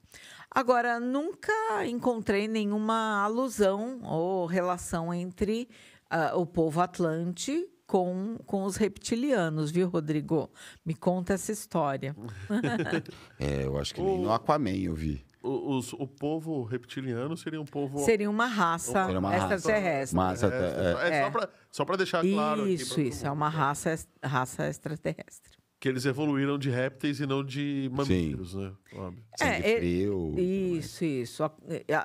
Agora, 0.51 0.99
nunca 0.99 1.85
encontrei 1.85 2.47
nenhuma 2.47 3.23
alusão 3.23 4.01
ou 4.03 4.45
relação 4.45 5.13
entre 5.13 5.69
ah, 6.09 6.35
o 6.35 6.45
povo 6.45 6.81
atlante 6.81 7.67
com, 7.85 8.37
com 8.45 8.63
os 8.63 8.75
reptilianos, 8.75 9.71
viu, 9.71 9.89
Rodrigo? 9.89 10.49
Me 10.85 10.93
conta 10.93 11.33
essa 11.33 11.51
história. 11.51 12.15
É, 13.39 13.65
eu 13.65 13.77
acho 13.77 13.95
que 13.95 14.01
nem 14.01 14.19
no 14.19 14.31
Aquaman 14.31 14.75
eu 14.75 14.93
vi. 14.93 15.25
O, 15.41 15.77
os- 15.77 15.93
o 15.93 16.05
povo 16.05 16.63
reptiliano 16.63 17.35
seria 17.37 17.61
um 17.61 17.65
povo. 17.65 17.99
Seria 17.99 18.29
uma 18.29 18.45
raça 18.45 19.05
Seria 19.05 19.19
uma 19.19 19.29
raça. 19.37 19.55
extraterrestre. 19.55 20.19
É, 20.19 21.09
é, 21.09 21.21
é, 21.21 21.49
Só, 21.71 21.85
pra 21.85 21.95
deixar 21.95 22.21
claro. 22.21 22.67
Isso, 22.67 22.99
isso. 22.99 23.25
É 23.25 23.31
uma 23.31 23.47
raça, 23.49 23.97
raça 24.23 24.67
extraterrestre. 24.67 25.57
Que 25.79 25.87
eles 25.87 26.03
evoluíram 26.05 26.57
de 26.59 26.69
répteis 26.69 27.21
e 27.21 27.25
não 27.25 27.41
de 27.41 27.89
mamíferos, 27.93 28.53
né? 28.53 28.73
Óbvio. 28.93 29.23
É, 29.39 29.75
é- 29.75 29.77
frio. 29.77 30.35
Isso, 30.37 31.05
isso. 31.05 31.41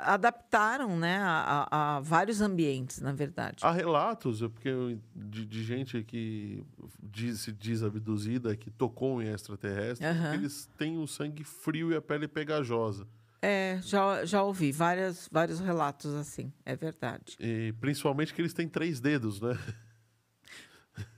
Adaptaram 0.02 0.97
né, 0.97 1.16
a, 1.19 1.66
a- 1.70 1.97
a 1.97 2.01
vários 2.01 2.40
ambientes, 2.40 3.01
na 3.01 3.12
verdade. 3.12 3.59
Há 3.62 3.73
relatos 3.73 4.43
é 4.43 4.48
porque 4.48 4.70
de, 5.15 5.44
de 5.44 5.65
gente 5.65 6.02
que 6.05 6.62
diz, 7.02 7.40
se 7.40 7.52
diz 7.52 7.82
abduzida, 7.82 8.55
que 8.56 8.70
tocou 8.70 9.20
em 9.20 9.27
extraterrestre, 9.32 10.06
que 10.06 10.35
eles 10.36 10.69
têm 10.78 10.98
o 10.98 11.06
sangue 11.09 11.43
frio 11.43 11.90
e 11.90 11.97
a 11.97 12.01
pele 12.01 12.28
pegajosa. 12.28 13.06
É, 13.47 13.79
já, 13.83 14.25
já 14.25 14.43
ouvi 14.43 14.73
várias, 14.73 15.29
vários 15.31 15.61
relatos 15.61 16.15
assim, 16.15 16.51
é 16.65 16.75
verdade. 16.75 17.37
E 17.39 17.75
principalmente 17.81 18.33
que 18.33 18.41
eles 18.41 18.55
têm 18.55 18.66
três 18.66 19.01
dedos, 19.01 19.41
né? 19.41 19.59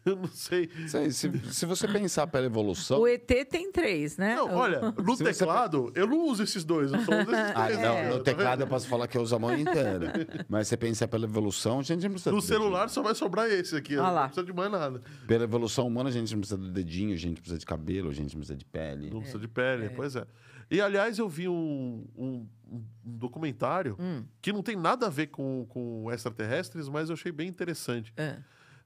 Eu 0.06 0.16
não 0.16 0.28
sei. 0.28 0.70
Se, 0.88 1.12
se- 1.12 1.52
se 1.52 1.66
você 1.66 1.86
pensar 1.86 2.26
pela 2.28 2.46
evolução. 2.46 3.00
O 3.00 3.06
ET 3.08 3.26
tem 3.50 3.70
três, 3.70 4.16
né? 4.16 4.34
Não, 4.36 4.54
olha, 4.54 4.80
no 4.80 5.16
Se 5.16 5.22
você- 5.22 5.24
teclado, 5.24 5.92
eu 5.94 6.06
não 6.06 6.24
uso 6.28 6.42
esses 6.44 6.64
dois, 6.64 6.90
eu 6.92 7.00
só 7.00 7.12
uso 7.12 7.30
esses 7.30 7.52
Ah, 7.54 7.64
três. 7.66 7.78
não, 7.80 7.94
ó, 7.94 8.16
no 8.16 8.22
teclado 8.22 8.62
eu 8.62 8.66
posso 8.68 8.88
falar 8.88 9.06
que 9.06 9.18
eu 9.18 9.22
uso 9.22 9.34
a 9.36 9.38
mão 9.38 9.54
inteira. 9.54 10.12
Mas 10.48 10.68
você 10.68 10.76
pensa 10.78 11.06
pela 11.06 11.24
evolução, 11.26 11.80
a 11.80 11.82
gente 11.82 12.04
não 12.04 12.10
precisa 12.12 12.32
No 12.32 12.40
celular 12.40 12.88
só 12.88 13.02
vai 13.02 13.14
sobrar 13.14 13.50
esse 13.50 13.76
aqui, 13.76 13.96
Ah 13.98 14.12
não 14.12 14.22
precisa 14.28 14.46
de 14.46 14.52
mais 14.54 14.70
nada. 14.70 15.02
Pela 15.26 15.44
evolução 15.44 15.86
humana, 15.86 16.08
a 16.08 16.12
gente 16.12 16.32
não 16.32 16.40
precisa 16.40 16.56
do 16.58 16.70
dedinho, 16.70 17.12
a 17.12 17.18
gente 17.18 17.40
precisa 17.40 17.58
de 17.58 17.66
cabelo, 17.66 18.08
a 18.08 18.14
gente 18.14 18.32
não 18.32 18.40
precisa 18.40 18.56
de 18.56 18.64
pele. 18.64 19.10
Não 19.10 19.18
precisa 19.20 19.38
de 19.40 19.48
pele, 19.48 19.90
pois 19.90 20.16
é. 20.16 20.24
E, 20.70 20.80
aliás, 20.80 21.18
eu 21.18 21.28
vi 21.28 21.48
um, 21.48 22.04
um- 22.16 22.48
um 22.70 22.82
documentário 23.04 23.96
Hum. 23.98 24.24
que 24.42 24.52
não 24.52 24.62
tem 24.62 24.74
nada 24.76 25.06
a 25.06 25.10
ver 25.10 25.28
com, 25.28 25.64
com 25.68 26.10
extraterrestres, 26.12 26.88
mas 26.88 27.08
eu 27.08 27.14
achei 27.14 27.30
bem 27.30 27.48
interessante. 27.48 28.12
É. 28.16 28.38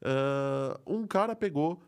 Ah, 0.02 0.78
um 0.86 1.06
cara 1.06 1.34
pegou 1.34 1.82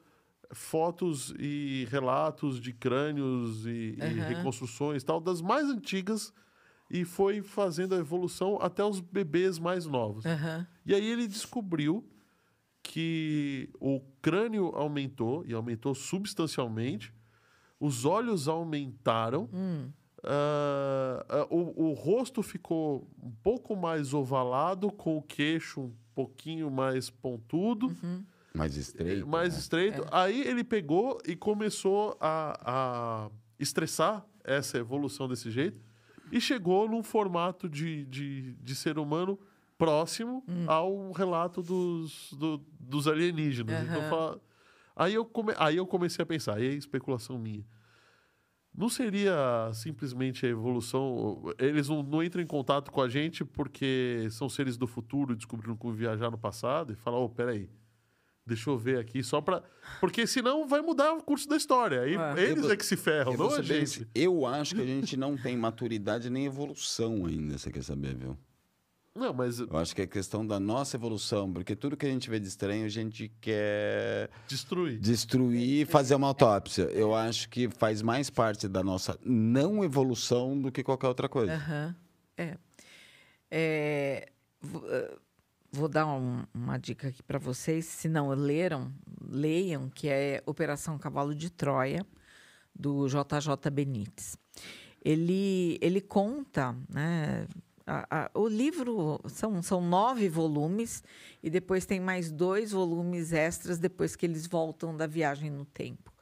fotos 0.54 1.34
e 1.38 1.86
relatos 1.90 2.60
de 2.60 2.72
crânios 2.72 3.64
e, 3.66 3.94
e 3.98 4.02
Aham. 4.02 4.28
reconstruções 4.28 5.02
tal 5.02 5.20
das 5.20 5.40
mais 5.40 5.66
antigas 5.68 6.32
e 6.90 7.04
foi 7.06 7.40
fazendo 7.42 7.94
a 7.94 7.98
evolução 7.98 8.58
até 8.60 8.84
os 8.84 9.00
bebês 9.00 9.58
mais 9.58 9.86
novos. 9.86 10.24
Aham. 10.26 10.66
E 10.84 10.94
aí 10.94 11.04
ele 11.06 11.26
descobriu 11.26 12.06
que 12.82 13.70
o 13.80 14.00
crânio 14.20 14.66
aumentou 14.74 15.44
e 15.46 15.54
aumentou 15.54 15.94
substancialmente, 15.94 17.14
os 17.86 18.04
olhos 18.04 18.46
aumentaram, 18.48 19.48
Hum. 19.52 19.88
ah, 20.24 21.24
ah, 21.28 21.46
o, 21.50 21.88
o 21.88 21.92
rosto 21.92 22.42
ficou 22.42 23.08
um 23.22 23.30
pouco 23.42 23.74
mais 23.76 24.14
ovalado, 24.14 24.90
com 24.92 25.16
o 25.16 25.22
queixo 25.22 25.80
um 25.80 25.92
pouquinho 26.14 26.70
mais 26.70 27.10
pontudo, 27.10 27.86
Uhum. 28.02 28.24
Mais 28.54 28.76
estreito. 28.76 29.26
mais 29.26 29.54
né? 29.54 29.58
estreito. 29.60 30.04
Aí 30.12 30.42
ele 30.46 30.62
pegou 30.62 31.18
e 31.26 31.34
começou 31.34 32.14
a, 32.20 32.58
a 33.26 33.30
estressar 33.58 34.24
essa 34.44 34.76
evolução 34.76 35.26
desse 35.26 35.50
jeito 35.50 35.80
e 36.30 36.38
chegou 36.40 36.86
num 36.88 37.02
formato 37.02 37.66
de, 37.68 38.04
de, 38.06 38.52
de 38.54 38.74
ser 38.74 38.98
humano 38.98 39.38
próximo 39.78 40.44
Hum. 40.46 40.64
ao 40.68 41.12
relato 41.12 41.62
dos, 41.62 42.32
do- 42.34 42.62
dos 42.78 43.08
alienígenas. 43.08 43.82
Então, 43.84 44.00
Aham. 44.02 44.10
fala- 44.10 44.40
aí, 44.96 45.14
eu 45.14 45.24
come, 45.24 45.52
aí 45.56 45.76
eu 45.76 45.86
comecei 45.86 46.22
a 46.22 46.26
pensar, 46.26 46.56
aí 46.56 46.66
é 46.66 46.74
especulação 46.74 47.38
minha. 47.38 47.64
Não 48.74 48.88
seria 48.88 49.70
simplesmente 49.74 50.46
a 50.46 50.48
evolução. 50.48 51.42
Eles 51.58 51.88
não, 51.90 52.02
não 52.02 52.22
entram 52.22 52.42
em 52.42 52.46
contato 52.46 52.90
com 52.90 53.02
a 53.02 53.08
gente 53.08 53.44
porque 53.44 54.26
são 54.30 54.48
seres 54.48 54.78
do 54.78 54.86
futuro 54.86 55.34
e 55.34 55.36
descobriram 55.36 55.76
como 55.76 55.92
viajar 55.92 56.30
no 56.30 56.38
passado 56.38 56.92
e 56.92 56.96
falar: 56.96 57.18
ô, 57.18 57.28
peraí, 57.28 57.68
deixa 58.46 58.70
eu 58.70 58.78
ver 58.78 58.98
aqui 58.98 59.22
só 59.22 59.42
pra. 59.42 59.62
Porque 60.00 60.26
senão 60.26 60.66
vai 60.66 60.80
mudar 60.80 61.12
o 61.12 61.22
curso 61.22 61.46
da 61.46 61.56
história. 61.56 62.00
Aí 62.00 62.14
É. 62.16 62.42
eles 62.50 62.64
é 62.70 62.74
que 62.74 62.86
se 62.86 62.96
ferram, 62.96 63.36
não 63.36 63.48
a 63.52 63.56
bem 63.56 63.84
gente. 63.84 64.08
Eu 64.14 64.46
acho 64.46 64.74
que 64.74 64.80
a 64.80 64.86
gente 64.86 65.18
não 65.18 65.36
tem 65.36 65.54
maturidade 65.54 66.30
nem 66.30 66.46
evolução 66.46 67.26
ainda, 67.26 67.58
você 67.58 67.70
quer 67.70 67.82
saber, 67.82 68.14
viu? 68.16 68.38
Não, 69.14 69.32
mas 69.34 69.58
Eu 69.58 69.76
acho 69.76 69.94
que 69.94 70.02
é 70.02 70.06
questão 70.06 70.46
da 70.46 70.58
nossa 70.58 70.96
evolução, 70.96 71.52
porque 71.52 71.76
tudo 71.76 71.96
que 71.96 72.06
a 72.06 72.08
gente 72.08 72.30
vê 72.30 72.40
de 72.40 72.48
estranho, 72.48 72.86
a 72.86 72.88
gente 72.88 73.30
quer 73.40 74.30
destruir. 74.48 74.98
destruir 74.98 75.82
e 75.82 75.84
fazer 75.84 76.14
uma 76.14 76.28
autópsia. 76.28 76.84
Eu 76.84 77.14
acho 77.14 77.48
que 77.50 77.68
faz 77.68 78.00
mais 78.00 78.30
parte 78.30 78.66
da 78.66 78.82
nossa 78.82 79.18
não 79.24 79.84
evolução 79.84 80.58
do 80.58 80.72
que 80.72 80.82
qualquer 80.82 81.08
outra 81.08 81.28
coisa. 81.28 81.52
Aham. 81.54 81.94
É. 82.36 82.56
É, 83.50 84.28
eh, 84.90 85.18
Vou 85.74 85.88
dar 85.88 86.06
um- 86.06 86.44
uma 86.52 86.76
dica 86.78 87.08
aqui 87.08 87.22
para 87.22 87.38
vocês. 87.38 87.86
Se 87.86 88.06
não 88.06 88.28
leram, 88.28 88.92
leiam, 89.26 89.88
que 89.88 90.06
é 90.06 90.42
Operação 90.44 90.98
Cavalo 90.98 91.34
de 91.34 91.48
Troia, 91.48 92.04
do 92.74 93.08
JJ 93.08 93.70
Benítez. 93.70 94.36
Ele, 95.02 95.78
ele 95.80 96.02
conta, 96.02 96.76
né? 96.90 97.46
A- 97.86 98.06
a- 98.10 98.30
o 98.34 98.46
livro 98.48 99.20
são, 99.28 99.62
são 99.62 99.80
nove 99.80 100.28
volumes 100.28 101.02
e 101.42 101.50
depois 101.50 101.84
tem 101.86 102.00
mais 102.00 102.30
dois 102.30 102.72
volumes 102.72 103.32
extras 103.32 103.78
depois 103.78 104.14
que 104.16 104.26
eles 104.26 104.46
voltam 104.46 104.96
da 104.96 105.06
viagem 105.06 105.50
no 105.50 105.64
tempo. 105.64 106.12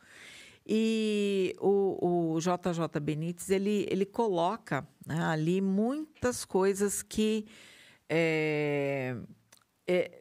E 0.67 1.55
o, 1.59 2.35
o 2.35 2.41
JJ 2.41 3.01
Benítez, 3.03 3.51
ele, 3.51 3.87
ele 3.91 4.07
coloca 4.07 4.87
né, 5.07 5.21
ali 5.25 5.61
muitas 5.61 6.45
coisas 6.45 7.03
que... 7.03 7.47
é, 8.09 9.17
é, 9.87 10.21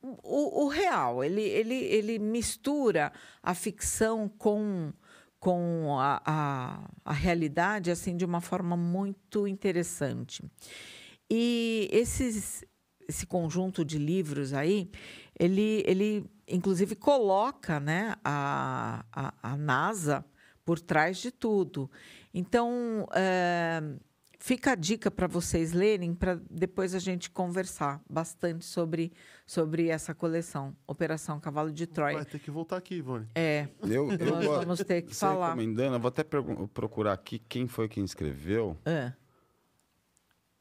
o, 0.00 0.64
o 0.64 0.68
real, 0.68 1.24
ele, 1.24 1.42
ele, 1.42 1.74
ele 1.74 2.18
mistura 2.18 3.12
a 3.42 3.54
ficção 3.54 4.28
com, 4.28 4.92
com 5.38 5.98
a, 5.98 6.20
a, 6.24 6.90
a 7.04 7.12
realidade 7.12 7.90
assim 7.90 8.16
de 8.16 8.24
uma 8.24 8.40
forma 8.40 8.76
muito 8.76 9.46
interessante. 9.46 10.42
E 11.30 11.88
esses, 11.92 12.64
esse 13.08 13.26
conjunto 13.26 13.84
de 13.84 13.98
livros 13.98 14.52
aí, 14.52 14.90
ele, 15.38 15.82
ele 15.86 16.24
inclusive 16.46 16.96
coloca 16.96 17.78
né, 17.78 18.16
a, 18.24 19.04
a, 19.12 19.34
a 19.42 19.56
NASA 19.56 20.24
por 20.64 20.80
trás 20.80 21.18
de 21.18 21.30
tudo. 21.30 21.90
Então, 22.34 23.06
eh, 23.14 23.80
fica 24.48 24.72
a 24.72 24.74
dica 24.74 25.10
para 25.10 25.26
vocês 25.26 25.72
lerem, 25.74 26.14
para 26.14 26.40
depois 26.50 26.94
a 26.94 26.98
gente 26.98 27.28
conversar 27.30 28.00
bastante 28.08 28.64
sobre, 28.64 29.12
sobre 29.46 29.88
essa 29.88 30.14
coleção, 30.14 30.74
Operação 30.86 31.38
Cavalo 31.38 31.70
de 31.70 31.86
Troia. 31.86 32.16
Vai 32.16 32.24
ter 32.24 32.38
que 32.38 32.50
voltar 32.50 32.78
aqui, 32.78 32.94
Ivone. 32.94 33.26
É, 33.34 33.68
Eu, 33.82 34.08
eu 34.18 34.26
nós 34.30 34.44
vou- 34.46 34.58
vamos 34.60 34.78
ter 34.82 35.02
que 35.02 35.14
falar. 35.14 35.48
recomendando, 35.50 35.96
eu 35.96 36.00
vou 36.00 36.08
até 36.08 36.24
procurar 36.24 37.12
aqui 37.12 37.38
quem 37.38 37.68
foi 37.68 37.88
quem 37.90 38.02
escreveu. 38.02 38.74
É. 38.86 39.12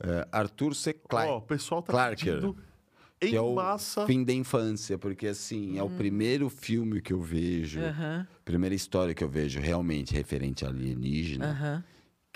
É, 0.03 0.27
Arthur 0.33 0.75
C. 0.75 0.91
Clarke. 0.91 1.31
Ó, 1.31 1.37
o 1.37 1.41
pessoal 1.43 1.81
tá 1.81 1.93
Clarker, 1.93 2.25
pedindo 2.41 2.57
em 3.21 3.29
que 3.29 3.35
é 3.37 3.41
o 3.41 3.55
massa. 3.55 4.05
fim 4.05 4.21
da 4.21 4.33
infância, 4.33 4.97
porque 4.97 5.27
assim, 5.27 5.77
é 5.77 5.81
o 5.81 5.89
primeiro 5.89 6.49
filme 6.49 7.01
que 7.01 7.13
eu 7.13 7.21
vejo, 7.21 7.79
Aham, 7.79 8.27
primeira 8.43 8.75
história 8.75 9.15
que 9.15 9.23
eu 9.23 9.29
vejo 9.29 9.61
realmente 9.61 10.13
referente 10.13 10.65
a 10.65 10.67
alienígena, 10.67 11.51
aham. 11.51 11.83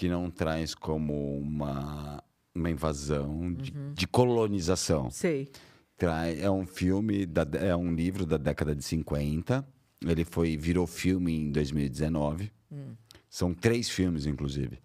Que 0.02 0.10
não 0.10 0.32
traz 0.32 0.74
como 0.74 1.38
uma, 1.38 2.24
uma 2.56 2.72
invasão 2.72 3.54
de, 3.54 3.72
Uhum. 3.72 3.94
de 3.94 4.08
colonização. 4.08 5.12
Sei. 5.12 5.52
Trai- 5.96 6.42
É 6.42 6.50
um 6.50 6.66
filme, 6.66 7.24
da, 7.24 7.46
é 7.60 7.76
um 7.76 7.94
livro 7.94 8.26
da 8.26 8.38
década 8.38 8.74
de 8.74 8.84
50. 8.84 9.64
Ele 10.04 10.26
foi 10.26 10.58
virou 10.58 10.88
filme 10.88 11.32
em 11.40 11.52
2019. 11.52 12.52
Hum. 12.72 12.96
São 13.30 13.54
três 13.54 13.92
filmes, 13.92 14.26
inclusive. 14.26 14.80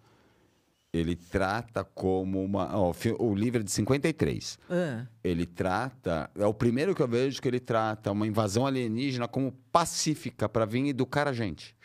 Ele 0.93 1.15
trata 1.15 1.83
como 1.83 2.43
uma. 2.43 2.77
ó, 2.77 2.93
o 3.19 3.33
livro 3.33 3.61
é 3.61 3.63
de 3.63 3.71
53. 3.71 4.59
Ah, 4.69 5.07
Ele 5.23 5.47
trata. 5.47 6.29
É 6.35 6.45
o 6.45 6.53
primeiro 6.53 6.93
que 6.93 7.01
eu 7.01 7.07
vejo 7.07 7.41
que 7.41 7.47
ele 7.47 7.59
trata 7.59 8.11
uma 8.11 8.27
invasão 8.27 8.67
alienígena 8.67 9.27
como 9.27 9.51
pacífica 9.71 10.47
para 10.47 10.63
vir 10.65 10.87
educar 10.87 11.27
a 11.27 11.33
gente. 11.33 11.75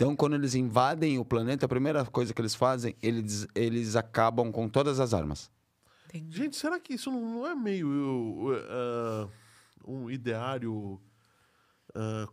Então, 0.00 0.14
quando 0.14 0.36
eles 0.36 0.54
invadem 0.54 1.18
o 1.18 1.24
planeta, 1.24 1.66
a 1.66 1.68
primeira 1.68 2.04
coisa 2.04 2.32
que 2.32 2.40
eles 2.40 2.54
fazem, 2.54 2.94
eles, 3.02 3.48
eles 3.52 3.96
acabam 3.96 4.52
com 4.52 4.68
todas 4.68 5.00
as 5.00 5.12
armas. 5.12 5.50
entendi. 6.06 6.36
Gente, 6.36 6.56
será 6.56 6.78
que 6.78 6.94
isso 6.94 7.10
não 7.10 7.44
é 7.44 7.52
meio 7.52 7.88
uh, 7.88 9.24
uh, 9.24 9.30
um 9.84 10.08
ideário. 10.08 11.00
uh, 11.96 12.32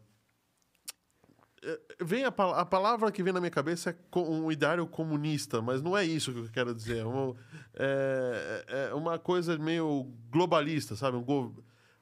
é, 1.63 1.79
vem 2.01 2.23
a, 2.23 2.27
a 2.27 2.65
palavra 2.67 3.11
que 3.11 3.23
vem 3.23 3.33
na 3.33 3.39
minha 3.39 3.49
cabeça 3.49 3.89
é 3.89 4.19
um 4.19 4.51
ideário 4.51 4.85
comunista, 4.85 5.59
mas 5.59 5.81
não 5.81 5.97
é 5.97 6.05
isso 6.05 6.31
que 6.31 6.37
eu 6.37 6.49
quero 6.51 6.71
dizer. 6.75 6.97
É, 6.99 7.05
um- 7.07 7.35
é- 7.73 8.65
é 8.91 8.93
uma 8.93 9.17
coisa 9.17 9.57
meio 9.57 10.03
globalista, 10.29 10.95
sabe? 10.95 11.17
Um 11.17 11.23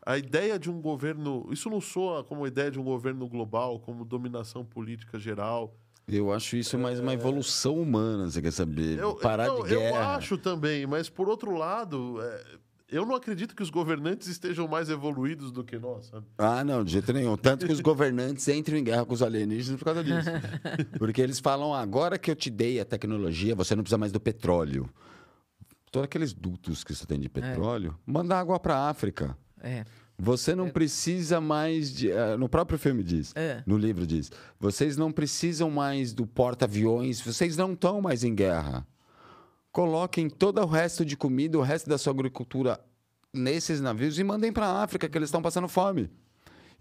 a 0.05 0.17
ideia 0.17 0.59
de 0.59 0.69
um 0.69 0.81
governo. 0.81 1.47
Isso 1.51 1.69
não 1.69 1.81
soa 1.81 2.23
como 2.23 2.45
a 2.45 2.47
ideia 2.47 2.69
de 2.71 2.79
um 2.79 2.83
governo 2.83 3.27
global, 3.27 3.79
como 3.79 4.05
dominação 4.05 4.65
política 4.65 5.19
geral. 5.19 5.75
Eu 6.07 6.33
acho 6.33 6.57
isso 6.57 6.77
mais 6.77 6.99
uma 6.99 7.13
evolução 7.13 7.81
humana, 7.81 8.29
você 8.29 8.41
quer 8.41 8.51
saber? 8.51 8.99
Eu, 8.99 9.15
Parar 9.15 9.47
eu, 9.47 9.63
de 9.63 9.69
guerra. 9.69 9.89
eu 9.89 9.95
acho 9.95 10.37
também, 10.37 10.85
mas 10.85 11.07
por 11.09 11.29
outro 11.29 11.55
lado, 11.55 12.21
é, 12.21 12.43
eu 12.89 13.05
não 13.05 13.15
acredito 13.15 13.55
que 13.55 13.63
os 13.63 13.69
governantes 13.69 14.27
estejam 14.27 14.67
mais 14.67 14.89
evoluídos 14.89 15.49
do 15.49 15.63
que 15.63 15.79
nós, 15.79 16.07
sabe? 16.07 16.27
Ah, 16.37 16.61
não, 16.63 16.83
de 16.83 16.91
jeito 16.91 17.13
nenhum. 17.13 17.37
Tanto 17.37 17.65
que 17.65 17.71
os 17.71 17.79
governantes 17.79 18.45
entram 18.49 18.77
em 18.77 18.83
guerra 18.83 19.05
com 19.05 19.13
os 19.13 19.23
alienígenas 19.23 19.79
por 19.79 19.85
causa 19.85 20.03
disso. 20.03 20.29
Porque 20.99 21.21
eles 21.21 21.39
falam, 21.39 21.73
agora 21.73 22.19
que 22.19 22.29
eu 22.29 22.35
te 22.35 22.49
dei 22.49 22.81
a 22.81 22.85
tecnologia, 22.85 23.55
você 23.55 23.73
não 23.73 23.83
precisa 23.83 23.97
mais 23.97 24.11
do 24.11 24.19
petróleo. 24.19 24.89
Todos 25.89 26.05
aqueles 26.05 26.33
dutos 26.33 26.83
que 26.83 26.93
você 26.93 27.05
tem 27.05 27.19
de 27.19 27.29
petróleo, 27.29 27.97
manda 28.05 28.37
água 28.37 28.59
para 28.59 28.75
a 28.75 28.89
África. 28.89 29.37
É. 29.63 29.83
Você 30.19 30.53
não 30.53 30.69
precisa 30.69 31.41
mais 31.41 31.91
de. 31.91 32.11
eh, 32.11 32.37
No 32.37 32.47
próprio 32.47 32.77
filme 32.77 33.03
diz, 33.03 33.33
É. 33.35 33.63
no 33.65 33.77
livro 33.77 34.05
diz. 34.05 34.31
Vocês 34.59 34.95
não 34.95 35.11
precisam 35.11 35.71
mais 35.71 36.13
do 36.13 36.27
porta-aviões, 36.27 37.19
vocês 37.19 37.57
não 37.57 37.73
estão 37.73 37.99
mais 38.01 38.23
em 38.23 38.35
guerra. 38.35 38.85
Coloquem 39.71 40.29
todo 40.29 40.61
o 40.61 40.67
resto 40.67 41.03
de 41.03 41.17
comida, 41.17 41.57
o 41.57 41.61
resto 41.63 41.89
da 41.89 41.97
sua 41.97 42.13
agricultura 42.13 42.79
nesses 43.33 43.81
navios 43.81 44.19
e 44.19 44.23
mandem 44.23 44.53
para 44.53 44.67
a 44.67 44.83
África, 44.83 45.09
que 45.09 45.17
eles 45.17 45.29
estão 45.29 45.41
passando 45.41 45.67
fome. 45.67 46.11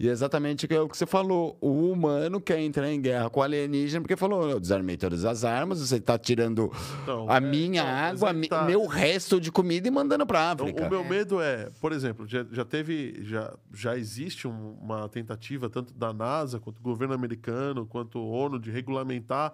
E 0.02 0.08
é 0.08 0.10
exatamente 0.10 0.64
o 0.64 0.68
que- 0.68 0.76
o 0.76 0.88
que 0.88 0.96
você 0.98 1.06
falou. 1.06 1.56
O 1.60 1.92
humano 1.92 2.40
quer 2.40 2.58
entrar 2.58 2.90
em 2.90 3.00
guerra 3.00 3.30
com 3.30 3.38
o 3.38 3.42
alienígena 3.44 4.00
porque 4.02 4.16
falou: 4.16 4.50
eu 4.50 4.58
desarmei 4.58 4.96
todas 4.96 5.24
as 5.24 5.44
armas, 5.44 5.78
você 5.78 5.94
está 5.98 6.18
tirando 6.18 6.72
Então, 7.04 7.30
a 7.30 7.36
é, 7.36 7.40
minha 7.40 7.82
então, 7.82 8.28
água, 8.28 8.48
tá. 8.48 8.64
meu 8.64 8.84
resto 8.86 9.40
de 9.40 9.52
comida 9.52 9.86
e 9.86 9.92
mandando 9.92 10.26
para 10.26 10.50
a 10.50 10.52
Então, 10.54 10.66
África. 10.66 10.86
o 10.88 10.90
meu 10.90 11.04
medo 11.04 11.40
é, 11.40 11.70
por 11.80 11.92
exemplo, 11.92 12.26
já, 12.26 12.44
já 12.50 12.64
teve, 12.64 13.20
já, 13.22 13.54
já 13.72 13.96
existe 13.96 14.48
um- 14.48 14.72
uma 14.82 15.08
tentativa 15.08 15.70
tanto 15.70 15.94
da 15.94 16.12
NASA 16.12 16.58
quanto 16.58 16.78
do 16.78 16.82
governo 16.82 17.14
americano 17.14 17.86
quanto 17.86 18.18
ONU 18.18 18.58
de 18.58 18.72
regulamentar 18.72 19.52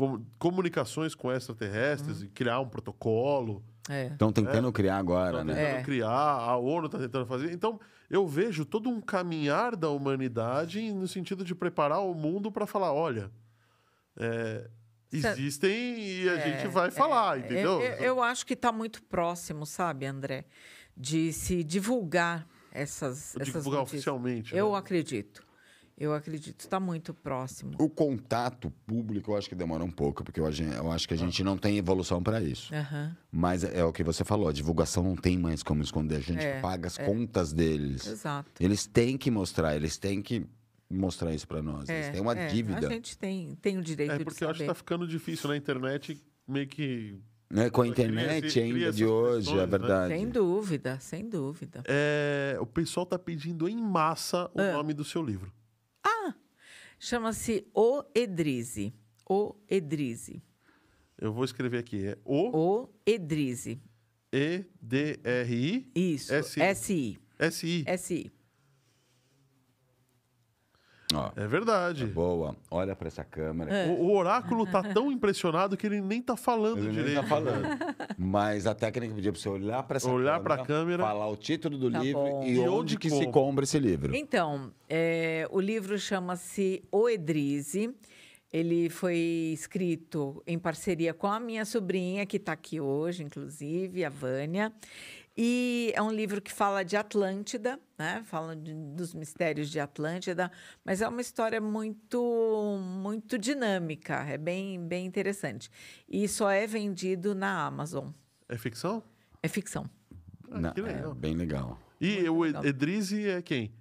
com- 0.00 0.24
comunicações 0.38 1.14
com 1.14 1.30
extraterrestres 1.30 2.22
e 2.22 2.28
criar 2.28 2.58
um 2.60 2.68
protocolo. 2.68 3.62
É. 3.88 4.06
Estão 4.06 4.32
tentando 4.32 4.72
criar 4.72 4.96
agora, 4.96 5.40
Estão 5.40 5.44
né? 5.44 5.54
tentando 5.54 5.76
É. 5.78 5.82
criar, 5.82 6.10
a 6.10 6.56
ONU 6.56 6.86
está 6.86 6.98
tentando 6.98 7.26
fazer. 7.26 7.52
Então, 7.52 7.78
eu 8.08 8.26
vejo 8.26 8.64
todo 8.64 8.88
um 8.88 9.00
caminhar 9.00 9.76
da 9.76 9.90
humanidade 9.90 10.92
no 10.92 11.06
sentido 11.06 11.44
de 11.44 11.54
preparar 11.54 12.00
o 12.00 12.14
mundo 12.14 12.50
para 12.50 12.66
falar: 12.66 12.92
olha, 12.92 13.30
é, 14.16 14.68
existem 15.12 15.98
e 15.98 16.28
a 16.28 16.34
É, 16.34 16.40
gente 16.60 16.68
vai 16.72 16.90
falar, 16.90 17.36
é. 17.36 17.40
entendeu? 17.40 17.80
Eu, 17.80 17.94
eu 18.16 18.22
acho 18.22 18.46
que 18.46 18.54
está 18.54 18.72
muito 18.72 19.02
próximo, 19.02 19.66
sabe, 19.66 20.06
André, 20.06 20.44
de 20.96 21.32
se 21.32 21.62
divulgar 21.64 22.46
essas, 22.72 23.34
essas 23.36 23.46
Divulgar 23.46 23.80
notícias. 23.80 24.00
oficialmente. 24.00 24.54
Eu 24.56 24.72
né? 24.72 24.78
acredito. 24.78 25.42
Eu 26.00 26.14
acredito. 26.14 26.60
Está 26.60 26.80
muito 26.80 27.12
próximo. 27.12 27.72
O 27.78 27.86
contato 27.88 28.72
público 28.86 29.32
eu 29.32 29.36
acho 29.36 29.50
que 29.50 29.54
demora 29.54 29.84
um 29.84 29.90
pouco, 29.90 30.24
porque 30.24 30.40
eu, 30.40 30.46
acho- 30.46 30.62
eu 30.62 30.90
acho 30.90 31.06
que 31.06 31.12
a 31.12 31.16
gente 31.16 31.44
não 31.44 31.58
tem 31.58 31.76
evolução 31.76 32.22
para 32.22 32.40
isso. 32.42 32.74
Aham. 32.74 33.14
Mas 33.30 33.62
é 33.64 33.84
o 33.84 33.92
que 33.92 34.02
você 34.02 34.24
falou, 34.24 34.48
a 34.48 34.52
divulgação 34.52 35.02
não 35.02 35.14
tem 35.14 35.38
mais 35.38 35.62
como 35.62 35.82
esconder, 35.82 36.16
a 36.16 36.20
gente 36.20 36.42
É, 36.42 36.58
paga 36.60 36.86
as 36.86 36.96
contas 36.96 37.52
deles. 37.52 38.06
Exato. 38.06 38.50
Eles 38.58 38.86
têm 38.86 39.18
que 39.18 39.30
mostrar, 39.30 39.76
eles 39.76 39.98
têm 39.98 40.22
que 40.22 40.46
mostrar 40.88 41.34
isso 41.34 41.46
para 41.46 41.60
nós. 41.62 41.86
eles 41.88 42.06
É, 42.06 42.10
têm 42.12 42.20
uma 42.22 42.32
é, 42.34 42.46
dívida. 42.46 42.86
A 42.88 42.90
gente 42.90 43.18
tem, 43.18 43.54
tem 43.60 43.76
o 43.76 43.82
direito 43.82 44.12
É 44.12 44.18
de 44.18 44.24
porque 44.24 44.42
eu 44.42 44.48
acho 44.48 44.56
que 44.58 44.64
saber. 44.64 44.68
tá 44.72 44.74
ficando 44.74 45.06
difícil 45.06 45.50
na 45.50 45.56
internet 45.56 46.18
meio 46.48 46.66
que. 46.66 47.14
Né? 47.52 47.68
Com 47.68 47.82
a 47.82 47.84
Cria 47.84 47.92
internet 47.92 48.46
esse- 48.46 48.60
ainda 48.60 48.74
cria 48.74 48.92
de 48.92 49.04
hoje, 49.04 49.36
questões, 49.48 49.58
é 49.58 49.66
né? 49.66 49.66
verdade. 49.78 50.14
Sem 50.14 50.28
dúvida, 50.30 50.98
sem 51.00 51.28
dúvida. 51.28 51.82
É, 51.86 52.56
o 52.58 52.64
pessoal 52.64 53.04
tá 53.04 53.18
pedindo 53.18 53.68
em 53.68 53.76
massa 53.76 54.50
o 54.54 54.60
É. 54.60 54.72
nome 54.72 54.94
do 54.94 55.04
seu 55.04 55.22
livro. 55.22 55.52
Chama-se 57.00 57.66
O 57.74 58.04
Edrize. 58.14 58.92
O 59.28 59.54
Edrize. 59.68 60.42
Eu 61.18 61.32
vou 61.32 61.44
escrever 61.44 61.78
aqui. 61.78 62.08
É 62.08 62.18
O 62.24 62.56
O 62.82 62.88
Edrize. 63.06 63.80
E 64.32 64.64
D 64.80 65.18
R 65.24 65.54
I 65.96 66.12
Isso. 66.14 66.32
S- 66.34 66.60
S-I. 66.60 67.18
S 67.38 67.66
I. 67.66 67.84
S-I. 67.86 68.30
Ó, 71.14 71.30
É 71.36 71.46
verdade. 71.46 72.06
boa, 72.06 72.54
olha 72.70 72.94
para 72.94 73.08
essa 73.08 73.24
câmera. 73.24 73.72
É. 73.74 73.88
O, 73.88 73.92
o 74.04 74.16
oráculo 74.16 74.64
tá 74.66 74.82
tão 74.82 75.10
impressionado 75.10 75.76
que 75.76 75.86
ele 75.86 76.00
nem 76.00 76.22
tá 76.22 76.36
falando 76.36 76.78
Ele 76.78 76.86
nem 76.92 76.96
direito. 76.96 77.20
tá 77.22 77.26
falando. 77.26 77.66
Mas 78.16 78.66
a 78.66 78.74
técnica 78.74 79.14
pediu 79.14 79.32
para 79.32 79.40
você 79.40 79.48
olhar 79.48 79.82
para 79.82 79.96
essa 79.96 80.10
Olhar 80.10 80.38
câmera, 80.38 80.56
pra 80.56 80.64
câmera. 80.64 81.02
falar 81.02 81.28
o 81.28 81.36
título 81.36 81.76
do 81.78 81.90
Tá 81.90 81.98
livro 81.98 82.20
bom. 82.20 82.44
e, 82.44 82.52
E 82.54 82.58
onde, 82.60 82.68
onde 82.68 82.98
que 82.98 83.10
se 83.10 83.16
compra. 83.16 83.32
compra 83.32 83.64
esse 83.64 83.78
livro. 83.78 84.14
Então, 84.14 84.70
é, 84.88 85.48
o 85.50 85.60
livro 85.60 85.98
chama-se 85.98 86.82
O 86.92 87.08
Edrize. 87.08 87.94
Ele 88.52 88.90
foi 88.90 89.16
escrito 89.54 90.42
em 90.44 90.58
parceria 90.58 91.14
com 91.14 91.28
a 91.28 91.38
minha 91.38 91.64
sobrinha, 91.64 92.26
que 92.26 92.36
está 92.36 92.52
aqui 92.52 92.80
hoje, 92.80 93.22
inclusive, 93.22 94.04
a 94.04 94.08
Vânia. 94.08 94.72
E 95.42 95.90
é 95.96 96.02
um 96.02 96.12
livro 96.12 96.38
que 96.42 96.52
fala 96.52 96.84
de 96.84 96.98
Atlântida, 96.98 97.80
né? 97.98 98.22
Fala 98.26 98.54
de- 98.54 98.74
dos 98.74 99.14
mistérios 99.14 99.70
de 99.70 99.80
Atlântida, 99.80 100.52
mas 100.84 101.00
é 101.00 101.08
uma 101.08 101.22
história 101.22 101.62
muito, 101.62 102.76
muito 102.78 103.38
dinâmica, 103.38 104.16
é 104.28 104.36
bem, 104.36 104.86
bem 104.86 105.06
interessante. 105.06 105.70
E 106.06 106.28
só 106.28 106.50
é 106.50 106.66
vendido 106.66 107.34
na 107.34 107.64
Amazon. 107.64 108.08
É 108.50 108.58
ficção? 108.58 109.02
É 109.42 109.48
ficção. 109.48 109.88
Ah, 110.50 110.60
Não, 110.60 110.72
que 110.74 110.82
legal. 110.82 111.12
é 111.12 111.14
bem 111.14 111.34
legal. 111.34 111.78
E 111.98 112.28
o 112.28 112.40
legal. 112.42 112.62
Edrize 112.62 113.26
é 113.26 113.40
quem? 113.40 113.72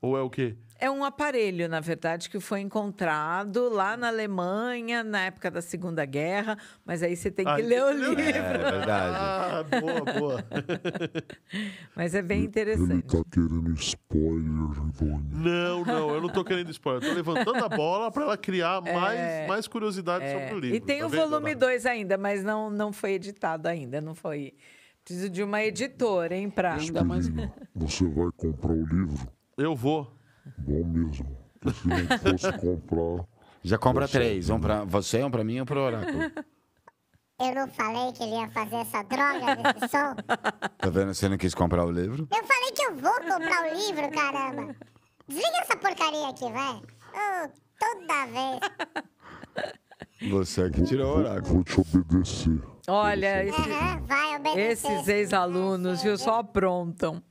Ou 0.00 0.16
é 0.16 0.20
o 0.22 0.30
quê? 0.30 0.56
É 0.80 0.88
um 0.88 1.04
aparelho, 1.04 1.68
na 1.68 1.80
verdade, 1.80 2.30
que 2.30 2.38
foi 2.38 2.60
encontrado 2.60 3.68
lá 3.68 3.96
na 3.96 4.06
Alemanha, 4.06 5.02
na 5.02 5.22
época 5.22 5.50
da 5.50 5.60
Segunda 5.60 6.04
Guerra, 6.04 6.56
mas 6.86 7.02
aí 7.02 7.16
você 7.16 7.32
tem 7.32 7.44
que 7.44 7.50
Ah, 7.50 7.56
ler 7.56 7.82
o 7.82 7.90
livro. 7.90 8.20
É 8.20 8.32
verdade. 8.70 9.16
Ah, 9.18 9.64
boa, 9.80 10.04
boa. 10.20 10.44
Mas 11.96 12.14
é 12.14 12.22
bem 12.22 12.38
Ele 12.38 12.46
interessante. 12.46 13.06
tá 13.06 13.22
querendo 13.32 13.72
spoiler, 13.74 14.44
Ivone. 14.44 15.28
Não, 15.32 15.84
não, 15.84 16.10
eu 16.14 16.20
não 16.20 16.28
tô 16.28 16.44
querendo 16.44 16.70
spoiler. 16.70 17.02
Eu 17.02 17.08
tô 17.10 17.14
levantando 17.16 17.64
a 17.64 17.68
bola 17.68 18.10
para 18.12 18.22
ela 18.22 18.36
criar 18.36 18.80
mais, 18.80 19.48
mais 19.48 19.66
curiosidade 19.66 20.24
É, 20.24 20.32
sobre 20.32 20.54
o 20.54 20.60
livro. 20.60 20.76
e 20.76 20.80
tem 20.80 21.00
tá 21.00 21.06
o 21.06 21.08
volume 21.08 21.52
Ana? 21.52 21.60
2 21.60 21.86
ainda, 21.86 22.16
mas 22.16 22.44
não, 22.44 22.70
não 22.70 22.92
foi 22.92 23.12
editado 23.12 23.66
ainda, 23.66 24.00
não 24.00 24.14
foi. 24.14 24.54
Preciso 25.04 25.28
de 25.30 25.42
uma 25.42 25.62
editora, 25.62 26.36
hein, 26.36 26.50
pra... 26.50 26.74
Ainda 26.74 27.02
mais. 27.02 27.28
Você 27.74 28.04
vai 28.06 28.28
comprar 28.36 28.72
o 28.72 28.86
livro? 28.86 29.26
Eu 29.56 29.74
vou. 29.74 30.17
Bom 30.58 30.84
mesmo. 30.84 31.36
Porque 31.60 31.78
se 31.80 31.88
não 31.88 31.96
fosse 32.18 32.52
comprar, 32.58 33.24
Já 33.62 33.78
compra 33.78 34.06
três. 34.08 34.50
Um 34.50 34.60
pra 34.60 34.84
você, 34.84 35.22
um 35.24 35.30
pra 35.30 35.42
mim 35.44 35.54
e 35.56 35.62
um 35.62 35.64
pro 35.64 35.80
oráculo. 35.80 36.18
Eu 37.40 37.54
não 37.54 37.68
falei 37.68 38.12
que 38.12 38.22
ele 38.24 38.34
ia 38.34 38.48
fazer 38.50 38.74
essa 38.76 39.02
droga 39.04 39.54
desse 39.56 39.88
som? 39.88 40.14
Tá 40.78 40.90
vendo? 40.90 41.14
Você 41.14 41.28
não 41.28 41.38
quis 41.38 41.54
comprar 41.54 41.84
o 41.84 41.90
livro? 41.90 42.26
Eu 42.32 42.44
falei 42.44 42.72
que 42.72 42.82
eu 42.82 42.96
vou 42.96 43.14
comprar 43.14 43.70
o 43.70 43.74
livro, 43.76 44.10
caramba. 44.10 44.74
Desliga 45.28 45.58
essa 45.62 45.76
porcaria 45.76 46.28
aqui, 46.28 46.50
vai. 46.50 46.74
Ô, 46.74 47.48
toda 47.78 48.26
vez. 48.26 48.58
Você 50.32 50.62
é 50.62 50.70
que 50.70 50.82
tirou 50.82 51.16
o 51.16 51.18
oráculo. 51.20 51.54
Vou 51.54 51.64
te 51.64 51.80
obedecer. 51.80 52.60
Olha, 52.88 53.44
esse- 53.44 53.60
Aham, 53.60 54.00
vai 54.02 54.36
obedecer. 54.36 54.90
esses 54.92 55.08
ex-alunos, 55.08 56.02
viu, 56.02 56.18
só 56.18 56.40
aprontam. 56.40 57.22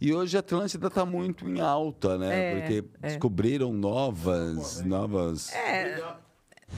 E 0.00 0.14
hoje 0.14 0.36
a 0.36 0.40
Atlântida 0.40 0.86
está 0.86 1.04
muito 1.04 1.48
em 1.48 1.60
alta, 1.60 2.16
né? 2.16 2.52
É, 2.52 2.60
Porque 2.60 2.84
é. 3.02 3.08
descobriram 3.08 3.72
novas, 3.72 4.82
novas. 4.84 5.52
É, 5.54 6.02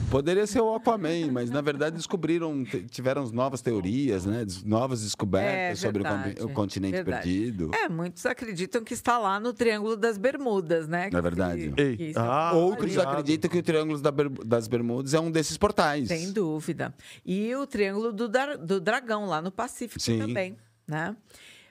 Poderia 0.09 0.47
ser 0.47 0.59
o 0.59 0.73
Aquaman, 0.73 1.31
mas 1.31 1.51
na 1.51 1.61
verdade 1.61 1.95
descobriram, 1.95 2.63
tiveram 2.89 3.29
novas 3.29 3.61
teorias, 3.61 4.25
né? 4.25 4.43
Novas 4.65 5.03
descobertas 5.03 5.53
É, 5.53 5.75
sobre 5.75 6.01
o, 6.01 6.03
verdade, 6.03 6.35
con- 6.35 6.45
o 6.45 6.49
continente 6.49 6.93
verdade. 6.95 7.21
perdido. 7.29 7.69
é, 7.75 7.87
muitos 7.87 8.25
acreditam 8.25 8.83
que 8.83 8.95
está 8.95 9.19
lá 9.19 9.39
no 9.39 9.53
Triângulo 9.53 9.95
das 9.95 10.17
Bermudas, 10.17 10.87
né? 10.87 11.09
É 11.13 11.21
verdade. 11.21 11.71
Que- 11.73 11.81
Ei, 11.81 11.95
que 11.97 12.13
ah, 12.15 12.53
Outros 12.55 12.97
acreditam 12.97 13.49
que 13.51 13.59
o 13.59 13.61
Triângulo 13.63 14.01
da 14.01 14.11
Ber- 14.11 14.31
das 14.43 14.67
Bermudas 14.67 15.13
é 15.13 15.19
um 15.19 15.29
desses 15.29 15.57
portais. 15.59 16.07
Sem 16.07 16.31
dúvida. 16.33 16.91
E 17.23 17.53
o 17.55 17.67
Triângulo 17.67 18.11
do, 18.11 18.27
do 18.65 18.81
Dragão, 18.81 19.27
lá 19.27 19.43
no 19.43 19.51
Pacífico 19.51 20.01
Sim. 20.01 20.17
também, 20.17 20.57
né? 20.87 21.15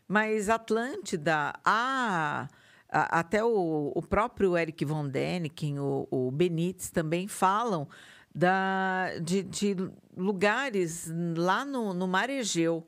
Mas 0.09 0.49
Atlântida, 0.49 1.55
a, 1.65 2.49
a- 2.89 3.19
até 3.21 3.43
o, 3.45 3.93
o 3.95 4.03
próprio 4.03 4.57
Eric 4.57 4.85
von 4.85 5.09
Däniken, 5.09 5.79
o, 5.79 6.07
o 6.11 6.31
Benítez 6.31 6.91
também 6.91 7.27
falam 7.29 7.89
da, 8.35 9.19
de, 9.23 9.43
de 9.43 9.77
lugares 10.17 11.11
lá 11.37 11.65
no, 11.65 11.93
no 11.95 12.07
Mar 12.09 12.31
Egeu, 12.31 12.87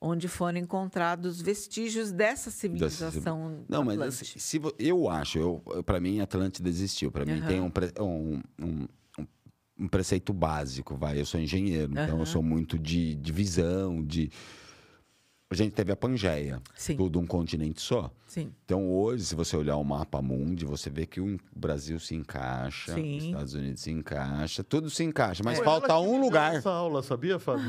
onde 0.00 0.28
foram 0.28 0.58
encontrados 0.58 1.40
vestígios 1.40 2.12
dessa 2.12 2.50
civilização 2.50 3.64
Não, 3.68 3.82
mas 3.82 3.98
assim, 4.00 4.38
se 4.38 4.60
eu 4.78 5.08
acho, 5.08 5.38
eu, 5.38 5.82
para 5.84 5.98
mim, 6.00 6.20
Atlântida 6.20 6.68
existiu. 6.68 7.10
Para 7.10 7.24
mim, 7.24 7.38
Aham. 7.38 7.46
tem 7.46 7.60
um, 7.60 7.70
um, 8.04 8.42
um, 8.60 8.86
um- 9.78 9.88
preceito 9.88 10.32
básico, 10.34 10.94
vai. 10.96 11.18
Eu 11.20 11.24
sou 11.26 11.40
engenheiro, 11.40 11.92
então 11.92 12.18
eu 12.20 12.26
sou 12.26 12.42
muito 12.42 12.78
de, 12.78 13.14
de 13.14 13.32
visão, 13.32 14.02
de. 14.04 14.30
A 15.48 15.54
gente 15.54 15.72
teve 15.74 15.92
a 15.92 15.96
Pangeia, 15.96 16.60
Sim. 16.74 16.96
tudo 16.96 17.20
um 17.20 17.26
continente 17.26 17.80
só. 17.80 18.10
Sim. 18.26 18.52
Então, 18.64 18.90
hoje, 18.90 19.24
se 19.24 19.36
você 19.36 19.56
olhar 19.56 19.76
o 19.76 19.84
mapa 19.84 20.20
mundi, 20.20 20.64
você 20.64 20.90
vê 20.90 21.06
que 21.06 21.20
o 21.20 21.38
Brasil 21.54 22.00
se 22.00 22.16
encaixa, 22.16 22.92
Sim. 22.94 23.16
os 23.18 23.24
Estados 23.26 23.54
Unidos 23.54 23.80
se 23.80 23.92
encaixa, 23.92 24.64
tudo 24.64 24.90
se 24.90 25.04
encaixa, 25.04 25.44
mas 25.44 25.58
Foi 25.58 25.64
falta 25.64 25.92
ela 25.92 26.00
que 26.00 26.02
me 26.04 26.10
um 26.10 26.14
deu 26.16 26.24
lugar. 26.24 26.54
Essa 26.56 26.70
aula, 26.70 27.00
sabia, 27.00 27.38
Fábio? 27.38 27.64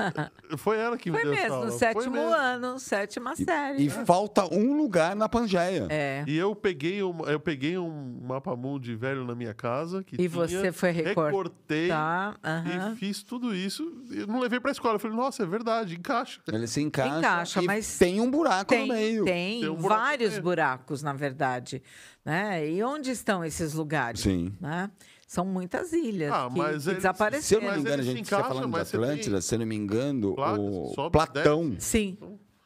Foi 0.56 0.78
ela 0.78 0.96
que 0.96 1.10
me 1.10 1.18
Foi 1.18 1.24
deu 1.26 1.34
essa 1.34 1.42
mesmo, 1.42 1.54
aula. 1.56 1.66
no 1.66 1.70
Foi 1.72 1.78
sétimo 1.78 2.10
mesmo. 2.14 2.28
ano, 2.34 2.78
sétima 2.78 3.36
série. 3.36 3.82
E 3.84 3.90
falta 3.90 4.46
um 4.52 4.74
lugar 4.78 5.14
na 5.14 5.28
Pangeia. 5.28 5.86
É. 5.90 6.24
E 6.26 6.34
eu 6.34 6.56
peguei, 6.56 7.02
um, 7.02 7.20
eu 7.26 7.38
peguei 7.38 7.76
um 7.76 8.20
mapa 8.22 8.56
mundi 8.56 8.94
velho 8.96 9.26
na 9.26 9.34
minha 9.34 9.52
casa. 9.52 10.02
Que 10.02 10.14
E 10.14 10.16
tinha, 10.16 10.30
você 10.30 10.72
foi 10.72 10.90
recor- 10.92 11.26
Recortei 11.26 11.88
Tá, 11.88 12.34
aham. 12.42 12.94
e 12.94 12.96
fiz 12.96 13.22
tudo 13.22 13.54
isso. 13.54 13.82
E 14.10 14.26
não 14.26 14.40
levei 14.40 14.58
pra 14.58 14.70
escola. 14.72 14.94
Eu 14.94 14.98
falei, 14.98 15.16
nossa, 15.16 15.42
é 15.42 15.46
verdade, 15.46 15.94
encaixa. 15.94 16.40
Ele 16.50 16.66
se 16.66 16.80
encaixa, 16.80 17.17
Encaixa, 17.18 17.62
mas 17.62 17.98
tem 17.98 18.20
um 18.20 18.30
buraco 18.30 18.66
Tem, 18.70 18.86
no 18.86 18.94
meio. 18.94 19.24
tem, 19.24 19.60
Tem 19.60 19.68
um 19.70 19.74
buraco 19.76 20.00
vários 20.02 20.38
buracos, 20.38 21.02
na 21.02 21.12
verdade. 21.12 21.82
Né? 22.24 22.68
E 22.70 22.82
onde 22.82 23.10
estão 23.10 23.44
esses 23.44 23.72
lugares? 23.74 24.20
Sim. 24.20 24.52
Né? 24.60 24.90
São 25.26 25.44
muitas 25.44 25.92
ilhas 25.92 26.32
Ah, 26.32 26.48
que, 26.50 26.58
mas 26.58 26.68
que 26.68 26.72
eles- 26.72 26.82
Se 26.84 26.90
eu 26.90 26.94
desapareceram. 26.96 27.62
não 27.66 27.72
me 27.74 27.80
engano, 27.80 28.02
a 28.02 28.04
gente 28.04 28.22
está 28.22 28.42
falando 28.44 28.64
de 28.64 28.70
você 28.78 28.96
tem 28.96 29.04
Atlântida, 29.04 29.40
se 29.42 29.54
eu 29.54 29.58
não 29.58 29.66
me 29.66 29.76
engano, 29.76 30.34
o 30.38 31.10
Platão, 31.10 31.76
Sim, 31.78 32.16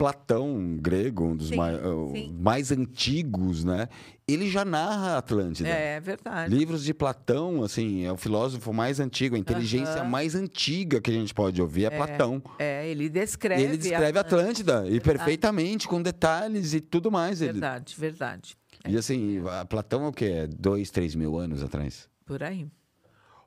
Platão 0.03 0.79
grego, 0.81 1.27
um 1.27 1.37
dos 1.37 1.51
Sim, 1.51 1.57
mai- 1.57 1.77
uh, 1.77 2.11
sim. 2.12 2.37
mais 2.37 2.73
antigos, 2.73 3.62
né? 3.62 3.89
Ele 4.27 4.51
já 4.51 4.65
narra 4.65 5.11
a 5.15 5.19
Atlântida. 5.19 5.69
é 5.69 6.01
verdade. 6.01 6.53
Livros 6.53 6.83
de 6.83 6.93
Platão, 6.93 7.62
assim, 7.62 8.05
é 8.05 8.11
o 8.11 8.16
filósofo 8.16 8.73
mais 8.73 8.99
antigo, 8.99 9.37
a 9.37 9.39
inteligência 9.39 10.01
Aham. 10.01 10.09
mais 10.11 10.35
antiga 10.35 11.01
que 11.01 11.09
a 11.09 11.15
gente 11.15 11.33
pode 11.33 11.62
ouvir 11.62 11.85
é, 11.85 11.91
Platão. 11.91 12.43
É, 12.59 12.89
ele 12.89 13.09
descreve. 13.09 13.62
ele 13.62 13.77
descreve 13.77 14.19
a 14.19 14.23
Atlântida, 14.23 14.89
e 14.89 14.99
perfeitamente, 15.01 15.87
com 15.87 16.03
detalhes 16.03 16.74
e 16.74 16.81
tudo 16.81 17.09
mais. 17.09 17.41
Ele... 17.41 17.53
Verdade, 17.53 17.95
verdade. 17.97 18.57
E 18.89 18.97
assim, 18.97 19.41
Platão 19.69 20.07
é 20.07 20.09
o 20.09 20.12
quê? 20.12 20.24
É 20.24 20.47
dois, 20.49 20.91
três 20.91 21.15
mil 21.15 21.39
anos 21.39 21.62
atrás? 21.62 22.09
Por 22.27 22.43
aí. 22.43 22.66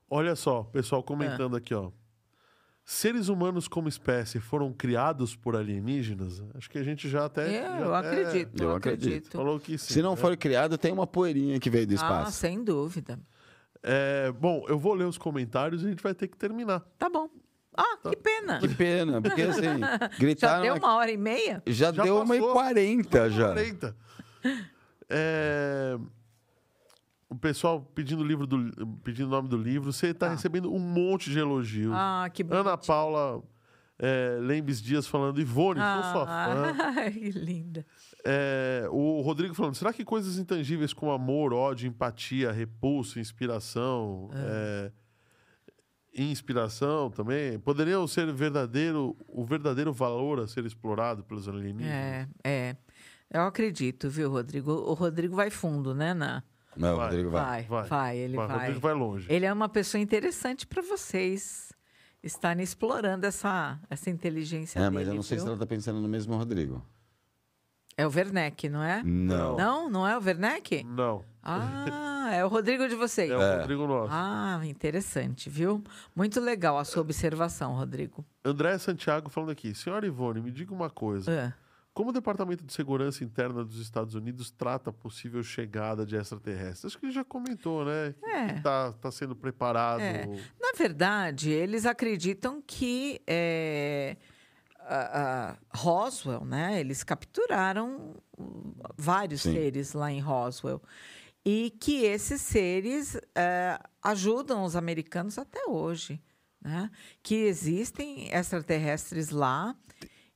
Olha 0.09 0.37
só, 0.37 0.63
pessoal 0.63 1.03
comentando 1.03 1.57
aqui, 1.57 1.73
ó. 1.73 1.91
Seres 2.87 3.29
humanos 3.29 3.67
como 3.67 3.89
espécie 3.89 4.39
foram 4.39 4.71
criados 4.71 5.35
por 5.35 5.55
alienígenas? 5.55 6.43
Acho 6.53 6.69
que 6.69 6.77
a 6.77 6.83
gente 6.83 7.09
já 7.09 7.25
até. 7.25 7.55
É, 7.57 7.63
já 7.63 7.79
eu 7.79 7.95
até 7.95 8.07
acredito, 8.21 8.61
eu 8.63 8.69
eu 8.69 8.75
acredito. 8.75 9.31
Falou 9.31 9.59
que 9.59 9.75
sim. 9.75 9.93
Se 9.95 10.01
não 10.03 10.11
né? 10.11 10.17
for 10.17 10.37
criado, 10.37 10.77
tem 10.77 10.91
uma 10.93 11.07
poeirinha 11.07 11.59
que 11.59 11.67
veio 11.67 11.87
do 11.87 11.93
Ah, 11.93 11.95
espaço. 11.95 12.31
sem 12.33 12.63
dúvida. 12.63 13.19
É, 13.81 14.31
bom, 14.31 14.65
eu 14.67 14.77
vou 14.77 14.93
ler 14.93 15.05
os 15.05 15.17
comentários 15.17 15.81
e 15.81 15.87
a 15.87 15.89
gente 15.89 16.03
vai 16.03 16.13
ter 16.13 16.27
que 16.27 16.37
terminar. 16.37 16.81
Tá 16.99 17.09
bom. 17.09 17.27
Ah, 17.75 17.97
que 18.07 18.15
pena. 18.17 18.59
Que 18.59 18.67
pena, 18.69 19.19
porque 19.21 19.41
assim, 19.41 19.61
Já 19.81 20.07
gritaram. 20.19 20.61
deu 20.63 20.75
uma 20.75 20.95
hora 20.95 21.11
e 21.11 21.17
meia? 21.17 21.63
Já, 21.65 21.91
Já 21.91 22.03
deu 22.03 22.21
uma 22.21 22.35
e 22.35 22.39
quarenta 22.39 23.29
já. 23.31 23.47
40. 23.53 23.95
É, 25.09 25.97
O 27.27 27.35
pessoal 27.35 27.81
pedindo 27.81 28.21
o 28.21 28.25
livro 28.25 28.45
do, 28.45 28.97
pedindo 29.03 29.29
nome 29.29 29.49
do 29.49 29.57
livro. 29.57 29.91
Você 29.91 30.07
está 30.07 30.27
Tá. 30.27 30.33
recebendo 30.33 30.71
um 30.71 30.79
monte 30.79 31.29
de 31.29 31.39
elogios. 31.39 31.91
Ah, 31.93 32.29
que. 32.31 32.45
Ana 32.49 32.77
Paula 32.77 33.43
é, 33.97 34.37
Lembes 34.41 34.81
Dias 34.81 35.07
falando, 35.07 35.39
Ivone, 35.39 35.79
sou 35.79 36.11
sua 36.11 36.25
fã. 36.25 36.75
Ah, 36.77 37.09
que 37.11 37.31
linda. 37.31 37.85
É, 38.23 38.87
o 38.91 39.21
Rodrigo 39.21 39.53
falando, 39.53 39.75
será 39.75 39.93
que 39.93 40.03
coisas 40.03 40.37
intangíveis 40.37 40.93
como 40.93 41.11
amor, 41.11 41.53
ódio, 41.53 41.87
empatia, 41.87 42.51
repulso, 42.51 43.19
inspiração, 43.19 44.29
é, 44.33 44.91
inspiração 46.13 47.09
também, 47.09 47.59
poderiam 47.59 48.05
ser 48.07 48.31
verdadeiro, 48.33 49.15
o 49.27 49.45
verdadeiro 49.45 49.93
valor 49.93 50.39
a 50.39 50.47
ser 50.47 50.65
explorado 50.65 51.23
pelos 51.23 51.47
alienígenas? 51.47 51.87
É, 51.93 52.27
é. 52.43 52.75
Eu 53.31 53.41
acredito, 53.41 54.09
viu, 54.09 54.29
Rodrigo? 54.29 54.71
O 54.71 54.93
Rodrigo 54.93 55.35
vai 55.35 55.49
fundo, 55.49 55.93
né, 55.95 56.13
Ná? 56.13 56.43
Não, 56.77 56.95
Vai, 56.97 57.05
Rodrigo 57.07 57.29
vai. 57.29 57.63
Vai, 57.63 57.83
vai, 57.87 58.17
ele 58.17 58.35
Vai, 58.37 58.47
vai. 58.47 58.57
Rodrigo 58.57 58.79
vai 58.79 58.93
longe. 58.93 59.27
Ele 59.29 59.45
é 59.45 59.53
uma 59.53 59.69
pessoa 59.69 60.01
interessante 60.01 60.65
para 60.67 60.81
vocês 60.81 61.71
estarem 62.23 62.63
explorando 62.63 63.25
essa, 63.25 63.79
essa 63.89 64.09
inteligência 64.09 64.79
É, 64.79 64.83
dele, 64.83 64.95
mas 64.95 65.07
eu 65.07 65.13
não 65.15 65.21
sei 65.23 65.39
se 65.39 65.45
ela 65.47 65.57
tá 65.57 65.65
pensando 65.65 65.99
no 66.01 66.07
mesmo 66.07 66.35
Rodrigo. 66.35 66.83
É 67.97 68.05
o 68.05 68.11
Werneck, 68.13 68.67
não 68.67 68.83
é? 68.83 69.01
Não. 69.03 69.55
Não? 69.55 69.89
Não 69.89 70.07
é 70.07 70.17
o 70.17 70.21
Werneck? 70.21 70.83
Não, 70.83 71.23
Ah, 71.41 72.29
é 72.33 72.43
o 72.43 72.47
Rodrigo 72.49 72.89
de 72.89 72.95
vocês. 72.95 73.29
é 73.31 73.37
o 73.37 73.59
Rodrigo 73.61 73.87
nosso. 73.87 74.09
Ah, 74.11 74.59
interessante, 74.65 75.49
viu? 75.49 75.81
Muito 76.15 76.41
legal 76.41 76.77
a 76.77 76.83
sua 76.83 77.01
observação, 77.01 77.73
Rodrigo. 77.75 78.25
André 78.43 78.77
Santiago 78.79 79.29
falando 79.29 79.51
aqui, 79.51 79.73
senhora 79.73 80.05
Ivone, 80.05 80.41
me 80.41 80.51
diga 80.51 80.73
uma 80.73 80.89
coisa. 80.89 81.53
Ah, 81.55 81.64
Como 81.95 82.09
o 82.09 82.13
Departamento 82.13 82.65
de 82.65 82.73
Segurança 82.73 83.23
Interna 83.23 83.63
dos 83.63 83.79
Estados 83.79 84.15
Unidos 84.15 84.51
trata 84.51 84.89
a 84.89 84.93
possível 84.93 85.41
chegada 85.41 86.05
de 86.05 86.17
extraterrestres? 86.17 86.85
Acho 86.91 86.99
que 86.99 87.05
ele 87.05 87.13
já 87.13 87.23
comentou, 87.23 87.85
né? 87.85 88.13
Que 88.19 88.29
É. 88.29 88.45
está 88.57 88.91
tá 88.91 89.09
sendo 89.09 89.33
preparado. 89.33 90.01
É. 90.01 90.25
Na 90.59 90.73
verdade, 90.77 91.49
eles 91.51 91.85
acreditam 91.85 92.61
que 92.61 93.21
é, 93.25 94.17
a- 94.81 95.55
a 95.73 95.77
Roswell, 95.77 96.43
né? 96.43 96.81
Eles 96.81 97.01
capturaram 97.01 98.17
vários 98.97 99.43
Sim. 99.43 99.53
seres 99.53 99.93
lá 99.93 100.11
em 100.11 100.19
Roswell. 100.19 100.81
E 101.45 101.71
que 101.79 102.03
esses 102.03 102.41
seres 102.41 103.15
é, 103.33 103.79
ajudam 104.03 104.65
os 104.65 104.75
americanos 104.75 105.37
até 105.37 105.63
hoje. 105.65 106.21
Né? 106.61 106.89
Que 107.23 107.35
existem 107.45 108.27
extraterrestres 108.33 109.29
lá 109.29 109.75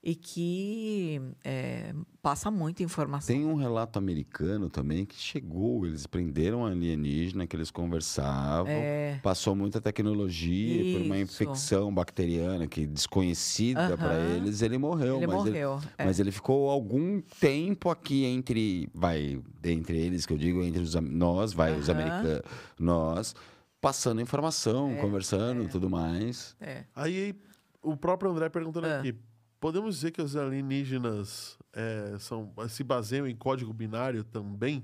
e 0.01 0.15
que 0.15 1.21
é, 1.43 1.93
passa 2.21 2.49
muita 2.49 2.81
informação. 2.83 3.35
Tem 3.35 3.45
um 3.45 3.55
relato 3.55 3.99
americano 3.99 4.69
também 4.69 5.05
que 5.05 5.15
chegou, 5.15 5.85
eles 5.85 6.07
prenderam 6.07 6.59
um 6.61 6.65
alienígena 6.65 7.45
que 7.45 7.55
eles 7.55 7.69
conversavam, 7.69 8.71
É. 8.71 9.19
passou 9.21 9.55
muita 9.55 9.81
tecnologia 9.81 10.81
e 10.83 10.91
por 10.93 11.01
uma 11.01 11.17
Isso. 11.17 11.43
infecção 11.43 11.93
bacteriana 11.93 12.65
que 12.65 12.85
desconhecida 12.85 13.97
para 13.97 14.13
Aham. 14.15 14.21
eles, 14.37 14.61
ele 14.61 14.77
morreu. 14.77 15.17
Ele 15.17 15.27
mas 15.27 15.35
morreu, 15.35 15.79
é. 15.97 16.05
mas 16.05 16.19
ele 16.19 16.31
ficou 16.31 16.69
algum 16.69 17.21
tempo 17.39 17.89
aqui 17.89 18.23
entre, 18.23 18.89
vai, 18.93 19.41
entre 19.63 19.97
eles 19.97 20.25
que 20.25 20.31
eu 20.31 20.37
digo, 20.37 20.63
entre 20.63 20.81
os, 20.81 20.95
nós, 20.95 21.51
vai, 21.51 21.77
os 21.77 21.89
Aham. 21.89 21.99
americanos, 21.99 22.41
nós, 22.79 23.35
passando 23.81 24.21
informação, 24.21 24.95
conversando, 24.97 25.67
tudo 25.67 25.89
mais. 25.89 26.55
É. 26.61 26.85
Aí 26.95 27.35
o 27.81 27.97
próprio 27.97 28.31
André 28.31 28.49
perguntando 28.49 28.87
Ah. 28.87 28.99
aqui: 28.99 29.13
podemos 29.59 29.95
dizer 29.95 30.11
que 30.11 30.21
os 30.21 30.35
alienígenas 30.35 31.57
é, 31.73 32.15
são, 32.19 32.51
se 32.67 32.83
baseiam 32.83 33.27
em 33.27 33.35
código 33.35 33.73
binário 33.73 34.23
também? 34.23 34.83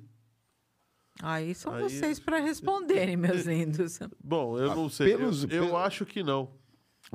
Aí 1.21 1.55
são 1.55 1.73
Aí- 1.73 1.83
vocês 1.83 2.19
para 2.19 2.39
responderem, 2.43 3.15
meus 3.15 3.45
lindos. 3.45 3.99
Bom, 4.23 4.57
eu 4.59 4.71
Ah, 4.71 4.75
não 4.75 4.89
sei. 4.89 5.15
pelos- 5.15 5.43
eu, 5.43 5.49
eu 5.49 5.65
pelo- 5.65 5.77
acho 5.77 6.05
que 6.05 6.21
não. 6.23 6.51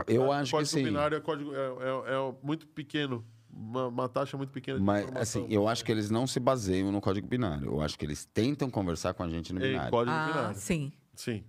Eu 0.06 0.22
O 0.26 0.32
acho 0.32 0.50
que 0.50 0.56
código 0.56 0.70
sim. 0.78 0.84
binário 0.84 1.16
é, 1.16 1.20
código, 1.20 1.52
é, 1.52 1.58
é- 1.58 2.14
é 2.14 2.34
muito 2.42 2.66
pequeno. 2.68 3.24
Uma, 3.52 3.88
uma 3.88 4.08
taxa 4.08 4.36
muito 4.36 4.50
pequena 4.52 4.78
de 4.78 4.84
Mas, 4.84 5.02
informação. 5.02 5.42
assim, 5.44 5.52
eu 5.52 5.66
acho 5.66 5.84
que 5.84 5.90
eles 5.90 6.08
não 6.08 6.24
se 6.24 6.38
baseiam 6.38 6.92
no 6.92 7.00
código 7.00 7.26
binário. 7.26 7.66
Eu 7.66 7.80
acho 7.80 7.98
que 7.98 8.04
eles 8.06 8.24
tentam 8.24 8.70
conversar 8.70 9.12
com 9.12 9.24
a 9.24 9.28
gente 9.28 9.52
no 9.52 9.58
Em 9.58 9.70
binário. 9.70 9.90
código 9.90 10.16
Ah, 10.16 10.26
binário. 10.28 10.56
sim. 10.56 10.92
Sim. 11.16 11.44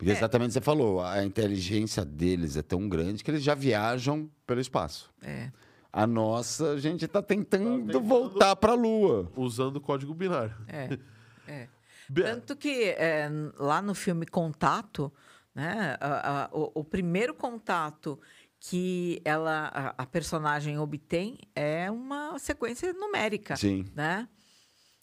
Porque 0.00 0.12
exatamente 0.12 0.54
você 0.54 0.62
falou, 0.62 1.02
a 1.02 1.22
inteligência 1.22 2.02
deles 2.06 2.56
é 2.56 2.62
tão 2.62 2.88
grande 2.88 3.22
que 3.22 3.30
eles 3.30 3.42
já 3.42 3.54
viajam 3.54 4.30
pelo 4.46 4.58
espaço. 4.58 5.12
É. 5.20 5.50
A 5.92 6.06
nossa, 6.06 6.70
a 6.72 6.78
gente 6.80 7.04
está 7.04 7.20
tentando, 7.20 7.86
tentando- 7.86 8.00
voltar 8.00 8.56
para 8.56 8.72
a 8.72 8.74
Lua. 8.74 9.30
Usando 9.36 9.76
o 9.76 9.80
código 9.80 10.14
binário. 10.14 10.54
É. 10.66 10.98
é. 11.46 11.68
Tanto 12.14 12.56
que 12.56 12.94
é, 12.96 13.28
lá 13.58 13.82
no 13.82 13.94
filme 13.94 14.24
Contato, 14.24 15.12
né, 15.54 15.98
a- 16.00 16.44
a- 16.44 16.50
o, 16.50 16.80
o 16.80 16.84
primeiro 16.84 17.34
contato 17.34 18.18
que 18.58 19.20
ela, 19.22 19.70
a, 19.98 20.02
a 20.02 20.06
personagem 20.06 20.78
obtém 20.78 21.36
é 21.54 21.90
uma 21.90 22.38
sequência 22.38 22.90
numérica, 22.94 23.54
Sim. 23.54 23.84
né? 23.94 24.26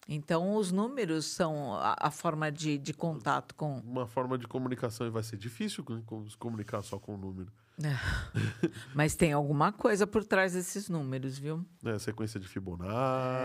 Então, 0.07 0.55
os 0.55 0.71
números 0.71 1.25
são 1.25 1.73
a, 1.75 1.95
a 1.99 2.11
forma 2.11 2.49
de, 2.51 2.77
de 2.77 2.93
contato 2.93 3.53
com... 3.55 3.79
Uma 3.79 4.07
forma 4.07 4.37
de 4.37 4.47
comunicação 4.47 5.05
e 5.05 5.09
vai 5.09 5.21
ser 5.21 5.35
difícil 5.37 5.83
se 6.29 6.37
comunicar 6.37 6.81
só 6.81 6.97
com 6.97 7.15
o 7.15 7.17
número. 7.17 7.51
Mas 8.95 9.15
tem 9.15 9.33
alguma 9.33 9.71
coisa 9.71 10.07
por 10.07 10.23
trás 10.23 10.53
desses 10.53 10.89
números, 10.89 11.37
viu? 11.37 11.63
Né? 11.83 11.99
Sequência 11.99 12.39
de 12.39 12.47
Fibonacci. 12.47 12.93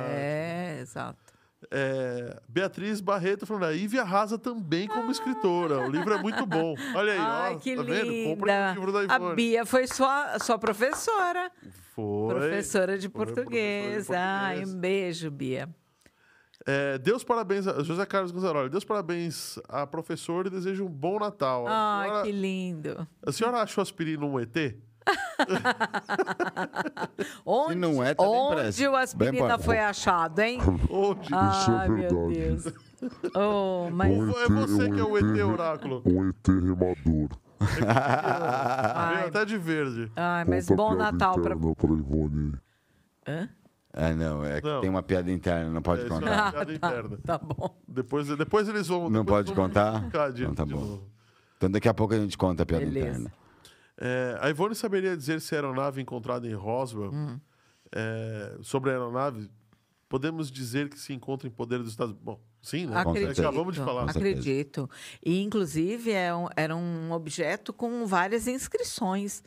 É, 0.08 0.78
exato. 0.80 1.32
É, 1.70 2.40
Beatriz 2.48 3.00
Barreto 3.00 3.46
falando, 3.46 3.66
a 3.66 3.70
Ivy 3.70 3.98
arrasa 3.98 4.36
também 4.38 4.88
como 4.88 5.10
escritora. 5.10 5.86
O 5.86 5.90
livro 5.90 6.12
é 6.14 6.20
muito 6.20 6.44
bom. 6.44 6.74
Olha 6.94 7.12
aí, 7.12 7.18
Ai, 7.18 7.54
ó. 7.54 7.58
que 7.58 7.76
tá 7.76 7.82
vendo? 7.82 8.28
Comprem 8.28 8.56
linda! 8.56 8.70
o 8.70 8.74
livro 8.74 8.92
da 8.92 9.14
A. 9.14 9.34
Bia 9.34 9.64
foi 9.64 9.86
sua, 9.86 10.38
sua 10.40 10.58
professora. 10.58 11.52
Foi. 11.94 12.34
Professora 12.34 12.98
de 12.98 13.08
Foi 13.08 13.26
português. 13.26 14.06
professora 14.06 14.18
de 14.18 14.24
Ai, 14.24 14.54
português. 14.56 14.74
um 14.74 14.80
beijo, 14.80 15.30
Bia. 15.30 15.68
É, 16.66 16.98
Deus 16.98 17.24
parabéns, 17.24 17.66
a 17.66 17.82
José 17.82 18.04
Carlos 18.06 18.30
Gonzalez. 18.30 18.70
Deus 18.70 18.84
parabéns 18.84 19.58
à 19.68 19.86
professora 19.86 20.48
e 20.48 20.50
desejo 20.50 20.84
um 20.84 20.88
bom 20.88 21.18
Natal. 21.18 21.66
A 21.66 21.98
Ai, 22.00 22.06
senhora, 22.08 22.22
que 22.24 22.32
lindo. 22.32 23.08
a 23.26 23.32
senhora 23.32 23.62
achou 23.62 23.82
aspirina 23.82 24.24
um 24.24 24.38
ET? 24.38 24.54
Onde, 27.44 27.74
não 27.74 28.00
é, 28.02 28.14
tá 28.14 28.22
onde 28.22 28.86
o 28.86 28.94
aspirina 28.94 29.58
foi 29.58 29.78
achado, 29.78 30.38
hein? 30.40 30.60
Onde? 30.88 31.24
Isso 31.24 31.34
é 31.34 31.74
Ai, 31.74 31.88
meu 31.88 31.96
verdade. 31.98 32.34
Deus. 32.34 32.72
Oh, 33.34 33.90
mas... 33.90 34.16
Um 34.16 34.30
É 34.30 34.48
você 34.48 34.88
que 34.90 35.00
é 35.00 35.04
o 35.04 35.18
ET 35.18 35.44
oráculo. 35.44 36.02
Um 36.06 36.28
ET 36.28 36.46
remador. 36.46 37.30
Veio 37.58 39.26
até 39.26 39.44
de 39.44 39.58
verde. 39.58 40.12
Ai, 40.14 40.44
mas 40.44 40.68
Conta 40.68 40.82
a 40.82 40.86
bom 40.86 40.94
Natal 40.94 41.34
pra... 41.40 41.56
pra 41.56 41.90
Ivone. 41.90 42.52
Hã? 43.26 43.48
É, 43.92 44.14
não, 44.14 44.42
é 44.44 44.60
que 44.60 44.66
Não. 44.66 44.80
tem 44.80 44.88
uma 44.88 45.02
piada 45.02 45.30
interna, 45.30 45.70
não 45.70 45.82
pode 45.82 46.02
É, 46.02 46.06
é 46.06 46.08
contar. 46.08 46.42
uma 46.44 46.52
piada 46.52 46.72
interna. 46.74 47.18
Tá 47.24 47.36
bom. 47.38 47.78
Depois, 47.86 48.26
depois 48.28 48.68
eles 48.68 48.86
vão. 48.88 49.10
Não 49.10 49.24
pode 49.24 49.52
vão 49.52 49.66
contar? 49.66 50.00
de- 50.32 50.42
Então 50.44 50.54
tá 50.54 50.64
bom. 50.64 50.80
novo. 50.80 51.10
Então 51.58 51.70
daqui 51.70 51.88
a 51.88 51.94
pouco 51.94 52.14
a 52.14 52.18
gente 52.18 52.36
conta 52.38 52.62
a 52.62 52.66
piada 52.66 52.84
Beleza. 52.84 53.08
interna. 53.08 53.32
É, 53.98 54.38
a 54.40 54.48
Ivone 54.50 54.74
saberia 54.74 55.16
dizer 55.16 55.40
se 55.40 55.54
a 55.54 55.58
aeronave 55.58 56.00
encontrada 56.00 56.46
em 56.48 56.54
Roswell, 56.54 57.12
Hum. 57.12 57.38
é, 57.94 58.56
sobre 58.62 58.90
a 58.90 58.94
aeronave, 58.94 59.48
podemos 60.08 60.50
dizer 60.50 60.88
que 60.88 60.98
se 60.98 61.12
encontra 61.12 61.46
em 61.46 61.50
poder 61.50 61.78
dos 61.78 61.88
Estados 61.90 62.12
Unidos. 62.12 62.24
Bom, 62.24 62.40
sim, 62.62 62.86
né? 62.86 62.96
Acredito. 62.98 63.40
Acabamos 63.40 63.74
de 63.74 63.80
falar. 63.80 64.10
Acredito. 64.10 64.88
E, 65.24 65.42
inclusive, 65.42 66.10
é 66.10 66.34
um- 66.34 66.48
era 66.56 66.74
um 66.74 67.12
objeto 67.12 67.72
com 67.72 68.06
várias 68.06 68.46
inscrições, 68.48 69.42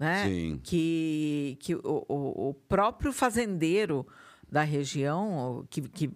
né? 0.00 0.24
Sim. 0.26 0.60
Que, 0.64 1.56
que 1.60 1.74
o, 1.76 1.80
o- 2.08 2.54
próprio 2.54 3.12
fazendeiro 3.12 4.04
da 4.50 4.62
região, 4.62 5.64
que, 5.70 5.82
que 5.82 6.10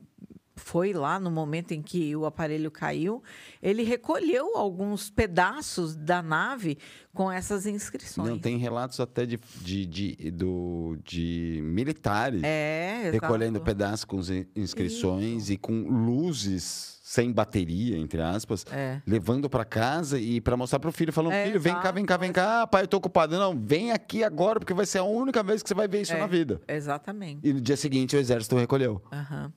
foi 0.56 0.92
lá 0.92 1.18
no 1.20 1.30
momento 1.30 1.72
em 1.72 1.82
que 1.82 2.14
o 2.16 2.24
aparelho 2.26 2.70
caiu, 2.70 3.22
ele 3.60 3.82
recolheu 3.82 4.56
alguns 4.56 5.10
pedaços 5.10 5.94
da 5.96 6.22
nave 6.22 6.78
com 7.12 7.30
essas 7.30 7.66
inscrições. 7.66 8.28
Não, 8.28 8.38
tem 8.38 8.56
relatos 8.56 8.98
até 9.00 9.26
de, 9.26 9.38
de, 9.60 9.84
de, 9.84 10.30
do, 10.30 10.96
de 11.04 11.60
militares 11.62 12.40
É, 12.42 13.10
recolhendo 13.12 13.60
pedaços 13.60 14.04
com 14.04 14.20
in- 14.20 14.46
inscrições 14.56 15.50
e 15.50 15.56
com 15.56 15.72
luzes 15.82 16.93
sem 17.14 17.30
bateria, 17.32 17.96
entre 17.96 18.20
aspas, 18.20 18.66
É. 18.72 19.00
levando 19.06 19.48
para 19.48 19.64
casa 19.64 20.18
e 20.18 20.40
para 20.40 20.56
mostrar 20.56 20.80
pro 20.80 20.90
filho, 20.90 21.12
falando: 21.12 21.32
É, 21.34 21.46
filho, 21.46 21.60
vem 21.60 21.72
cá, 21.80 21.92
vem 21.92 22.04
cá, 22.04 22.16
vem 22.16 22.32
cá, 22.32 22.62
ah, 22.62 22.66
pai, 22.66 22.82
eu 22.82 22.88
tô 22.88 22.96
ocupado. 22.96 23.38
Não, 23.38 23.56
vem 23.56 23.92
aqui 23.92 24.24
agora, 24.24 24.58
porque 24.58 24.74
vai 24.74 24.84
ser 24.84 24.98
a 24.98 25.04
única 25.04 25.40
vez 25.40 25.62
que 25.62 25.68
você 25.68 25.74
vai 25.74 25.86
ver 25.86 26.00
isso 26.02 26.12
É. 26.12 26.18
na 26.18 26.26
vida. 26.26 26.60
Exatamente. 26.66 27.46
E 27.48 27.52
no 27.52 27.60
dia 27.60 27.76
seguinte 27.76 28.16
o 28.16 28.18
exército 28.18 28.56
recolheu. 28.56 29.00
Aham. 29.12 29.52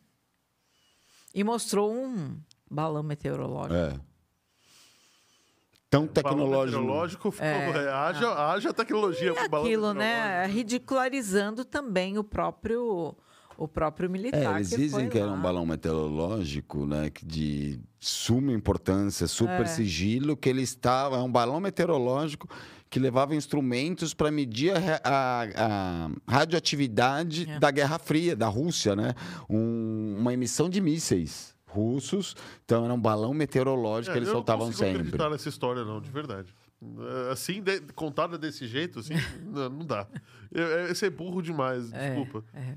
E 1.34 1.44
mostrou 1.44 1.92
um 1.92 2.38
balão 2.70 3.02
meteorológico. 3.02 3.74
É. 3.74 4.00
Tão 5.90 6.02
Balão 6.02 6.14
tecnológico. 6.14 6.80
meteorológico, 6.82 7.34
é, 7.40 7.90
haja, 7.90 8.52
haja 8.52 8.74
tecnologia 8.74 9.32
E 9.32 9.34
pro 9.34 9.50
balão 9.50 9.66
aquilo, 9.66 9.94
né? 9.96 10.46
Ridicularizando 10.46 11.66
também 11.66 12.18
o 12.20 12.24
próprio, 12.24 13.16
o 13.58 13.68
próprio 13.68 14.10
militar. 14.10 14.54
É, 14.54 14.58
eles 14.58 14.70
que 14.70 14.78
dizem 14.78 15.00
foi 15.02 15.10
que 15.10 15.18
era 15.18 15.28
lá. 15.32 15.34
um 15.34 15.42
balão 15.42 15.66
meteorológico, 15.66 16.86
né, 16.86 17.10
que 17.10 17.26
de 17.26 17.80
suma 18.00 18.52
importância, 18.54 19.28
super 19.28 19.62
É. 19.62 19.66
sigilo, 19.66 20.38
que 20.38 20.48
ele 20.50 20.62
estava, 20.62 21.18
é 21.18 21.22
um 21.22 21.32
balão 21.32 21.60
meteorológico 21.60 22.48
que 22.90 23.00
levava 23.00 23.36
instrumentos 23.36 24.14
para 24.14 24.32
medir 24.32 24.72
a, 24.74 25.02
a- 25.04 26.08
a 26.28 26.32
radioatividade 26.32 27.50
É. 27.50 27.60
da 27.60 27.70
Guerra 27.72 28.00
Fria, 28.00 28.36
da 28.36 28.48
Rússia, 28.48 28.96
né? 28.96 29.14
Um- 29.50 30.16
uma 30.20 30.34
emissão 30.34 30.70
de 30.70 30.80
mísseis 30.82 31.56
russos, 31.70 32.36
então 32.66 32.86
era 32.86 32.94
um 32.94 33.00
balão 33.00 33.34
meteorológico 33.34 34.14
que 34.14 34.18
eles 34.20 34.30
É, 34.30 34.32
eu 34.32 34.36
soltavam 34.36 34.66
não 34.68 34.72
consigo 34.72 34.86
sempre. 34.88 35.02
acreditar 35.02 35.30
nessa 35.30 35.50
história, 35.50 35.84
não, 35.84 36.00
de 36.02 36.10
verdade. 36.10 36.54
É, 37.28 37.32
Assim, 37.32 37.62
de- 37.62 37.82
contada 37.94 38.38
desse 38.38 38.66
jeito, 38.68 39.00
assim, 39.00 39.14
não, 39.46 39.70
não 39.70 39.86
dá. 39.86 40.08
É, 40.54 40.90
é 40.90 40.94
ser 40.94 41.10
burro 41.10 41.42
demais, 41.42 41.92
É, 41.92 42.16
desculpa. 42.16 42.44
é. 42.54 42.76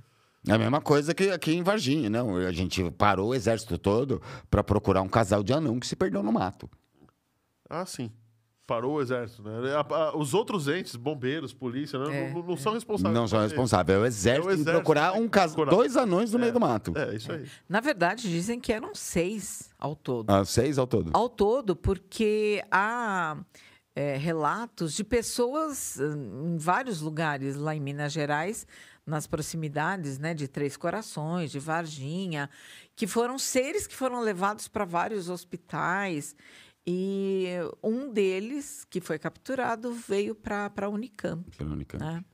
É 0.49 0.53
a 0.53 0.59
mesma 0.59 0.81
coisa 0.81 1.15
que 1.15 1.31
aqui 1.31 1.53
em 1.53 1.62
Varginha, 1.62 2.09
não? 2.09 2.37
A 2.37 2.53
gente 2.53 2.91
parou 2.93 3.29
o 3.31 3.35
exército 3.35 3.77
todo 3.77 4.23
para 4.51 4.65
procurar 4.65 5.03
um 5.03 5.09
casal 5.09 5.43
de 5.43 5.53
anão 5.53 5.79
que 5.79 5.87
se 5.87 5.95
perdeu 5.95 6.23
no 6.23 6.33
mato. 6.33 6.69
Ah, 7.69 7.85
sim. 7.85 8.11
Parou 8.67 8.95
o 8.95 9.03
exército, 9.03 9.43
né? 9.43 9.75
A- 9.75 9.81
a- 9.95 10.17
Os 10.17 10.33
outros 10.33 10.69
entes, 10.69 10.95
bombeiros, 10.97 11.53
polícia, 11.53 11.99
né, 11.99 12.29
É, 12.29 12.33
não, 12.33 12.43
não 12.43 12.57
são 12.57 12.73
responsáveis. 12.73 13.15
Não 13.15 13.27
são 13.27 13.41
responsáveis. 13.41 13.99
É 13.99 14.01
o 14.01 14.07
exército, 14.07 14.47
É 14.47 14.47
o 14.47 14.51
em 14.51 14.55
exército 14.55 14.73
procurar 14.77 15.12
que 15.12 15.19
um 15.19 15.23
que 15.25 15.29
cas... 15.31 15.53
procurar. 15.53 15.77
dois 15.77 15.97
anões 15.97 16.33
no 16.33 16.39
meio 16.39 16.53
do 16.53 16.61
mato. 16.61 16.93
É, 16.97 17.15
isso 17.17 17.33
aí. 17.33 17.47
Na 17.69 17.81
verdade, 17.81 18.31
dizem 18.31 18.61
que 18.61 18.73
eram 18.73 18.95
seis 18.95 19.71
ao 19.79 19.95
todo. 19.97 20.31
Ah, 20.31 20.45
seis 20.45 20.79
ao 20.79 20.87
todo. 20.87 21.11
Ao 21.12 21.29
todo, 21.29 21.75
porque 21.75 22.62
há 22.71 23.37
é, 23.95 24.17
relatos 24.17 24.95
de 24.95 25.03
pessoas 25.03 25.99
hum, 26.01 26.55
em 26.55 26.57
vários 26.59 27.01
lugares 27.01 27.57
lá 27.57 27.75
em 27.75 27.81
Minas 27.81 28.12
Gerais, 28.12 28.67
nas 29.11 29.27
proximidades 29.27 30.19
né, 30.19 30.32
de 30.32 30.49
Três 30.49 30.77
Corações, 30.77 31.51
de 31.51 31.59
Varginha, 31.59 32.49
que 32.97 33.07
foram 33.07 33.39
seres 33.39 33.87
que 33.87 33.95
foram 33.95 34.20
levados 34.20 34.69
para 34.69 34.85
vários 34.85 35.28
hospitais. 35.28 36.35
E 36.87 37.49
um 37.82 38.11
deles, 38.11 38.87
que 38.89 39.01
foi 39.01 39.19
capturado, 39.19 39.93
veio 39.93 40.35
para 40.35 40.70
a 40.74 40.89
Unicamp. 40.89 41.45
Pela 41.57 41.73
Unicamp. 41.73 42.03
Né? 42.03 42.24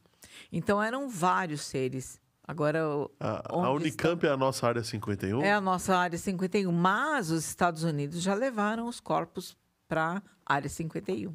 Então 0.52 0.80
eram 0.82 1.08
vários 1.08 1.62
seres. 1.62 2.20
Agora, 2.46 2.88
o- 2.88 3.10
A, 3.18 3.52
a 3.54 3.72
Unicamp 3.72 4.24
é 4.24 4.30
a 4.30 4.36
nossa 4.36 4.68
área 4.68 4.84
51. 4.84 5.42
é 5.42 5.52
a 5.52 5.60
nossa 5.60 5.96
área 5.96 6.16
51, 6.16 6.70
mas 6.70 7.30
os 7.32 7.44
Estados 7.44 7.82
Unidos 7.82 8.22
já 8.22 8.34
levaram 8.34 8.86
os 8.86 9.00
corpos 9.00 9.56
para 9.88 10.22
a 10.44 10.54
área 10.54 10.68
51. 10.68 11.34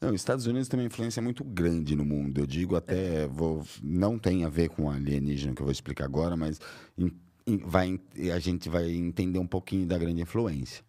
Não, 0.00 0.10
os 0.10 0.14
Estados 0.16 0.46
Unidos 0.46 0.68
tem 0.68 0.78
uma 0.80 0.86
influência 0.86 1.20
muito 1.20 1.44
grande 1.44 1.94
no 1.94 2.04
mundo. 2.04 2.40
Eu 2.40 2.46
digo 2.46 2.76
até, 2.76 3.26
vou, 3.26 3.62
não 3.82 4.18
tem 4.18 4.44
a 4.44 4.48
ver 4.48 4.68
com 4.70 4.90
alienígena 4.90 5.54
que 5.54 5.60
eu 5.60 5.66
vou 5.66 5.72
explicar 5.72 6.04
agora, 6.04 6.36
mas 6.36 6.60
em- 6.96 7.12
em- 7.46 7.58
vai, 7.58 8.00
a 8.34 8.38
gente 8.38 8.68
vai 8.68 8.90
entender 8.90 9.38
um 9.38 9.46
pouquinho 9.46 9.86
da 9.86 9.98
grande 9.98 10.22
influência. 10.22 10.84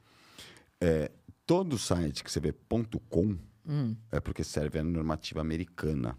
É, 0.79 1.11
todo 1.45 1.77
site 1.77 2.23
que 2.23 2.31
você 2.31 2.39
vê 2.39 2.51
ponto 2.51 2.99
.com 3.09 3.37
é 4.11 4.19
porque 4.21 4.43
serve 4.43 4.79
a 4.79 4.83
normativa 4.83 5.41
americana. 5.41 6.17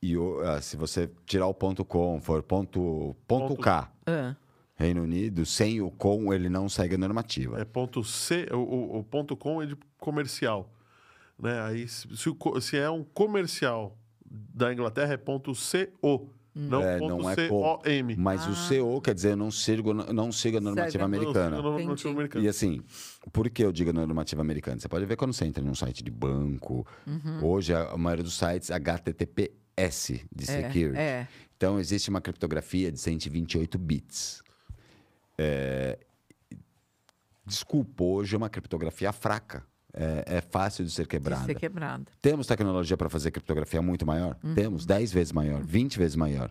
E 0.00 0.16
o- 0.16 0.40
ah, 0.40 0.60
se 0.62 0.76
você 0.76 1.10
tirar 1.26 1.46
o 1.46 1.52
ponto 1.54 1.84
.com, 1.84 2.20
for 2.20 2.42
ponto, 2.42 3.14
ponto 3.26 3.48
Ponto- 3.48 3.60
K, 3.60 3.92
Ah, 4.06 4.34
Reino 4.76 5.02
Unido, 5.02 5.44
sem 5.44 5.82
o 5.82 5.90
com, 5.90 6.32
ele 6.32 6.48
não 6.48 6.68
segue 6.70 6.94
a 6.94 6.98
normativa. 6.98 7.60
É 7.60 7.64
ponto 7.66 8.02
C, 8.02 8.46
o- 8.52 8.98
o 9.00 9.04
ponto 9.04 9.36
com 9.36 9.60
é 9.60 9.66
de 9.66 9.76
comercial. 9.98 10.70
Né? 11.40 11.60
Aí, 11.62 11.88
se, 11.88 12.06
se 12.16 12.28
o 12.28 12.34
co- 12.34 12.60
se 12.60 12.76
é 12.76 12.88
um 12.90 13.02
comercial 13.04 13.96
da 14.30 14.72
Inglaterra, 14.72 15.14
é 15.14 15.16
ponto 15.16 15.52
CO. 15.52 16.28
Não 16.52 16.82
É, 16.82 16.98
ponto 16.98 17.16
não 17.22 17.30
é 17.30 17.34
C-O-M. 17.36 18.16
Mas 18.16 18.44
o 18.44 18.68
CO 18.68 19.00
quer 19.00 19.14
dizer 19.14 19.30
eu 19.32 19.36
não 19.36 19.52
sigo, 19.52 19.94
não 19.94 20.32
sigo 20.32 20.58
a 20.58 20.60
normativa 20.60 20.98
Ah. 20.98 21.04
A- 21.04 21.06
americana. 21.06 21.56
Não, 21.56 21.62
não, 21.78 21.96
não, 21.96 22.10
americano. 22.10 22.44
E 22.44 22.48
assim, 22.48 22.82
por 23.32 23.48
que 23.48 23.64
eu 23.64 23.70
digo 23.70 23.92
normativa 23.92 24.42
americana? 24.42 24.78
Você 24.80 24.88
pode 24.88 25.04
ver 25.06 25.16
quando 25.16 25.32
você 25.32 25.44
entra 25.44 25.62
num 25.62 25.76
site 25.76 26.02
de 26.02 26.10
banco. 26.10 26.84
Uhum. 27.06 27.44
Hoje, 27.44 27.72
a 27.72 27.90
a 27.92 27.96
maioria 27.96 28.24
dos 28.24 28.36
sites 28.36 28.68
HTTPS 28.70 30.26
de 30.34 30.44
security. 30.46 30.98
É, 30.98 31.28
Então, 31.56 31.78
existe 31.78 32.10
uma 32.10 32.20
criptografia 32.20 32.90
de 32.90 32.98
128 32.98 33.78
bits. 33.78 34.42
É, 35.38 35.98
Desculpa, 37.46 38.04
hoje 38.04 38.34
é 38.34 38.38
uma 38.38 38.48
criptografia 38.50 39.12
fraca. 39.12 39.64
É, 39.92 40.36
é 40.36 40.40
fácil 40.40 40.84
de 40.84 40.90
ser 40.90 41.02
de 41.02 41.08
quebrada. 41.08 41.44
ser 41.44 41.54
quebrada. 41.54 42.04
Temos 42.22 42.46
tecnologia 42.46 42.96
para 42.96 43.08
fazer 43.08 43.30
criptografia 43.30 43.82
muito 43.82 44.06
maior? 44.06 44.36
Uhum. 44.42 44.54
Temos, 44.54 44.86
10 44.86 45.12
vezes 45.12 45.32
maior, 45.32 45.62
20 45.62 45.98
vezes 45.98 46.16
maior. 46.16 46.50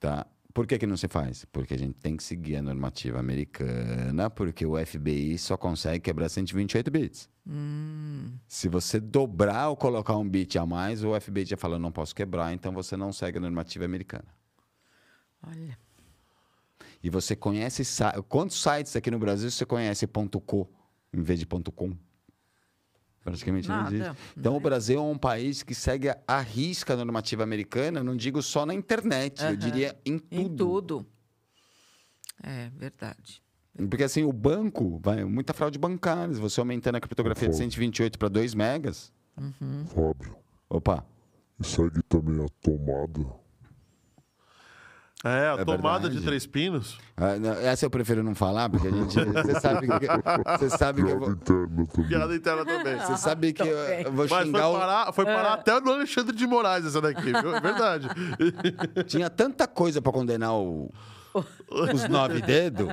Tá? 0.00 0.26
Por 0.54 0.66
que, 0.66 0.78
que 0.78 0.86
não 0.86 0.96
se 0.96 1.06
faz? 1.08 1.44
Porque 1.52 1.74
a 1.74 1.78
gente 1.78 1.94
tem 1.94 2.16
que 2.16 2.22
seguir 2.24 2.56
a 2.56 2.62
normativa 2.62 3.20
americana, 3.20 4.30
porque 4.30 4.64
o 4.66 4.74
FBI 4.84 5.38
só 5.38 5.56
consegue 5.56 6.00
quebrar 6.00 6.28
128 6.28 6.90
bits. 6.90 7.28
Hum. 7.46 8.32
Se 8.46 8.68
você 8.68 8.98
dobrar 8.98 9.68
ou 9.68 9.76
colocar 9.76 10.16
um 10.16 10.28
bit 10.28 10.58
a 10.58 10.66
mais, 10.66 11.04
o 11.04 11.18
FBI 11.20 11.44
já 11.44 11.56
fala, 11.56 11.78
não 11.78 11.92
posso 11.92 12.14
quebrar, 12.14 12.52
então 12.52 12.72
você 12.72 12.96
não 12.96 13.12
segue 13.12 13.38
a 13.38 13.40
normativa 13.40 13.84
americana. 13.84 14.26
Olha. 15.46 15.78
E 17.02 17.08
você 17.08 17.36
conhece... 17.36 17.82
Quantos 18.28 18.60
sites 18.60 18.96
aqui 18.96 19.10
no 19.10 19.18
Brasil 19.18 19.50
você 19.50 19.64
conhece 19.64 20.06
.co 20.44 20.68
em 21.12 21.22
vez 21.22 21.38
de 21.38 21.46
ponto 21.46 21.70
.com? 21.70 21.96
Praticamente 23.30 23.68
Nada, 23.68 23.90
não 23.90 23.96
existe. 23.96 24.16
Então, 24.36 24.56
o 24.56 24.60
Brasil 24.60 24.98
é 24.98 25.02
um 25.02 25.18
país 25.18 25.62
que 25.62 25.74
segue 25.74 26.08
a- 26.26 26.40
risca 26.40 26.94
a 26.94 26.96
normativa 26.96 27.42
americana, 27.42 28.02
não 28.02 28.16
digo 28.16 28.42
só 28.42 28.64
na 28.66 28.74
internet, 28.74 29.42
eu 29.42 29.56
diria 29.56 29.96
em 30.04 30.18
tudo. 30.18 30.40
Em 30.42 30.56
tudo. 30.56 31.06
É 32.42 32.70
verdade. 32.76 33.42
Porque 33.88 34.02
assim, 34.04 34.24
o 34.24 34.32
banco, 34.32 34.98
vai, 35.02 35.24
muita 35.24 35.52
fraude 35.52 35.78
bancária. 35.78 36.34
Se 36.34 36.40
você 36.40 36.58
aumentando 36.60 36.96
a 36.96 37.00
criptografia 37.00 37.48
de 37.48 37.56
128 37.56 38.18
para 38.18 38.28
2 38.28 38.54
megas, 38.54 39.12
Fábio, 39.86 40.36
opa, 40.68 41.06
e 41.60 41.64
segue 41.64 42.02
também 42.08 42.44
a 42.44 42.48
tomada. 42.60 43.24
É, 45.24 45.48
a 45.48 45.56
É 45.60 45.64
tomada 45.64 46.00
verdade. 46.02 46.16
de 46.20 46.22
três 46.24 46.46
pinos. 46.46 46.96
ah, 47.16 47.36
não, 47.40 47.50
essa 47.54 47.84
eu 47.84 47.90
prefiro 47.90 48.22
não 48.22 48.36
falar, 48.36 48.70
porque 48.70 48.86
a 48.86 48.90
gente. 48.92 49.16
Você 49.18 49.60
sabe 49.60 49.86
que. 49.88 50.58
Você 50.58 50.70
sabe 50.78 51.02
que 51.02 51.10
eu 51.10 51.18
Piada 51.18 51.26
vou. 51.26 51.34
interna 51.34 51.66
também. 51.86 52.08
Piada 52.08 52.36
interna 52.36 52.64
também. 52.64 52.98
Você 53.00 53.16
sabe 53.16 53.52
que 53.52 53.62
eu, 53.62 53.66
eu 53.66 54.12
vou 54.12 54.26
Mas 54.28 54.30
foi 54.30 54.44
xingar 54.44 54.68
o. 54.68 54.78
parar, 54.78 55.12
foi 55.12 55.24
parar 55.24 55.52
até 55.54 55.80
no 55.80 55.90
Alexandre 55.92 56.36
de 56.36 56.46
Moraes 56.46 56.86
essa 56.86 57.00
daqui, 57.00 57.32
viu? 57.32 57.56
É 57.56 57.60
verdade. 57.60 58.08
Tinha 59.08 59.28
tanta 59.28 59.66
coisa 59.66 60.00
para 60.00 60.12
condenar 60.12 60.54
o- 60.54 60.88
os 61.68 62.08
nove 62.08 62.40
dedos. 62.40 62.86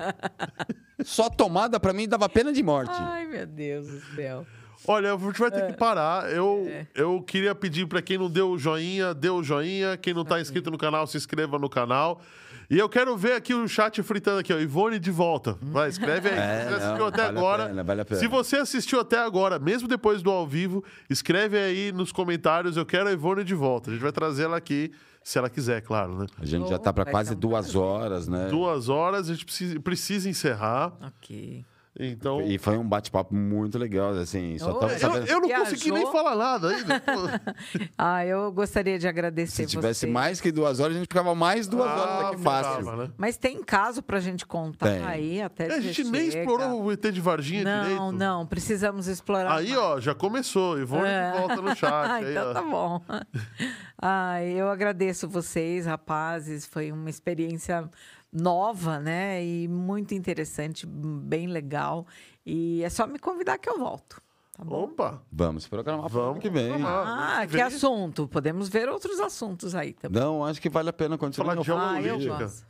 Só 1.05 1.29
tomada 1.29 1.79
para 1.79 1.93
mim 1.93 2.07
dava 2.07 2.27
pena 2.27 2.51
de 2.51 2.63
morte. 2.63 2.91
Ai, 2.95 3.27
meu 3.27 3.45
Deus 3.45 3.85
do 3.87 3.99
céu. 4.15 4.45
Olha, 4.87 5.13
a 5.13 5.17
gente 5.17 5.39
vai 5.39 5.51
ter 5.51 5.67
que 5.67 5.73
parar. 5.77 6.31
Eu, 6.31 6.67
eu 6.93 7.21
queria 7.21 7.53
pedir 7.55 7.87
pra 7.87 8.01
quem 8.01 8.17
não 8.17 8.29
deu 8.29 8.51
o 8.51 8.57
joinha, 8.57 9.13
dê 9.13 9.29
o 9.29 9.41
joinha. 9.43 9.97
Quem 9.97 10.13
não 10.13 10.23
tá 10.25 10.39
inscrito 10.39 10.69
no 10.71 10.77
canal, 10.77 11.07
se 11.07 11.17
inscreva 11.17 11.57
no 11.57 11.69
canal. 11.69 12.21
E 12.69 12.79
eu 12.79 12.89
quero 12.89 13.15
ver 13.15 13.33
aqui 13.33 13.53
o 13.53 13.67
chat 13.67 14.01
fritando 14.01 14.39
aqui, 14.39 14.51
ó. 14.51 14.57
Ivone 14.57 14.97
de 14.97 15.11
volta. 15.11 15.55
Vai, 15.61 15.87
escreve 15.89 16.29
aí. 16.29 16.35
É, 16.39 16.63
Se 16.63 16.65
você 16.65 16.69
não, 16.71 16.77
assistiu 16.77 17.05
até 17.05 17.23
vale 17.25 17.37
a 17.37 17.39
agora. 17.39 17.67
pena, 17.67 17.83
vale 17.83 18.01
a 18.01 18.05
pena. 18.05 18.19
Se 18.19 18.27
você 18.27 18.57
assistiu 18.57 18.99
até 18.99 19.19
agora, 19.19 19.59
mesmo 19.59 19.87
depois 19.87 20.21
do 20.23 20.31
ao 20.31 20.47
vivo, 20.47 20.83
escreve 21.09 21.57
aí 21.59 21.91
nos 21.91 22.11
comentários. 22.11 22.75
Eu 22.75 22.85
quero 22.85 23.07
a 23.09 23.11
Ivone 23.11 23.43
de 23.43 23.53
volta. 23.53 23.91
A 23.91 23.93
gente 23.93 24.01
vai 24.01 24.11
trazer 24.11 24.45
ela 24.45 24.57
aqui, 24.57 24.91
se 25.23 25.37
ela 25.37 25.47
quiser, 25.49 25.81
claro, 25.83 26.17
né? 26.17 26.25
A 26.39 26.45
gente 26.45 26.67
já 26.67 26.79
tá 26.79 26.91
para 26.91 27.05
quase 27.05 27.35
duas 27.35 27.75
horas, 27.75 28.27
né? 28.27 28.47
Duas 28.49 28.89
horas, 28.89 29.29
a 29.29 29.33
gente 29.33 29.45
precisa, 29.45 29.79
precisa 29.79 30.27
encerrar. 30.29 30.91
Ok. 31.01 31.63
Então. 31.97 32.41
E 32.41 32.57
foi 32.57 32.77
um 32.77 32.87
bate-papo 32.87 33.33
muito 33.33 33.77
legal, 33.77 34.11
assim. 34.17 34.57
Só 34.57 34.71
Oh, 34.71 34.73
tava 34.75 34.93
eu- 34.93 35.25
Eu, 35.25 35.39
não 35.39 35.47
Viajou? 35.47 35.65
consegui 35.65 35.91
nem 35.91 36.11
falar 36.11 36.35
nada 36.35 36.69
ainda. 36.69 37.01
Ah, 37.97 38.25
eu 38.25 38.51
gostaria 38.51 38.99
de 38.99 39.07
agradecer 39.07 39.63
Se 39.63 39.69
tivesse 39.69 40.01
você. 40.01 40.07
mais 40.07 40.41
que 40.41 40.51
duas 40.51 40.79
horas, 40.79 40.95
a 40.95 40.99
gente 40.99 41.07
ficava 41.07 41.33
mais 41.33 41.67
duas 41.67 41.89
Ah, 41.89 41.95
horas 41.95 42.25
aqui 42.33 42.41
fácil. 42.43 42.95
né? 42.97 43.11
Mas 43.17 43.37
tem 43.37 43.63
caso 43.63 44.03
pra 44.03 44.19
gente 44.19 44.45
contar 44.45 44.87
Tem. 44.89 45.05
aí 45.05 45.41
até 45.41 45.67
É, 45.69 45.73
a 45.75 45.79
gente 45.79 46.03
nem 46.03 46.29
chega. 46.29 46.39
explorou 46.43 46.83
o 46.83 46.91
ET 46.91 47.11
de 47.11 47.21
Varginha 47.21 47.63
Não, 47.63 47.83
direito. 47.83 48.11
não, 48.11 48.45
precisamos 48.45 49.07
explorar. 49.07 49.55
Aí, 49.55 49.69
mais. 49.69 49.77
ó, 49.79 49.99
já 50.01 50.13
começou. 50.13 50.77
Ivone 50.77 51.07
É. 51.07 51.31
de 51.31 51.37
volta 51.39 51.61
no 51.61 51.75
chat. 51.75 51.85
Ah, 51.93 52.13
aí, 52.15 52.31
então 52.31 52.49
ó. 52.49 52.53
tá 52.53 52.61
bom. 52.61 53.01
Ah, 54.07 54.43
eu 54.43 54.69
agradeço 54.69 55.27
vocês, 55.27 55.85
rapazes. 55.85 56.65
Foi 56.65 56.91
uma 56.91 57.09
experiência 57.09 57.89
nova, 58.35 58.99
né? 58.99 59.43
E 59.43 59.67
muito 59.67 60.13
interessante, 60.13 60.85
bem 60.85 61.47
legal. 61.47 62.05
E 62.45 62.83
é 62.83 62.89
só 62.89 63.07
me 63.07 63.17
convidar 63.17 63.57
que 63.57 63.69
eu 63.69 63.79
volto. 63.79 64.21
Tá 64.57 64.63
bom? 64.63 64.83
Opa! 64.83 65.21
Vamos 65.31 65.67
programar 65.67 66.09
para 66.09 66.19
Vamos 66.21 66.39
que 66.39 66.49
vem. 66.49 66.71
Ah, 66.85 67.45
que 67.49 67.59
assunto? 67.59 68.27
Podemos 68.27 68.69
ver 68.69 68.87
outros 68.87 69.19
assuntos 69.19 69.75
aí 69.75 69.93
também. 69.93 70.21
Não, 70.21 70.45
acho 70.45 70.61
que 70.61 70.69
vale 70.69 70.89
a 70.89 70.93
pena 70.93 71.17
continuar. 71.17 71.55
Falar 71.63 72.01
de 72.01 72.29
Ah, 72.29 72.37
gosto. 72.37 72.65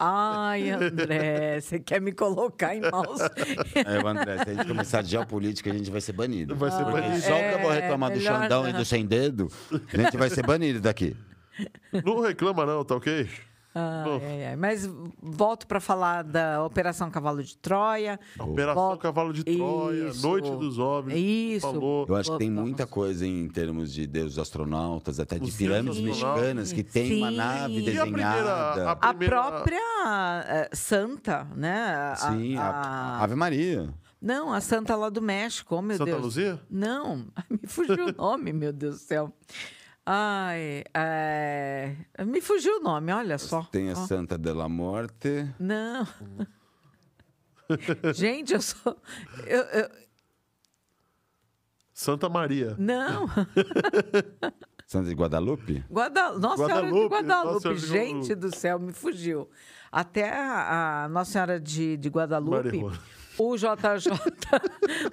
Ai, 0.00 0.70
André, 0.70 1.58
você 1.60 1.80
quer 1.80 2.00
me 2.00 2.12
colocar 2.12 2.74
em 2.74 2.80
maus... 2.80 3.20
É, 3.74 3.98
André, 4.08 4.44
se 4.44 4.50
a 4.50 4.54
gente 4.54 4.66
começar 4.68 5.02
de 5.02 5.10
geopolítica, 5.10 5.70
a 5.70 5.74
gente 5.74 5.90
vai 5.90 6.00
ser 6.00 6.12
banido. 6.12 6.54
Vai 6.54 6.70
ser 6.70 6.84
Porque 6.84 7.00
banido. 7.00 7.20
Só 7.20 7.36
que 7.36 7.54
eu 7.54 7.58
vou 7.60 7.72
É, 7.72 7.80
reclamar 7.80 8.10
do 8.12 8.16
melhor 8.18 8.42
Xandão 8.42 8.68
e 8.68 8.72
não. 8.72 8.78
do 8.78 8.84
Sem 8.84 9.04
Dedo, 9.06 9.50
a 9.92 9.96
gente 9.96 10.16
vai 10.16 10.30
ser 10.30 10.46
banido 10.46 10.80
daqui. 10.80 11.16
Não 12.04 12.20
reclama, 12.20 12.64
não, 12.64 12.84
tá 12.84 12.94
ok? 12.94 13.28
Ai, 13.74 14.20
ai, 14.24 14.46
ai. 14.46 14.56
Mas 14.56 14.88
volto 15.22 15.66
para 15.66 15.78
falar 15.78 16.24
da 16.24 16.64
Operação 16.64 17.10
Cavalo 17.10 17.42
de 17.44 17.56
Troia. 17.58 18.18
Operação 18.38 18.82
Volto- 18.82 19.00
Cavalo 19.00 19.32
de 19.32 19.44
Troia, 19.44 20.08
Isso. 20.08 20.26
Noite 20.26 20.50
dos 20.50 20.78
OVNIs. 20.78 21.56
Isso. 21.58 21.66
Falou. 21.66 22.06
Eu 22.08 22.16
acho 22.16 22.32
que 22.32 22.38
tem 22.38 22.50
muita 22.50 22.86
coisa 22.86 23.26
em 23.26 23.48
termos 23.48 23.92
de 23.92 24.06
deuses 24.06 24.38
astronautas, 24.38 25.20
até 25.20 25.38
de 25.38 25.44
Os 25.50 25.56
pirâmides 25.56 26.00
deuses 26.00 26.22
mexicanas, 26.22 26.72
que 26.72 26.82
tem 26.82 27.18
uma 27.18 27.30
Sim. 27.30 27.36
nave 27.36 27.72
E 27.74 27.98
a 27.98 28.02
primeira- 28.02 28.32
desenhada. 28.32 28.88
a- 28.88 28.92
A 28.92 28.96
primeira- 29.14 29.36
própria 29.36 30.44
eh, 30.48 30.70
santa, 30.72 31.44
né? 31.54 31.94
A- 32.12 32.16
Sim, 32.16 32.56
a, 32.56 32.62
a- 32.70 33.22
Ave 33.24 33.34
Maria. 33.34 33.94
Não, 34.20 34.52
a 34.52 34.60
santa 34.60 34.96
lá 34.96 35.08
do 35.08 35.22
México, 35.22 35.76
oh, 35.76 35.82
meu 35.82 35.96
Santa 35.96 36.10
Deus. 36.10 36.22
Luzia? 36.24 36.60
Não, 36.68 37.26
me 37.48 37.60
fugiu 37.68 38.06
o 38.08 38.12
nome, 38.12 38.52
meu 38.52 38.72
Deus 38.72 38.96
do 38.96 39.00
céu. 39.00 39.32
Ai, 40.10 40.84
é, 40.94 41.94
me 42.24 42.40
fugiu 42.40 42.78
o 42.78 42.80
nome, 42.80 43.12
olha 43.12 43.36
só. 43.36 43.62
Tem 43.64 43.90
a 43.90 43.92
Ó, 43.92 44.06
Santa 44.06 44.38
de 44.38 44.50
la 44.52 44.66
Morte. 44.66 45.52
Não. 45.60 46.06
Gente, 48.14 48.54
eu 48.54 48.62
sou. 48.62 48.96
eu- 49.46 49.62
eu- 49.64 49.90
Santa 51.92 52.28
Maria. 52.28 52.74
não. 52.78 53.26
Santa 54.86 55.08
de 55.10 55.14
Guadalupe? 55.14 55.84
Guada... 55.90 56.32
Nossa 56.38 56.64
Senhora 56.64 56.86
de 56.86 56.88
Guadalupe, 56.92 57.14
Guadalupe, 57.14 57.52
Nossa 57.52 57.60
Senhora 57.60 57.78
de 57.80 57.86
gente 57.86 58.28
Guadalupe. 58.30 58.34
do 58.36 58.56
céu, 58.56 58.78
me 58.78 58.92
fugiu. 58.94 59.50
Até 59.92 60.30
a, 60.34 61.04
a 61.04 61.08
Nossa 61.10 61.32
Senhora 61.32 61.60
de, 61.60 61.98
de 61.98 62.08
Guadalupe, 62.08 62.80
Maria. 62.82 62.98
O 63.38 63.56
JJ, 63.56 64.12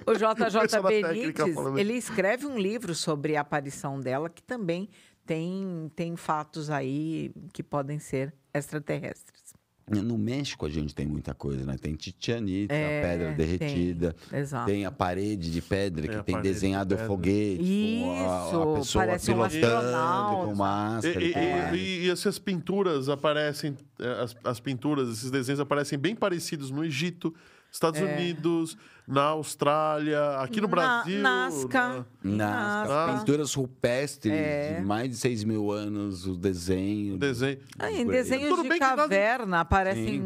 o 0.06 0.12
JJ 0.14 0.82
Benítez, 0.82 1.56
ele 1.78 1.94
escreve 1.94 2.46
um 2.46 2.58
livro 2.58 2.94
sobre 2.94 3.36
a 3.36 3.40
aparição 3.40 4.00
dela, 4.00 4.28
que 4.28 4.42
também 4.42 4.88
tem, 5.24 5.90
tem 5.94 6.16
fatos 6.16 6.70
aí 6.70 7.32
que 7.52 7.62
podem 7.62 7.98
ser 7.98 8.34
extraterrestres. 8.52 9.46
No 9.88 10.18
México 10.18 10.66
a 10.66 10.68
gente 10.68 10.92
tem 10.92 11.06
muita 11.06 11.32
coisa, 11.32 11.64
né? 11.64 11.76
Tem 11.80 11.94
Titianita, 11.94 12.74
É, 12.74 12.98
a 12.98 13.02
pedra 13.08 13.32
derretida. 13.34 14.16
tem, 14.28 14.38
exato. 14.40 14.66
Tem 14.66 14.84
a 14.84 14.90
parede 14.90 15.48
de 15.52 15.62
pedra 15.62 16.02
Tem 16.02 16.10
que 16.18 16.24
tem 16.24 16.32
parede 16.34 16.48
de 16.48 16.54
desenhado 16.54 16.96
o 16.96 16.98
foguete. 16.98 18.00
com 18.02 18.10
a, 18.10 18.42
a 18.42 18.46
Isso, 18.48 18.74
pessoa 18.80 19.04
parece 19.06 19.30
um 19.30 19.34
pilotando 19.34 19.66
astronauta. 19.76 20.44
com 20.46 20.52
E, 20.52 20.56
máscara. 20.56 21.22
e- 21.22 21.32
e 21.32 21.76
e- 21.76 21.76
e- 21.76 22.06
e 22.06 22.10
essas 22.10 22.36
pinturas 22.36 23.08
aparecem, 23.08 23.76
eh, 24.00 24.22
as, 24.24 24.36
as 24.42 24.58
pinturas, 24.58 25.08
esses 25.08 25.30
desenhos 25.30 25.60
aparecem 25.60 25.96
bem 25.96 26.16
parecidos 26.16 26.68
no 26.72 26.84
Egito, 26.84 27.32
Estados 27.76 28.00
Unidos, 28.00 28.76
na 29.06 29.22
Austrália, 29.24 30.38
aqui 30.40 30.60
no 30.60 30.66
Na- 30.68 30.70
Brasil. 30.70 31.20
Nazca. 31.22 32.06
na- 32.22 32.36
Nas 32.36 32.88
Nazca. 32.88 33.18
pinturas 33.18 33.54
rupestres 33.54 34.32
É. 34.32 34.74
de 34.80 34.84
mais 34.86 35.10
de 35.10 35.16
6 35.16 35.44
mil 35.44 35.70
anos, 35.70 36.26
o 36.26 36.36
desenho. 36.36 37.18
desenho. 37.18 37.58
Ah, 37.78 37.92
em 37.92 38.06
desenhos 38.06 38.48
Tudo 38.48 38.62
de 38.62 38.68
bem 38.68 38.78
que 38.78 38.84
nós- 38.86 38.96
caverna 38.96 39.60
aparecem 39.60 40.22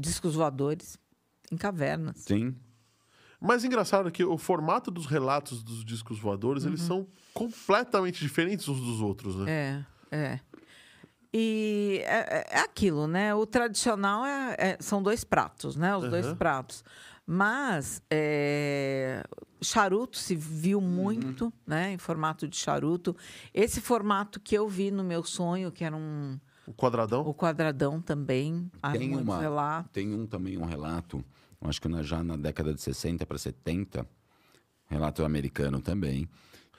discos 0.00 0.34
voadores 0.34 0.96
em 1.52 1.56
cavernas. 1.56 2.18
Sim. 2.18 2.54
Mas 3.40 3.64
engraçado 3.64 4.10
que 4.10 4.24
o 4.24 4.36
formato 4.38 4.90
dos 4.90 5.06
relatos 5.06 5.62
dos 5.62 5.84
discos 5.84 6.18
voadores, 6.18 6.64
eles 6.64 6.80
são 6.80 7.06
completamente 7.34 8.20
diferentes 8.20 8.68
uns 8.68 8.80
dos 8.80 9.00
outros, 9.00 9.36
né? 9.36 9.84
É, 10.10 10.16
é. 10.16 10.40
E 11.40 12.00
é, 12.04 12.46
é 12.50 12.60
aquilo, 12.60 13.06
né? 13.06 13.32
O 13.32 13.46
tradicional 13.46 14.26
é- 14.26 14.56
é- 14.58 14.76
são 14.80 15.00
dois 15.00 15.22
pratos, 15.22 15.76
né? 15.76 15.96
Os 15.96 16.08
dois 16.10 16.26
Aham. 16.26 16.34
pratos. 16.36 16.84
Mas 17.24 18.02
é, 18.10 19.22
charuto 19.62 20.16
se 20.18 20.34
viu 20.34 20.80
muito, 20.80 21.44
Uhum. 21.44 21.52
né? 21.66 21.92
Em 21.92 21.98
formato 21.98 22.48
de 22.48 22.56
charuto. 22.56 23.14
Esse 23.54 23.80
formato 23.80 24.40
que 24.40 24.56
eu 24.56 24.66
vi 24.68 24.90
no 24.90 25.04
meu 25.04 25.22
sonho, 25.22 25.70
que 25.70 25.84
era 25.84 25.94
um, 25.94 26.40
O 26.66 26.72
quadradão? 26.72 27.20
O 27.22 27.32
quadradão 27.32 28.00
também. 28.00 28.68
Tem 28.92 29.14
uma- 29.16 29.38
relatos. 29.40 29.90
Tem 29.92 30.12
um 30.12 30.26
também, 30.26 30.58
um 30.58 30.64
relato, 30.64 31.24
acho 31.60 31.80
que 31.80 31.88
na- 31.88 32.02
já 32.02 32.22
na 32.24 32.36
década 32.36 32.74
de 32.74 32.80
60 32.82 33.24
para 33.24 33.38
70, 33.38 34.04
relato 34.86 35.22
americano 35.24 35.80
também, 35.80 36.28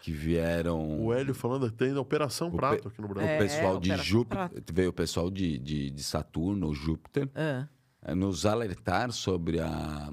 que 0.02 0.12
vieram 0.12 1.02
O 1.04 1.14
Hélio 1.14 1.34
falando 1.34 1.70
que 1.70 1.76
tem 1.78 1.92
a 1.92 2.00
Operação 2.00 2.50
pe- 2.50 2.58
Prato 2.58 2.88
aqui 2.88 3.02
no 3.02 3.08
o 3.08 3.10
Brasil. 3.14 3.30
É, 3.32 3.38
pessoal 3.38 3.80
de 3.80 3.90
Operação 3.90 4.06
Júpiter, 4.06 4.50
Prato. 4.50 4.74
veio 4.74 4.90
o 4.90 4.94
pessoal 4.94 5.30
de, 5.30 5.58
de, 5.60 5.90
de 5.92 6.04
Saturno, 6.04 6.74
Júpiter, 6.74 7.30
eh, 7.36 8.16
nos 8.16 8.46
alertar 8.46 9.12
sobre 9.12 9.60
a, 9.60 10.10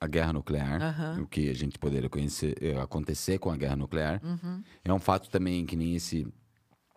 a 0.00 0.06
guerra 0.06 0.32
nuclear, 0.32 1.20
o 1.20 1.26
que 1.26 1.48
a 1.50 1.54
gente 1.54 1.78
poderia 1.78 2.08
conhecer, 2.08 2.56
eh, 2.62 2.80
acontecer 2.80 3.38
com 3.38 3.50
a 3.50 3.56
guerra 3.56 3.76
nuclear. 3.76 4.20
uhum. 4.24 4.62
É 4.84 4.92
um 4.92 4.98
fato 5.00 5.28
também 5.28 5.66
que 5.66 5.76
nem 5.76 5.94
esse 5.94 6.26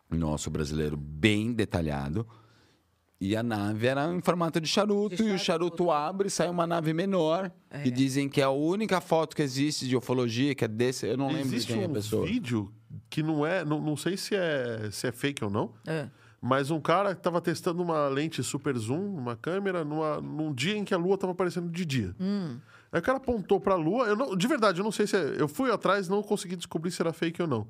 nosso 0.10 0.50
brasileiro 0.50 0.96
bem 0.98 1.54
detalhado. 1.54 2.28
E 3.24 3.36
a 3.38 3.44
nave 3.44 3.86
era 3.86 4.12
em 4.12 4.20
formato 4.20 4.60
de 4.60 4.68
charuto, 4.68 5.16
De 5.16 5.22
e 5.22 5.26
o 5.28 5.38
charuto. 5.38 5.78
charuto 5.78 5.92
abre 5.92 6.28
e 6.28 6.32
sai 6.32 6.50
uma 6.50 6.66
nave 6.66 6.92
menor. 6.92 7.52
É. 7.70 7.84
Que 7.84 7.92
dizem 7.92 8.28
que 8.28 8.42
é 8.42 8.44
a 8.46 8.50
única 8.50 9.00
foto 9.00 9.36
que 9.36 9.44
existe 9.44 9.88
de 9.88 9.96
ufologia, 9.96 10.56
que 10.56 10.66
é 10.66 10.68
desse. 10.68 11.06
Eu 11.06 11.18
não 11.18 11.28
lembro 11.28 11.44
de 11.50 11.56
Existe 11.56 11.72
quem 11.74 11.84
é 11.84 11.86
a 11.86 11.88
um 11.88 11.94
pessoa. 11.94 12.26
vídeo 12.26 12.74
que 13.12 13.22
não 13.22 13.46
é. 13.46 13.64
Não, 13.64 13.80
não 13.80 13.96
sei 13.96 14.18
se 14.18 14.36
é, 14.36 14.90
se 14.92 15.06
é 15.06 15.12
fake 15.12 15.44
ou 15.44 15.52
não. 15.52 15.72
ah. 15.88 16.08
Mas 16.44 16.72
um 16.72 16.82
cara 16.82 17.12
estava 17.12 17.40
testando 17.40 17.84
uma 17.84 18.08
lente 18.08 18.42
super 18.42 18.76
zoom, 18.76 19.14
uma 19.16 19.36
câmera, 19.36 19.86
numa, 19.86 20.20
num 20.20 20.52
dia 20.52 20.76
em 20.76 20.84
que 20.84 20.92
a 20.92 20.98
lua 20.98 21.14
estava 21.14 21.34
aparecendo 21.34 21.70
de 21.70 21.86
dia. 21.86 22.16
Hum. 22.20 22.58
Aí 22.92 23.00
o 23.00 23.04
cara 23.04 23.20
apontou 23.20 23.60
para 23.60 23.76
a 23.76 23.78
lua. 23.78 24.08
Eu 24.08 24.16
não, 24.16 24.36
de 24.36 24.48
verdade, 24.48 24.80
eu 24.80 24.84
não 24.84 24.92
sei 24.92 25.06
se 25.06 25.16
é. 25.16 25.36
Eu 25.38 25.48
fui 25.48 25.70
atrás 25.72 26.10
não 26.10 26.24
consegui 26.24 26.56
descobrir 26.56 26.90
se 26.90 27.00
era 27.00 27.14
fake 27.14 27.40
ou 27.44 27.48
não. 27.48 27.68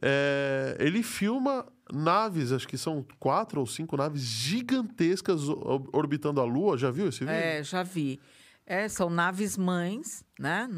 É, 0.00 0.76
ele 0.78 1.02
filma 1.02 1.66
naves, 1.92 2.52
acho 2.52 2.66
que 2.68 2.78
são 2.78 3.04
quatro 3.18 3.60
ou 3.60 3.66
cinco 3.66 3.96
naves 3.96 4.22
gigantescas 4.22 5.48
orbitando 5.92 6.40
a 6.40 6.44
lua. 6.44 6.76
Já 6.76 6.90
viu 6.90 7.08
esse 7.08 7.20
vídeo? 7.20 7.32
É, 7.32 7.62
já 7.62 7.82
vi. 7.82 8.20
É, 8.66 8.86
são 8.86 9.08
naves 9.08 9.56
mães, 9.56 10.22
né? 10.38 10.68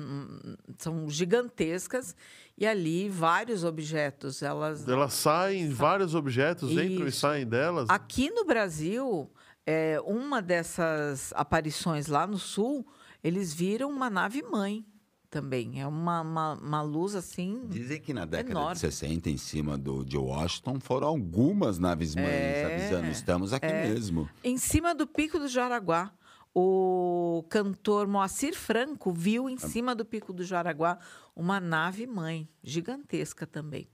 São 0.78 1.09
gigantescas 1.09 2.15
e 2.57 2.65
ali 2.65 3.09
vários 3.09 3.65
objetos. 3.65 4.43
Elas 4.43 4.87
Elas 4.87 5.12
saem, 5.12 5.69
vários 5.70 6.15
objetos 6.15 6.70
entram 6.70 7.07
e 7.07 7.09
Isso. 7.09 7.19
saem 7.20 7.47
delas. 7.47 7.89
aqui 7.91 8.31
no 8.31 8.45
Brasil, 8.45 9.28
é, 9.66 10.01
uma 10.05 10.41
dessas 10.41 11.32
aparições 11.35 12.07
lá 12.07 12.27
no 12.28 12.39
sul, 12.39 12.87
eles 13.24 13.53
viram 13.53 13.91
uma 13.91 14.09
nave 14.09 14.41
mãe 14.43 14.85
também. 15.31 15.81
É 15.81 15.86
uma, 15.86 16.20
uma, 16.20 16.55
uma 16.55 16.82
luz 16.82 17.15
assim. 17.15 17.62
Dizem 17.69 18.01
que 18.01 18.12
na 18.12 18.24
década 18.24 18.51
Enorme. 18.51 18.74
de 18.74 18.81
60, 18.81 19.31
em 19.31 19.36
cima 19.36 19.78
do, 19.78 20.05
de 20.05 20.19
Washington, 20.19 20.81
foram 20.81 21.07
algumas 21.09 21.78
naves 21.78 22.15
mães 22.15 22.27
É, 22.27 22.74
avisando: 22.74 23.11
estamos 23.11 23.52
aqui 23.52 23.66
é. 23.66 23.89
mesmo. 23.89 24.28
Em 24.43 24.59
cima 24.59 24.94
do 24.94 25.07
Pico 25.07 25.39
do 25.39 25.48
Jaraguá. 25.48 26.12
O 26.52 27.44
cantor 27.48 28.09
Moacir 28.09 28.57
Franco 28.57 29.12
viu 29.12 29.48
em 29.48 29.57
cima 29.57 29.94
do 29.94 30.05
Pico 30.05 30.32
do 30.32 30.43
Jaraguá 30.43 30.98
uma 31.36 31.61
nave 31.61 32.09
mãe, 32.09 32.48
gigantesca 32.61 33.47
também. 33.47 33.89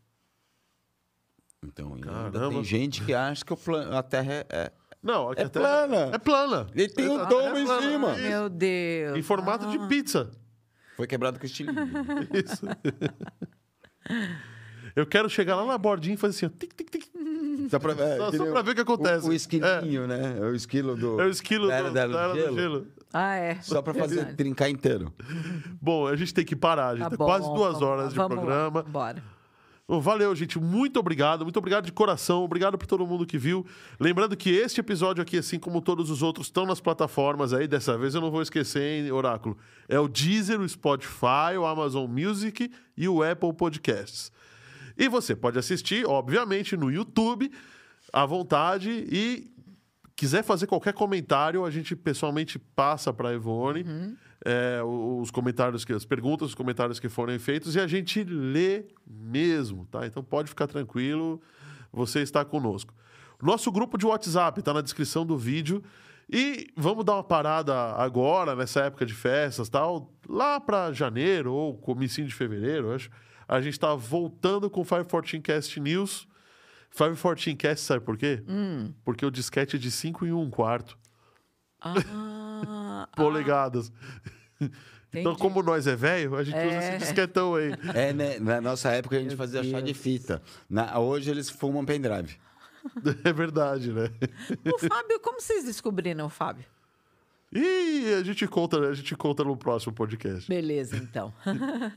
Então, 1.63 1.93
ainda 1.95 2.49
tem 2.49 2.65
gente 2.65 3.05
que 3.05 3.13
acha 3.13 3.45
que 3.45 3.53
o 3.53 3.59
a 3.95 4.03
Terra 4.03 4.33
é- 4.33 4.47
é, 4.49 4.73
Não, 5.03 5.33
É 5.33 5.47
plana. 5.49 6.11
É 6.15 6.19
plana. 6.19 6.67
Ele 6.75 6.89
tem 6.89 7.09
um 7.09 7.19
A 7.21 7.25
domo 7.25 7.57
é 7.57 7.63
em 7.63 7.67
cima. 7.67 8.15
Meu 8.17 8.49
Deus. 8.49 9.19
Em 9.19 9.23
formato 9.23 9.67
de 9.71 9.79
pizza. 9.87 10.31
Foi 10.97 11.07
quebrado 11.07 11.39
com 11.39 11.47
estilingue. 11.47 11.81
Isso. 12.35 12.67
Eu 14.95 15.07
quero 15.07 15.29
chegar 15.29 15.57
lá 15.57 15.67
na 15.67 15.77
bordinha 15.79 16.15
e 16.15 16.17
fazer 16.17 16.47
assim, 16.47 16.47
ó, 16.47 16.59
tic, 16.59 16.73
tic, 16.75 16.91
tic. 16.91 17.07
Só 17.71 17.79
pra, 17.79 17.93
é, 17.93 18.17
Só- 18.17 18.33
só 18.33 18.47
pra 18.51 18.63
ver 18.63 18.71
o 18.71 18.75
que 18.75 18.81
acontece. 18.81 19.27
O, 19.27 19.31
o 19.31 19.33
esquilinho, 19.33 20.07
né? 20.07 20.37
É 20.39 20.43
o 20.43 20.55
esquilo 20.55 20.97
do. 20.97 21.21
É 21.21 21.27
o 21.27 21.29
esquilo 21.29 21.69
da 21.69 21.75
Era 21.75 21.89
do, 21.89 21.95
da 21.95 22.07
da 22.07 22.19
Era 22.21 22.29
do 22.33 22.35
Gelo. 22.41 22.57
gelo. 22.57 22.87
Ah, 23.13 23.35
é. 23.37 23.55
Só 23.63 23.83
pra 23.83 23.93
fazer 23.95 24.17
Verdade. 24.17 24.37
trincar 24.37 24.71
inteiro. 24.71 25.13
Bom, 25.81 26.07
a 26.07 26.17
gente 26.17 26.33
tem 26.33 26.45
que 26.45 26.55
parar. 26.57 26.89
A 26.89 26.95
gente 26.95 27.03
Tá 27.05 27.09
tem 27.11 27.19
bom, 27.19 27.25
quase 27.27 27.45
duas 27.47 27.73
vamos- 27.75 27.83
horas 27.83 28.11
de 28.11 28.17
vamos 28.17 28.37
lá, 28.37 28.43
programa. 28.43 28.83
Bora. 28.83 29.23
Valeu, 29.89 30.35
gente. 30.35 30.59
Muito 30.59 30.99
obrigado. 30.99 31.45
Muito 31.45 31.59
obrigado 31.59 31.85
de 31.85 31.93
coração. 31.93 32.43
Obrigado 32.43 32.77
por 32.77 32.87
todo 32.87 33.07
mundo 33.07 33.25
que 33.25 33.39
viu. 33.39 33.65
Lembrando 34.01 34.37
que 34.37 34.51
este 34.51 34.81
episódio 34.81 35.23
aqui, 35.23 35.39
assim 35.39 35.61
como 35.61 35.81
todos 35.81 36.11
os 36.11 36.23
outros, 36.23 36.49
estão 36.49 36.67
nas 36.67 36.81
plataformas 36.81 37.53
aí. 37.53 37.69
Dessa 37.69 37.97
vez 37.97 38.13
eu 38.15 38.21
não 38.21 38.31
vou 38.31 38.43
esquecer, 38.43 39.05
hein, 39.05 39.13
Oráculo. 39.13 39.57
É 39.89 39.99
o 40.01 40.09
Deezer, 40.09 40.61
o 40.61 40.69
Spotify, 40.69 41.57
o 41.57 41.65
Amazon 41.65 42.11
Music 42.11 42.69
e 42.97 43.09
o 43.09 43.23
Apple 43.23 43.53
Podcasts. 43.53 44.33
E 44.99 45.09
você 45.09 45.37
pode 45.37 45.57
assistir, 45.57 46.05
obviamente, 46.05 46.77
no 46.77 46.91
YouTube, 46.91 47.49
à 48.13 48.27
vontade. 48.27 48.91
E 49.09 49.53
quiser 50.17 50.43
fazer 50.43 50.67
qualquer 50.67 50.95
comentário, 50.95 51.65
a 51.65 51.71
gente 51.71 51.95
pessoalmente 51.95 52.59
passa 52.59 53.13
para 53.13 53.29
a 53.29 53.35
Ivone 53.35 53.85
é, 54.47 54.81
os 54.81 55.33
comentários, 55.33 55.85
que, 55.85 55.93
as 55.93 56.05
perguntas, 56.05 56.51
os 56.51 56.55
comentários 56.55 57.01
que 57.01 57.09
forem 57.09 57.37
feitos 57.37 57.75
e 57.75 57.81
a 57.81 57.87
gente 57.89 58.23
lê 58.23 58.85
mesmo, 59.05 59.87
tá? 59.87 60.07
Então 60.07 60.23
pode 60.23 60.49
ficar 60.49 60.69
tranquilo, 60.69 61.43
você 61.93 62.21
está 62.21 62.45
conosco. 62.45 62.95
Nosso 63.43 63.73
grupo 63.73 63.99
de 63.99 64.07
WhatsApp 64.07 64.61
está 64.61 64.73
na 64.73 64.83
descrição 64.83 65.27
do 65.27 65.37
vídeo. 65.37 65.83
E 66.31 66.69
vamos 66.77 67.05
dar 67.05 67.15
uma 67.15 67.25
parada 67.25 67.75
agora, 67.93 68.55
nessa 68.55 68.81
época 68.81 69.05
de 69.05 69.15
festas 69.15 69.69
tal, 69.69 70.13
lá 70.29 70.61
para 70.61 70.93
janeiro 70.93 71.53
ou 71.53 71.77
comecinho 71.77 72.27
de 72.27 72.35
fevereiro, 72.35 72.93
acho. 72.93 73.11
A 73.49 73.61
gente 73.61 73.75
está 73.75 73.95
voltando 73.95 74.69
com 74.71 74.81
o 74.81 74.85
514 74.85 75.41
Cast 75.41 75.81
News. 75.81 76.29
514 76.91 77.55
Cast, 77.57 77.85
sabe 77.85 78.05
por 78.05 78.17
quê? 78.17 78.43
Porque 79.05 79.27
o 79.27 79.31
disquete 79.31 79.77
é 79.77 79.79
de 79.79 79.91
5 79.91 80.25
em 80.27 80.33
1 80.33 80.51
quarto 80.51 80.99
Ah, 81.81 81.95
polegadas. 83.17 83.93
Então, 85.19 85.33
Entendi. 85.33 85.39
como 85.49 85.63
nós 85.63 85.87
é 85.87 85.97
velho, 85.97 86.37
a 86.37 86.43
gente 86.45 86.57
usa 86.57 86.65
É. 86.75 86.89
esse 86.89 86.99
disquetão 86.99 87.55
aí. 87.55 87.73
É, 87.95 88.13
né? 88.13 88.39
Na 88.39 88.61
nossa 88.61 88.91
época 88.91 89.17
a 89.17 89.19
gente 89.19 89.29
Meu 89.29 89.39
fazia 89.39 89.63
chá 89.65 89.79
de 89.81 89.87
Deus. 89.87 89.97
fita. 89.97 90.43
Na- 90.69 90.99
hoje 90.99 91.31
eles 91.31 91.49
fumam 91.49 91.85
pendrive. 91.87 92.37
É 93.25 93.33
verdade, 93.33 93.93
né? 93.93 94.11
o 94.65 94.79
Fábio, 94.79 95.19
como 95.21 95.41
vocês 95.41 95.65
descobriram 95.65 96.27
o 96.27 96.29
Fábio? 96.29 96.65
E 97.51 98.15
a 98.19 98.23
gente 98.25 98.47
conta, 98.47 98.79
a 98.79 98.93
gente 98.95 99.17
conta 99.17 99.43
no 99.43 99.57
próximo 99.57 99.95
podcast. 99.95 100.47
Beleza, 100.49 100.97
então. 100.99 101.33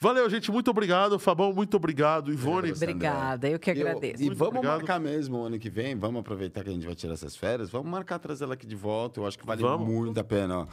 Valeu, 0.00 0.30
gente. 0.30 0.50
Muito 0.52 0.70
obrigado. 0.70 1.18
Fabão, 1.18 1.52
muito 1.52 1.76
obrigado. 1.76 2.32
Ivone. 2.32 2.70
Obrigada, 2.72 3.48
eu 3.48 3.58
que 3.58 3.70
E 3.72 3.80
eu- 3.80 3.86
agradeço. 3.88 4.22
E, 4.22 4.26
Muito 4.26 4.38
vamos 4.38 4.54
obrigado. 4.56 4.76
marcar 4.78 5.00
mesmo 5.00 5.38
o 5.38 5.44
ano 5.46 5.58
que 5.58 5.68
vem. 5.68 5.96
Vamos 5.96 6.20
aproveitar 6.20 6.62
que 6.62 6.70
a 6.70 6.72
gente 6.72 6.86
vai 6.86 6.94
tirar 6.94 7.14
essas 7.14 7.34
férias. 7.34 7.68
Vamos 7.68 7.90
marcar 7.90 8.18
trazer 8.20 8.44
ela 8.44 8.54
aqui 8.54 8.66
de 8.66 8.76
volta. 8.76 9.18
Eu 9.20 9.26
acho 9.26 9.36
que 9.38 9.44
vale 9.44 9.60
Vamos. 9.62 9.88
muito 9.88 10.18
a 10.20 10.24
pena. 10.24 10.60
ó. 10.60 10.66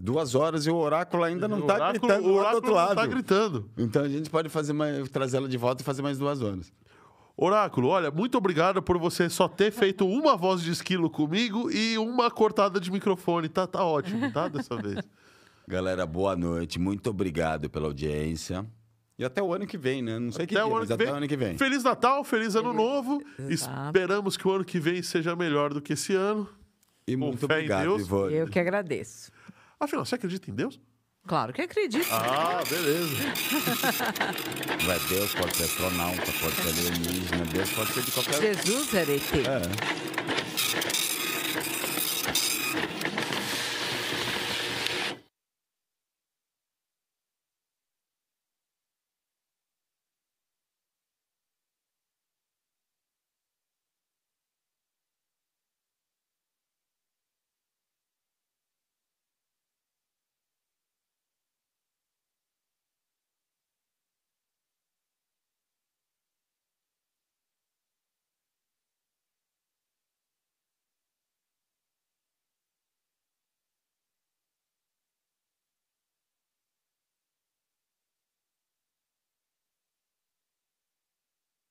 Duas 0.00 0.34
horas 0.34 0.64
e 0.64 0.70
o 0.70 0.76
oráculo 0.76 1.24
ainda 1.24 1.48
não 1.48 1.60
tá 1.62 1.74
oráculo, 1.74 2.06
gritando 2.06 2.28
o 2.28 2.30
lá 2.30 2.32
do 2.32 2.38
oráculo 2.38 2.54
outro 2.56 2.70
não 2.70 2.76
lado. 2.76 2.94
tá 2.96 3.06
gritando. 3.06 3.70
Então 3.76 4.02
a 4.04 4.08
gente 4.08 4.30
pode 4.30 4.48
fazer 4.48 4.72
mais, 4.72 5.08
trazer 5.10 5.38
ela 5.38 5.48
de 5.48 5.56
volta 5.58 5.82
e 5.82 5.84
fazer 5.84 6.02
mais 6.02 6.16
duas 6.16 6.40
horas. 6.40 6.72
Oráculo, 7.36 7.88
olha, 7.88 8.10
muito 8.10 8.38
obrigado 8.38 8.80
por 8.82 8.96
você 8.98 9.28
só 9.28 9.46
ter 9.46 9.70
feito 9.72 10.06
uma 10.06 10.36
voz 10.36 10.60
de 10.62 10.70
esquilo 10.72 11.08
comigo 11.10 11.70
e 11.70 11.98
uma 11.98 12.30
cortada 12.30 12.80
de 12.80 12.90
microfone. 12.90 13.48
Tá, 13.48 13.66
tá 13.66 13.84
ótimo, 13.84 14.32
tá? 14.32 14.48
Dessa 14.48 14.76
vez. 14.76 14.98
Galera, 15.68 16.06
boa 16.06 16.34
noite. 16.34 16.78
Muito 16.78 17.10
obrigado 17.10 17.68
pela 17.68 17.88
audiência. 17.88 18.64
E 19.18 19.24
até 19.24 19.42
o 19.42 19.52
ano 19.52 19.66
que 19.66 19.76
vem, 19.76 20.00
né? 20.00 20.18
Não 20.18 20.32
sei 20.32 20.46
que 20.46 20.54
Até 20.56 20.64
dia, 20.64 20.66
o 20.66 20.70
ano 20.70 20.78
mas 20.78 20.86
que 20.88 20.92
até 20.94 21.04
vem. 21.04 21.12
o 21.12 21.16
ano 21.18 21.28
que 21.28 21.36
vem. 21.36 21.58
Feliz 21.58 21.84
Natal, 21.84 22.24
feliz 22.24 22.56
Ano 22.56 22.72
Novo. 22.72 23.22
Exato. 23.38 23.88
Esperamos 23.88 24.38
que 24.38 24.48
o 24.48 24.50
ano 24.50 24.64
que 24.64 24.80
vem 24.80 25.02
seja 25.02 25.36
melhor 25.36 25.74
do 25.74 25.82
que 25.82 25.92
esse 25.92 26.14
ano. 26.14 26.48
E 27.06 27.12
com 27.12 27.26
muito 27.26 27.46
fé 27.46 27.56
em 27.56 27.56
obrigado, 27.56 27.82
Deus. 27.82 28.00
Ivone. 28.00 28.34
Eu 28.34 28.48
que 28.48 28.58
agradeço. 28.58 29.30
Afinal, 29.78 30.06
você 30.06 30.14
acredita 30.14 30.50
em 30.50 30.54
Deus? 30.54 30.80
Claro 31.26 31.52
que 31.52 31.60
acredito. 31.60 32.08
Ah, 32.12 32.62
beleza. 32.66 33.16
Vai, 34.86 34.98
Deus 35.10 35.34
pode 35.34 35.54
ser 35.54 35.64
astronauta, 35.64 36.32
pode 36.40 36.54
ser 36.54 36.68
alienígena, 36.68 37.44
Deus 37.52 37.70
pode 37.72 37.92
ser 37.92 38.02
de 38.04 38.10
qualquer... 38.12 38.54
Jesus 38.54 38.94
era 38.94 39.12
ET. 39.12 39.34
É. 39.34 40.87